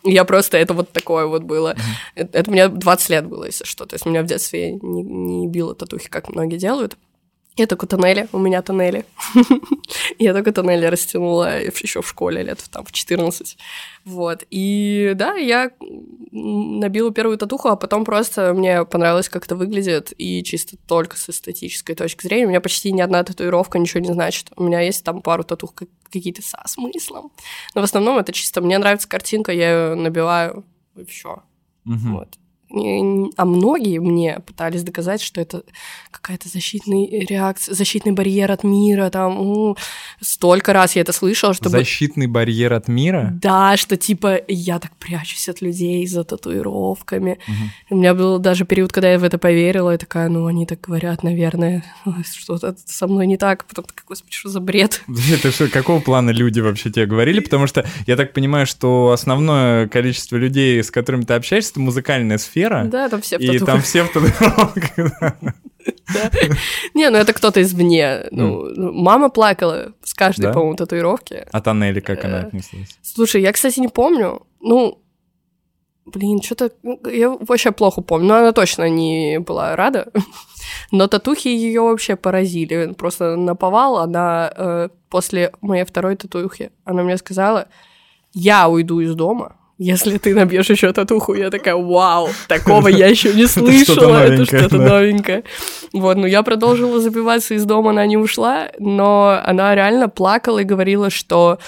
И 0.03 0.13
я 0.13 0.25
просто, 0.25 0.59
это 0.59 0.75
вот 0.75 0.93
такое 0.93 1.27
вот 1.27 1.43
было. 1.43 1.75
Это, 2.15 2.39
это 2.39 2.51
мне 2.51 2.69
20 2.69 3.11
лет 3.11 3.27
было, 3.27 3.45
если 3.45 3.65
что. 3.65 3.87
То 3.87 3.95
есть 3.95 4.05
меня 4.05 4.23
в 4.23 4.27
детстве 4.27 4.73
не, 4.73 5.03
не 5.03 5.49
било 5.49 5.75
татухи, 5.75 6.09
как 6.09 6.29
многие 6.29 6.59
делают. 6.59 6.97
Я 7.57 7.69
только 7.69 7.87
тоннели, 7.87 8.29
у 8.33 8.39
меня 8.39 8.63
тоннели. 8.63 9.07
я 10.19 10.33
только 10.33 10.51
тоннели 10.51 10.87
растянула 10.87 11.61
еще 11.63 12.03
в 12.03 12.09
школе 12.09 12.43
лет 12.43 12.65
там 12.73 12.85
в 12.85 12.91
14. 12.91 13.57
Вот. 14.05 14.45
И 14.51 15.13
да, 15.15 15.35
я 15.35 15.71
набила 16.33 17.13
первую 17.13 17.39
татуху, 17.39 17.69
а 17.69 17.77
потом 17.77 18.05
просто 18.05 18.55
мне 18.55 18.85
понравилось, 18.85 19.29
как 19.29 19.47
это 19.47 19.55
выглядит, 19.55 20.13
и 20.19 20.43
чисто 20.43 20.77
только 20.89 21.17
с 21.17 21.29
эстетической 21.29 21.95
точки 21.95 22.27
зрения. 22.27 22.47
У 22.47 22.49
меня 22.49 22.61
почти 22.61 22.91
ни 22.91 23.01
одна 23.01 23.23
татуировка 23.23 23.79
ничего 23.79 24.01
не 24.01 24.13
значит. 24.13 24.51
У 24.57 24.65
меня 24.65 24.81
есть 24.81 25.05
там 25.05 25.23
пару 25.23 25.45
татух 25.45 25.75
какие-то 25.75 26.43
со 26.43 26.61
смыслом. 26.67 27.31
Но 27.77 27.83
в 27.83 27.85
основном 27.85 28.19
это 28.19 28.33
чисто 28.33 28.63
мне 28.63 28.79
нравится 28.79 29.09
картинка, 29.09 29.53
я 29.53 29.91
ее 29.91 29.95
набиваю, 29.95 30.65
и 30.97 31.05
все. 31.05 31.45
Угу. 31.87 32.17
Вот 32.17 32.29
а 33.37 33.45
многие 33.45 33.99
мне 33.99 34.41
пытались 34.41 34.83
доказать, 34.83 35.21
что 35.21 35.41
это 35.41 35.63
какая-то 36.11 36.49
защитная 36.49 37.07
реакция, 37.29 37.75
защитный 37.75 38.13
барьер 38.13 38.51
от 38.51 38.65
мира, 38.65 39.11
там, 39.11 39.41
у, 39.41 39.77
столько 40.21 40.73
раз 40.73 40.97
я 40.97 41.03
это 41.03 41.13
слышала, 41.13 41.55
что... 41.55 41.69
Защитный 41.69 42.27
барьер 42.27 42.73
от 42.73 42.89
мира? 42.89 43.31
Да, 43.43 43.77
что 43.77 43.97
типа 43.97 44.41
я 44.49 44.79
так 44.79 44.97
прячусь 44.97 45.49
от 45.49 45.61
людей 45.61 46.07
за 46.07 46.25
татуировками. 46.25 47.39
Угу. 47.47 47.97
У 47.97 47.97
меня 47.97 48.15
был 48.15 48.39
даже 48.39 48.65
период, 48.65 48.93
когда 48.93 49.13
я 49.13 49.19
в 49.19 49.25
это 49.25 49.39
поверила, 49.39 49.95
и 49.95 49.99
такая, 49.99 50.29
ну, 50.29 50.47
они 50.47 50.67
так 50.67 50.81
говорят, 50.81 51.23
наверное, 51.23 51.85
что-то 52.33 52.75
со 52.85 53.07
мной 53.07 53.27
не 53.27 53.37
так, 53.37 53.67
потом 53.67 53.85
такая, 53.85 54.05
господи, 54.09 54.33
что 54.33 54.49
за 54.49 54.61
бред? 54.61 55.03
Это 55.33 55.51
что, 55.51 55.69
какого 55.69 56.01
плана 56.01 56.31
люди 56.31 56.61
вообще 56.61 56.91
тебе 56.91 57.07
говорили? 57.07 57.41
Потому 57.41 57.67
что 57.67 57.87
я 58.07 58.17
так 58.17 58.33
понимаю, 58.33 58.67
что 58.67 59.11
основное 59.11 59.89
количество 59.89 60.37
людей, 60.37 60.83
с 60.83 60.91
которыми 60.91 61.23
ты 61.23 61.35
общаешься, 61.35 61.73
это 61.73 61.81
музыкальная 61.81 62.39
сфера, 62.39 62.64
сфера. 62.65 62.85
Да, 62.85 63.09
там 63.09 63.21
все 63.21 63.39
в 63.39 63.41
И 63.41 63.59
там 63.59 63.81
все 63.83 64.05
в 64.05 64.13
татуировках. 64.13 65.35
Не, 66.95 67.11
ну 67.11 67.19
это 67.19 67.33
кто-то 67.33 67.61
извне. 67.61 68.27
Ну, 68.31 68.65
ну 68.75 68.93
мама 68.93 69.29
плакала 69.29 69.93
с 70.03 70.15
каждой, 70.15 70.53
по-моему, 70.53 70.77
татуировки. 70.77 71.47
А 71.53 71.61
Танели 71.61 72.01
как 72.01 72.25
она 72.25 72.39
э, 72.39 72.47
отнеслась? 72.47 72.99
Слушай, 73.03 73.43
я, 73.43 73.53
кстати, 73.53 73.81
не 73.81 73.89
помню. 73.89 74.47
Ну, 74.61 74.99
блин, 76.07 76.41
что-то... 76.43 76.71
Ну, 76.83 77.01
я 77.11 77.31
вообще 77.31 77.71
плохо 77.73 78.01
помню. 78.01 78.29
Но 78.29 78.35
она 78.37 78.53
точно 78.53 78.89
не 78.89 79.39
была 79.41 79.77
рада. 79.77 80.11
Но 80.91 81.07
татухи 81.07 81.49
ее 81.49 81.83
вообще 81.83 82.17
поразили. 82.17 82.93
Просто 82.93 83.37
наповал. 83.37 83.99
Она 83.99 84.53
э, 84.57 84.89
после 85.09 85.53
моей 85.61 85.85
второй 85.85 86.17
татухи, 86.17 86.71
она 86.85 87.03
мне 87.03 87.17
сказала, 87.17 87.69
я 88.33 88.69
уйду 88.69 89.01
из 89.01 89.15
дома, 89.15 89.57
если 89.79 90.19
ты 90.19 90.35
набьешь 90.35 90.71
еще 90.71 90.93
татуху, 90.93 91.35
я 91.35 91.51
такая, 91.51 91.75
вау, 91.75 92.29
такого 92.49 92.89
я 92.89 93.09
еще 93.09 93.33
не 93.35 93.47
слышала, 93.49 94.19
это 94.19 94.45
что-то 94.45 94.77
новенькое. 94.77 95.45
Вот, 95.93 96.17
ну 96.17 96.27
я 96.27 96.43
продолжила 96.43 97.01
забиваться 97.01 97.55
из 97.55 97.65
дома, 97.65 97.91
она 97.91 98.07
не 98.07 98.17
ушла, 98.17 98.71
но 98.79 99.41
она 99.45 99.75
реально 99.75 100.09
плакала 100.09 100.61
и 100.61 100.65
говорила, 100.65 101.11
что 101.11 101.59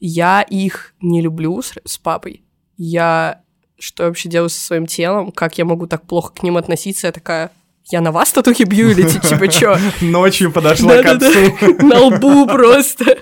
я 0.00 0.42
их 0.42 0.94
не 1.00 1.20
люблю 1.20 1.62
с, 1.62 1.74
с 1.84 1.98
папой. 1.98 2.42
Я 2.76 3.42
что 3.78 4.04
я 4.04 4.08
вообще 4.10 4.28
делаю 4.28 4.48
со 4.48 4.60
своим 4.60 4.86
телом, 4.86 5.32
как 5.32 5.58
я 5.58 5.64
могу 5.64 5.88
так 5.88 6.02
плохо 6.02 6.32
к 6.34 6.42
ним 6.44 6.56
относиться, 6.56 7.08
я 7.08 7.12
такая, 7.12 7.50
я 7.90 8.00
на 8.00 8.12
вас 8.12 8.32
татухи 8.32 8.64
бью 8.64 8.90
или 8.90 9.02
типа 9.02 9.48
чё? 9.48 9.76
Ночью 10.00 10.52
подошла 10.52 11.02
к 11.02 11.06
отцу. 11.06 11.56
На 11.80 12.00
лбу 12.00 12.46
просто. 12.46 13.18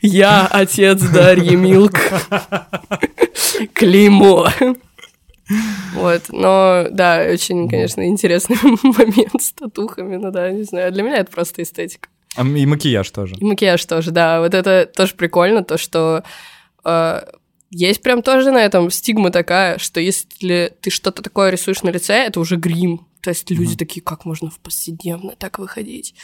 Я 0.00 0.46
отец 0.46 1.00
Дарьи 1.00 1.56
Милк. 1.56 1.94
Клеймо. 3.72 4.48
Вот, 5.94 6.22
но 6.28 6.86
да, 6.90 7.26
очень, 7.28 7.68
конечно, 7.68 8.06
интересный 8.06 8.56
момент 8.62 9.40
с 9.40 9.52
татухами, 9.52 10.16
ну 10.16 10.30
да, 10.30 10.50
не 10.52 10.62
знаю, 10.62 10.92
для 10.92 11.02
меня 11.02 11.16
это 11.16 11.32
просто 11.32 11.62
эстетика. 11.62 12.08
А 12.36 12.42
и 12.42 12.66
макияж 12.66 13.10
тоже. 13.10 13.34
И 13.40 13.44
макияж 13.44 13.84
тоже, 13.84 14.12
да, 14.12 14.40
вот 14.40 14.54
это 14.54 14.88
тоже 14.94 15.14
прикольно, 15.14 15.64
то, 15.64 15.76
что 15.76 16.22
э, 16.84 17.20
есть 17.70 18.02
прям 18.02 18.22
тоже 18.22 18.52
на 18.52 18.64
этом 18.64 18.90
стигма 18.92 19.32
такая, 19.32 19.78
что 19.78 19.98
если 20.00 20.72
ты 20.80 20.90
что-то 20.90 21.22
такое 21.22 21.50
рисуешь 21.50 21.82
на 21.82 21.90
лице, 21.90 22.14
это 22.14 22.38
уже 22.38 22.54
грим, 22.54 23.08
то 23.20 23.30
есть 23.30 23.50
люди 23.50 23.74
mm-hmm. 23.74 23.78
такие, 23.78 24.02
как 24.02 24.24
можно 24.24 24.50
в 24.50 24.58
повседневно 24.58 25.34
так 25.36 25.58
выходить? 25.58 26.14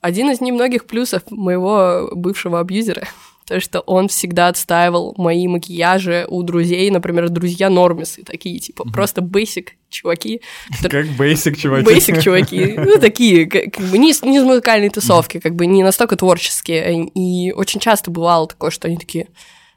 Один 0.00 0.30
из 0.30 0.40
немногих 0.40 0.86
плюсов 0.86 1.22
моего 1.30 2.10
бывшего 2.14 2.60
абьюзера, 2.60 3.06
то, 3.46 3.60
что 3.60 3.80
он 3.80 4.08
всегда 4.08 4.48
отстаивал 4.48 5.14
мои 5.16 5.46
макияжи 5.46 6.26
у 6.28 6.42
друзей, 6.42 6.90
например, 6.90 7.28
друзья 7.28 7.70
нормисы, 7.70 8.24
такие, 8.24 8.58
типа, 8.58 8.82
mm-hmm. 8.82 8.92
просто 8.92 9.20
basic 9.20 9.68
чуваки. 9.88 10.40
Как 10.82 11.06
basic 11.06 11.54
чуваки. 11.54 11.86
Basic 11.88 12.20
чуваки. 12.20 12.74
Ну, 12.76 12.98
такие, 12.98 13.46
как, 13.46 13.82
бы, 13.88 13.98
не, 13.98 14.12
не 14.28 14.38
из 14.38 14.42
музыкальной 14.42 14.90
тусовки, 14.90 15.38
как 15.38 15.54
бы 15.54 15.66
не 15.66 15.82
настолько 15.82 16.16
творческие. 16.16 17.06
И 17.14 17.52
очень 17.52 17.80
часто 17.80 18.10
бывало 18.10 18.48
такое, 18.48 18.70
что 18.70 18.88
они 18.88 18.96
такие, 18.96 19.28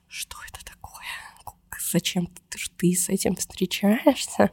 что 0.07 0.35
это 0.47 0.65
такое? 0.65 0.79
зачем 1.91 2.27
ты, 2.49 2.59
ты 2.77 2.93
с 2.93 3.09
этим 3.09 3.35
встречаешься? 3.35 4.51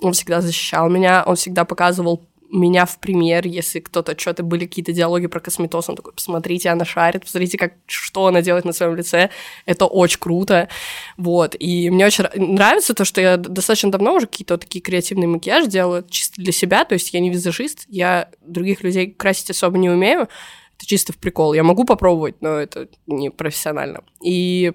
Он 0.00 0.12
всегда 0.12 0.40
защищал 0.40 0.88
меня, 0.88 1.22
он 1.26 1.36
всегда 1.36 1.64
показывал 1.64 2.26
меня 2.54 2.86
в 2.86 2.98
пример, 3.00 3.46
если 3.46 3.80
кто-то, 3.80 4.18
что-то 4.18 4.42
были 4.44 4.66
какие-то 4.66 4.92
диалоги 4.92 5.26
про 5.26 5.40
косметоз, 5.40 5.88
он 5.88 5.96
такой, 5.96 6.12
посмотрите, 6.12 6.68
она 6.68 6.84
шарит, 6.84 7.24
посмотрите, 7.24 7.58
как, 7.58 7.74
что 7.86 8.26
она 8.28 8.42
делает 8.42 8.64
на 8.64 8.72
своем 8.72 8.94
лице, 8.94 9.30
это 9.66 9.86
очень 9.86 10.20
круто, 10.20 10.68
вот, 11.16 11.56
и 11.58 11.90
мне 11.90 12.06
очень 12.06 12.24
нравится 12.34 12.94
то, 12.94 13.04
что 13.04 13.20
я 13.20 13.36
достаточно 13.36 13.90
давно 13.90 14.14
уже 14.14 14.26
какие-то 14.26 14.54
вот 14.54 14.60
такие 14.60 14.80
креативные 14.80 15.26
макияж 15.26 15.66
делаю 15.66 16.04
чисто 16.08 16.40
для 16.40 16.52
себя, 16.52 16.84
то 16.84 16.92
есть 16.92 17.12
я 17.12 17.20
не 17.20 17.30
визажист, 17.30 17.86
я 17.88 18.30
других 18.40 18.82
людей 18.82 19.10
красить 19.10 19.50
особо 19.50 19.76
не 19.76 19.90
умею, 19.90 20.28
это 20.76 20.86
чисто 20.86 21.12
в 21.12 21.16
прикол, 21.16 21.54
я 21.54 21.64
могу 21.64 21.84
попробовать, 21.84 22.40
но 22.40 22.50
это 22.50 22.88
не 23.06 23.30
профессионально, 23.30 24.04
и 24.22 24.74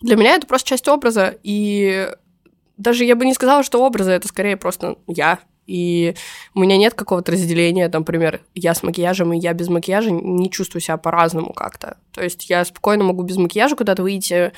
для 0.00 0.16
меня 0.16 0.34
это 0.34 0.48
просто 0.48 0.68
часть 0.68 0.88
образа, 0.88 1.38
и 1.44 2.10
даже 2.76 3.04
я 3.04 3.16
бы 3.16 3.24
не 3.24 3.34
сказала, 3.34 3.62
что 3.62 3.84
образы, 3.84 4.12
это 4.12 4.28
скорее 4.28 4.56
просто 4.56 4.96
я, 5.06 5.38
и 5.66 6.14
у 6.54 6.60
меня 6.60 6.76
нет 6.76 6.94
какого-то 6.94 7.32
разделения, 7.32 7.88
там, 7.88 8.02
например, 8.02 8.42
я 8.54 8.74
с 8.74 8.82
макияжем 8.82 9.32
и 9.32 9.38
я 9.38 9.52
без 9.54 9.68
макияжа 9.68 10.10
не 10.10 10.50
чувствую 10.50 10.82
себя 10.82 10.96
по-разному 10.96 11.52
как-то. 11.52 11.96
То 12.12 12.22
есть 12.22 12.50
я 12.50 12.64
спокойно 12.64 13.04
могу 13.04 13.22
без 13.22 13.36
макияжа 13.36 13.76
куда-то 13.76 14.02
выйти, 14.02 14.52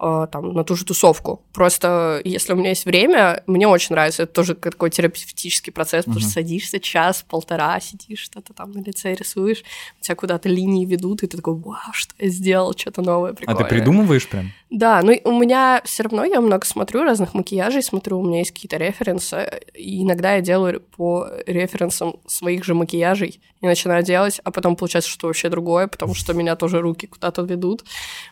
там, 0.00 0.54
на 0.54 0.64
ту 0.64 0.76
же 0.76 0.86
тусовку. 0.86 1.42
Просто 1.52 2.22
если 2.24 2.54
у 2.54 2.56
меня 2.56 2.70
есть 2.70 2.86
время, 2.86 3.42
мне 3.46 3.68
очень 3.68 3.94
нравится. 3.94 4.22
Это 4.22 4.32
тоже 4.32 4.54
такой 4.54 4.88
терапевтический 4.88 5.72
процесс, 5.72 6.06
потому 6.06 6.20
что 6.20 6.30
садишься 6.30 6.80
час-полтора, 6.80 7.78
сидишь, 7.80 8.20
что-то 8.20 8.54
там 8.54 8.72
на 8.72 8.80
лице 8.80 9.14
рисуешь, 9.14 9.62
у 10.00 10.02
тебя 10.02 10.14
куда-то 10.14 10.48
линии 10.48 10.86
ведут, 10.86 11.22
и 11.22 11.26
ты 11.26 11.36
такой, 11.36 11.54
вау, 11.54 11.92
что 11.92 12.14
я 12.18 12.28
сделал, 12.28 12.72
что-то 12.76 13.02
новое, 13.02 13.34
прикольное. 13.34 13.62
А 13.62 13.68
ты 13.68 13.74
придумываешь 13.74 14.26
прям? 14.26 14.52
Да, 14.70 15.02
ну 15.02 15.18
у 15.24 15.38
меня 15.38 15.82
все 15.84 16.04
равно 16.04 16.24
я 16.24 16.40
много 16.40 16.64
смотрю 16.64 17.02
разных 17.02 17.34
макияжей, 17.34 17.82
смотрю, 17.82 18.20
у 18.20 18.24
меня 18.24 18.38
есть 18.38 18.52
какие-то 18.52 18.78
референсы, 18.78 19.60
и 19.74 20.02
иногда 20.02 20.36
я 20.36 20.40
делаю 20.40 20.80
по 20.80 21.28
референсам 21.46 22.16
своих 22.26 22.64
же 22.64 22.74
макияжей 22.74 23.40
и 23.60 23.66
начинаю 23.66 24.02
делать, 24.02 24.40
а 24.44 24.50
потом 24.50 24.76
получается 24.76 25.10
что 25.10 25.26
вообще 25.26 25.50
другое, 25.50 25.88
потому 25.88 26.14
что 26.14 26.32
меня 26.32 26.56
тоже 26.56 26.80
руки 26.80 27.06
куда-то 27.06 27.42
ведут. 27.42 27.84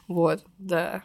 Вот, 0.07 0.43
да. 0.59 1.03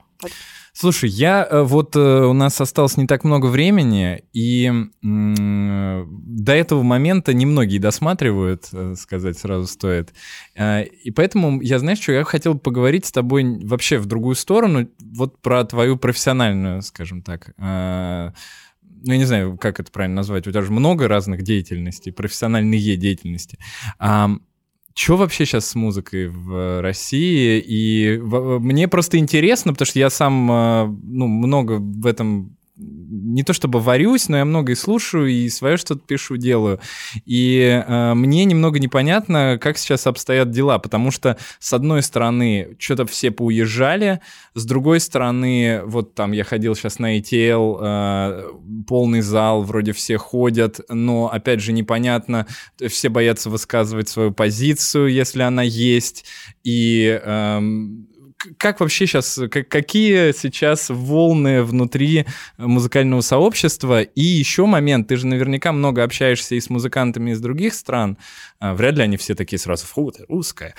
Слушай, 0.75 1.09
я 1.11 1.47
э, 1.47 1.61
вот 1.61 1.95
э, 1.95 1.99
у 1.99 2.33
нас 2.33 2.59
осталось 2.59 2.97
не 2.97 3.05
так 3.05 3.23
много 3.23 3.45
времени, 3.45 4.23
и 4.33 4.71
до 5.03 6.51
этого 6.51 6.81
момента 6.81 7.31
немногие 7.31 7.79
досматривают, 7.79 8.69
э, 8.73 8.95
сказать 8.97 9.37
сразу 9.37 9.67
стоит. 9.67 10.13
И 10.59 11.11
поэтому 11.15 11.61
я, 11.61 11.77
знаешь, 11.77 11.99
что 11.99 12.13
я 12.13 12.23
хотел 12.23 12.57
поговорить 12.57 13.05
с 13.05 13.11
тобой 13.11 13.59
вообще 13.63 13.99
в 13.99 14.07
другую 14.07 14.33
сторону, 14.33 14.89
вот 14.99 15.39
про 15.41 15.63
твою 15.63 15.95
профессиональную, 15.97 16.81
скажем 16.81 17.21
так, 17.21 17.53
ну, 17.57 19.11
я 19.11 19.17
не 19.17 19.25
знаю, 19.25 19.57
как 19.57 19.79
это 19.79 19.91
правильно 19.91 20.15
назвать, 20.17 20.47
у 20.47 20.51
тебя 20.51 20.61
же 20.61 20.71
много 20.71 21.07
разных 21.07 21.43
деятельностей, 21.43 22.11
профессиональные 22.11 22.95
деятельности. 22.97 23.59
Что 24.95 25.17
вообще 25.17 25.45
сейчас 25.45 25.69
с 25.69 25.75
музыкой 25.75 26.27
в 26.27 26.81
России? 26.81 27.59
И 27.65 28.17
мне 28.19 28.87
просто 28.87 29.17
интересно, 29.17 29.73
потому 29.73 29.87
что 29.87 29.99
я 29.99 30.09
сам 30.09 30.51
э, 30.51 30.85
ну, 31.03 31.27
много 31.27 31.79
в 31.79 32.05
этом 32.05 32.57
не 32.75 33.43
то 33.43 33.53
чтобы 33.53 33.79
варюсь, 33.79 34.29
но 34.29 34.37
я 34.37 34.45
много 34.45 34.71
и 34.71 34.75
слушаю, 34.75 35.27
и 35.27 35.47
свое 35.49 35.77
что-то 35.77 36.01
пишу, 36.05 36.37
делаю. 36.37 36.79
И 37.25 37.83
э, 37.85 38.13
мне 38.15 38.45
немного 38.45 38.79
непонятно, 38.79 39.59
как 39.61 39.77
сейчас 39.77 40.07
обстоят 40.07 40.49
дела, 40.49 40.79
потому 40.79 41.11
что, 41.11 41.37
с 41.59 41.71
одной 41.73 42.01
стороны, 42.01 42.75
что-то 42.79 43.05
все 43.05 43.29
поуезжали, 43.29 44.21
с 44.55 44.65
другой 44.65 44.99
стороны, 44.99 45.81
вот 45.85 46.15
там 46.15 46.31
я 46.31 46.43
ходил 46.43 46.75
сейчас 46.75 46.97
на 46.97 47.19
ETL, 47.19 47.77
э, 47.79 48.49
полный 48.87 49.21
зал, 49.21 49.61
вроде 49.61 49.91
все 49.91 50.17
ходят, 50.17 50.79
но, 50.89 51.31
опять 51.31 51.61
же, 51.61 51.73
непонятно, 51.73 52.47
все 52.87 53.09
боятся 53.09 53.51
высказывать 53.51 54.09
свою 54.09 54.31
позицию, 54.31 55.11
если 55.11 55.43
она 55.43 55.61
есть, 55.61 56.25
и... 56.63 57.19
Э, 57.23 57.61
как 58.57 58.79
вообще 58.79 59.07
сейчас, 59.07 59.39
как, 59.51 59.67
какие 59.67 60.31
сейчас 60.31 60.89
волны 60.89 61.63
внутри 61.63 62.25
музыкального 62.57 63.21
сообщества? 63.21 64.01
И 64.01 64.21
еще 64.21 64.65
момент, 64.65 65.07
ты 65.07 65.15
же 65.17 65.27
наверняка 65.27 65.71
много 65.71 66.03
общаешься 66.03 66.55
и 66.55 66.59
с 66.59 66.69
музыкантами 66.69 67.31
из 67.31 67.39
других 67.39 67.73
стран. 67.73 68.17
А, 68.59 68.73
вряд 68.73 68.95
ли 68.95 69.03
они 69.03 69.17
все 69.17 69.35
такие 69.35 69.59
сразу, 69.59 69.85
фу, 69.85 70.11
ты 70.11 70.25
русская. 70.27 70.75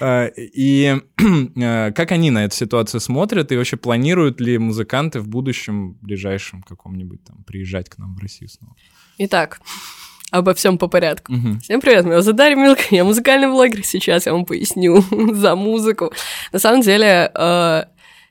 А, 0.00 0.26
и 0.26 0.96
а, 1.62 1.92
как 1.92 2.12
они 2.12 2.30
на 2.30 2.44
эту 2.44 2.54
ситуацию 2.54 3.00
смотрят? 3.00 3.52
И 3.52 3.56
вообще 3.56 3.76
планируют 3.76 4.40
ли 4.40 4.58
музыканты 4.58 5.20
в 5.20 5.28
будущем, 5.28 5.96
ближайшем 6.02 6.62
каком-нибудь 6.62 7.24
там, 7.24 7.42
приезжать 7.44 7.88
к 7.88 7.98
нам 7.98 8.14
в 8.14 8.18
Россию 8.20 8.48
снова? 8.48 8.74
Итак, 9.18 9.60
обо 10.36 10.54
всем 10.54 10.78
по 10.78 10.88
порядку. 10.88 11.32
Угу. 11.32 11.60
Всем 11.62 11.80
привет, 11.80 12.04
меня 12.04 12.20
зовут 12.20 12.36
Дарья 12.36 12.56
Милка, 12.56 12.82
я 12.90 13.04
музыкальный 13.04 13.48
блогер, 13.48 13.84
сейчас 13.84 14.26
я 14.26 14.32
вам 14.32 14.44
поясню 14.44 15.02
за 15.34 15.56
музыку. 15.56 16.12
На 16.52 16.58
самом 16.58 16.82
деле, 16.82 17.30
э, 17.34 17.84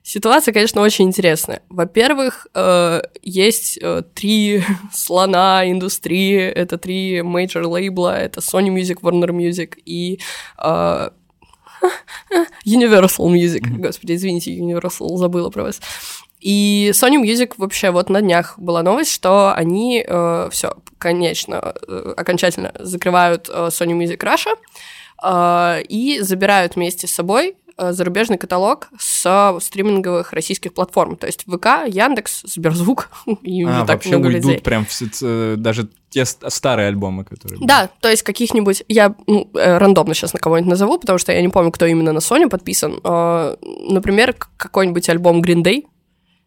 ситуация, 0.03 0.53
конечно, 0.53 0.81
очень 0.81 1.05
интересная. 1.05 1.61
Во-первых, 1.69 2.47
э, 2.53 3.01
есть 3.23 3.79
э, 3.81 4.03
три 4.13 4.63
слона 4.93 5.69
индустрии, 5.69 6.39
это 6.39 6.77
три 6.77 7.21
major 7.21 7.65
лейбла, 7.67 8.17
это 8.17 8.39
Sony 8.39 8.69
Music, 8.69 8.99
Warner 9.01 9.31
Music 9.31 9.73
и 9.85 10.19
э, 10.63 11.09
Universal 12.65 13.29
Music. 13.29 13.61
Mm-hmm. 13.61 13.81
Господи, 13.81 14.13
извините, 14.13 14.51
Universal, 14.51 15.17
забыла 15.17 15.49
про 15.49 15.63
вас. 15.63 15.81
И 16.45 16.91
Sony 16.93 17.19
Music 17.19 17.53
вообще 17.57 17.89
вот 17.89 18.07
на 18.11 18.21
днях 18.21 18.53
была 18.59 18.83
новость, 18.83 19.11
что 19.11 19.51
они 19.55 20.05
э, 20.07 20.49
все, 20.51 20.75
конечно, 20.99 21.73
э, 21.87 22.13
окончательно 22.15 22.71
закрывают 22.77 23.49
э, 23.51 23.69
Sony 23.71 23.97
Music 23.97 24.19
Russia 24.19 24.53
э, 25.23 25.81
и 25.89 26.19
забирают 26.19 26.75
вместе 26.75 27.07
с 27.07 27.15
собой 27.15 27.55
э, 27.79 27.93
зарубежный 27.93 28.37
каталог 28.37 28.89
с 28.99 29.57
стриминговых 29.59 30.33
российских 30.33 30.75
платформ. 30.75 31.15
То 31.15 31.25
есть 31.25 31.45
ВК, 31.47 31.87
Яндекс, 31.87 32.43
Сберзвук 32.43 33.09
и 33.41 33.63
а, 33.63 33.79
так 33.79 33.95
вообще 33.95 34.09
много 34.09 34.27
уйдут 34.27 34.45
людей. 34.45 34.61
прям 34.61 34.85
э, 35.23 35.55
даже 35.57 35.89
те 36.11 36.25
старые 36.25 36.89
альбомы, 36.89 37.25
которые... 37.25 37.57
Да, 37.65 37.89
то 38.01 38.07
есть 38.07 38.21
каких-нибудь... 38.21 38.83
Я 38.87 39.15
ну, 39.25 39.49
э, 39.55 39.79
рандомно 39.79 40.13
сейчас 40.13 40.33
на 40.33 40.39
кого-нибудь 40.39 40.69
назову, 40.69 40.99
потому 40.99 41.17
что 41.17 41.31
я 41.31 41.41
не 41.41 41.49
помню, 41.49 41.71
кто 41.71 41.87
именно 41.87 42.13
на 42.13 42.19
Sony 42.19 42.47
подписан. 42.47 42.99
Э, 43.03 43.55
например, 43.89 44.35
какой-нибудь 44.57 45.09
альбом 45.09 45.41
Green 45.41 45.63
Day, 45.63 45.85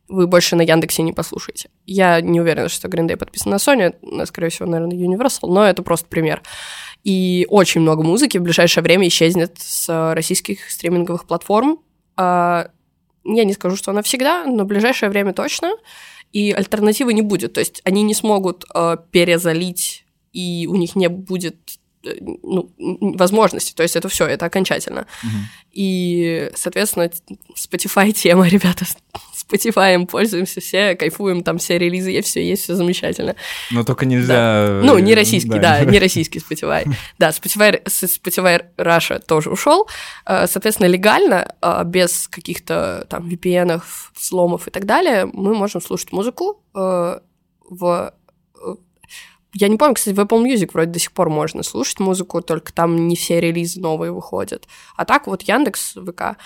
вы 0.08 0.26
больше 0.26 0.56
на 0.56 0.62
Яндексе 0.62 1.02
не 1.02 1.12
послушаете. 1.12 1.70
Я 1.86 2.20
не 2.20 2.40
уверена, 2.40 2.68
что 2.68 2.88
Green 2.88 3.06
Day 3.06 3.16
подписан 3.16 3.52
на 3.52 3.56
Sony, 3.56 3.94
скорее 4.26 4.48
всего, 4.48 4.68
наверное, 4.68 4.96
Universal, 4.96 5.48
но 5.48 5.64
это 5.64 5.82
просто 5.82 6.06
пример. 6.08 6.42
И 7.04 7.46
очень 7.48 7.80
много 7.80 8.02
музыки 8.02 8.38
в 8.38 8.42
ближайшее 8.42 8.82
время 8.82 9.06
исчезнет 9.08 9.56
с 9.58 10.14
российских 10.14 10.70
стриминговых 10.70 11.26
платформ. 11.26 11.80
А, 12.16 12.70
я 13.24 13.44
не 13.44 13.52
скажу, 13.52 13.76
что 13.76 13.92
навсегда, 13.92 14.44
но 14.44 14.64
в 14.64 14.66
ближайшее 14.66 15.10
время 15.10 15.32
точно. 15.32 15.72
И 16.32 16.52
альтернативы 16.52 17.14
не 17.14 17.22
будет. 17.22 17.54
То 17.54 17.60
есть 17.60 17.80
они 17.84 18.02
не 18.02 18.14
смогут 18.14 18.64
э, 18.74 18.96
перезалить, 19.10 20.04
и 20.32 20.66
у 20.68 20.76
них 20.76 20.94
не 20.96 21.08
будет 21.08 21.56
э, 21.56 21.87
ну, 22.02 22.70
возможности. 22.78 23.74
То 23.74 23.82
есть 23.82 23.96
это 23.96 24.08
все, 24.08 24.26
это 24.26 24.46
окончательно. 24.46 25.06
Угу. 25.22 25.32
И, 25.72 26.50
соответственно, 26.54 27.10
Spotify 27.56 28.12
тема, 28.12 28.48
ребята, 28.48 28.84
Spotify 29.34 30.04
пользуемся 30.06 30.60
все, 30.60 30.94
кайфуем, 30.94 31.42
там 31.42 31.58
все 31.58 31.78
релизы 31.78 32.10
есть, 32.10 32.28
все 32.28 32.46
есть, 32.46 32.64
все 32.64 32.74
замечательно. 32.74 33.34
Но 33.70 33.84
только 33.84 34.06
нельзя... 34.06 34.34
Да. 34.34 34.80
Ну, 34.84 34.98
не 34.98 35.14
российский, 35.14 35.58
да, 35.58 35.78
да 35.78 35.84
не 35.90 35.98
российский 35.98 36.38
Spotify. 36.38 36.88
Да, 37.18 37.30
Spotify, 37.30 37.82
Spotify 37.84 38.64
Russia 38.76 39.18
тоже 39.18 39.50
ушел. 39.50 39.88
Э, 40.26 40.46
соответственно, 40.46 40.88
легально, 40.88 41.54
э, 41.60 41.82
без 41.84 42.28
каких-то 42.28 43.06
там 43.08 43.28
VPN, 43.28 43.82
сломов 44.16 44.68
и 44.68 44.70
так 44.70 44.84
далее, 44.84 45.26
мы 45.26 45.54
можем 45.54 45.80
слушать 45.80 46.12
музыку 46.12 46.62
э, 46.74 47.18
в 47.70 48.14
я 49.60 49.68
не 49.68 49.76
помню, 49.76 49.94
кстати, 49.94 50.14
в 50.14 50.20
Apple 50.20 50.44
Music 50.44 50.70
вроде 50.72 50.92
до 50.92 50.98
сих 50.98 51.12
пор 51.12 51.30
можно 51.30 51.62
слушать 51.64 51.98
музыку, 51.98 52.42
только 52.42 52.72
там 52.72 53.08
не 53.08 53.16
все 53.16 53.40
релизы 53.40 53.80
новые 53.80 54.12
выходят. 54.12 54.68
А 54.96 55.04
так 55.04 55.26
вот 55.26 55.42
Яндекс, 55.42 55.94
ВК. 55.94 56.36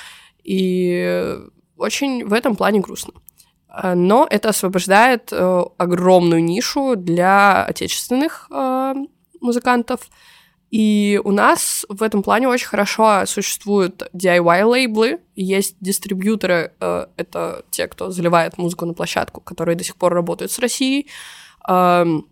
И 0.43 1.39
очень 1.77 2.25
в 2.25 2.33
этом 2.33 2.57
плане 2.57 2.81
грустно. 2.81 3.13
Э, 3.69 3.95
но 3.95 4.27
это 4.31 4.49
освобождает 4.49 5.29
э, 5.31 5.63
огромную 5.77 6.43
нишу 6.43 6.97
для 6.97 7.65
отечественных 7.65 8.47
э, 8.51 8.95
музыкантов. 9.41 10.09
И 10.71 11.21
у 11.23 11.33
нас 11.33 11.85
в 11.91 12.03
этом 12.03 12.23
плане 12.23 12.49
очень 12.49 12.67
хорошо 12.67 13.27
существуют 13.27 14.09
DIY-лейблы, 14.15 15.21
есть 15.37 15.77
дистрибьюторы, 15.81 16.73
это 16.81 17.63
те, 17.69 17.87
кто 17.89 18.11
заливает 18.11 18.57
музыку 18.57 18.87
на 18.87 18.95
площадку, 18.95 19.43
которые 19.43 19.77
до 19.77 19.85
сих 19.85 19.97
пор 19.97 20.15
работают 20.15 20.51
с 20.51 20.59
Россией. 20.59 21.11
Эм, 21.69 22.27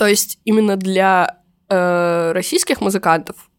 то 0.00 0.06
есть 0.06 0.38
именно 0.46 0.76
для 0.76 1.36
российских 1.68 2.80
музыкантов 2.80 3.50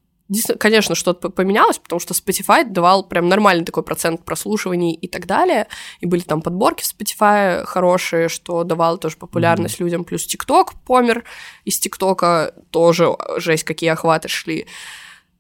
конечно, 0.58 0.96
что-то 0.96 1.30
поменялось, 1.30 1.78
потому 1.78 2.00
что 2.00 2.16
Spotify 2.16 2.64
давал 2.64 3.04
прям 3.08 3.30
нормальный 3.30 3.64
такой 3.64 3.84
процент 3.84 4.26
прослушиваний 4.26 4.94
и 4.94 5.08
так 5.08 5.28
далее, 5.28 5.68
и 6.00 6.08
были 6.08 6.22
там 6.22 6.42
подборки 6.42 6.82
в 6.82 6.86
Spotify 6.86 7.64
хорошие, 7.66 8.28
что 8.28 8.64
давало 8.64 8.98
тоже 8.98 9.18
популярность 9.18 9.76
mm-hmm. 9.80 9.84
людям, 9.84 10.04
плюс 10.04 10.26
TikTok 10.26 10.70
помер, 10.84 11.26
из 11.64 11.80
ТикТока 11.80 12.56
тоже 12.72 13.16
жесть, 13.38 13.66
какие 13.66 13.92
охваты 13.92 14.30
шли. 14.30 14.66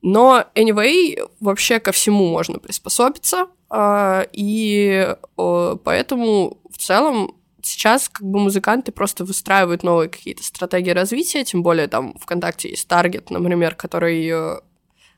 Но, 0.03 0.45
anyway, 0.53 1.17
вообще 1.39 1.79
ко 1.79 1.93
всему 1.93 2.27
можно 2.29 2.59
приспособиться, 2.59 3.47
а, 3.69 4.27
и 4.33 5.15
поэтому 5.35 6.59
в 6.69 6.77
целом 6.77 7.40
сейчас 7.65 8.09
как 8.09 8.25
бы 8.25 8.39
музыканты 8.39 8.91
просто 8.91 9.25
выстраивают 9.25 9.83
новые 9.83 10.09
какие-то 10.09 10.43
стратегии 10.43 10.91
развития, 10.91 11.43
тем 11.43 11.63
более 11.63 11.87
там 11.87 12.13
ВКонтакте 12.19 12.69
есть 12.69 12.87
таргет, 12.87 13.29
например, 13.29 13.75
который 13.75 14.27
э, 14.27 14.59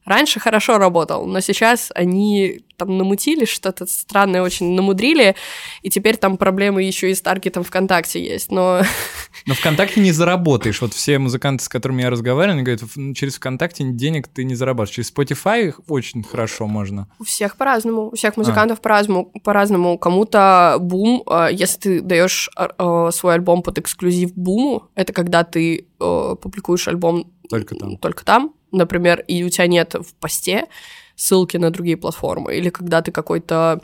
раньше 0.05 0.39
хорошо 0.39 0.77
работал, 0.77 1.25
но 1.25 1.39
сейчас 1.39 1.91
они 1.95 2.63
там 2.77 2.97
намутили 2.97 3.45
что-то 3.45 3.85
странное 3.85 4.41
очень 4.41 4.73
намудрили, 4.73 5.35
и 5.81 5.89
теперь 5.89 6.17
там 6.17 6.37
проблемы 6.37 6.83
еще 6.83 7.11
и 7.11 7.15
с 7.15 7.21
таргетом 7.21 7.63
ВКонтакте 7.63 8.23
есть, 8.23 8.51
но... 8.51 8.81
Но 9.45 9.53
ВКонтакте 9.55 9.99
не 9.99 10.11
заработаешь. 10.11 10.81
Вот 10.81 10.93
все 10.93 11.19
музыканты, 11.19 11.63
с 11.63 11.69
которыми 11.69 12.01
я 12.01 12.09
разговариваю, 12.09 12.55
они 12.55 12.63
говорят, 12.63 12.83
через 13.17 13.35
ВКонтакте 13.35 13.83
денег 13.83 14.27
ты 14.27 14.43
не 14.43 14.55
заработаешь. 14.55 14.95
Через 14.95 15.11
Spotify 15.11 15.73
очень 15.87 16.23
хорошо 16.23 16.67
можно. 16.67 17.09
У 17.19 17.23
всех 17.23 17.57
по-разному. 17.57 18.09
У 18.09 18.15
всех 18.15 18.37
музыкантов 18.37 18.79
а. 18.79 18.81
по-разному. 18.81 19.31
По-разному. 19.43 19.97
Кому-то 19.97 20.77
бум, 20.79 21.23
а, 21.25 21.49
если 21.49 21.79
ты 21.79 22.01
даешь 22.01 22.49
а, 22.55 23.11
свой 23.11 23.33
альбом 23.33 23.63
под 23.63 23.79
эксклюзив 23.79 24.33
буму, 24.35 24.83
это 24.95 25.13
когда 25.13 25.43
ты 25.43 25.87
публикуешь 25.97 26.87
альбом 26.87 27.31
только 27.49 27.75
там. 27.75 27.97
Только 27.97 28.25
там, 28.25 28.53
например, 28.73 29.23
и 29.27 29.43
у 29.43 29.49
тебя 29.49 29.67
нет 29.67 29.93
в 29.93 30.13
посте 30.15 30.67
ссылки 31.15 31.57
на 31.57 31.69
другие 31.69 31.95
платформы, 31.95 32.57
или 32.57 32.69
когда 32.69 33.01
ты 33.01 33.11
какой-то 33.11 33.81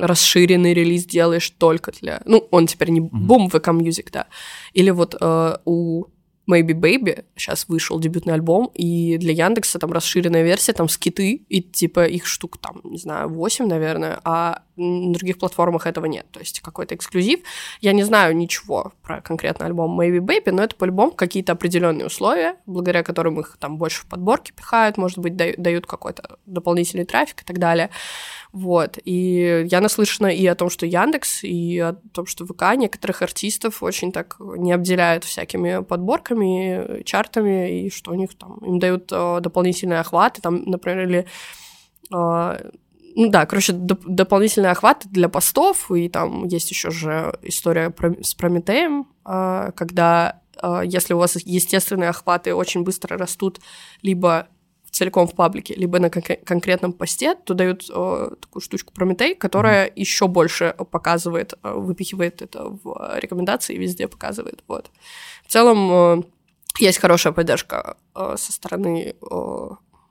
расширенный 0.00 0.74
релиз 0.74 1.04
делаешь 1.04 1.50
только 1.50 1.92
для... 1.92 2.22
Ну, 2.24 2.48
он 2.50 2.66
теперь 2.66 2.90
не 2.90 3.00
бум 3.00 3.48
VK 3.48 3.78
Music, 3.78 4.08
да. 4.10 4.26
Или 4.72 4.90
вот 4.90 5.14
э, 5.20 5.56
у 5.64 6.06
Maybe 6.48 6.72
Baby, 6.72 7.24
сейчас 7.36 7.68
вышел 7.68 7.98
дебютный 7.98 8.34
альбом, 8.34 8.70
и 8.74 9.16
для 9.18 9.32
Яндекса 9.32 9.78
там 9.78 9.92
расширенная 9.92 10.42
версия, 10.42 10.72
там 10.72 10.88
скиты, 10.88 11.44
и 11.48 11.60
типа 11.62 12.06
их 12.06 12.26
штук 12.26 12.58
там, 12.58 12.80
не 12.84 12.98
знаю, 12.98 13.28
8, 13.28 13.66
наверное, 13.66 14.20
а 14.24 14.62
на 14.76 15.14
других 15.14 15.38
платформах 15.38 15.86
этого 15.86 16.04
нет, 16.04 16.26
то 16.30 16.38
есть 16.38 16.60
какой-то 16.60 16.94
эксклюзив. 16.94 17.40
Я 17.80 17.92
не 17.92 18.02
знаю 18.02 18.36
ничего 18.36 18.92
про 19.02 19.22
конкретно 19.22 19.66
альбом 19.66 19.98
Maybe 19.98 20.18
Baby, 20.18 20.52
но 20.52 20.62
это 20.62 20.76
по-любому 20.76 21.12
какие-то 21.12 21.52
определенные 21.52 22.06
условия, 22.06 22.56
благодаря 22.66 23.02
которым 23.02 23.40
их 23.40 23.56
там 23.58 23.78
больше 23.78 24.02
в 24.02 24.06
подборке 24.06 24.52
пихают, 24.52 24.98
может 24.98 25.18
быть, 25.18 25.34
дают 25.34 25.86
какой-то 25.86 26.38
дополнительный 26.44 27.06
трафик 27.06 27.42
и 27.42 27.44
так 27.44 27.58
далее. 27.58 27.88
Вот. 28.52 28.98
И 29.04 29.66
я 29.70 29.80
наслышана 29.80 30.28
и 30.28 30.46
о 30.46 30.54
том, 30.54 30.68
что 30.68 30.86
Яндекс, 30.86 31.42
и 31.42 31.78
о 31.78 31.94
том, 32.12 32.26
что 32.26 32.46
ВК 32.46 32.76
некоторых 32.76 33.22
артистов 33.22 33.82
очень 33.82 34.12
так 34.12 34.36
не 34.38 34.72
обделяют 34.72 35.24
всякими 35.24 35.82
подборками, 35.82 36.35
чартами, 37.04 37.84
и 37.86 37.90
что 37.90 38.12
у 38.12 38.14
них 38.14 38.36
там 38.36 38.58
им 38.58 38.78
дают 38.78 39.10
э, 39.12 39.40
дополнительные 39.40 40.00
охваты, 40.00 40.40
там, 40.42 40.62
например, 40.64 41.08
или 41.08 41.26
э, 42.12 42.70
ну 43.18 43.30
да, 43.30 43.46
короче, 43.46 43.72
доп- 43.72 44.02
дополнительные 44.06 44.72
охваты 44.72 45.08
для 45.08 45.28
постов, 45.28 45.90
и 45.90 46.08
там 46.08 46.44
есть 46.44 46.70
еще 46.70 46.90
же 46.90 47.34
история 47.42 47.90
про- 47.90 48.22
с 48.22 48.34
Прометеем, 48.34 49.06
э, 49.24 49.72
когда 49.74 50.40
э, 50.62 50.82
если 50.84 51.14
у 51.14 51.18
вас 51.18 51.36
естественные 51.36 52.10
охваты 52.10 52.54
очень 52.54 52.82
быстро 52.82 53.16
растут, 53.16 53.60
либо 54.02 54.48
целиком 54.96 55.26
в 55.26 55.34
паблике, 55.34 55.74
либо 55.74 55.98
на 55.98 56.10
кон- 56.10 56.22
конкретном 56.44 56.92
посте, 56.92 57.34
то 57.34 57.54
дают 57.54 57.84
э, 57.90 58.30
такую 58.40 58.62
штучку 58.62 58.94
Прометей, 58.94 59.34
которая 59.34 59.86
mm-hmm. 59.86 59.92
еще 59.96 60.26
больше 60.26 60.74
показывает, 60.90 61.54
э, 61.62 61.72
выпихивает 61.72 62.42
это 62.42 62.64
в 62.64 63.18
рекомендации 63.18 63.74
и 63.74 63.78
везде 63.78 64.08
показывает. 64.08 64.64
Вот. 64.68 64.90
В 65.44 65.52
целом 65.52 65.90
э, 65.92 66.22
есть 66.78 66.98
хорошая 66.98 67.32
поддержка 67.34 67.96
э, 68.14 68.36
со 68.38 68.52
стороны 68.52 69.14
э, 69.20 69.24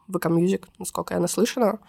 VK 0.07 0.29
Music, 0.29 0.65
насколько 0.77 1.15
я 1.15 1.19
наслышана. 1.19 1.79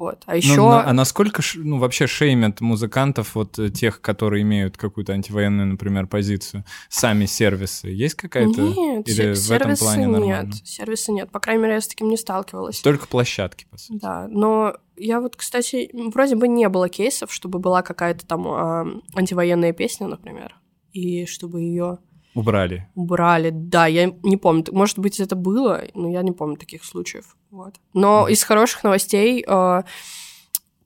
Вот. 0.00 0.22
А 0.24 0.34
еще... 0.34 0.56
Ну, 0.56 0.68
а 0.68 0.90
насколько 0.94 1.42
ну, 1.56 1.78
вообще 1.78 2.06
шеймят 2.06 2.62
музыкантов, 2.62 3.34
вот 3.34 3.58
э, 3.58 3.68
тех, 3.68 4.00
которые 4.00 4.40
имеют 4.44 4.78
какую-то 4.78 5.12
антивоенную, 5.12 5.66
например, 5.66 6.06
позицию, 6.06 6.64
сами 6.88 7.26
сервисы? 7.26 7.88
Есть 7.88 8.14
какая-то? 8.14 8.62
Нет, 8.62 9.06
Или 9.06 9.34
в 9.34 9.50
этом 9.50 9.76
плане 9.76 10.06
нет, 10.06 10.10
нормально? 10.10 10.52
сервисы 10.64 11.12
нет. 11.12 11.30
По 11.30 11.38
крайней 11.38 11.64
мере, 11.64 11.74
я 11.74 11.80
с 11.82 11.86
таким 11.86 12.08
не 12.08 12.16
сталкивалась. 12.16 12.80
Только 12.80 13.06
площадки, 13.08 13.66
по 13.70 13.76
сути. 13.76 13.98
Да, 14.00 14.26
но 14.30 14.74
я 14.96 15.20
вот, 15.20 15.36
кстати, 15.36 15.90
вроде 15.92 16.34
бы 16.34 16.48
не 16.48 16.70
было 16.70 16.88
кейсов, 16.88 17.30
чтобы 17.30 17.58
была 17.58 17.82
какая-то 17.82 18.26
там 18.26 18.48
э, 18.48 19.00
антивоенная 19.14 19.74
песня, 19.74 20.08
например, 20.08 20.56
и 20.94 21.26
чтобы 21.26 21.60
ее 21.60 21.98
Убрали. 22.34 22.88
Убрали, 22.94 23.50
да, 23.52 23.86
я 23.86 24.12
не 24.22 24.36
помню. 24.36 24.64
Может 24.70 24.98
быть, 24.98 25.18
это 25.20 25.34
было, 25.34 25.82
но 25.94 26.08
я 26.08 26.22
не 26.22 26.32
помню 26.32 26.56
таких 26.56 26.84
случаев. 26.84 27.36
Вот. 27.50 27.74
Но 27.92 28.28
mm. 28.28 28.32
из 28.32 28.44
хороших 28.44 28.84
новостей 28.84 29.44
э, 29.46 29.82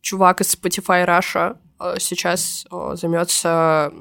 чувак 0.00 0.40
из 0.40 0.54
Spotify 0.54 1.06
Russia 1.06 1.56
э, 1.80 1.96
сейчас 1.98 2.66
э, 2.70 2.96
займется 2.96 3.92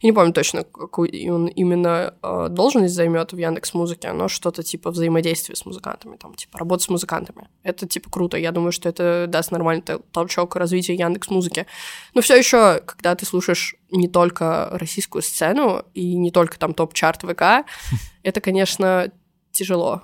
я 0.00 0.08
не 0.08 0.12
помню 0.12 0.32
точно, 0.32 0.64
какую 0.64 1.08
он 1.32 1.46
именно 1.46 2.14
э, 2.22 2.48
должность 2.50 2.94
займет 2.94 3.32
в 3.32 3.36
Яндекс 3.36 3.74
Музыке, 3.74 4.12
но 4.12 4.28
что-то 4.28 4.62
типа 4.62 4.90
взаимодействия 4.90 5.54
с 5.54 5.64
музыкантами, 5.64 6.16
там, 6.16 6.34
типа 6.34 6.58
работа 6.58 6.82
с 6.82 6.88
музыкантами. 6.88 7.48
Это 7.62 7.86
типа 7.86 8.10
круто. 8.10 8.36
Я 8.36 8.50
думаю, 8.50 8.72
что 8.72 8.88
это 8.88 9.26
даст 9.28 9.52
нормальный 9.52 9.84
толчок 10.12 10.56
развития 10.56 10.94
Яндекс 10.94 11.30
Музыки. 11.30 11.66
Но 12.14 12.22
все 12.22 12.36
еще, 12.36 12.80
когда 12.84 13.14
ты 13.14 13.24
слушаешь 13.24 13.76
не 13.90 14.08
только 14.08 14.68
российскую 14.72 15.22
сцену 15.22 15.84
и 15.94 16.16
не 16.16 16.30
только 16.30 16.58
там 16.58 16.74
топ-чарт 16.74 17.22
ВК, 17.22 17.68
это, 18.22 18.40
конечно, 18.40 19.12
тяжело 19.52 20.02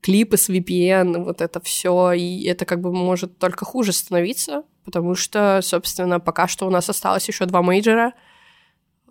клипы 0.00 0.36
с 0.36 0.48
VPN, 0.48 1.22
вот 1.22 1.40
это 1.40 1.60
все, 1.60 2.10
и 2.12 2.44
это 2.44 2.64
как 2.64 2.80
бы 2.80 2.92
может 2.92 3.38
только 3.38 3.64
хуже 3.64 3.92
становиться, 3.92 4.64
потому 4.84 5.14
что, 5.14 5.60
собственно, 5.62 6.18
пока 6.18 6.48
что 6.48 6.66
у 6.66 6.70
нас 6.70 6.90
осталось 6.90 7.28
еще 7.28 7.46
два 7.46 7.62
major 7.62 8.04
а— 8.04 8.12
Э, 8.22 8.30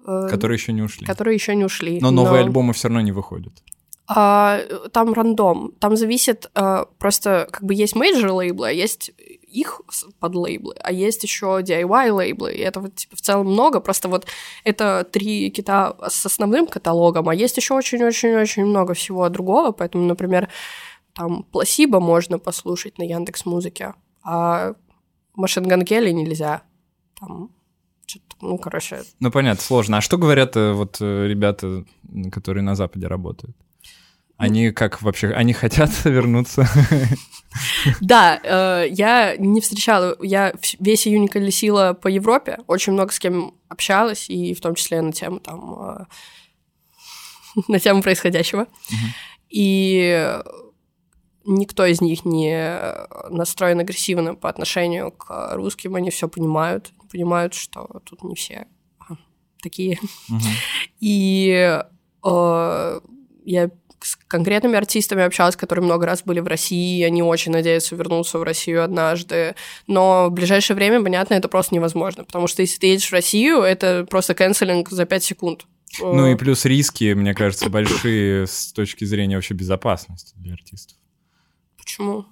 которые 0.06 0.56
еще 0.56 0.74
не 0.74 0.82
ушли. 0.82 1.06
Которые 1.06 1.36
еще 1.36 1.56
не 1.56 1.66
ушли. 1.66 2.00
Но 2.02 2.12
новые 2.12 2.42
но... 2.42 2.48
альбомы 2.48 2.74
все 2.74 2.88
равно 2.88 3.02
не 3.02 3.12
выходят. 3.12 3.54
А, 4.08 4.60
там 4.92 5.14
рандом. 5.14 5.74
Там 5.80 5.96
зависит 5.96 6.50
а, 6.54 6.86
просто, 6.98 7.48
как 7.52 7.64
бы 7.64 7.74
есть 7.74 7.96
major 7.96 8.32
лейблы, 8.32 8.68
а 8.68 8.72
есть 8.72 9.12
их 9.52 9.82
подлейблы, 10.20 10.76
а 10.82 10.92
есть 10.92 11.24
еще 11.24 11.62
DIY 11.62 12.12
лейблы, 12.12 12.54
и 12.54 12.60
этого 12.60 12.90
типа 12.90 13.16
в 13.16 13.22
целом 13.22 13.48
много, 13.48 13.80
просто 13.80 14.08
вот 14.08 14.26
это 14.64 15.08
три 15.10 15.50
кита 15.50 15.96
с 16.08 16.26
основным 16.26 16.68
каталогом, 16.68 17.28
а 17.28 17.36
есть 17.36 17.58
еще 17.58 17.74
очень-очень-очень 17.74 18.66
много 18.66 18.94
всего 18.94 19.28
другого, 19.30 19.72
поэтому, 19.72 20.06
например, 20.06 20.50
там 21.14 21.44
Пласиба 21.44 22.00
можно 22.00 22.40
послушать 22.40 22.98
на 22.98 23.04
Яндекс 23.04 23.46
Музыке, 23.46 23.94
а 24.24 24.76
Машинган 25.36 25.84
Келли 25.84 26.12
нельзя. 26.12 26.64
Там 27.20 27.52
ну, 28.42 28.58
короче... 28.58 29.04
Ну, 29.20 29.32
понятно, 29.32 29.62
сложно. 29.64 29.98
А 29.98 30.02
что 30.02 30.18
говорят 30.18 30.56
э, 30.56 30.72
вот 30.72 30.98
э, 31.00 31.28
ребята, 31.28 31.86
которые 32.32 32.64
на 32.64 32.76
Западе 32.76 33.08
работают? 33.08 33.56
Они 34.38 34.72
как 34.72 35.02
вообще, 35.02 35.28
они 35.28 35.54
хотят 35.54 35.92
вернуться? 36.06 36.68
Да, 38.02 38.40
э, 38.44 38.88
я 38.90 39.36
не 39.38 39.62
встречала, 39.62 40.18
я 40.22 40.54
весь 40.80 41.08
июнь 41.08 41.28
колесила 41.28 41.94
по 41.94 42.08
Европе, 42.08 42.60
очень 42.68 42.94
много 42.94 43.14
с 43.14 43.20
кем 43.20 43.54
общалась, 43.70 44.30
и 44.30 44.54
в 44.54 44.62
том 44.62 44.76
числе 44.76 45.02
на 45.02 45.12
тему 45.12 45.40
там, 45.40 46.08
на 47.68 47.80
тему 47.80 48.02
происходящего. 48.02 48.68
И 49.50 50.40
никто 51.46 51.86
из 51.86 52.02
них 52.02 52.26
не 52.26 52.82
настроен 53.30 53.80
агрессивно 53.80 54.36
по 54.36 54.50
отношению 54.50 55.12
к 55.12 55.56
русским, 55.56 55.96
они 55.96 56.10
все 56.10 56.28
понимают, 56.28 56.92
понимают, 57.12 57.54
что 57.54 58.02
тут 58.06 58.24
не 58.24 58.36
все 58.36 58.68
такие. 59.62 60.00
Угу. 60.30 60.40
И 61.00 61.80
э, 62.26 63.00
я 63.46 63.70
с 64.04 64.16
конкретными 64.28 64.76
артистами 64.76 65.24
общалась, 65.24 65.56
которые 65.56 65.86
много 65.86 66.06
раз 66.06 66.24
были 66.24 66.40
в 66.40 66.48
России, 66.48 67.04
они 67.04 67.22
очень 67.22 67.52
надеются 67.52 67.96
вернуться 67.96 68.40
в 68.40 68.44
Россию 68.44 68.84
однажды. 68.84 69.56
Но 69.88 70.28
в 70.30 70.32
ближайшее 70.32 70.76
время, 70.76 71.04
понятно, 71.04 71.36
это 71.36 71.48
просто 71.48 71.76
невозможно, 71.76 72.24
потому 72.24 72.48
что 72.48 72.64
если 72.64 72.80
ты 72.80 72.88
едешь 72.88 73.10
в 73.10 73.14
Россию, 73.14 73.60
это 73.60 74.06
просто 74.10 74.34
канцелинг 74.34 74.90
за 74.90 75.06
5 75.06 75.24
секунд. 75.24 75.68
Ну 76.00 76.28
и 76.28 76.36
плюс 76.36 76.66
риски, 76.66 77.14
мне 77.14 77.34
кажется, 77.34 77.70
большие 77.70 78.48
с 78.48 78.72
точки 78.72 79.04
зрения 79.04 79.36
вообще 79.36 79.54
безопасности 79.54 80.34
для 80.38 80.54
артистов. 80.54 80.98
Почему? 81.78 82.26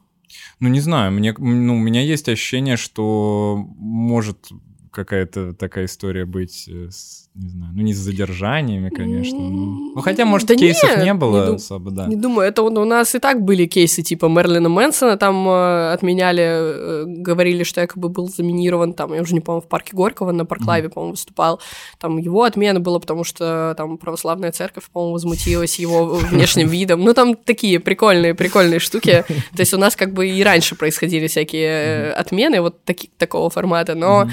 Ну, 0.59 0.69
не 0.69 0.79
знаю, 0.79 1.11
мне, 1.11 1.33
ну, 1.37 1.75
у 1.75 1.79
меня 1.79 2.01
есть 2.01 2.29
ощущение, 2.29 2.77
что 2.77 3.57
может 3.75 4.49
какая-то 4.91 5.53
такая 5.53 5.85
история 5.85 6.25
быть 6.25 6.65
э, 6.67 6.89
с, 6.89 7.29
не 7.35 7.49
знаю, 7.49 7.73
ну 7.75 7.81
не 7.81 7.93
с 7.93 7.97
задержаниями, 7.97 8.89
конечно. 8.89 9.39
Ну, 9.39 9.93
ну 9.95 10.01
хотя, 10.01 10.25
может, 10.25 10.47
Да 10.47 10.55
кейсов 10.55 10.89
нет, 10.89 11.03
не 11.03 11.13
было 11.13 11.39
не 11.39 11.45
дум- 11.47 11.55
особо, 11.55 11.91
да. 11.91 12.07
Не 12.07 12.15
думаю, 12.15 12.47
это 12.47 12.61
у 12.63 12.85
нас 12.85 13.15
и 13.15 13.19
так 13.19 13.41
были 13.41 13.65
кейсы 13.65 14.01
типа 14.01 14.25
Мерлина 14.27 14.69
Мэнсона, 14.69 15.17
там 15.17 15.47
э, 15.47 15.93
отменяли, 15.93 16.43
э, 16.43 17.03
говорили, 17.05 17.63
что 17.63 17.81
якобы 17.81 18.09
был 18.09 18.27
заминирован, 18.29 18.93
там, 18.93 19.13
я 19.13 19.21
уже 19.21 19.33
не 19.33 19.39
помню, 19.41 19.61
в 19.61 19.67
парке 19.67 19.95
Горького 19.95 20.31
на 20.31 20.45
Парклаве, 20.45 20.89
по-моему, 20.89 21.13
выступал. 21.13 21.61
Там 21.99 22.17
его 22.17 22.43
отмена 22.43 22.79
была, 22.79 22.99
потому 22.99 23.23
что 23.23 23.73
там 23.77 23.97
православная 23.97 24.51
церковь, 24.51 24.89
по-моему, 24.91 25.13
возмутилась 25.13 25.79
его 25.79 26.05
внешним 26.05 26.67
видом. 26.67 27.03
Ну, 27.03 27.13
там 27.13 27.35
такие 27.35 27.79
прикольные, 27.79 28.33
прикольные 28.33 28.79
штуки. 28.79 29.23
То 29.27 29.59
есть 29.59 29.73
у 29.73 29.77
нас 29.77 29.95
как 29.95 30.13
бы 30.13 30.27
и 30.27 30.43
раньше 30.43 30.75
происходили 30.75 31.27
всякие 31.27 31.69
э, 31.69 32.11
отмены 32.11 32.61
вот 32.61 32.79
такого 33.17 33.49
формата, 33.49 33.95
но... 33.95 34.29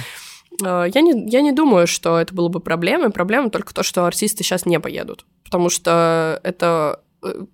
э, 0.63 0.87
Я 0.95 1.01
не, 1.01 1.29
я 1.31 1.41
не 1.43 1.53
думаю, 1.53 1.87
что 1.87 2.19
это 2.19 2.35
было 2.35 2.49
бы 2.49 2.61
проблемой. 2.61 3.11
Проблема 3.11 3.51
только 3.51 3.75
то, 3.75 3.83
что 3.83 4.05
артисты 4.07 4.43
сейчас 4.45 4.67
не 4.67 4.81
поедут. 4.81 5.25
Потому 5.45 5.71
что 5.71 6.41
это 6.43 7.01
э, 7.23 7.45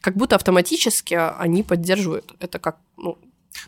как 0.00 0.16
будто 0.16 0.36
автоматически 0.36 1.14
они 1.38 1.62
поддерживают. 1.62 2.34
Это 2.40 2.58
как, 2.58 2.78
ну, 2.96 3.18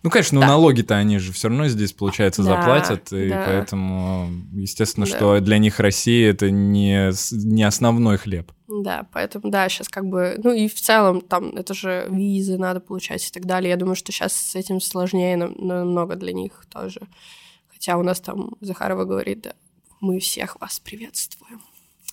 Ну, 0.02 0.10
конечно, 0.10 0.36
но 0.36 0.40
Да. 0.42 0.46
налоги-то 0.48 0.94
они 0.96 1.18
же 1.18 1.32
все 1.32 1.48
равно 1.48 1.66
здесь, 1.68 1.92
получается, 1.92 2.42
Да, 2.42 2.56
заплатят, 2.56 3.12
и 3.12 3.28
да. 3.28 3.42
поэтому, 3.46 4.28
естественно, 4.52 5.04
Да. 5.06 5.16
что 5.16 5.40
для 5.40 5.58
них 5.58 5.80
Россия 5.80 6.30
это 6.30 6.50
не, 6.50 7.10
не 7.32 7.62
основной 7.64 8.16
хлеб. 8.18 8.52
да, 8.68 9.06
поэтому, 9.12 9.50
да, 9.50 9.68
сейчас 9.68 9.88
как 9.88 10.06
бы, 10.06 10.36
ну 10.44 10.52
и 10.52 10.68
в 10.68 10.74
целом 10.80 11.20
там 11.22 11.56
это 11.56 11.74
же 11.74 12.06
визы 12.08 12.56
надо 12.56 12.78
получать 12.80 13.26
и 13.26 13.32
так 13.32 13.44
далее. 13.46 13.70
Я 13.70 13.76
думаю, 13.76 13.96
что 13.96 14.12
сейчас 14.12 14.32
с 14.34 14.54
этим 14.54 14.80
сложнее 14.80 15.36
нам- 15.36 15.54
намного 15.58 16.14
для 16.14 16.32
них 16.32 16.64
тоже. 16.72 17.00
Хотя 17.80 17.96
у 17.96 18.02
нас 18.02 18.20
там 18.20 18.50
Захарова 18.60 19.06
говорит, 19.06 19.40
да, 19.40 19.54
мы 20.02 20.18
всех 20.18 20.60
вас 20.60 20.78
приветствуем. 20.78 21.62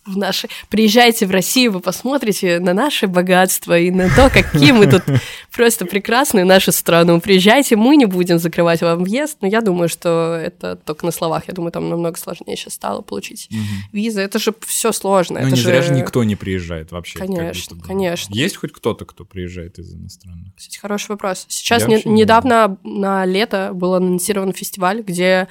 В 0.07 0.17
наши... 0.17 0.47
Приезжайте 0.69 1.25
в 1.25 1.31
Россию, 1.31 1.73
вы 1.73 1.79
посмотрите 1.81 2.59
на 2.59 2.73
наше 2.73 3.07
богатство 3.07 3.77
и 3.77 3.91
на 3.91 4.09
то, 4.09 4.29
какие 4.29 4.71
мы 4.71 4.87
тут 4.87 5.03
просто 5.51 5.85
прекрасные, 5.85 6.45
нашу 6.45 6.71
страну. 6.71 7.19
Приезжайте, 7.19 7.75
мы 7.75 7.95
не 7.97 8.05
будем 8.05 8.39
закрывать 8.39 8.81
вам 8.81 9.03
въезд, 9.03 9.37
но 9.41 9.47
я 9.47 9.61
думаю, 9.61 9.89
что 9.89 10.33
это 10.41 10.75
только 10.77 11.05
на 11.05 11.11
словах. 11.11 11.43
Я 11.47 11.53
думаю, 11.53 11.71
там 11.71 11.89
намного 11.89 12.17
сложнее 12.17 12.55
сейчас 12.55 12.73
стало 12.73 13.01
получить 13.01 13.49
визы. 13.91 14.21
Это 14.21 14.39
же 14.39 14.53
все 14.65 14.91
сложно. 14.91 15.41
Ну, 15.41 15.49
не 15.49 15.55
же... 15.55 15.63
зря 15.63 15.81
же 15.81 15.93
никто 15.93 16.23
не 16.23 16.35
приезжает 16.35 16.91
вообще. 16.91 17.19
Конечно, 17.19 17.75
будто 17.75 17.87
конечно. 17.87 18.33
Есть 18.33 18.57
хоть 18.57 18.71
кто-то, 18.71 19.05
кто 19.05 19.25
приезжает 19.25 19.77
из 19.79 19.93
иностранных? 19.93 20.55
Кстати, 20.55 20.77
хороший 20.77 21.11
вопрос. 21.11 21.45
Сейчас 21.49 21.83
Я 21.83 21.87
не- 21.89 22.01
не 22.05 22.21
недавно 22.21 22.77
на 22.83 23.25
лето 23.25 23.71
был 23.73 23.93
анонсирован 23.95 24.53
фестиваль, 24.53 25.01
где 25.01 25.47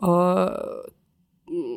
э, 0.00 0.48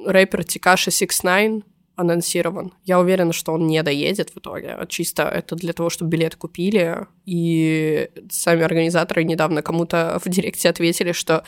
рэпер 0.06 0.43
Тикаши 0.43 0.91
69 0.91 1.64
анонсирован. 2.02 2.73
Я 2.84 2.99
уверена, 2.99 3.34
что 3.34 3.53
он 3.53 3.68
не 3.68 3.82
доедет 3.84 4.32
в 4.32 4.40
итоге. 4.40 4.78
Чисто 4.90 5.23
это 5.23 5.56
для 5.56 5.73
того, 5.73 5.90
чтобы 5.90 6.11
билет 6.11 6.36
купили. 6.36 7.07
И 7.26 8.10
сами 8.30 8.64
организаторы 8.64 9.23
недавно 9.23 9.61
кому-то 9.61 10.19
в 10.23 10.30
директе 10.30 10.69
ответили, 10.69 11.14
что 11.14 11.44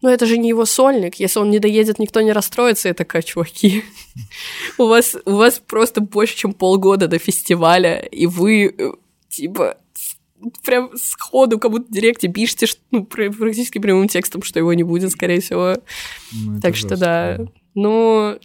ну 0.00 0.08
это 0.08 0.26
же 0.26 0.38
не 0.38 0.48
его 0.48 0.64
сольник. 0.64 1.16
Если 1.16 1.40
он 1.40 1.50
не 1.50 1.58
доедет, 1.58 1.98
никто 1.98 2.20
не 2.20 2.32
расстроится. 2.32 2.88
Я 2.88 2.94
такая, 2.94 3.22
чуваки, 3.22 3.84
у 4.78 4.86
вас, 4.86 5.16
у 5.24 5.32
вас 5.32 5.60
просто 5.64 6.00
больше, 6.00 6.36
чем 6.36 6.52
полгода 6.52 7.08
до 7.08 7.18
фестиваля, 7.18 7.98
и 7.98 8.26
вы, 8.26 8.74
э, 8.78 8.90
типа, 9.28 9.76
прям 10.64 10.90
сходу 10.96 11.58
кому-то 11.58 11.86
в 11.86 11.90
директе 11.90 12.28
пишете, 12.28 12.66
ну, 12.90 13.04
пр- 13.04 13.32
практически 13.32 13.78
прямым 13.78 14.08
текстом, 14.08 14.42
что 14.42 14.58
его 14.58 14.72
не 14.72 14.84
будет, 14.84 15.10
скорее 15.10 15.40
всего. 15.40 15.76
Ну, 16.32 16.52
это 16.52 16.62
Так 16.62 16.76
что 16.76 16.90
жестко, 16.90 17.04
да. 17.04 17.38
Ну, 17.74 18.18
а, 18.18 18.38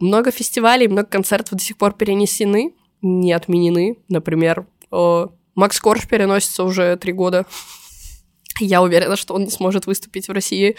много 0.00 0.30
фестивалей, 0.30 0.88
много 0.88 1.06
концертов 1.08 1.58
до 1.58 1.62
сих 1.64 1.76
пор 1.76 1.92
перенесены, 1.94 2.74
не 3.02 3.32
отменены. 3.32 3.98
Например, 4.08 4.66
о, 4.90 5.28
Макс 5.54 5.80
Корж 5.80 6.06
переносится 6.08 6.64
уже 6.64 6.96
три 6.96 7.12
года. 7.12 7.46
Я 8.60 8.82
уверена, 8.82 9.16
что 9.16 9.34
он 9.34 9.44
не 9.44 9.50
сможет 9.50 9.86
выступить 9.86 10.28
в 10.28 10.32
России. 10.32 10.76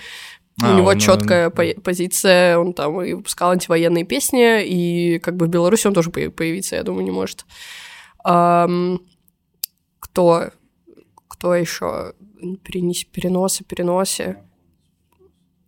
А, 0.62 0.74
У 0.74 0.78
него 0.78 0.90
он, 0.90 0.98
четкая 1.00 1.48
э, 1.48 1.52
по- 1.52 1.82
позиция, 1.82 2.58
он 2.58 2.74
там 2.74 3.00
и 3.04 3.14
выпускал 3.14 3.52
антивоенные 3.52 4.06
песни, 4.06 4.64
и 4.66 5.20
как 5.20 5.36
бы 5.36 5.46
в 5.46 5.50
Беларуси 5.50 5.86
он 5.88 5.94
тоже 5.94 6.10
по- 6.10 6.32
появиться, 6.32 6.76
я 6.76 6.84
думаю, 6.84 7.04
не 7.06 7.12
может. 7.12 7.46
Ам, 8.24 9.00
кто, 10.00 10.50
кто 11.28 11.54
еще 11.54 12.14
перенес, 12.64 13.04
переносы, 13.04 13.64
переносы? 13.64 14.38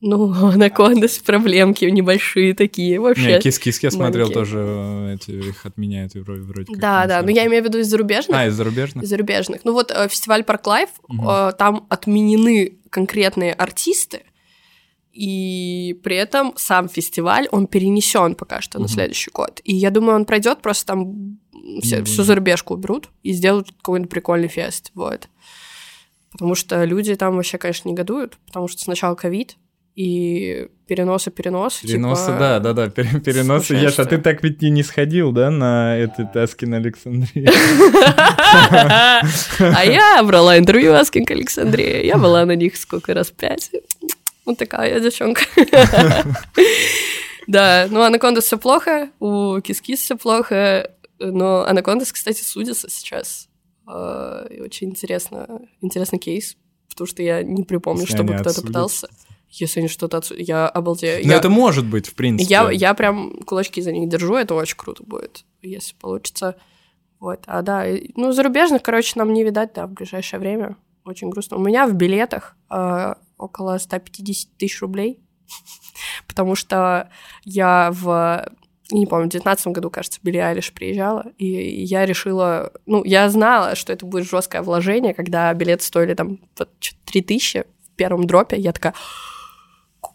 Ну, 0.02 0.34
Anacondaz 0.53 1.18
проблемки 1.20 1.86
небольшие 1.86 2.54
такие 2.54 3.00
вообще. 3.00 3.34
Не, 3.34 3.40
кис-кис 3.40 3.84
я 3.84 3.92
смотрел 3.92 4.30
тоже, 4.30 4.60
э, 4.60 5.16
эти, 5.16 5.32
их 5.32 5.66
отменяют 5.66 6.14
вроде, 6.14 6.42
вроде 6.42 6.74
Да, 6.76 7.06
да, 7.06 7.22
но 7.22 7.30
я 7.30 7.46
имею 7.48 7.64
в 7.64 7.66
виду 7.66 7.80
из 7.80 7.88
зарубежных. 7.88 8.38
А, 8.38 8.48
из 8.48 8.54
зарубежных? 8.54 9.04
из 9.04 9.10
зарубежных. 9.10 9.62
Ну 9.66 9.74
вот 9.74 9.92
э, 9.92 10.08
фестиваль 10.08 10.44
Park 10.44 10.66
Live, 10.68 10.90
э, 11.10 11.52
там 11.58 11.86
отменены 11.90 12.78
конкретные 12.90 13.54
артисты, 13.54 14.22
и 15.12 16.00
при 16.04 16.16
этом 16.16 16.54
сам 16.56 16.88
фестиваль, 16.88 17.48
он 17.52 17.68
перенесен 17.68 18.36
пока 18.36 18.62
что 18.62 18.78
на 18.78 18.84
Мгм. 18.86 18.94
следующий 18.94 19.32
год. 19.32 19.60
И 19.64 19.76
я 19.76 19.90
думаю, 19.90 20.16
он 20.16 20.26
пройдет, 20.26 20.62
просто 20.62 20.86
там 20.86 21.40
все, 21.82 22.04
всю 22.06 22.24
зарубежку 22.24 22.76
уберут 22.76 23.10
и 23.24 23.34
сделают 23.34 23.72
какой-нибудь 23.72 24.10
прикольный 24.10 24.48
фест, 24.48 24.92
вот. 24.94 25.28
Потому 26.32 26.56
что 26.56 26.84
люди 26.86 27.16
там 27.16 27.36
вообще, 27.36 27.58
конечно, 27.58 27.90
негодуют, 27.90 28.38
потому 28.46 28.68
что 28.68 28.82
сначала 28.82 29.16
ковид, 29.16 29.58
и 30.00 30.68
переносы, 30.88 31.30
переносы. 31.30 31.86
Переносы, 31.86 32.28
типа, 32.28 32.40
да, 32.40 32.60
да, 32.60 32.74
да, 32.74 32.90
пере- 32.90 33.20
переносы. 33.20 33.78
Слушай, 33.78 33.94
а 33.98 34.06
ты 34.06 34.18
так 34.18 34.42
ведь 34.44 34.64
и 34.64 34.70
не 34.70 34.82
сходил, 34.82 35.34
да, 35.34 35.52
на 35.52 35.98
этот 35.98 36.34
Asking 36.38 36.74
Alexandria? 36.74 37.49
А 39.60 39.84
я 39.84 40.24
брала 40.24 40.58
интервью 40.58 40.94
Asking 40.94 41.30
Alexandria. 41.32 42.02
Я 42.04 42.18
была 42.18 42.46
на 42.46 42.56
них 42.56 42.78
сколько 42.78 43.14
раз? 43.14 43.30
Пять. 43.32 43.72
Вот 44.46 44.58
такая 44.58 44.94
я 44.94 45.00
девчонка. 45.02 45.42
Да, 47.48 47.88
ну 47.90 48.02
Anacondaz 48.03 48.44
все 48.46 48.60
плохо, 48.60 49.10
у 49.20 49.60
Кискис 49.60 50.02
все 50.02 50.16
плохо, 50.16 50.92
но 51.18 51.66
Anacondaz, 51.66 52.11
кстати, 52.14 52.44
судится 52.44 52.88
сейчас. 52.92 53.50
А, 53.88 54.46
Очень 54.64 54.92
интересно, 54.92 55.60
интересный 55.82 56.20
кейс, 56.20 56.56
потому 56.90 57.08
что 57.08 57.24
я 57.24 57.42
не 57.42 57.64
припомню, 57.64 58.06
чтобы 58.06 58.36
кто-то 58.36 58.62
пытался. 58.62 59.10
Если 59.50 59.80
они 59.80 59.90
что-то 59.90 60.18
отсудят, 60.18 60.48
я 60.48 60.68
обалдею. 60.68 61.26
Ну, 61.26 61.32
Я- 61.32 61.38
это 61.38 61.50
может 61.50 61.86
быть, 61.86 62.08
в 62.08 62.14
принципе. 62.16 62.50
я, 62.50 62.70
я 62.72 62.94
прям 62.94 63.34
кулачки 63.46 63.82
за 63.82 63.92
них 63.92 64.08
держу, 64.08 64.36
это 64.36 64.54
очень 64.54 64.78
круто 64.78 65.04
будет, 65.04 65.44
если 65.62 65.96
получится. 65.96 66.56
Вот, 67.20 67.42
а 67.48 67.62
да, 67.64 67.86
ну, 68.16 68.32
зарубежных, 68.32 68.82
короче, 68.84 69.14
нам 69.16 69.34
не 69.34 69.44
видать, 69.44 69.74
да, 69.74 69.88
в 69.88 69.92
ближайшее 69.92 70.40
время. 70.40 70.78
Очень 71.04 71.30
грустно. 71.30 71.58
У 71.58 71.62
меня 71.62 71.88
в 71.88 71.94
билетах 71.94 72.56
э, 72.70 73.14
около 73.38 73.78
150 73.78 74.56
тысяч 74.58 74.80
рублей, 74.82 75.20
потому 76.28 76.56
что 76.56 77.10
я 77.44 77.90
в, 77.92 78.48
не 78.92 79.06
помню, 79.08 79.26
в 79.26 79.30
2019 79.32 79.68
году, 79.68 79.90
кажется, 79.90 80.20
Билли 80.24 80.38
Айлиш 80.38 80.72
приезжала, 80.72 81.26
и 81.38 81.46
я 81.84 82.06
решила, 82.06 82.72
ну, 82.86 83.04
я 83.04 83.28
знала, 83.30 83.76
что 83.76 83.92
это 83.92 84.06
будет 84.06 84.30
жесткое 84.30 84.62
вложение, 84.62 85.14
когда 85.14 85.54
билеты 85.54 85.84
стоили 85.84 86.14
там 86.14 86.38
3 87.06 87.22
тысячи 87.24 87.66
в 87.92 87.96
первом 87.96 88.26
дропе, 88.28 88.58
я 88.58 88.72
такая, 88.72 88.94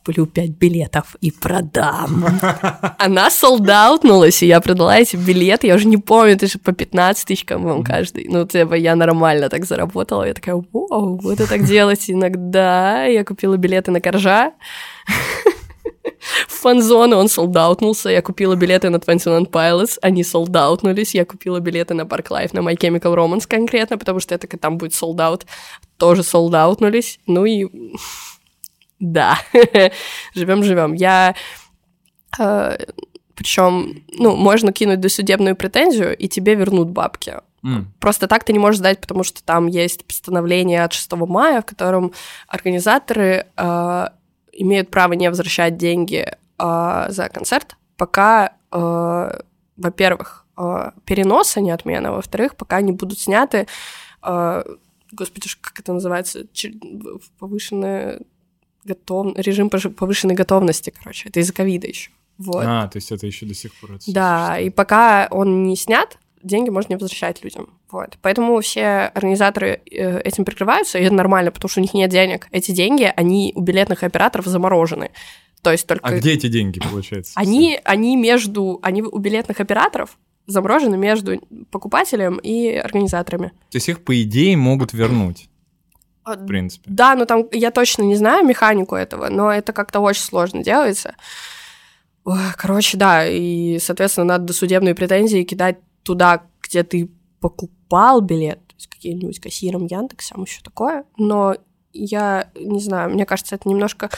куплю 0.05 0.27
5 0.27 0.51
билетов 0.51 1.17
и 1.21 1.31
продам. 1.31 2.25
Она 2.99 3.31
солдаутнулась, 3.31 4.43
и 4.43 4.47
я 4.47 4.61
продала 4.61 4.99
эти 4.99 5.17
билеты, 5.17 5.67
я 5.67 5.75
уже 5.75 5.87
не 5.87 5.97
помню, 5.97 6.35
это 6.35 6.47
же 6.47 6.59
по 6.59 6.73
15 6.73 7.27
тысяч, 7.27 7.47
по-моему, 7.47 7.83
каждый. 7.83 8.27
Ну, 8.29 8.47
типа, 8.47 8.75
я 8.75 8.97
нормально 8.97 9.49
так 9.49 9.65
заработала, 9.65 10.25
я 10.25 10.35
такая, 10.35 10.63
вау, 10.73 11.31
это 11.31 11.49
так 11.49 11.65
делать 11.67 12.05
иногда. 12.09 13.05
Я 13.05 13.25
купила 13.25 13.57
билеты 13.57 13.91
на 13.91 14.01
Коржа, 14.01 14.53
в 16.49 16.53
фан-зону 16.53 17.17
он 17.17 17.29
солдаутнулся, 17.29 18.11
я 18.11 18.23
купила 18.23 18.55
билеты 18.55 18.91
на 18.91 18.99
21 18.99 19.47
Pilots, 19.47 19.99
они 20.03 20.25
солдаутнулись, 20.25 21.15
я 21.15 21.25
купила 21.25 21.61
билеты 21.61 21.95
на 21.95 22.03
Park 22.03 22.29
Life, 22.29 22.51
на 22.53 22.61
My 22.61 22.77
Chemical 22.77 23.15
Romance 23.15 23.47
конкретно, 23.49 23.99
потому 23.99 24.21
что 24.21 24.35
я 24.35 24.39
такая, 24.39 24.59
там 24.59 24.79
будет 24.79 24.95
солдаут, 24.95 25.47
тоже 25.97 26.23
солдаутнулись, 26.23 27.21
ну 27.27 27.45
и 27.45 27.69
да, 29.13 29.39
живем-живем. 30.35 30.95
Я 30.95 31.35
причем, 33.35 34.05
ну, 34.17 34.37
можно 34.37 34.73
кинуть 34.73 35.01
досудебную 35.01 35.57
претензию, 35.57 36.17
и 36.17 36.29
тебе 36.29 36.55
вернут 36.55 36.89
бабки. 36.89 37.35
М. 37.65 37.93
Просто 37.99 38.29
так 38.29 38.45
ты 38.45 38.53
не 38.53 38.59
можешь 38.59 38.79
сдать, 38.79 39.01
потому 39.01 39.25
что 39.25 39.43
там 39.43 39.67
есть 39.67 40.05
постановление 40.05 40.85
от 40.85 40.93
6 40.93 41.13
мая, 41.13 41.63
в 41.63 41.67
котором 41.67 42.13
организаторы 42.47 43.47
э, 43.57 44.07
имеют 44.53 44.91
право 44.91 45.15
не 45.15 45.29
возвращать 45.29 45.77
деньги 45.77 46.27
э, 46.59 47.07
за 47.09 47.29
концерт, 47.29 47.77
пока, 47.97 48.53
э, 48.71 49.41
во-первых, 49.77 50.47
э, 50.57 50.91
перенос, 51.05 51.57
а 51.57 51.61
не 51.61 51.71
отмена, 51.71 52.13
во-вторых, 52.13 52.55
пока 52.57 52.81
не 52.83 52.93
будут 52.93 53.19
сняты, 53.19 53.67
э, 54.23 54.65
господи, 55.13 55.49
как 55.61 55.81
это 55.81 55.93
называется, 55.93 56.47
повышенная 57.39 58.21
готов... 58.85 59.37
режим 59.37 59.71
повышенной 59.71 60.35
готовности, 60.35 60.93
короче. 60.97 61.29
Это 61.29 61.41
из-за 61.41 61.53
ковида 61.53 61.87
еще. 61.87 62.11
Вот. 62.39 62.65
А, 62.67 62.89
то 62.89 62.97
есть 62.97 63.13
это 63.13 63.27
еще 63.27 63.47
до 63.47 63.55
сих 63.55 63.75
пор. 63.75 63.99
Да, 64.07 64.59
и 64.59 64.71
пока 64.71 65.29
он 65.31 65.65
не 65.65 65.77
снят, 65.77 66.19
деньги 66.43 66.71
можно 66.71 66.93
не 66.93 66.97
возвращать 66.99 67.43
людям. 67.43 67.71
Вот. 67.91 68.19
Поэтому 68.23 68.61
все 68.61 69.13
организаторы 69.15 69.81
э, 69.91 70.21
этим 70.21 70.45
прикрываются, 70.45 70.99
и 70.99 71.05
это 71.05 71.15
нормально, 71.15 71.53
потому 71.53 71.69
что 71.69 71.81
у 71.81 71.83
них 71.83 71.95
нет 71.95 72.11
денег. 72.11 72.49
Эти 72.51 72.73
деньги, 72.73 73.13
они 73.17 73.53
у 73.55 73.61
билетных 73.61 74.03
операторов 74.03 74.47
заморожены. 74.47 75.11
То 75.63 75.73
есть 75.73 75.87
только... 75.87 76.07
А 76.07 76.13
где 76.13 76.33
эти 76.33 76.49
деньги, 76.49 76.81
получается? 76.81 77.33
Они, 77.37 77.81
они 77.85 78.17
между... 78.17 78.81
Они 78.83 79.03
у 79.03 79.19
билетных 79.19 79.61
операторов 79.61 80.19
заморожены 80.47 80.97
между 80.99 81.41
покупателем 81.71 82.37
и 82.37 82.69
организаторами. 82.73 83.53
То 83.71 83.77
есть 83.77 83.89
их, 83.89 84.05
по 84.05 84.21
идее, 84.21 84.57
могут 84.57 84.93
вернуть? 84.93 85.49
А, 86.25 86.37
в 86.37 86.47
принципе. 86.47 86.85
Да, 86.87 87.15
но 87.15 87.25
там 87.27 87.47
я 87.53 87.71
точно 87.71 88.03
не 88.03 88.17
знаю 88.17 88.47
механику 88.47 88.95
этого, 88.95 89.29
но 89.29 89.53
это 89.53 89.73
как-то 89.73 90.01
очень 90.01 90.23
сложно 90.23 90.63
делается. 90.63 91.15
Короче, 92.57 92.97
да, 92.97 93.27
и, 93.27 93.79
соответственно, 93.79 94.25
надо 94.27 94.47
досудебные 94.47 94.95
претензии 94.95 95.45
кидать 95.45 95.79
туда, 96.03 96.43
где 96.63 96.83
ты 96.83 97.11
покупал 97.41 98.23
билет, 98.23 98.67
то 98.67 98.75
есть 98.77 98.87
каким-нибудь 98.87 99.39
кассиром 99.41 99.85
Яндексом, 99.85 100.45
еще 100.45 100.63
такое. 100.63 101.05
Но 101.19 101.57
я 101.93 102.51
не 102.55 102.81
знаю, 102.81 103.11
мне 103.11 103.27
кажется, 103.27 103.55
это 103.55 103.69
немножко 103.69 104.09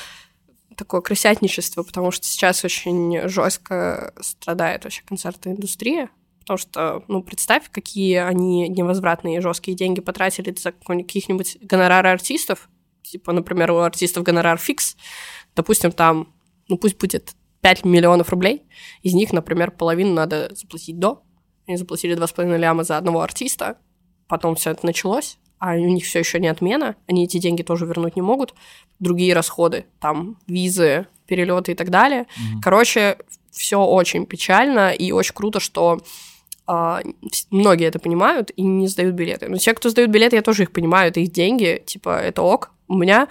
такое 0.76 1.00
крысятничество, 1.00 1.82
потому 1.82 2.12
что 2.12 2.24
сейчас 2.26 2.64
очень 2.64 3.28
жестко 3.28 4.12
страдает 4.20 4.84
вообще 4.84 5.02
концертная 5.04 5.54
индустрия, 5.54 6.08
потому 6.46 6.58
что, 6.58 7.02
ну, 7.08 7.22
представь, 7.24 7.68
какие 7.72 8.18
они 8.18 8.68
невозвратные 8.68 9.40
жесткие 9.40 9.76
деньги 9.76 10.00
потратили 10.00 10.54
за 10.56 10.70
каких-нибудь 10.70 11.58
гонорары 11.60 12.10
артистов, 12.10 12.68
типа, 13.02 13.32
например, 13.32 13.72
у 13.72 13.78
артистов 13.78 14.22
гонорар 14.22 14.56
фикс, 14.56 14.96
допустим, 15.56 15.90
там, 15.90 16.32
ну, 16.68 16.78
пусть 16.78 16.98
будет 16.98 17.34
5 17.62 17.84
миллионов 17.84 18.30
рублей, 18.30 18.62
из 19.02 19.14
них, 19.14 19.32
например, 19.32 19.72
половину 19.72 20.12
надо 20.12 20.54
заплатить 20.54 21.00
до, 21.00 21.24
они 21.66 21.76
заплатили 21.76 22.16
2,5 22.16 22.56
ляма 22.56 22.84
за 22.84 22.96
одного 22.96 23.22
артиста, 23.22 23.78
потом 24.28 24.54
все 24.54 24.70
это 24.70 24.86
началось, 24.86 25.38
а 25.58 25.72
у 25.72 25.88
них 25.88 26.04
все 26.04 26.20
еще 26.20 26.38
не 26.38 26.46
отмена, 26.46 26.94
они 27.08 27.24
эти 27.24 27.38
деньги 27.38 27.64
тоже 27.64 27.86
вернуть 27.86 28.14
не 28.14 28.22
могут, 28.22 28.54
другие 29.00 29.34
расходы, 29.34 29.86
там, 29.98 30.38
визы, 30.46 31.08
перелеты 31.26 31.72
и 31.72 31.74
так 31.74 31.90
далее. 31.90 32.22
Mm-hmm. 32.22 32.60
Короче, 32.62 33.18
все 33.50 33.82
очень 33.82 34.26
печально, 34.26 34.92
и 34.92 35.10
очень 35.10 35.34
круто, 35.34 35.58
что 35.60 36.00
а, 36.66 37.02
многие 37.50 37.86
это 37.86 37.98
понимают 37.98 38.50
и 38.56 38.62
не 38.62 38.88
сдают 38.88 39.14
билеты. 39.14 39.48
Но 39.48 39.56
те, 39.56 39.74
кто 39.74 39.88
сдают 39.88 40.10
билеты, 40.10 40.36
я 40.36 40.42
тоже 40.42 40.64
их 40.64 40.72
понимаю, 40.72 41.10
это 41.10 41.20
их 41.20 41.30
деньги, 41.30 41.82
типа, 41.86 42.18
это 42.18 42.42
ок. 42.42 42.70
У 42.88 42.94
меня 42.94 43.28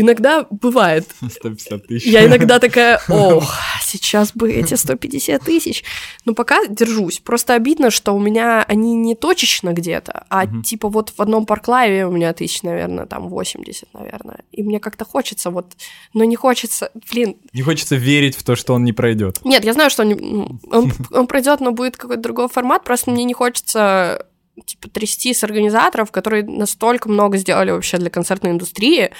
Иногда 0.00 0.46
бывает. 0.48 1.08
150 1.28 1.86
тысяч. 1.88 2.06
Я 2.06 2.24
иногда 2.24 2.60
такая, 2.60 3.00
ох, 3.08 3.52
сейчас 3.82 4.32
бы 4.32 4.52
эти 4.52 4.74
150 4.74 5.42
тысяч. 5.42 5.82
Но 6.24 6.34
пока 6.34 6.66
держусь. 6.68 7.18
Просто 7.18 7.54
обидно, 7.54 7.90
что 7.90 8.14
у 8.14 8.20
меня 8.20 8.62
они 8.62 8.94
не 8.94 9.16
точечно 9.16 9.72
где-то, 9.72 10.24
а 10.28 10.44
угу. 10.44 10.62
типа 10.62 10.88
вот 10.88 11.12
в 11.16 11.20
одном 11.20 11.46
парклайве 11.46 12.06
у 12.06 12.12
меня 12.12 12.32
тысяч, 12.32 12.62
наверное, 12.62 13.06
там 13.06 13.28
80, 13.28 13.92
наверное. 13.92 14.44
И 14.52 14.62
мне 14.62 14.78
как-то 14.78 15.04
хочется 15.04 15.50
вот, 15.50 15.72
но 16.14 16.22
не 16.22 16.36
хочется, 16.36 16.92
блин. 17.10 17.36
Не 17.52 17.62
хочется 17.62 17.96
верить 17.96 18.36
в 18.36 18.44
то, 18.44 18.54
что 18.54 18.74
он 18.74 18.84
не 18.84 18.92
пройдет. 18.92 19.40
Нет, 19.44 19.64
я 19.64 19.72
знаю, 19.72 19.90
что 19.90 20.04
он, 20.04 20.10
ну, 20.10 20.60
он, 20.70 20.92
он 21.10 21.26
пройдет, 21.26 21.58
но 21.58 21.72
будет 21.72 21.96
какой-то 21.96 22.22
другой 22.22 22.48
формат. 22.48 22.84
Просто 22.84 23.10
мне 23.10 23.24
не 23.24 23.34
хочется 23.34 24.26
типа 24.64 24.88
трясти 24.90 25.34
с 25.34 25.42
организаторов, 25.42 26.12
которые 26.12 26.44
настолько 26.44 27.08
много 27.08 27.36
сделали 27.36 27.72
вообще 27.72 27.96
для 27.96 28.10
концертной 28.10 28.52
индустрии, 28.52 29.10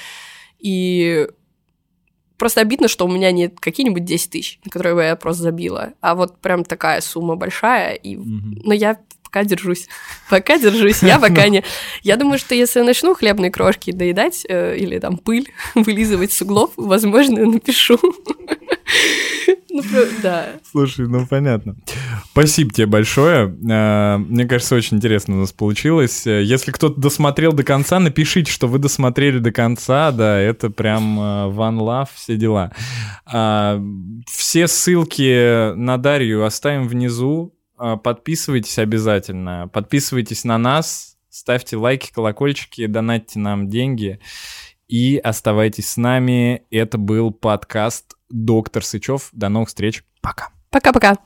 и 0.58 1.28
просто 2.36 2.60
обидно, 2.60 2.88
что 2.88 3.04
у 3.04 3.10
меня 3.10 3.30
не 3.32 3.48
какие-нибудь 3.48 4.04
10 4.04 4.30
тысяч, 4.30 4.60
на 4.64 4.70
которые 4.70 4.94
бы 4.94 5.02
я 5.02 5.16
просто 5.16 5.42
забила, 5.42 5.94
а 6.00 6.14
вот 6.14 6.38
прям 6.38 6.64
такая 6.64 7.00
сумма 7.00 7.36
большая. 7.36 7.94
И... 7.94 8.16
Mm-hmm. 8.16 8.62
Но 8.64 8.72
я 8.72 8.98
пока 9.28 9.44
держусь. 9.44 9.88
пока 10.30 10.58
держусь. 10.58 11.02
Я 11.02 11.18
пока 11.18 11.48
не... 11.48 11.62
Я 12.02 12.16
думаю, 12.16 12.38
что 12.38 12.54
если 12.54 12.80
я 12.80 12.84
начну 12.84 13.14
хлебные 13.14 13.50
крошки 13.50 13.92
доедать 13.92 14.44
э, 14.48 14.76
или 14.76 14.98
там 14.98 15.18
пыль 15.18 15.52
вылизывать 15.74 16.32
с 16.32 16.42
углов, 16.42 16.70
возможно, 16.76 17.44
напишу. 17.44 17.98
Ну, 19.70 19.82
да. 20.22 20.54
Слушай, 20.68 21.06
ну 21.06 21.24
понятно. 21.24 21.76
Спасибо 22.32 22.72
тебе 22.72 22.86
большое. 22.86 23.54
Э, 23.70 24.16
мне 24.16 24.44
кажется, 24.46 24.74
очень 24.74 24.96
интересно 24.96 25.36
у 25.36 25.40
нас 25.40 25.52
получилось. 25.52 26.26
Если 26.26 26.72
кто-то 26.72 27.00
досмотрел 27.00 27.52
до 27.52 27.62
конца, 27.62 28.00
напишите, 28.00 28.50
что 28.50 28.66
вы 28.66 28.78
досмотрели 28.78 29.38
до 29.38 29.52
конца. 29.52 30.10
Да, 30.10 30.38
это 30.40 30.70
прям 30.70 31.20
э, 31.20 31.22
one 31.52 31.78
love, 31.78 32.08
все 32.14 32.36
дела. 32.36 32.72
А, 33.24 33.80
все 34.26 34.66
ссылки 34.66 35.74
на 35.74 35.96
Дарью 35.98 36.44
оставим 36.44 36.88
внизу. 36.88 37.54
А, 37.78 37.96
подписывайтесь 37.96 38.78
обязательно. 38.78 39.68
Подписывайтесь 39.68 40.44
на 40.44 40.58
нас, 40.58 41.16
ставьте 41.28 41.76
лайки, 41.76 42.12
колокольчики, 42.12 42.86
донатьте 42.86 43.38
нам 43.38 43.68
деньги 43.68 44.20
и 44.88 45.16
оставайтесь 45.18 45.90
с 45.90 45.96
нами. 45.96 46.64
Это 46.70 46.98
был 46.98 47.30
подкаст 47.30 48.16
«Доктор 48.30 48.84
Сычев». 48.84 49.28
До 49.32 49.48
новых 49.48 49.68
встреч. 49.68 50.02
Пока. 50.20 50.48
Пока-пока. 50.70 51.18